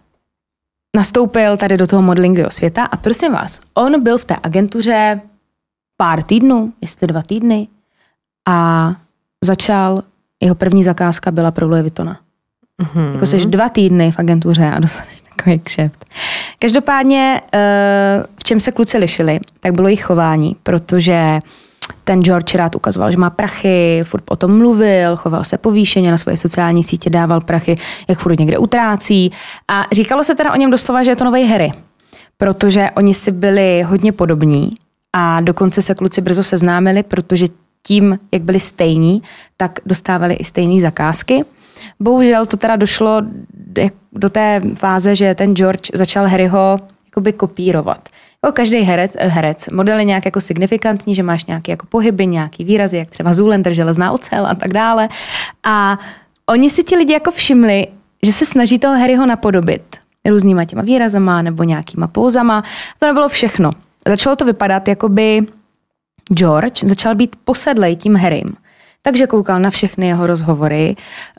nastoupil 0.96 1.58
tady 1.58 1.78
do 1.78 1.88
toho 1.88 2.02
modelingového 2.02 2.52
světa 2.52 2.84
a 2.86 2.98
prosím 2.98 3.32
vás, 3.32 3.62
on 3.74 4.04
byl 4.04 4.18
v 4.18 4.26
té 4.26 4.36
agentuře 4.44 5.22
pár 5.98 6.24
týdnů, 6.24 6.74
jestli 6.82 7.08
dva 7.08 7.22
týdny 7.22 7.68
a 8.50 8.90
začal, 9.44 10.04
jeho 10.42 10.56
první 10.56 10.84
zakázka 10.84 11.32
byla 11.32 11.52
pro 11.52 11.68
Louis 11.68 11.82
Vuittona. 11.82 12.23
Mm-hmm. 12.84 13.14
Jako 13.14 13.26
jsi 13.26 13.38
dva 13.38 13.70
týdny 13.70 14.12
v 14.12 14.20
agentuře 14.20 14.72
a 14.76 14.80
dostaneš 14.80 15.24
takový 15.38 15.60
kšeft. 15.60 16.06
Každopádně, 16.60 17.42
eh, 17.54 18.24
v 18.40 18.44
čem 18.44 18.60
se 18.60 18.72
kluci 18.72 18.98
lišili, 18.98 19.40
tak 19.60 19.74
bylo 19.74 19.88
jejich 19.88 20.04
chování, 20.04 20.56
protože 20.64 21.40
ten 22.04 22.24
George 22.24 22.56
rád 22.56 22.76
ukazoval, 22.76 23.12
že 23.12 23.18
má 23.18 23.30
prachy, 23.30 24.02
furt 24.04 24.24
o 24.30 24.36
tom 24.36 24.58
mluvil, 24.58 25.16
choval 25.16 25.44
se 25.44 25.58
povýšeně 25.58 26.12
na 26.12 26.18
svoje 26.18 26.38
sociální 26.38 26.84
sítě, 26.84 27.10
dával 27.10 27.42
prachy, 27.42 27.78
jak 28.08 28.20
furt 28.20 28.40
někde 28.40 28.58
utrácí. 28.58 29.32
A 29.68 29.86
říkalo 29.92 30.24
se 30.24 30.36
teda 30.36 30.54
o 30.54 30.56
něm 30.56 30.72
doslova, 30.72 31.04
že 31.04 31.12
je 31.12 31.16
to 31.16 31.26
nový 31.26 31.46
Harry, 31.48 31.72
protože 32.38 32.90
oni 32.96 33.14
si 33.14 33.32
byli 33.32 33.82
hodně 33.82 34.12
podobní 34.12 34.70
a 35.14 35.42
dokonce 35.42 35.82
se 35.82 35.96
kluci 35.96 36.22
brzo 36.22 36.44
seznámili, 36.44 37.04
protože 37.04 37.48
tím, 37.88 38.20
jak 38.32 38.42
byli 38.42 38.60
stejní, 38.60 39.22
tak 39.58 39.80
dostávali 39.86 40.34
i 40.34 40.44
stejné 40.44 40.82
zakázky. 40.82 41.46
Bohužel 42.00 42.46
to 42.46 42.58
teda 42.58 42.76
došlo 42.76 43.22
do 44.12 44.30
té 44.30 44.62
fáze, 44.76 45.16
že 45.16 45.36
ten 45.36 45.56
George 45.56 45.90
začal 45.94 46.28
Harryho 46.28 46.80
jakoby 47.06 47.34
kopírovat. 47.34 48.10
Jako 48.44 48.56
každý 48.56 48.78
herec, 48.78 49.12
herec, 49.20 49.70
model 49.70 50.00
je 50.00 50.06
nějak 50.06 50.26
jako 50.26 50.42
signifikantní, 50.42 51.16
že 51.16 51.24
máš 51.24 51.46
nějaké 51.46 51.72
jako 51.72 51.86
pohyby, 51.86 52.26
nějaký 52.26 52.64
výrazy, 52.64 52.98
jak 52.98 53.10
třeba 53.10 53.34
Zoolander, 53.34 53.74
železná 53.74 54.12
ocel 54.12 54.48
a 54.48 54.56
tak 54.56 54.74
dále. 54.74 55.10
A 55.64 56.00
oni 56.46 56.70
si 56.70 56.84
ti 56.84 56.96
lidi 56.96 57.14
jako 57.14 57.32
všimli, 57.32 57.88
že 58.24 58.34
se 58.34 58.46
snaží 58.46 58.80
toho 58.80 58.98
Harryho 58.98 59.26
napodobit 59.26 59.98
různýma 60.26 60.66
těma 60.66 60.82
výrazama 60.82 61.42
nebo 61.42 61.64
nějakýma 61.64 62.08
pouzama. 62.08 62.64
To 63.00 63.06
nebylo 63.06 63.30
všechno. 63.30 63.72
Začalo 64.08 64.36
to 64.36 64.46
vypadat, 64.46 64.88
jako 64.88 65.10
by 65.10 65.42
George 66.34 66.84
začal 66.84 67.16
být 67.16 67.36
posedlej 67.44 67.96
tím 67.96 68.16
Harrym. 68.16 68.56
Takže 69.06 69.28
koukal 69.28 69.60
na 69.60 69.70
všechny 69.70 70.08
jeho 70.08 70.28
rozhovory, 70.28 70.96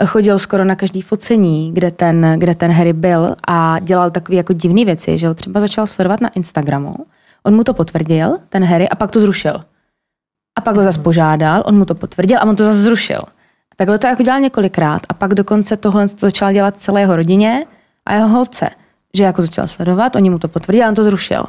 chodil 0.06 0.38
skoro 0.38 0.64
na 0.64 0.76
každý 0.76 1.02
focení, 1.02 1.72
kde 1.72 1.90
ten, 1.90 2.34
kde 2.38 2.54
ten 2.54 2.70
Harry 2.70 2.92
byl 2.92 3.36
a 3.48 3.78
dělal 3.78 4.10
takové 4.10 4.36
jako 4.36 4.52
divné 4.52 4.84
věci, 4.84 5.18
že 5.18 5.28
ho 5.28 5.34
třeba 5.34 5.60
začal 5.60 5.86
sledovat 5.86 6.20
na 6.20 6.28
Instagramu. 6.28 6.94
On 7.42 7.54
mu 7.54 7.64
to 7.64 7.74
potvrdil, 7.74 8.36
ten 8.48 8.64
Harry, 8.64 8.88
a 8.88 8.94
pak 8.94 9.10
to 9.10 9.20
zrušil. 9.20 9.64
A 10.58 10.60
pak 10.60 10.76
ho 10.76 10.82
zase 10.82 11.00
požádal, 11.00 11.62
on 11.66 11.78
mu 11.78 11.84
to 11.84 11.94
potvrdil 11.94 12.38
a 12.38 12.44
on 12.44 12.56
to 12.56 12.64
zase 12.64 12.78
zrušil. 12.78 13.20
A 13.72 13.76
takhle 13.76 13.98
to 13.98 14.06
jako 14.06 14.22
dělal 14.22 14.40
několikrát 14.40 15.02
a 15.08 15.14
pak 15.14 15.34
dokonce 15.34 15.76
tohle 15.76 16.08
to 16.08 16.16
začal 16.26 16.52
dělat 16.52 16.76
celé 16.76 17.00
jeho 17.00 17.16
rodině 17.16 17.66
a 18.06 18.14
jeho 18.14 18.28
holce. 18.28 18.70
Že 19.14 19.24
jako 19.24 19.42
začal 19.42 19.68
sledovat, 19.68 20.16
oni 20.16 20.30
mu 20.30 20.38
to 20.38 20.48
potvrdili 20.48 20.84
a 20.84 20.88
on 20.88 20.94
to 20.94 21.02
zrušil. 21.02 21.44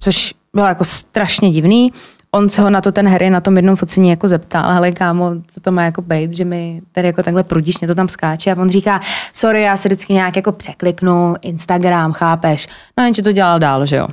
Což 0.00 0.34
bylo 0.54 0.66
jako 0.66 0.84
strašně 0.84 1.50
divný 1.50 1.92
on 2.34 2.48
se 2.48 2.62
ho 2.62 2.70
na 2.70 2.80
to 2.80 2.92
ten 2.92 3.08
Harry 3.08 3.30
na 3.30 3.40
tom 3.40 3.56
jednom 3.56 3.76
focení 3.76 4.10
jako 4.10 4.28
zeptal, 4.28 4.64
ale 4.64 4.92
kámo, 4.92 5.30
co 5.46 5.60
to 5.60 5.72
má 5.72 5.82
jako 5.82 6.02
být, 6.02 6.32
že 6.32 6.44
mi 6.44 6.80
tady 6.92 7.06
jako 7.06 7.22
takhle 7.22 7.44
prudíš, 7.44 7.78
mě 7.78 7.88
to 7.88 7.94
tam 7.94 8.08
skáče 8.08 8.52
a 8.52 8.60
on 8.60 8.70
říká, 8.70 9.00
sorry, 9.32 9.62
já 9.62 9.76
se 9.76 9.88
vždycky 9.88 10.12
nějak 10.12 10.36
jako 10.36 10.52
překliknu, 10.52 11.34
Instagram, 11.42 12.12
chápeš? 12.12 12.68
No 12.98 13.04
jenže 13.04 13.22
to 13.22 13.32
dělal 13.32 13.58
dál, 13.58 13.86
že 13.86 13.96
jo. 13.96 14.08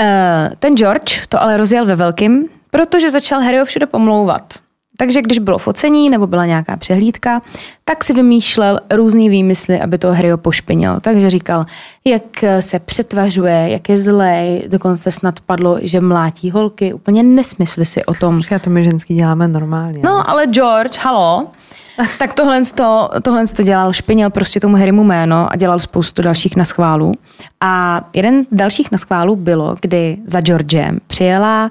Uh, 0.00 0.54
ten 0.58 0.76
George 0.76 1.26
to 1.28 1.42
ale 1.42 1.56
rozjel 1.56 1.86
ve 1.86 1.96
velkým, 1.96 2.48
protože 2.70 3.10
začal 3.10 3.40
Harryho 3.40 3.64
všude 3.64 3.86
pomlouvat. 3.86 4.65
Takže 4.96 5.22
když 5.22 5.38
bylo 5.38 5.58
focení 5.58 6.10
nebo 6.10 6.26
byla 6.26 6.46
nějaká 6.46 6.76
přehlídka, 6.76 7.40
tak 7.84 8.04
si 8.04 8.14
vymýšlel 8.14 8.80
různý 8.94 9.28
výmysly, 9.28 9.80
aby 9.80 9.98
to 9.98 10.12
Harryho 10.12 10.38
pošpinil. 10.38 11.00
Takže 11.00 11.30
říkal, 11.30 11.66
jak 12.04 12.44
se 12.60 12.78
přetvařuje, 12.78 13.68
jak 13.70 13.88
je 13.88 13.98
zlej, 13.98 14.64
dokonce 14.68 15.12
snad 15.12 15.40
padlo, 15.40 15.78
že 15.82 16.00
mlátí 16.00 16.50
holky. 16.50 16.92
Úplně 16.92 17.22
nesmysly 17.22 17.86
si 17.86 18.04
o 18.04 18.14
tom. 18.14 18.40
Já 18.50 18.58
to 18.58 18.70
my 18.70 18.84
ženský 18.84 19.14
děláme 19.14 19.48
normálně. 19.48 20.00
No, 20.04 20.30
ale 20.30 20.46
George, 20.46 20.98
halo, 20.98 21.46
tak 22.18 22.32
tohle, 22.32 22.62
to, 22.74 23.10
tohle 23.22 23.46
to 23.46 23.62
dělal, 23.62 23.92
špinil 23.92 24.30
prostě 24.30 24.60
tomu 24.60 24.76
Harrymu 24.76 25.04
jméno 25.04 25.52
a 25.52 25.56
dělal 25.56 25.78
spoustu 25.78 26.22
dalších 26.22 26.56
naschválů. 26.56 27.12
A 27.60 28.00
jeden 28.14 28.44
z 28.44 28.54
dalších 28.54 28.92
naschválů 28.92 29.36
bylo, 29.36 29.76
kdy 29.80 30.18
za 30.24 30.40
Georgem 30.40 30.98
přijela 31.06 31.70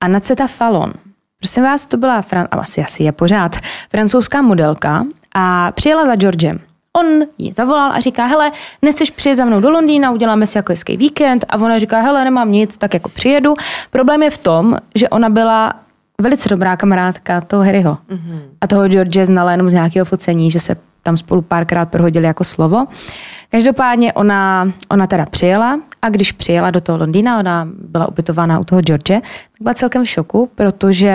Anaceta 0.00 0.46
Fallon. 0.46 0.92
Prosím 1.44 1.62
vás, 1.62 1.86
to 1.86 1.96
byla, 1.96 2.22
Fran- 2.22 2.48
asi, 2.50 2.82
asi 2.82 3.02
je 3.02 3.12
pořád, 3.12 3.56
francouzská 3.90 4.42
modelka 4.42 5.04
a 5.34 5.72
přijela 5.72 6.06
za 6.06 6.16
Georgem. 6.16 6.60
On 6.92 7.06
ji 7.38 7.52
zavolal 7.52 7.92
a 7.92 8.00
říká, 8.00 8.26
hele, 8.26 8.52
nechceš 8.82 9.10
přijet 9.10 9.36
za 9.36 9.44
mnou 9.44 9.60
do 9.60 9.70
Londýna, 9.70 10.10
uděláme 10.10 10.46
si 10.46 10.58
jako 10.58 10.72
hezký 10.72 10.96
víkend. 10.96 11.44
A 11.48 11.56
ona 11.56 11.78
říká, 11.78 12.00
hele, 12.00 12.24
nemám 12.24 12.52
nic, 12.52 12.76
tak 12.76 12.94
jako 12.94 13.08
přijedu. 13.08 13.54
Problém 13.90 14.22
je 14.22 14.30
v 14.30 14.38
tom, 14.38 14.76
že 14.94 15.08
ona 15.08 15.28
byla 15.28 15.74
velice 16.20 16.48
dobrá 16.48 16.76
kamarádka 16.76 17.40
toho 17.40 17.62
Harryho. 17.62 17.98
Mm-hmm. 18.10 18.40
A 18.60 18.66
toho 18.66 18.88
George 18.88 19.24
znala 19.24 19.50
jenom 19.50 19.68
z 19.68 19.72
nějakého 19.72 20.04
focení, 20.04 20.50
že 20.50 20.60
se 20.60 20.76
tam 21.02 21.16
spolu 21.16 21.42
párkrát 21.42 21.86
prohodili 21.86 22.26
jako 22.26 22.44
slovo. 22.44 22.86
Každopádně 23.50 24.12
ona, 24.12 24.72
ona 24.88 25.06
teda 25.06 25.26
přijela 25.26 25.80
a 26.02 26.08
když 26.08 26.32
přijela 26.32 26.70
do 26.70 26.80
toho 26.80 26.98
Londýna, 26.98 27.38
ona 27.38 27.68
byla 27.88 28.08
ubytována 28.08 28.58
u 28.58 28.64
toho 28.64 28.80
George, 28.80 29.20
tak 29.20 29.60
byla 29.60 29.74
celkem 29.74 30.04
v 30.04 30.08
šoku, 30.08 30.50
protože 30.54 31.14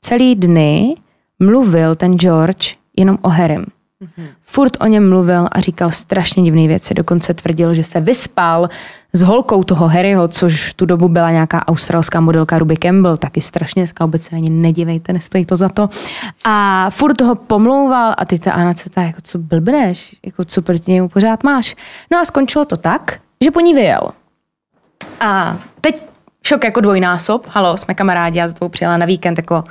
celý 0.00 0.34
dny 0.34 0.94
mluvil 1.38 1.94
ten 1.94 2.18
George 2.18 2.74
jenom 2.96 3.18
o 3.22 3.28
Harrym. 3.28 3.64
Mm-hmm. 4.04 4.28
Furt 4.42 4.76
o 4.80 4.86
něm 4.86 5.08
mluvil 5.08 5.48
a 5.52 5.60
říkal 5.60 5.90
strašně 5.90 6.42
divné 6.42 6.66
věci. 6.66 6.94
Dokonce 6.94 7.34
tvrdil, 7.34 7.74
že 7.74 7.84
se 7.84 8.00
vyspal 8.00 8.68
s 9.12 9.22
holkou 9.22 9.62
toho 9.62 9.88
Harryho, 9.88 10.28
což 10.28 10.70
v 10.70 10.74
tu 10.74 10.86
dobu 10.86 11.08
byla 11.08 11.30
nějaká 11.30 11.68
australská 11.68 12.20
modelka 12.20 12.58
Ruby 12.58 12.76
Campbell, 12.76 13.16
taky 13.16 13.40
strašně 13.40 13.82
hezká, 13.82 14.04
vůbec 14.04 14.22
se 14.22 14.36
ani 14.36 14.50
nedívejte, 14.50 15.12
nestojí 15.12 15.44
to 15.44 15.56
za 15.56 15.68
to. 15.68 15.88
A 16.44 16.86
furt 16.90 17.14
toho 17.14 17.34
pomlouval 17.34 18.14
a 18.18 18.24
ty 18.24 18.38
ta 18.38 18.52
Anna 18.52 18.74
se 18.74 18.90
ta, 18.90 19.02
jako 19.02 19.20
co 19.22 19.38
blbneš, 19.38 20.16
jako 20.26 20.44
co 20.44 20.62
proti 20.62 20.92
němu 20.92 21.08
pořád 21.08 21.44
máš. 21.44 21.76
No 22.10 22.18
a 22.18 22.24
skončilo 22.24 22.64
to 22.64 22.76
tak, 22.76 23.20
že 23.44 23.50
po 23.50 23.60
ní 23.60 23.74
vyjel. 23.74 24.10
A 25.20 25.56
teď 25.80 26.04
šok 26.46 26.64
jako 26.64 26.80
dvojnásob, 26.80 27.46
halo, 27.50 27.76
jsme 27.76 27.94
kamarádi, 27.94 28.38
já 28.38 28.48
za 28.48 28.54
tebou 28.54 28.68
přijela 28.68 28.96
na 28.96 29.06
víkend, 29.06 29.38
jako 29.38 29.64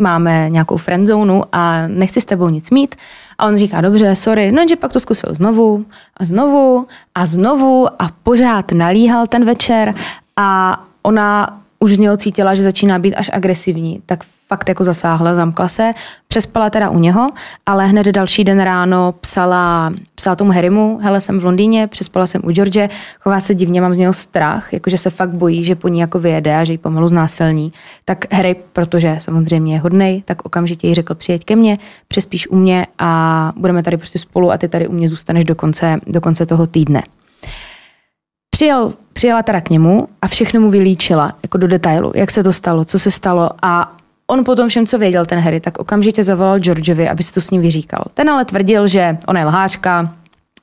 máme 0.00 0.50
nějakou 0.50 0.76
friendzonu 0.76 1.42
a 1.52 1.86
nechci 1.86 2.20
s 2.20 2.24
tebou 2.24 2.48
nic 2.48 2.70
mít. 2.70 2.94
A 3.38 3.46
on 3.46 3.56
říká, 3.56 3.80
dobře, 3.80 4.16
sorry, 4.16 4.52
no 4.52 4.68
že 4.68 4.76
pak 4.76 4.92
to 4.92 5.00
zkusil 5.00 5.34
znovu 5.34 5.84
a 6.16 6.24
znovu 6.24 6.86
a 7.14 7.26
znovu 7.26 7.88
a 7.98 8.08
pořád 8.22 8.72
nalíhal 8.72 9.26
ten 9.26 9.44
večer 9.44 9.94
a 10.36 10.80
ona 11.02 11.58
už 11.78 11.94
z 11.96 11.98
něho 11.98 12.16
cítila, 12.16 12.54
že 12.54 12.62
začíná 12.62 12.98
být 12.98 13.14
až 13.14 13.30
agresivní, 13.32 14.02
tak 14.06 14.24
fakt 14.52 14.68
jako 14.68 14.84
zasáhla, 14.84 15.34
zamkla 15.34 15.68
se, 15.68 15.92
přespala 16.28 16.70
teda 16.70 16.90
u 16.90 16.98
něho, 16.98 17.30
ale 17.66 17.86
hned 17.86 18.06
další 18.06 18.44
den 18.44 18.60
ráno 18.60 19.14
psala, 19.20 19.92
psala 20.14 20.36
tomu 20.36 20.52
Harrymu, 20.52 20.98
hele, 21.02 21.20
jsem 21.20 21.40
v 21.40 21.44
Londýně, 21.44 21.86
přespala 21.86 22.26
jsem 22.26 22.40
u 22.44 22.52
George, 22.52 22.88
chová 23.20 23.40
se 23.40 23.54
divně, 23.54 23.80
mám 23.80 23.94
z 23.94 23.98
něho 23.98 24.12
strach, 24.12 24.72
jakože 24.72 24.98
se 24.98 25.10
fakt 25.10 25.30
bojí, 25.30 25.64
že 25.64 25.74
po 25.74 25.88
ní 25.88 26.00
jako 26.00 26.18
vyjede 26.18 26.56
a 26.56 26.64
že 26.64 26.72
ji 26.72 26.78
pomalu 26.78 27.08
znásilní. 27.08 27.72
Tak 28.04 28.32
Harry, 28.32 28.56
protože 28.72 29.16
samozřejmě 29.18 29.74
je 29.74 29.80
hodnej, 29.80 30.22
tak 30.24 30.44
okamžitě 30.44 30.86
jí 30.86 30.94
řekl, 30.94 31.14
přijeď 31.14 31.44
ke 31.44 31.56
mně, 31.56 31.78
přespíš 32.08 32.48
u 32.50 32.56
mě 32.56 32.86
a 32.98 33.52
budeme 33.56 33.82
tady 33.82 33.96
prostě 33.96 34.18
spolu 34.18 34.52
a 34.52 34.58
ty 34.58 34.68
tady 34.68 34.88
u 34.88 34.92
mě 34.92 35.08
zůstaneš 35.08 35.44
do 35.44 35.54
konce, 35.54 36.00
do 36.06 36.20
konce 36.20 36.46
toho 36.46 36.66
týdne. 36.66 37.02
Přijel, 38.50 38.92
přijela 39.12 39.42
teda 39.42 39.60
k 39.60 39.70
němu 39.70 40.08
a 40.22 40.28
všechno 40.28 40.60
mu 40.60 40.70
vylíčila, 40.70 41.32
jako 41.42 41.58
do 41.58 41.66
detailu, 41.68 42.12
jak 42.14 42.30
se 42.30 42.42
to 42.42 42.52
stalo, 42.52 42.84
co 42.84 42.98
se 42.98 43.10
stalo 43.10 43.50
a 43.62 43.96
on 44.32 44.44
potom 44.44 44.68
všem, 44.68 44.86
co 44.86 44.98
věděl 44.98 45.26
ten 45.26 45.38
Harry, 45.38 45.60
tak 45.60 45.78
okamžitě 45.78 46.22
zavolal 46.22 46.58
Georgeovi, 46.58 47.08
aby 47.08 47.22
si 47.22 47.32
to 47.32 47.40
s 47.40 47.50
ním 47.50 47.62
vyříkal. 47.62 48.04
Ten 48.14 48.30
ale 48.30 48.44
tvrdil, 48.44 48.86
že 48.86 49.18
ona 49.26 49.40
je 49.40 49.46
lhářka, 49.46 50.14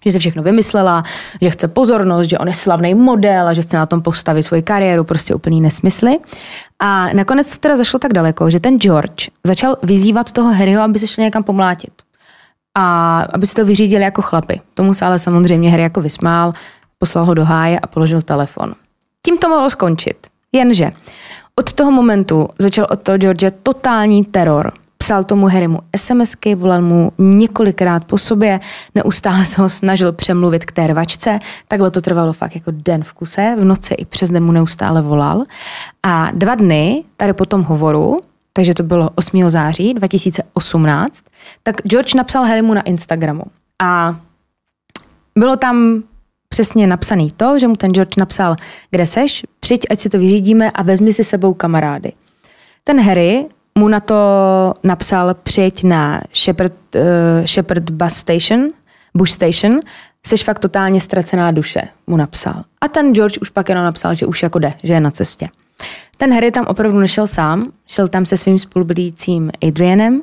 že 0.05 0.11
si 0.11 0.19
všechno 0.19 0.43
vymyslela, 0.43 1.03
že 1.41 1.49
chce 1.49 1.67
pozornost, 1.67 2.27
že 2.27 2.37
on 2.37 2.47
je 2.47 2.53
slavný 2.53 2.95
model 2.95 3.47
a 3.47 3.53
že 3.53 3.61
chce 3.61 3.77
na 3.77 3.85
tom 3.85 4.01
postavit 4.01 4.43
svoji 4.43 4.61
kariéru, 4.61 5.03
prostě 5.03 5.35
úplný 5.35 5.61
nesmysly. 5.61 6.17
A 6.79 7.13
nakonec 7.13 7.49
to 7.49 7.57
teda 7.57 7.75
zašlo 7.75 7.99
tak 7.99 8.13
daleko, 8.13 8.49
že 8.49 8.59
ten 8.59 8.79
George 8.79 9.29
začal 9.43 9.77
vyzývat 9.83 10.31
toho 10.31 10.53
Harryho, 10.53 10.81
aby 10.81 10.99
se 10.99 11.07
šel 11.07 11.23
někam 11.23 11.43
pomlátit. 11.43 11.93
A 12.75 13.21
aby 13.33 13.47
se 13.47 13.55
to 13.55 13.65
vyřídili 13.65 14.03
jako 14.03 14.21
chlapy. 14.21 14.61
Tomu 14.73 14.93
se 14.93 15.05
ale 15.05 15.19
samozřejmě 15.19 15.71
Harry 15.71 15.83
jako 15.83 16.01
vysmál, 16.01 16.53
poslal 16.99 17.25
ho 17.25 17.33
do 17.33 17.45
háje 17.45 17.79
a 17.79 17.87
položil 17.87 18.21
telefon. 18.21 18.73
Tím 19.25 19.37
to 19.37 19.49
mohlo 19.49 19.69
skončit. 19.69 20.27
Jenže 20.51 20.89
od 21.59 21.73
toho 21.73 21.91
momentu 21.91 22.47
začal 22.59 22.87
od 22.89 23.01
toho 23.01 23.17
George 23.17 23.51
totální 23.63 24.25
teror 24.25 24.71
psal 24.97 25.23
tomu 25.23 25.47
Harrymu 25.47 25.79
SMSky, 25.95 26.55
volal 26.55 26.81
mu 26.81 27.11
několikrát 27.17 28.03
po 28.03 28.17
sobě, 28.17 28.59
neustále 28.95 29.45
se 29.45 29.61
ho 29.61 29.69
snažil 29.69 30.11
přemluvit 30.11 30.65
k 30.65 30.71
té 30.71 30.87
rvačce, 30.87 31.39
takhle 31.67 31.91
to 31.91 32.01
trvalo 32.01 32.33
fakt 32.33 32.55
jako 32.55 32.71
den 32.71 33.03
v 33.03 33.13
kuse, 33.13 33.55
v 33.59 33.63
noci 33.63 33.93
i 33.93 34.05
přes 34.05 34.29
den 34.29 34.43
mu 34.43 34.51
neustále 34.51 35.01
volal. 35.01 35.43
A 36.03 36.31
dva 36.33 36.55
dny 36.55 37.03
tady 37.17 37.33
po 37.33 37.45
tom 37.45 37.63
hovoru, 37.63 38.17
takže 38.53 38.73
to 38.73 38.83
bylo 38.83 39.09
8. 39.15 39.49
září 39.49 39.93
2018, 39.93 41.23
tak 41.63 41.75
George 41.81 42.13
napsal 42.13 42.45
Harrymu 42.45 42.73
na 42.73 42.81
Instagramu. 42.81 43.43
A 43.79 44.15
bylo 45.35 45.57
tam 45.57 46.03
přesně 46.49 46.87
napsaný 46.87 47.31
to, 47.37 47.59
že 47.59 47.67
mu 47.67 47.75
ten 47.75 47.91
George 47.91 48.17
napsal, 48.17 48.55
kde 48.91 49.05
seš, 49.05 49.45
přijď, 49.59 49.85
ať 49.89 49.99
si 49.99 50.09
to 50.09 50.19
vyřídíme 50.19 50.71
a 50.71 50.83
vezmi 50.83 51.13
si 51.13 51.23
sebou 51.23 51.53
kamarády. 51.53 52.11
Ten 52.83 53.01
Harry 53.01 53.45
mu 53.77 53.87
na 53.87 53.99
to 53.99 54.15
napsal 54.83 55.33
přijď 55.33 55.83
na 55.83 56.21
Shepherd, 56.33 56.73
uh, 56.95 57.01
Shepherd 57.45 57.89
Bus 57.89 58.13
Station, 58.13 58.69
Bush 59.13 59.31
Station, 59.31 59.79
seš 60.27 60.43
fakt 60.43 60.59
totálně 60.59 61.01
ztracená 61.01 61.51
duše, 61.51 61.81
mu 62.07 62.17
napsal. 62.17 62.63
A 62.81 62.87
ten 62.87 63.13
George 63.13 63.37
už 63.41 63.49
pak 63.49 63.69
jenom 63.69 63.83
napsal, 63.83 64.15
že 64.15 64.25
už 64.25 64.43
jako 64.43 64.59
jde, 64.59 64.73
že 64.83 64.93
je 64.93 64.99
na 64.99 65.11
cestě. 65.11 65.49
Ten 66.17 66.33
Harry 66.33 66.51
tam 66.51 66.65
opravdu 66.67 66.99
nešel 66.99 67.27
sám, 67.27 67.71
šel 67.87 68.07
tam 68.07 68.25
se 68.25 68.37
svým 68.37 68.59
spolubydlícím 68.59 69.51
Adrianem 69.67 70.21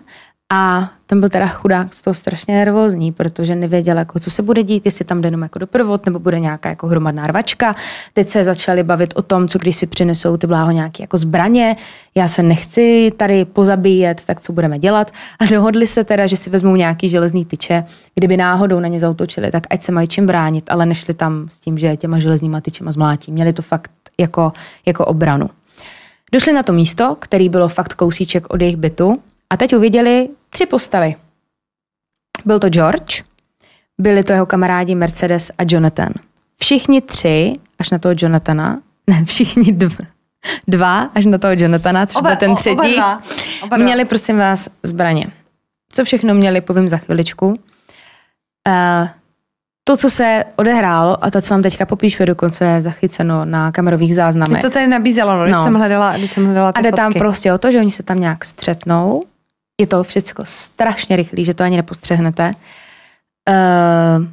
a 0.53 0.91
ten 1.07 1.21
byl 1.21 1.29
teda 1.29 1.47
chudák 1.47 1.95
z 1.95 2.01
toho 2.01 2.15
strašně 2.15 2.55
nervózní, 2.55 3.13
protože 3.13 3.55
nevěděl, 3.55 3.99
jako, 3.99 4.19
co 4.19 4.31
se 4.31 4.43
bude 4.43 4.63
dít, 4.63 4.85
jestli 4.85 5.05
tam 5.05 5.21
jde 5.21 5.27
jenom 5.27 5.43
jako 5.43 5.59
doprovod, 5.59 6.07
nebo 6.07 6.19
bude 6.19 6.41
nějaká 6.41 6.69
jako 6.69 6.87
hromadná 6.87 7.27
rvačka. 7.27 7.75
Teď 8.13 8.29
se 8.29 8.45
začali 8.45 8.83
bavit 8.83 9.15
o 9.17 9.23
tom, 9.23 9.49
co 9.49 9.59
když 9.59 9.77
si 9.77 9.87
přinesou 9.87 10.37
ty 10.37 10.47
bláho 10.47 10.71
nějaké 10.71 11.03
jako 11.03 11.17
zbraně. 11.17 11.77
Já 12.15 12.29
se 12.29 12.43
nechci 12.43 13.13
tady 13.17 13.45
pozabíjet, 13.45 14.23
tak 14.27 14.41
co 14.41 14.53
budeme 14.53 14.79
dělat. 14.79 15.11
A 15.39 15.45
dohodli 15.45 15.87
se 15.87 16.05
teda, 16.05 16.27
že 16.27 16.37
si 16.37 16.51
vezmou 16.51 16.77
nějaký 16.77 17.09
železný 17.09 17.45
tyče, 17.45 17.85
kdyby 18.15 18.37
náhodou 18.37 18.81
na 18.81 18.89
ně 18.89 19.01
zautočili, 19.01 19.51
tak 19.51 19.63
ať 19.71 19.83
se 19.83 19.93
mají 19.93 20.07
čím 20.07 20.27
bránit, 20.27 20.65
ale 20.71 20.87
nešli 20.87 21.15
tam 21.15 21.49
s 21.49 21.61
tím, 21.61 21.79
že 21.79 21.97
těma 21.97 22.19
železnýma 22.19 22.61
tyčema 22.61 22.93
zmlátí. 22.93 23.33
Měli 23.33 23.53
to 23.53 23.63
fakt 23.63 23.91
jako, 24.19 24.53
jako 24.87 25.05
obranu. 25.07 25.51
Došli 26.33 26.53
na 26.53 26.63
to 26.63 26.73
místo, 26.73 27.17
který 27.19 27.49
bylo 27.49 27.69
fakt 27.69 27.95
kousíček 27.95 28.47
od 28.51 28.61
jejich 28.61 28.77
bytu 28.77 29.23
a 29.51 29.57
teď 29.57 29.77
uviděli 29.77 30.29
tři 30.51 30.67
postavy. 30.67 31.17
Byl 32.45 32.59
to 32.59 32.69
George, 32.69 33.23
byli 34.01 34.25
to 34.25 34.33
jeho 34.33 34.47
kamarádi 34.47 34.95
Mercedes 34.95 35.51
a 35.59 35.63
Jonathan. 35.69 36.09
Všichni 36.61 37.01
tři, 37.01 37.55
až 37.79 37.91
na 37.91 37.99
toho 37.99 38.15
Jonathana, 38.19 38.81
ne, 39.07 39.25
všichni 39.25 39.73
dva, 39.73 40.05
dva 40.69 41.03
až 41.03 41.27
na 41.27 41.39
toho 41.39 41.55
Jonathana, 41.57 42.07
což 42.07 42.17
oba, 42.17 42.29
byl 42.29 42.37
ten 42.37 42.57
třetí, 42.57 42.75
oba 42.75 42.89
dva. 42.89 43.23
Oba 43.63 43.77
dva. 43.77 43.85
měli, 43.85 44.05
prosím 44.05 44.39
vás, 44.39 44.69
zbraně. 44.83 45.27
Co 45.93 46.05
všechno 46.05 46.35
měli, 46.35 46.61
povím 46.61 46.89
za 46.89 46.97
chviličku. 46.97 47.47
Uh, 47.49 49.09
to, 49.85 49.97
co 49.97 50.11
se 50.11 50.45
odehrálo, 50.57 51.25
a 51.25 51.31
to, 51.31 51.41
co 51.41 51.55
vám 51.55 51.63
teďka 51.63 51.87
popíšu, 51.87 52.23
je 52.23 52.27
dokonce 52.27 52.81
zachyceno 52.81 53.45
na 53.45 53.73
kamerových 53.73 54.15
záznamech. 54.15 54.53
Mě 54.53 54.63
to 54.63 54.71
tady 54.71 54.87
nabízelo, 54.87 55.37
no, 55.39 55.45
když, 55.45 55.55
no. 55.55 55.63
Jsem 55.63 55.75
hledala, 55.75 56.17
když 56.17 56.31
jsem 56.31 56.45
hledala 56.45 56.73
ty 56.73 56.79
A 56.79 56.83
jde 56.83 56.91
fotky. 56.91 57.03
tam 57.03 57.13
prostě 57.13 57.53
o 57.53 57.59
to, 57.59 57.73
že 57.73 57.79
oni 57.79 57.91
se 57.91 58.03
tam 58.03 58.21
nějak 58.21 58.45
střetnou 58.45 59.23
je 59.81 59.87
to 59.87 60.03
všechno 60.03 60.45
strašně 60.45 61.17
rychlý, 61.17 61.45
že 61.45 61.55
to 61.55 61.65
ani 61.65 61.77
nepostřehnete. 61.77 62.53
Uh, 63.49 64.27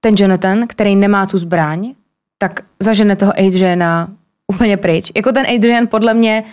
ten 0.00 0.14
Jonathan, 0.18 0.66
který 0.66 0.96
nemá 0.96 1.26
tu 1.26 1.38
zbraň, 1.38 1.94
tak 2.38 2.60
zažene 2.80 3.16
toho 3.16 3.32
Adriana 3.38 4.08
úplně 4.52 4.76
pryč. 4.76 5.12
Jako 5.16 5.32
ten 5.32 5.46
Adrian 5.56 5.86
podle 5.86 6.14
mě, 6.14 6.44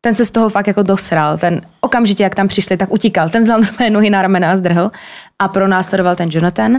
ten 0.00 0.14
se 0.14 0.24
z 0.24 0.30
toho 0.30 0.48
fakt 0.48 0.66
jako 0.66 0.82
dosral. 0.82 1.38
Ten 1.38 1.60
okamžitě, 1.80 2.22
jak 2.22 2.34
tam 2.34 2.48
přišli, 2.48 2.76
tak 2.76 2.92
utíkal. 2.92 3.28
Ten 3.28 3.42
vzal 3.42 3.60
normálně 3.60 3.90
nohy 3.90 4.10
na 4.10 4.22
ramena 4.22 4.52
a 4.52 4.56
zdrhl 4.56 4.90
a 5.38 5.48
pro 5.48 5.68
následoval 5.68 6.16
ten 6.16 6.28
Jonathan. 6.32 6.78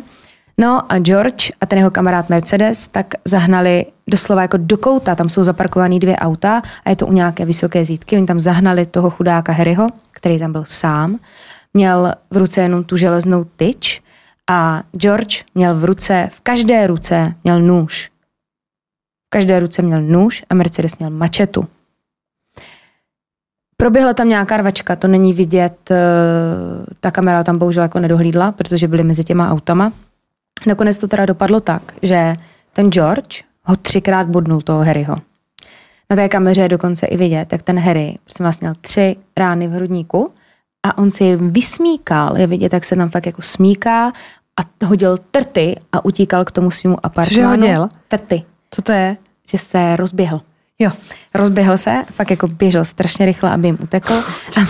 No 0.58 0.92
a 0.92 1.00
George 1.00 1.52
a 1.62 1.66
ten 1.66 1.78
jeho 1.78 1.92
kamarád 1.92 2.30
Mercedes 2.30 2.88
tak 2.88 3.14
zahnali 3.26 3.86
doslova 4.08 4.42
jako 4.42 4.58
do 4.58 4.78
kouta, 4.78 5.16
tam 5.16 5.30
jsou 5.30 5.44
zaparkované 5.44 6.00
dvě 6.00 6.16
auta 6.16 6.62
a 6.86 6.90
je 6.90 6.96
to 6.96 7.08
u 7.08 7.12
nějaké 7.12 7.46
vysoké 7.46 7.86
zítky. 7.86 8.18
Oni 8.18 8.26
tam 8.26 8.40
zahnali 8.40 8.86
toho 8.86 9.10
chudáka 9.10 9.52
Harryho, 9.52 9.88
který 10.20 10.40
tam 10.40 10.52
byl 10.52 10.64
sám. 10.66 11.20
Měl 11.74 12.14
v 12.32 12.38
ruce 12.38 12.62
jenom 12.62 12.84
tu 12.84 12.98
železnou 12.98 13.44
tyč 13.56 14.02
a 14.50 14.84
George 14.98 15.44
měl 15.56 15.76
v 15.76 15.84
ruce, 15.84 16.30
v 16.32 16.42
každé 16.42 16.88
ruce 16.88 17.34
měl 17.44 17.62
nůž. 17.62 18.12
V 19.28 19.30
každé 19.30 19.60
ruce 19.60 19.82
měl 19.82 20.02
nůž 20.02 20.44
a 20.50 20.54
Mercedes 20.56 20.98
měl 20.98 21.10
mačetu. 21.10 21.68
Proběhla 23.78 24.14
tam 24.14 24.30
nějaká 24.30 24.58
rvačka, 24.58 24.96
to 24.96 25.08
není 25.08 25.34
vidět, 25.34 25.92
eh, 25.92 25.98
ta 27.00 27.12
kamera 27.12 27.44
tam 27.44 27.58
bohužel 27.58 27.84
jako 27.84 28.00
nedohlídla, 28.00 28.52
protože 28.52 28.88
byly 28.88 29.04
mezi 29.04 29.24
těma 29.24 29.52
autama. 29.52 29.94
Nakonec 30.68 30.98
to 30.98 31.08
teda 31.08 31.26
dopadlo 31.26 31.60
tak, 31.60 31.94
že 32.02 32.36
ten 32.74 32.92
George 32.92 33.44
ho 33.64 33.76
třikrát 33.76 34.28
bodnul 34.28 34.62
toho 34.62 34.84
Harryho. 34.84 35.16
Na 36.10 36.16
té 36.16 36.30
kameře 36.30 36.62
je 36.62 36.70
dokonce 36.70 37.06
i 37.06 37.18
vidět, 37.18 37.48
tak 37.48 37.62
ten 37.62 37.80
Harry 37.80 38.18
prostě 38.24 38.44
vás 38.44 38.60
měl 38.60 38.74
tři 38.82 39.16
rány 39.38 39.68
v 39.68 39.72
hrudníku 39.72 40.32
a 40.84 40.98
on 40.98 41.12
si 41.12 41.36
vysmíkal, 41.36 42.38
je 42.38 42.48
vidět, 42.48 42.74
jak 42.74 42.86
se 42.86 42.96
tam 42.96 43.10
fakt 43.10 43.26
jako 43.26 43.42
smíká 43.42 44.14
a 44.60 44.86
hodil 44.86 45.18
trty 45.32 45.76
a 45.92 46.06
utíkal 46.06 46.46
k 46.46 46.52
tomu 46.52 46.72
svýmu 46.72 47.06
apartmánu. 47.06 47.30
Cože 47.30 47.46
hodil? 47.46 47.90
Trty. 48.08 48.44
Co 48.72 48.82
to 48.82 48.92
je? 48.92 49.18
Že 49.50 49.58
se 49.58 49.96
rozběhl. 49.96 50.42
Jo. 50.80 50.92
Rozběhl 51.34 51.78
se, 51.78 52.04
fakt 52.12 52.32
jako 52.32 52.48
běžel 52.48 52.86
strašně 52.86 53.26
rychle, 53.26 53.52
aby 53.52 53.68
jim 53.68 53.78
utekl. 53.84 54.14
A, 54.14 54.68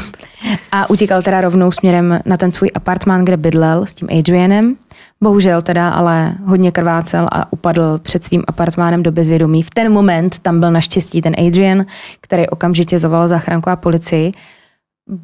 a 0.81 0.89
utíkal 0.89 1.21
teda 1.21 1.41
rovnou 1.41 1.71
směrem 1.71 2.19
na 2.25 2.37
ten 2.37 2.51
svůj 2.51 2.71
apartmán, 2.75 3.25
kde 3.25 3.37
bydlel 3.37 3.85
s 3.85 3.93
tím 3.93 4.07
Adrianem. 4.19 4.75
Bohužel 5.23 5.61
teda 5.61 5.89
ale 5.89 6.35
hodně 6.45 6.71
krvácel 6.71 7.27
a 7.31 7.53
upadl 7.53 7.97
před 7.97 8.25
svým 8.25 8.43
apartmánem 8.47 9.03
do 9.03 9.11
bezvědomí. 9.11 9.63
V 9.63 9.69
ten 9.69 9.91
moment 9.91 10.39
tam 10.39 10.59
byl 10.59 10.71
naštěstí 10.71 11.21
ten 11.21 11.33
Adrian, 11.47 11.85
který 12.21 12.47
okamžitě 12.47 12.99
zavolal 12.99 13.27
záchranku 13.27 13.69
a 13.69 13.75
policii. 13.75 14.31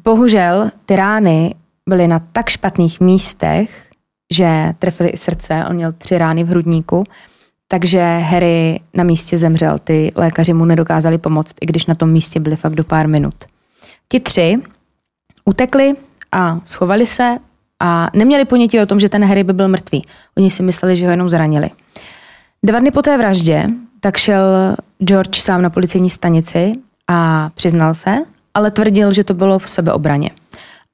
Bohužel 0.04 0.70
ty 0.86 0.96
rány 0.96 1.54
byly 1.88 2.08
na 2.08 2.18
tak 2.18 2.48
špatných 2.48 3.00
místech, 3.00 3.86
že 4.34 4.74
trefily 4.78 5.08
i 5.08 5.16
srdce. 5.16 5.64
On 5.70 5.76
měl 5.76 5.92
tři 5.92 6.18
rány 6.18 6.44
v 6.44 6.48
hrudníku, 6.48 7.04
takže 7.68 8.18
Harry 8.18 8.80
na 8.94 9.04
místě 9.04 9.38
zemřel. 9.38 9.78
Ty 9.78 10.12
lékaři 10.14 10.52
mu 10.52 10.64
nedokázali 10.64 11.18
pomoct, 11.18 11.54
i 11.60 11.66
když 11.66 11.86
na 11.86 11.94
tom 11.94 12.10
místě 12.10 12.40
byli 12.40 12.56
fakt 12.56 12.74
do 12.74 12.84
pár 12.84 13.08
minut. 13.08 13.34
Ti 14.08 14.20
tři 14.20 14.56
utekli 15.44 15.94
a 16.32 16.60
schovali 16.64 17.06
se 17.06 17.38
a 17.80 18.08
neměli 18.14 18.44
ponětí 18.44 18.80
o 18.80 18.86
tom, 18.86 19.00
že 19.00 19.08
ten 19.08 19.24
Harry 19.24 19.44
by 19.44 19.52
byl 19.52 19.68
mrtvý. 19.68 20.04
Oni 20.38 20.50
si 20.50 20.62
mysleli, 20.62 20.96
že 20.96 21.04
ho 21.04 21.10
jenom 21.10 21.28
zranili. 21.28 21.70
Dva 22.62 22.78
dny 22.78 22.90
po 22.90 23.02
té 23.02 23.18
vraždě 23.18 23.66
tak 24.00 24.16
šel 24.16 24.76
George 24.98 25.40
sám 25.40 25.62
na 25.62 25.70
policejní 25.70 26.10
stanici 26.10 26.72
a 27.08 27.50
přiznal 27.54 27.94
se, 27.94 28.16
ale 28.54 28.70
tvrdil, 28.70 29.12
že 29.12 29.24
to 29.24 29.34
bylo 29.34 29.58
v 29.58 29.68
sebeobraně. 29.68 30.30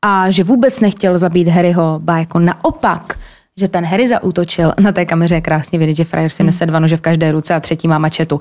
A 0.03 0.31
že 0.31 0.45
vůbec 0.45 0.81
nechtěl 0.81 1.19
zabít 1.19 1.49
Harryho, 1.49 1.99
ba 2.03 2.19
jako 2.19 2.39
naopak, 2.39 3.19
že 3.57 3.69
ten 3.69 3.85
Harry 3.85 4.09
zaútočil. 4.09 4.73
Na 4.81 4.93
té 4.93 5.07
kameře 5.07 5.35
je 5.35 5.41
krásně 5.41 5.79
vidět, 5.79 5.95
že 5.95 6.05
frajer 6.05 6.31
si 6.31 6.43
nese 6.43 6.67
dva 6.67 6.79
nože 6.79 6.97
v 6.97 7.01
každé 7.01 7.33
ruce 7.33 7.55
a 7.55 7.61
třetí 7.61 7.89
má 7.89 7.99
mačetu. 7.99 8.41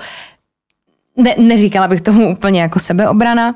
Ne, 1.18 1.36
neříkala 1.38 1.88
bych 1.88 2.02
tomu 2.02 2.32
úplně 2.32 2.62
jako 2.62 2.80
sebeobrana. 2.80 3.56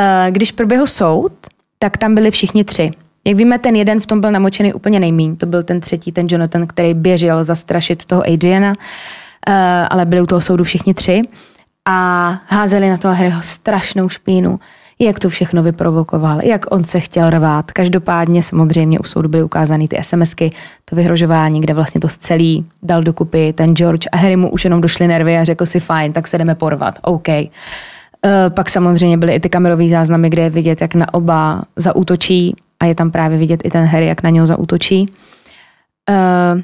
Eh, 0.00 0.26
když 0.30 0.52
proběhl 0.52 0.86
soud, 0.86 1.32
tak 1.78 1.96
tam 1.96 2.14
byli 2.14 2.30
všichni 2.30 2.64
tři. 2.64 2.90
Jak 3.26 3.36
víme, 3.36 3.58
ten 3.58 3.76
jeden 3.76 4.00
v 4.00 4.06
tom 4.06 4.20
byl 4.20 4.30
namočený 4.30 4.72
úplně 4.72 5.00
nejmíň. 5.00 5.36
To 5.36 5.46
byl 5.46 5.62
ten 5.62 5.80
třetí, 5.80 6.12
ten 6.12 6.26
Jonathan, 6.30 6.66
který 6.66 6.94
běžel 6.94 7.44
zastrašit 7.44 8.04
toho 8.04 8.22
Adriana, 8.32 8.68
uh, 8.68 9.54
ale 9.90 10.04
byli 10.04 10.22
u 10.22 10.26
toho 10.26 10.40
soudu 10.40 10.64
všichni 10.64 10.94
tři 10.94 11.22
a 11.84 12.28
házeli 12.46 12.90
na 12.90 12.96
toho 12.96 13.14
Harryho 13.14 13.42
strašnou 13.42 14.08
špínu 14.08 14.60
jak 14.98 15.18
to 15.18 15.28
všechno 15.28 15.62
vyprovokoval, 15.62 16.40
jak 16.42 16.74
on 16.74 16.84
se 16.84 17.00
chtěl 17.00 17.30
rvát. 17.30 17.72
Každopádně 17.72 18.42
samozřejmě 18.42 18.98
u 18.98 19.02
soudu 19.02 19.28
byly 19.28 19.42
ukázány 19.42 19.88
ty 19.88 19.98
SMSky, 20.02 20.50
to 20.84 20.96
vyhrožování, 20.96 21.60
kde 21.60 21.74
vlastně 21.74 22.00
to 22.00 22.08
celý 22.08 22.66
dal 22.82 23.02
dokupy 23.02 23.52
ten 23.52 23.74
George 23.74 24.06
a 24.12 24.16
Harry 24.16 24.36
mu 24.36 24.50
už 24.50 24.64
jenom 24.64 24.80
došly 24.80 25.08
nervy 25.08 25.38
a 25.38 25.44
řekl 25.44 25.66
si 25.66 25.80
fajn, 25.80 26.12
tak 26.12 26.28
se 26.28 26.38
jdeme 26.38 26.54
porvat, 26.54 26.98
OK. 27.02 27.28
Uh, 27.28 27.42
pak 28.48 28.70
samozřejmě 28.70 29.18
byly 29.18 29.34
i 29.34 29.40
ty 29.40 29.48
kamerové 29.48 29.88
záznamy, 29.88 30.30
kde 30.30 30.42
je 30.42 30.50
vidět, 30.50 30.80
jak 30.80 30.94
na 30.94 31.14
oba 31.14 31.62
zaútočí 31.76 32.56
a 32.80 32.84
je 32.84 32.94
tam 32.94 33.10
právě 33.10 33.38
vidět 33.38 33.60
i 33.64 33.70
ten 33.70 33.84
Harry, 33.84 34.06
jak 34.06 34.22
na 34.22 34.30
něho 34.30 34.46
zautočí. 34.46 35.06
Uh, 36.10 36.60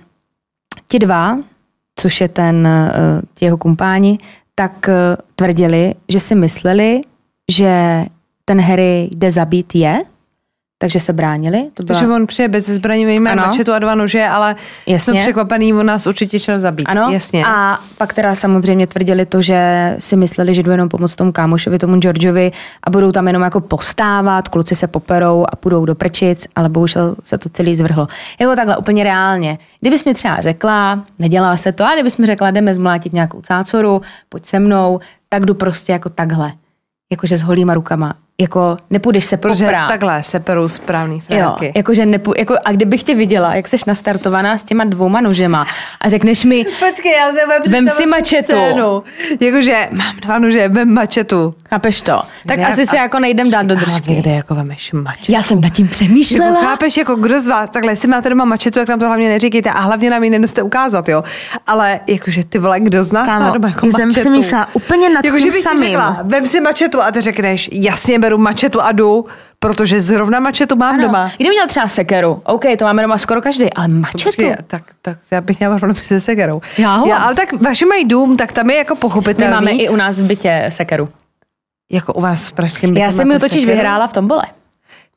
ti 0.88 0.98
dva, 0.98 1.38
což 1.96 2.20
je 2.20 2.28
ten, 2.28 2.66
eh, 2.66 3.22
ti 3.34 3.44
jeho 3.44 3.56
kumpáni, 3.56 4.18
tak 4.54 4.88
eh, 4.88 5.16
tvrdili, 5.36 5.94
že 6.08 6.20
si 6.20 6.34
mysleli, 6.34 7.00
že 7.50 8.04
ten 8.44 8.60
Harry 8.60 9.08
jde 9.12 9.30
zabít 9.30 9.74
je, 9.74 10.02
takže 10.82 11.00
se 11.00 11.12
bránili. 11.12 11.70
To 11.74 11.82
byla... 11.82 11.98
Takže 11.98 12.14
on 12.14 12.26
přijde 12.26 12.48
bez 12.48 12.66
zbraní, 12.66 13.04
my 13.04 13.18
máme 13.18 13.36
mačetu 13.36 13.72
a 13.72 13.78
dva 13.78 13.94
nože, 13.94 14.24
ale 14.24 14.56
Jasně. 14.86 15.12
jsme 15.12 15.20
překvapený, 15.20 15.74
on 15.74 15.86
nás 15.86 16.06
určitě 16.06 16.38
chtěl 16.38 16.58
zabít. 16.58 16.88
Ano, 16.88 17.08
Jasně. 17.12 17.44
a 17.46 17.78
pak 17.98 18.12
teda 18.12 18.34
samozřejmě 18.34 18.86
tvrdili 18.86 19.26
to, 19.26 19.42
že 19.42 19.94
si 19.98 20.16
mysleli, 20.16 20.54
že 20.54 20.62
jdu 20.62 20.70
jenom 20.70 20.88
pomoct 20.88 21.16
tomu 21.16 21.32
kámošovi, 21.32 21.78
tomu 21.78 21.96
Georgeovi 21.96 22.52
a 22.84 22.90
budou 22.90 23.12
tam 23.12 23.26
jenom 23.26 23.42
jako 23.42 23.60
postávat, 23.60 24.48
kluci 24.48 24.74
se 24.74 24.86
poperou 24.86 25.44
a 25.52 25.56
půjdou 25.56 25.84
do 25.84 25.94
prčic, 25.94 26.46
ale 26.56 26.68
bohužel 26.68 27.16
se 27.22 27.38
to 27.38 27.48
celý 27.48 27.74
zvrhlo. 27.74 28.08
Jako 28.40 28.56
takhle 28.56 28.76
úplně 28.76 29.04
reálně. 29.04 29.58
Kdybys 29.80 30.04
mi 30.04 30.14
třeba 30.14 30.40
řekla, 30.40 31.04
nedělá 31.18 31.56
se 31.56 31.72
to, 31.72 31.84
a 31.84 31.94
kdybys 31.94 32.16
mi 32.16 32.26
řekla, 32.26 32.50
jdeme 32.50 32.74
zmlátit 32.74 33.12
nějakou 33.12 33.40
cácoru, 33.40 34.02
pojď 34.28 34.46
se 34.46 34.58
mnou, 34.58 35.00
tak 35.28 35.46
jdu 35.46 35.54
prostě 35.54 35.92
jako 35.92 36.08
takhle. 36.08 36.52
Jakože 37.12 37.36
s 37.36 37.42
holýma 37.42 37.74
rukama. 37.74 38.14
Jako 38.40 38.76
nepůjdeš 38.90 39.24
se 39.24 39.36
Protože 39.36 39.64
poprát. 39.64 39.88
takhle 39.88 40.22
se 40.22 40.40
perou 40.40 40.68
správný 40.68 41.22
Jo, 41.28 41.38
fráky. 41.38 41.72
jakože 41.76 42.06
nepu, 42.06 42.32
jako, 42.38 42.54
a 42.64 42.72
kdybych 42.72 43.04
tě 43.04 43.14
viděla, 43.14 43.54
jak 43.54 43.68
jsi 43.68 43.76
nastartovaná 43.86 44.58
s 44.58 44.64
těma 44.64 44.84
dvouma 44.84 45.20
nožema 45.20 45.66
a 46.00 46.08
řekneš 46.08 46.44
mi, 46.44 46.64
Počkej, 46.64 47.12
já 47.12 47.32
se 47.32 47.70
Vem 47.70 47.88
si 47.88 48.06
mačetu. 48.06 48.54
Jakože 49.40 49.88
mám 49.92 50.16
dva 50.16 50.38
nože, 50.38 50.68
vem 50.68 50.94
mačetu. 50.94 51.54
chápeš 51.68 52.02
to, 52.02 52.22
tak 52.46 52.58
Ne, 52.58 52.66
asi 52.66 52.86
se 52.86 52.98
a- 52.98 53.02
jako 53.02 53.18
nejdem 53.18 53.50
dát 53.50 53.62
do 53.66 53.74
držky. 53.76 54.10
někde 54.10 54.30
jako 54.30 54.54
vemeš 54.54 54.92
mačetu. 54.92 55.32
Já 55.32 55.42
jsem 55.42 55.60
nad 55.60 55.68
tím 55.68 55.84
Jako 55.86 55.92
přemýšlela. 55.94 56.60
chápeš, 56.62 56.96
jako 56.96 57.14
kdo 57.14 57.40
z 57.40 57.46
vás, 57.48 57.70
takhle, 57.70 57.92
jestli 57.92 58.08
máte 58.08 58.28
doma 58.28 58.44
mačetu, 58.44 58.78
tak 58.78 58.88
nám 58.88 58.98
to 58.98 59.06
hlavně 59.06 59.28
neříkejte 59.28 59.70
a 59.70 59.80
hlavně 59.80 60.10
nám 60.10 60.24
ji 60.24 60.30
nenosíte 60.30 60.62
ukázat, 60.62 61.08
jo. 61.08 61.24
Ale 61.66 62.00
jakože 62.06 62.44
ty 62.44 62.58
vole, 62.58 62.80
kdo 62.80 63.02
z 63.02 63.12
nás 63.12 63.26
Kámo, 63.26 63.44
má 63.46 63.50
doma 63.50 63.68
jako 63.68 63.86
já 63.86 63.92
jsem 63.92 64.08
mačetu? 64.08 64.20
přemýšlela 64.20 64.68
úplně 64.72 65.08
nad 65.10 65.24
Jakože 65.24 65.42
tím 65.42 65.52
samým. 65.52 65.84
Řekla, 65.84 66.18
vem 66.22 66.46
si 66.46 66.60
mačetu 66.60 67.02
a 67.02 67.10
ty 67.12 67.20
řekneš, 67.20 67.70
jasně 67.72 68.18
beru 68.22 68.38
mačetu 68.38 68.80
a 68.82 68.92
jdu, 68.92 69.26
protože 69.58 70.00
zrovna 70.00 70.40
mačetu 70.40 70.76
mám 70.76 70.94
Ano. 70.94 71.02
doma. 71.06 71.30
Kdyby 71.36 71.50
měl 71.50 71.66
třeba 71.66 71.88
sekeru, 71.88 72.42
OK, 72.44 72.62
to 72.78 72.84
máme 72.84 73.02
doma 73.02 73.18
skoro 73.18 73.42
každý, 73.42 73.72
ale 73.72 73.88
mačetu. 73.88 74.24
Počkej, 74.24 74.54
tak, 74.66 74.82
tak 75.02 75.18
já 75.30 75.40
bych 75.40 75.58
měla 75.58 75.78
problém 75.78 75.94
se 75.94 76.20
sekerou. 76.20 76.60
Já 76.78 76.96
ho 76.96 77.06
já, 77.08 77.16
ale 77.16 77.34
tak 77.34 77.52
vaši 77.52 77.86
mají 77.86 78.04
dům, 78.04 78.36
tak 78.36 78.52
tam 78.52 78.70
je 78.70 78.76
jako 78.76 78.94
My 78.94 79.00
pochopitelný. 79.00 79.54
máme 79.54 79.70
i 79.70 79.88
u 79.88 79.96
nás 79.96 80.20
v 80.20 80.24
bytě 80.24 80.66
sekeru. 80.68 81.08
Jako 81.92 82.12
u 82.12 82.20
vás 82.20 82.48
v 82.48 82.52
pražském 82.52 82.90
bytě 82.90 83.02
Já 83.02 83.12
jsem 83.12 83.30
ji 83.30 83.38
totiž 83.38 83.60
sekeru? 83.60 83.76
vyhrála 83.76 84.06
v 84.06 84.12
tombole. 84.12 84.42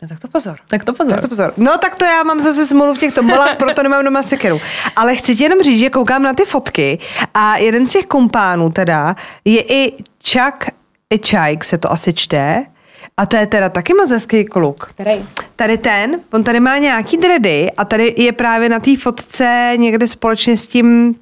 No 0.02 0.07
tak 0.07 0.19
to 0.19 0.27
pozor. 0.27 0.56
Tak 0.68 0.84
to 0.84 0.94
pozor. 0.94 1.14
Tak 1.14 1.22
to 1.22 1.27
pozor. 1.27 1.53
No 1.57 1.77
tak 1.77 1.95
to 1.95 2.06
já 2.06 2.23
mám 2.23 2.40
zase 2.40 2.65
smůlu 2.65 2.94
v 2.94 2.98
těch 2.98 3.14
tombolách, 3.14 3.56
proto 3.57 3.84
nemám 3.84 4.06
doma 4.06 4.23
sekeru. 4.23 4.61
Ale 4.95 5.15
chci 5.15 5.36
ti 5.36 5.44
jenom 5.44 5.60
říct, 5.61 5.80
že 5.80 5.90
koukám 5.90 6.23
na 6.23 6.34
ty 6.34 6.45
fotky 6.45 6.99
a 7.34 7.57
jeden 7.57 7.86
z 7.86 7.91
těch 7.91 8.06
kumpánů 8.06 8.69
teda 8.69 9.15
je 9.45 9.61
i 9.61 9.94
Chuck 10.32 10.65
Echajk 11.10 11.64
se 11.64 11.77
to 11.77 11.91
asi 11.91 12.14
čte. 12.14 12.65
A 13.18 13.26
to 13.26 13.38
je 13.38 13.48
teda 13.48 13.70
taky 13.70 13.94
moc 13.94 14.12
hezký 14.12 14.46
kluk. 14.46 14.86
Který? 14.86 15.26
Tady 15.56 15.78
ten, 15.78 16.20
on 16.34 16.44
tady 16.44 16.60
má 16.60 16.78
nějaký 16.78 17.18
dredy 17.18 17.72
a 17.72 17.86
tady 17.86 18.14
je 18.18 18.32
právě 18.32 18.70
na 18.70 18.80
té 18.80 18.98
fotce 18.98 19.74
někde 19.76 20.08
společně 20.08 20.58
s 20.58 20.68
tím 20.68 21.16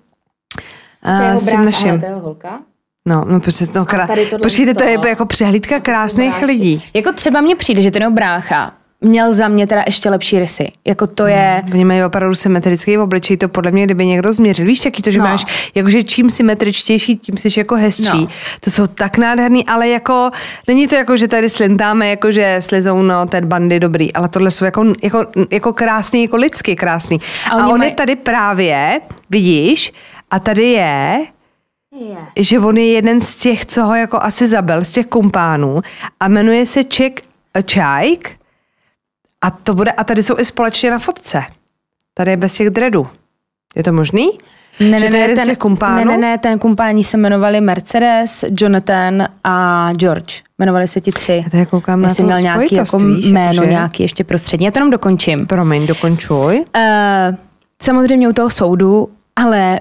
uh, 1.05 1.37
s 1.37 1.49
tím 1.49 1.65
naším. 1.65 1.99
to 1.99 2.05
je 2.05 2.13
holka. 2.13 2.59
No, 3.05 3.25
no, 3.27 3.39
prostě, 3.39 3.65
no, 3.75 3.85
krá... 3.85 4.07
Počkejte, 4.41 4.73
to 4.73 4.83
je 4.83 4.99
jako 5.07 5.25
přehlídka 5.25 5.79
krásných 5.79 6.29
Brácha. 6.29 6.45
lidí. 6.45 6.83
Jako 6.93 7.13
třeba 7.13 7.41
mně 7.41 7.55
přijde, 7.55 7.81
že 7.81 7.91
ten 7.91 8.13
brácha 8.13 8.73
měl 9.03 9.33
za 9.33 9.47
mě 9.47 9.67
teda 9.67 9.83
ještě 9.85 10.09
lepší 10.09 10.39
rysy. 10.39 10.71
Jako 10.85 11.07
to 11.07 11.27
je... 11.27 11.61
Oni 11.73 11.85
mají 11.85 12.03
opravdu 12.03 12.35
symetrický 12.35 12.97
obličej, 12.97 13.37
to 13.37 13.47
podle 13.49 13.71
mě, 13.71 13.85
kdyby 13.85 14.05
někdo 14.05 14.33
změřil. 14.33 14.65
Víš, 14.65 14.85
jaký 14.85 15.01
to, 15.01 15.11
že 15.11 15.19
No. 15.19 15.23
máš, 15.25 15.71
jakože 15.75 16.03
čím 16.03 16.29
symetričtější, 16.29 17.17
tím 17.17 17.37
jsi 17.37 17.59
jako 17.59 17.75
hezčí. 17.75 18.21
No. 18.21 18.27
To 18.59 18.69
jsou 18.71 18.87
tak 18.87 19.17
nádherný, 19.17 19.65
ale 19.65 19.89
jako, 19.89 20.31
není 20.67 20.87
to 20.87 20.95
jako, 20.95 21.17
že 21.17 21.27
tady 21.27 21.49
slintáme, 21.49 22.07
jako 22.09 22.31
že 22.31 22.57
slizou, 22.59 23.01
no, 23.01 23.25
ten 23.25 23.45
bandy 23.47 23.79
dobrý, 23.79 24.13
ale 24.13 24.29
tohle 24.29 24.51
jsou 24.51 24.65
jako, 24.65 24.85
jako, 25.03 25.25
jako 25.51 25.73
krásný, 25.73 26.21
jako 26.23 26.35
lidsky 26.37 26.75
krásný. 26.75 27.17
A 27.51 27.55
A, 27.55 27.67
on 27.67 27.77
mají- 27.79 27.91
je 27.91 27.95
tady 27.95 28.15
právě, 28.15 29.01
vidíš, 29.29 29.91
a 30.31 30.39
tady 30.39 30.63
je, 30.63 31.19
Je. 31.99 32.17
že 32.43 32.59
on 32.59 32.77
je 32.77 32.91
jeden 32.91 33.21
z 33.21 33.35
těch, 33.35 33.65
co 33.65 33.83
ho 33.83 33.95
jako 33.95 34.19
asi 34.23 34.47
zabil, 34.47 34.83
z 34.83 34.91
těch 34.91 35.05
kumpánů 35.05 35.79
a 36.19 36.27
jmenuje 36.27 36.65
se 36.65 36.83
Ček 36.83 37.21
Čajk 37.65 38.31
a 39.43 39.49
to 39.51 39.73
bude, 39.73 39.91
a 39.91 40.03
tady 40.03 40.23
jsou 40.23 40.39
i 40.39 40.45
společně 40.45 40.91
na 40.91 40.99
fotce. 40.99 41.43
Tady 42.13 42.31
je 42.31 42.37
bez 42.37 42.53
těch 42.53 42.69
dreadů. 42.69 43.07
Je 43.75 43.83
to 43.83 43.93
možný? 43.93 44.29
Ne, 44.79 44.99
že 44.99 45.05
ne, 45.05 45.09
to 45.09 45.15
je 45.17 45.35
ten, 45.35 45.55
kumpánů? 45.55 45.97
ne, 45.97 46.05
ne, 46.05 46.17
ne, 46.17 46.37
ten 46.37 46.59
kumpáni 46.59 47.03
se 47.03 47.17
jmenovali 47.17 47.61
Mercedes, 47.61 48.45
Jonathan 48.59 49.27
a 49.43 49.89
George. 49.93 50.41
Jmenovali 50.59 50.87
se 50.87 51.01
ti 51.01 51.11
tři. 51.11 51.41
Já 51.43 51.49
tady 51.49 51.65
koukám 51.65 52.01
na 52.01 52.07
Jestli 52.07 52.23
to 52.23 52.25
měl 52.25 52.41
nějaký 52.41 52.75
jako 52.75 52.97
víš, 52.97 53.25
jméno, 53.31 53.53
jakože- 53.53 53.69
nějaký 53.71 54.03
ještě 54.03 54.23
prostřední. 54.23 54.65
Já 54.65 54.71
to 54.71 54.79
jenom 54.79 54.89
dokončím. 54.91 55.47
Promiň, 55.47 55.87
dokončuj. 55.87 56.63
Uh, 56.75 57.35
samozřejmě 57.81 58.29
u 58.29 58.33
toho 58.33 58.49
soudu, 58.49 59.09
ale 59.35 59.79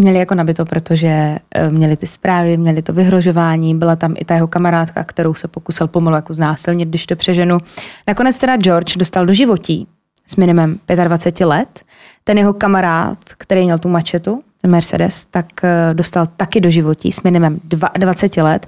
měli 0.00 0.18
jako 0.18 0.34
nabito, 0.34 0.64
protože 0.64 1.38
uh, 1.66 1.72
měli 1.72 1.96
ty 1.96 2.06
zprávy, 2.06 2.56
měli 2.56 2.82
to 2.82 2.92
vyhrožování, 2.92 3.74
byla 3.74 3.96
tam 3.96 4.14
i 4.18 4.24
ta 4.24 4.34
jeho 4.34 4.48
kamarádka, 4.48 5.04
kterou 5.04 5.34
se 5.34 5.48
pokusil 5.48 5.86
pomalu 5.86 6.16
jako 6.16 6.34
znásilnit, 6.34 6.88
když 6.88 7.06
to 7.06 7.16
přeženu. 7.16 7.58
Nakonec 8.06 8.38
teda 8.38 8.56
George 8.56 8.96
dostal 8.96 9.26
do 9.26 9.32
životí 9.32 9.86
s 10.26 10.36
minimem 10.36 10.78
25 10.94 11.46
let. 11.46 11.80
Ten 12.24 12.38
jeho 12.38 12.52
kamarád, 12.52 13.18
který 13.38 13.64
měl 13.64 13.78
tu 13.78 13.88
mačetu, 13.88 14.42
ten 14.60 14.70
Mercedes, 14.70 15.24
tak 15.30 15.46
uh, 15.62 15.94
dostal 15.94 16.26
taky 16.36 16.60
do 16.60 16.70
životí 16.70 17.12
s 17.12 17.22
minimem 17.22 17.60
dva- 17.68 17.98
20 17.98 18.36
let. 18.36 18.66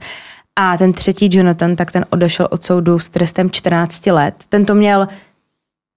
A 0.56 0.76
ten 0.76 0.92
třetí 0.92 1.28
Jonathan, 1.32 1.76
tak 1.76 1.92
ten 1.92 2.06
odešel 2.10 2.48
od 2.50 2.62
soudu 2.62 2.98
s 2.98 3.08
trestem 3.08 3.50
14 3.50 4.06
let. 4.06 4.34
Ten 4.48 4.64
to 4.64 4.74
měl 4.74 5.08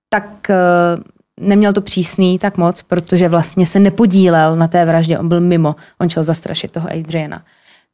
tak 0.09 0.49
eh, 0.49 0.55
neměl 1.39 1.73
to 1.73 1.81
přísný 1.81 2.39
tak 2.39 2.57
moc, 2.57 2.81
protože 2.81 3.29
vlastně 3.29 3.65
se 3.65 3.79
nepodílel 3.79 4.55
na 4.55 4.67
té 4.67 4.85
vraždě, 4.85 5.19
on 5.19 5.29
byl 5.29 5.39
mimo, 5.39 5.75
on 6.01 6.09
chtěl 6.09 6.23
zastrašit 6.23 6.71
toho 6.71 6.89
Adriana. 6.91 7.41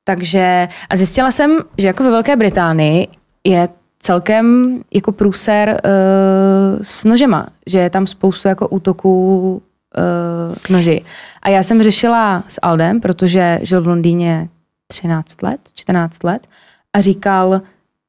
Takže 0.04 0.68
a 0.90 0.96
zjistila 0.96 1.32
jsem, 1.32 1.60
že 1.78 1.88
jako 1.88 2.04
ve 2.04 2.12
Velké 2.12 2.36
Británii 2.36 3.08
je 3.44 3.70
celkem 4.00 4.78
jako 4.94 5.12
průser 5.12 5.70
uh, 5.70 6.80
s 6.82 7.04
nožema, 7.04 7.48
že 7.68 7.80
je 7.80 7.90
tam 7.90 8.08
spoustu 8.08 8.48
jako 8.48 8.68
útoků 8.68 9.52
uh, 9.52 10.56
noži. 10.70 11.02
A 11.42 11.50
já 11.50 11.64
jsem 11.64 11.84
řešila 11.84 12.44
s 12.48 12.60
Aldem, 12.62 13.02
protože 13.02 13.60
žil 13.62 13.82
v 13.82 13.88
Londýně 13.88 14.50
13 14.88 15.44
let, 15.44 15.60
14 15.74 16.24
let 16.24 16.48
a 16.94 17.02
říkal, 17.02 17.62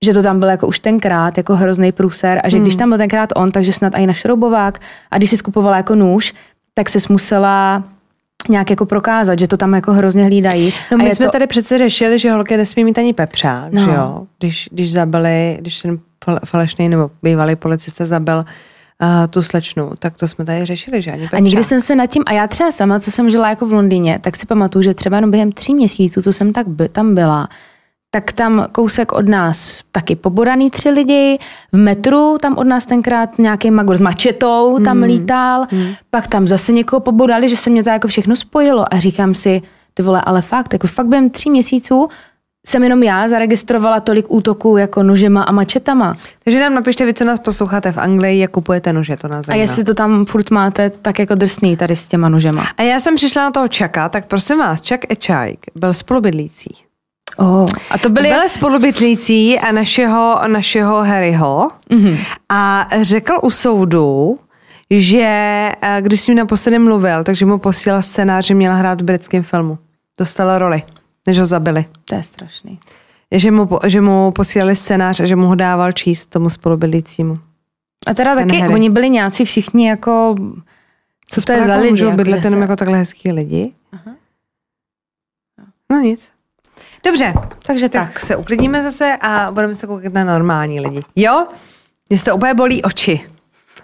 že 0.05 0.12
to 0.15 0.23
tam 0.23 0.39
byl 0.39 0.49
jako 0.49 0.66
už 0.66 0.81
tenkrát 0.81 1.37
jako 1.37 1.57
hrozný 1.57 1.93
průser 1.93 2.41
a 2.45 2.49
že 2.49 2.59
když 2.59 2.77
tam 2.77 2.89
byl 2.89 2.99
tenkrát 2.99 3.29
on, 3.37 3.51
takže 3.53 3.73
snad 3.73 3.93
i 3.97 4.07
na 4.07 4.12
šroubovák 4.12 4.79
a 5.11 5.19
když 5.19 5.31
si 5.31 5.37
skupovala 5.37 5.77
jako 5.77 5.95
nůž, 5.95 6.35
tak 6.74 6.89
se 6.89 6.99
musela 7.11 7.83
nějak 8.49 8.70
jako 8.70 8.87
prokázat, 8.87 9.39
že 9.39 9.49
to 9.49 9.57
tam 9.57 9.73
jako 9.74 9.93
hrozně 9.93 10.24
hlídají. 10.24 10.73
No 10.93 10.99
my 10.99 11.15
jsme 11.15 11.27
to, 11.27 11.33
tady 11.33 11.47
přece 11.47 11.79
řešili, 11.79 12.19
že 12.19 12.33
holky 12.33 12.57
nesmí 12.57 12.85
mít 12.85 12.99
ani 12.99 13.12
pepřák, 13.12 13.73
No. 13.73 13.85
že 13.85 13.91
jo? 13.91 14.27
Když, 14.39 14.69
když 14.73 14.93
zabili, 14.93 15.57
když 15.61 15.81
ten 15.81 15.99
fal- 16.27 16.39
falešný 16.45 16.89
nebo 16.89 17.11
bývalý 17.23 17.57
policista 17.57 18.05
zabil 18.05 18.37
uh, 18.39 19.07
tu 19.31 19.43
slečnu, 19.43 19.91
tak 19.99 20.16
to 20.16 20.29
jsme 20.29 20.45
tady 20.45 20.65
řešili, 20.65 21.03
že 21.03 21.11
ani 21.12 21.23
pepřák. 21.23 21.41
A 21.41 21.43
někdy 21.43 21.65
jsem 21.65 21.81
se 21.81 21.97
nad 21.97 22.07
tím, 22.07 22.23
a 22.27 22.33
já 22.33 22.47
třeba 22.47 22.70
sama, 22.70 23.01
co 23.01 23.11
jsem 23.11 23.31
žila 23.31 23.49
jako 23.49 23.66
v 23.66 23.73
Londýně, 23.73 24.19
tak 24.20 24.37
si 24.37 24.47
pamatuju, 24.47 24.83
že 24.83 24.95
třeba 24.95 25.16
jenom 25.16 25.31
během 25.31 25.53
tří 25.53 25.74
měsíců, 25.74 26.23
co 26.23 26.33
jsem 26.33 26.53
tak 26.53 26.69
by, 26.69 26.89
tam 26.89 27.15
byla, 27.15 27.49
tak 28.14 28.32
tam 28.32 28.66
kousek 28.72 29.12
od 29.12 29.28
nás 29.28 29.80
taky 29.93 30.16
pobodaný 30.16 30.70
tři 30.70 30.90
lidi, 30.90 31.39
v 31.72 31.76
metru 31.78 32.39
tam 32.40 32.56
od 32.59 32.64
nás 32.64 32.86
tenkrát 32.86 33.39
nějaký 33.39 33.70
magor 33.70 33.97
s 33.97 34.01
mačetou 34.01 34.78
tam 34.84 34.97
Hmm. 34.97 35.02
lítal, 35.06 35.66
pak 36.10 36.26
tam 36.26 36.47
zase 36.48 36.72
někoho 36.72 37.01
pobodali, 37.01 37.48
že 37.48 37.56
se 37.56 37.70
mě 37.70 37.82
to 37.84 37.90
jako 37.90 38.09
všechno 38.09 38.36
spojilo 38.36 38.94
a 38.94 38.98
říkám 38.98 39.34
si, 39.34 39.62
ty 39.94 40.02
vole, 40.02 40.22
ale 40.24 40.43
fakt, 40.43 40.72
jako 40.72 40.86
fakt 40.86 41.06
během 41.06 41.30
tří 41.30 41.51
měsíců 41.51 42.09
jsem 42.66 42.82
jenom 42.82 43.02
já 43.02 43.28
zaregistrovala 43.28 44.01
tolik 44.01 44.26
útoků 44.28 44.76
jako 44.76 45.02
nožema 45.02 45.43
a 45.43 45.52
mačetama. 45.52 46.16
Takže 46.44 46.60
nám 46.60 46.74
napište 46.74 47.06
vy, 47.06 47.14
co 47.14 47.24
nás 47.24 47.39
posloucháte 47.39 47.93
v 47.93 47.98
Anglii, 47.98 48.39
jak 48.40 48.51
kupujete 48.51 48.93
nože, 48.93 49.16
to 49.16 49.28
nás 49.28 49.39
A 49.39 49.43
zajímá. 49.43 49.60
jestli 49.62 49.84
to 49.84 49.94
tam 49.94 50.24
furt 50.24 50.51
máte 50.51 50.90
tak 50.90 51.18
jako 51.18 51.34
drsný 51.34 51.76
tady 51.76 51.97
s 51.97 52.09
těma 52.09 52.28
nožema. 52.28 52.64
A 52.76 52.82
já 52.82 53.01
jsem 53.01 53.14
přišla 53.14 53.43
na 53.43 53.51
toho 53.51 53.68
Čaka, 53.68 54.09
tak 54.09 54.26
prosím 54.26 54.59
vás, 54.59 54.80
Čak 54.80 55.01
Ečajk 55.12 55.59
byl 55.74 55.94
spolubydlící. 55.94 56.74
Oh. 57.36 57.70
A 57.90 57.98
to 57.98 58.09
byly... 58.09 58.28
Byl 58.28 58.48
spolubydlící 58.48 59.59
a 59.59 59.72
našeho, 59.72 60.40
našeho 60.46 61.04
Harryho 61.04 61.70
mm-hmm. 61.90 62.18
a 62.48 62.88
řekl 63.02 63.38
u 63.42 63.50
soudu, 63.50 64.38
že 64.90 65.20
eh, 65.82 65.98
když 66.00 66.20
s 66.20 66.26
ním 66.26 66.36
naposledy 66.36 66.78
mluvil, 66.78 67.24
takže 67.24 67.46
mu 67.46 67.59
posílal 67.59 68.02
scénář, 68.02 68.46
že 68.46 68.54
měla 68.54 68.74
hrát 68.74 69.00
v 69.00 69.04
britském 69.04 69.42
filmu. 69.42 69.78
Dostala 70.18 70.59
roli, 70.59 70.82
než 71.26 71.38
ho 71.38 71.46
zabili. 71.46 71.84
To 72.04 72.14
je 72.14 72.22
strašný. 72.22 72.78
Že 73.32 73.50
mu, 73.50 73.68
že 73.86 74.00
mu 74.00 74.30
posílali 74.30 74.76
scénář 74.76 75.20
a 75.20 75.24
že 75.24 75.36
mu 75.36 75.46
ho 75.46 75.54
dával 75.54 75.92
číst 75.92 76.26
tomu 76.26 76.50
spolubydlícímu. 76.50 77.36
A 78.06 78.14
teda 78.14 78.34
Ten 78.34 78.48
taky, 78.48 78.60
Harry. 78.60 78.74
oni 78.74 78.90
byli 78.90 79.10
nějací 79.10 79.44
všichni 79.44 79.88
jako 79.88 80.34
Co 81.30 81.42
to 81.42 81.52
je 81.52 81.62
za 81.62 81.76
lidi? 81.76 81.90
Můžou 81.90 82.04
jako, 82.04 82.16
bydlet 82.16 82.44
jenom 82.44 82.62
jako 82.62 82.76
takhle 82.76 82.98
hezký 82.98 83.32
lidi? 83.32 83.72
Aha. 83.92 84.16
No 85.90 86.00
nic. 86.00 86.32
Dobře, 87.07 87.35
Takže 87.66 87.89
tak 87.89 88.12
tak. 88.12 88.19
se 88.19 88.37
uklidníme 88.37 88.83
zase 88.83 89.16
a 89.20 89.51
budeme 89.51 89.74
se 89.74 89.87
koukat 89.87 90.12
na 90.12 90.24
normální 90.24 90.81
lidi. 90.81 91.01
Jo? 91.16 91.47
Mě 92.11 92.19
to 92.19 92.37
úplně 92.37 92.55
bolí 92.55 92.83
oči. 92.83 93.20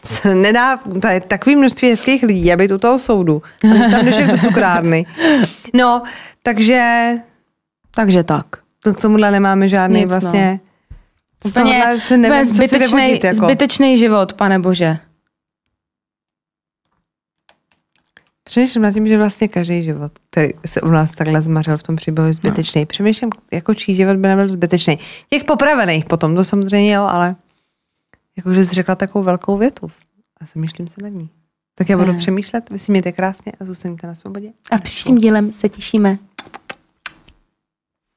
Se 0.04 0.34
nedá, 0.34 0.76
to 1.02 1.08
je 1.08 1.20
takový 1.20 1.56
množství 1.56 1.90
hezkých 1.90 2.22
lidí, 2.22 2.44
já 2.44 2.56
být 2.56 2.70
u 2.70 2.78
toho 2.78 2.98
soudu. 2.98 3.42
Tam 3.62 4.04
jdeš 4.04 4.16
jako 4.16 4.36
cukrárny. 4.36 5.06
No, 5.74 6.02
takže 6.42 7.12
Takže 7.94 8.24
tak. 8.24 8.46
to 8.82 8.94
k 8.94 9.00
tomuhle 9.00 9.30
nemáme 9.30 9.68
žádný 9.68 10.00
Nic, 10.00 10.10
no. 10.10 10.20
vlastně... 10.20 10.60
Z 11.44 11.50
Úplně, 11.50 11.84
se 11.98 12.16
nevím, 12.16 12.52
vyvodit, 12.78 13.24
jako. 13.24 13.36
zbytečný 13.36 13.98
život, 13.98 14.32
pane 14.32 14.58
bože. 14.58 14.98
Přemýšlím 18.48 18.82
nad 18.82 18.92
tím, 18.92 19.08
že 19.08 19.18
vlastně 19.18 19.48
každý 19.48 19.82
život, 19.82 20.12
který 20.30 20.48
se 20.66 20.80
u 20.80 20.88
nás 20.88 21.12
takhle 21.12 21.42
zmařil 21.42 21.78
v 21.78 21.82
tom 21.82 21.96
příběhu, 21.96 22.26
je 22.26 22.32
zbytečný. 22.32 22.86
Přemýšlím, 22.86 23.30
jako 23.52 23.74
čí 23.74 23.94
život 23.94 24.16
by 24.16 24.28
nebyl 24.28 24.48
zbytečný. 24.48 24.98
Těch 25.30 25.44
popravených 25.44 26.04
potom, 26.04 26.36
to 26.36 26.44
samozřejmě 26.44 26.94
jo, 26.94 27.02
ale 27.02 27.36
jakože 28.36 28.64
jsi 28.64 28.74
řekla 28.74 28.94
takovou 28.94 29.24
velkou 29.24 29.58
větu 29.58 29.90
a 30.40 30.44
zamýšlím 30.54 30.88
se 30.88 31.02
nad 31.02 31.08
ní. 31.08 31.30
Tak 31.74 31.88
já 31.88 31.96
budu 31.98 32.12
Ne. 32.12 32.18
přemýšlet, 32.18 32.70
vy 32.72 32.78
si 32.78 32.92
mějte 32.92 33.12
krásně 33.12 33.52
a 33.60 33.64
zůstaňte 33.64 34.06
na 34.06 34.14
svobodě. 34.14 34.48
A 34.70 34.78
v 34.78 34.80
příštím 34.80 35.18
dílem 35.18 35.52
se 35.52 35.68
těšíme 35.68 36.18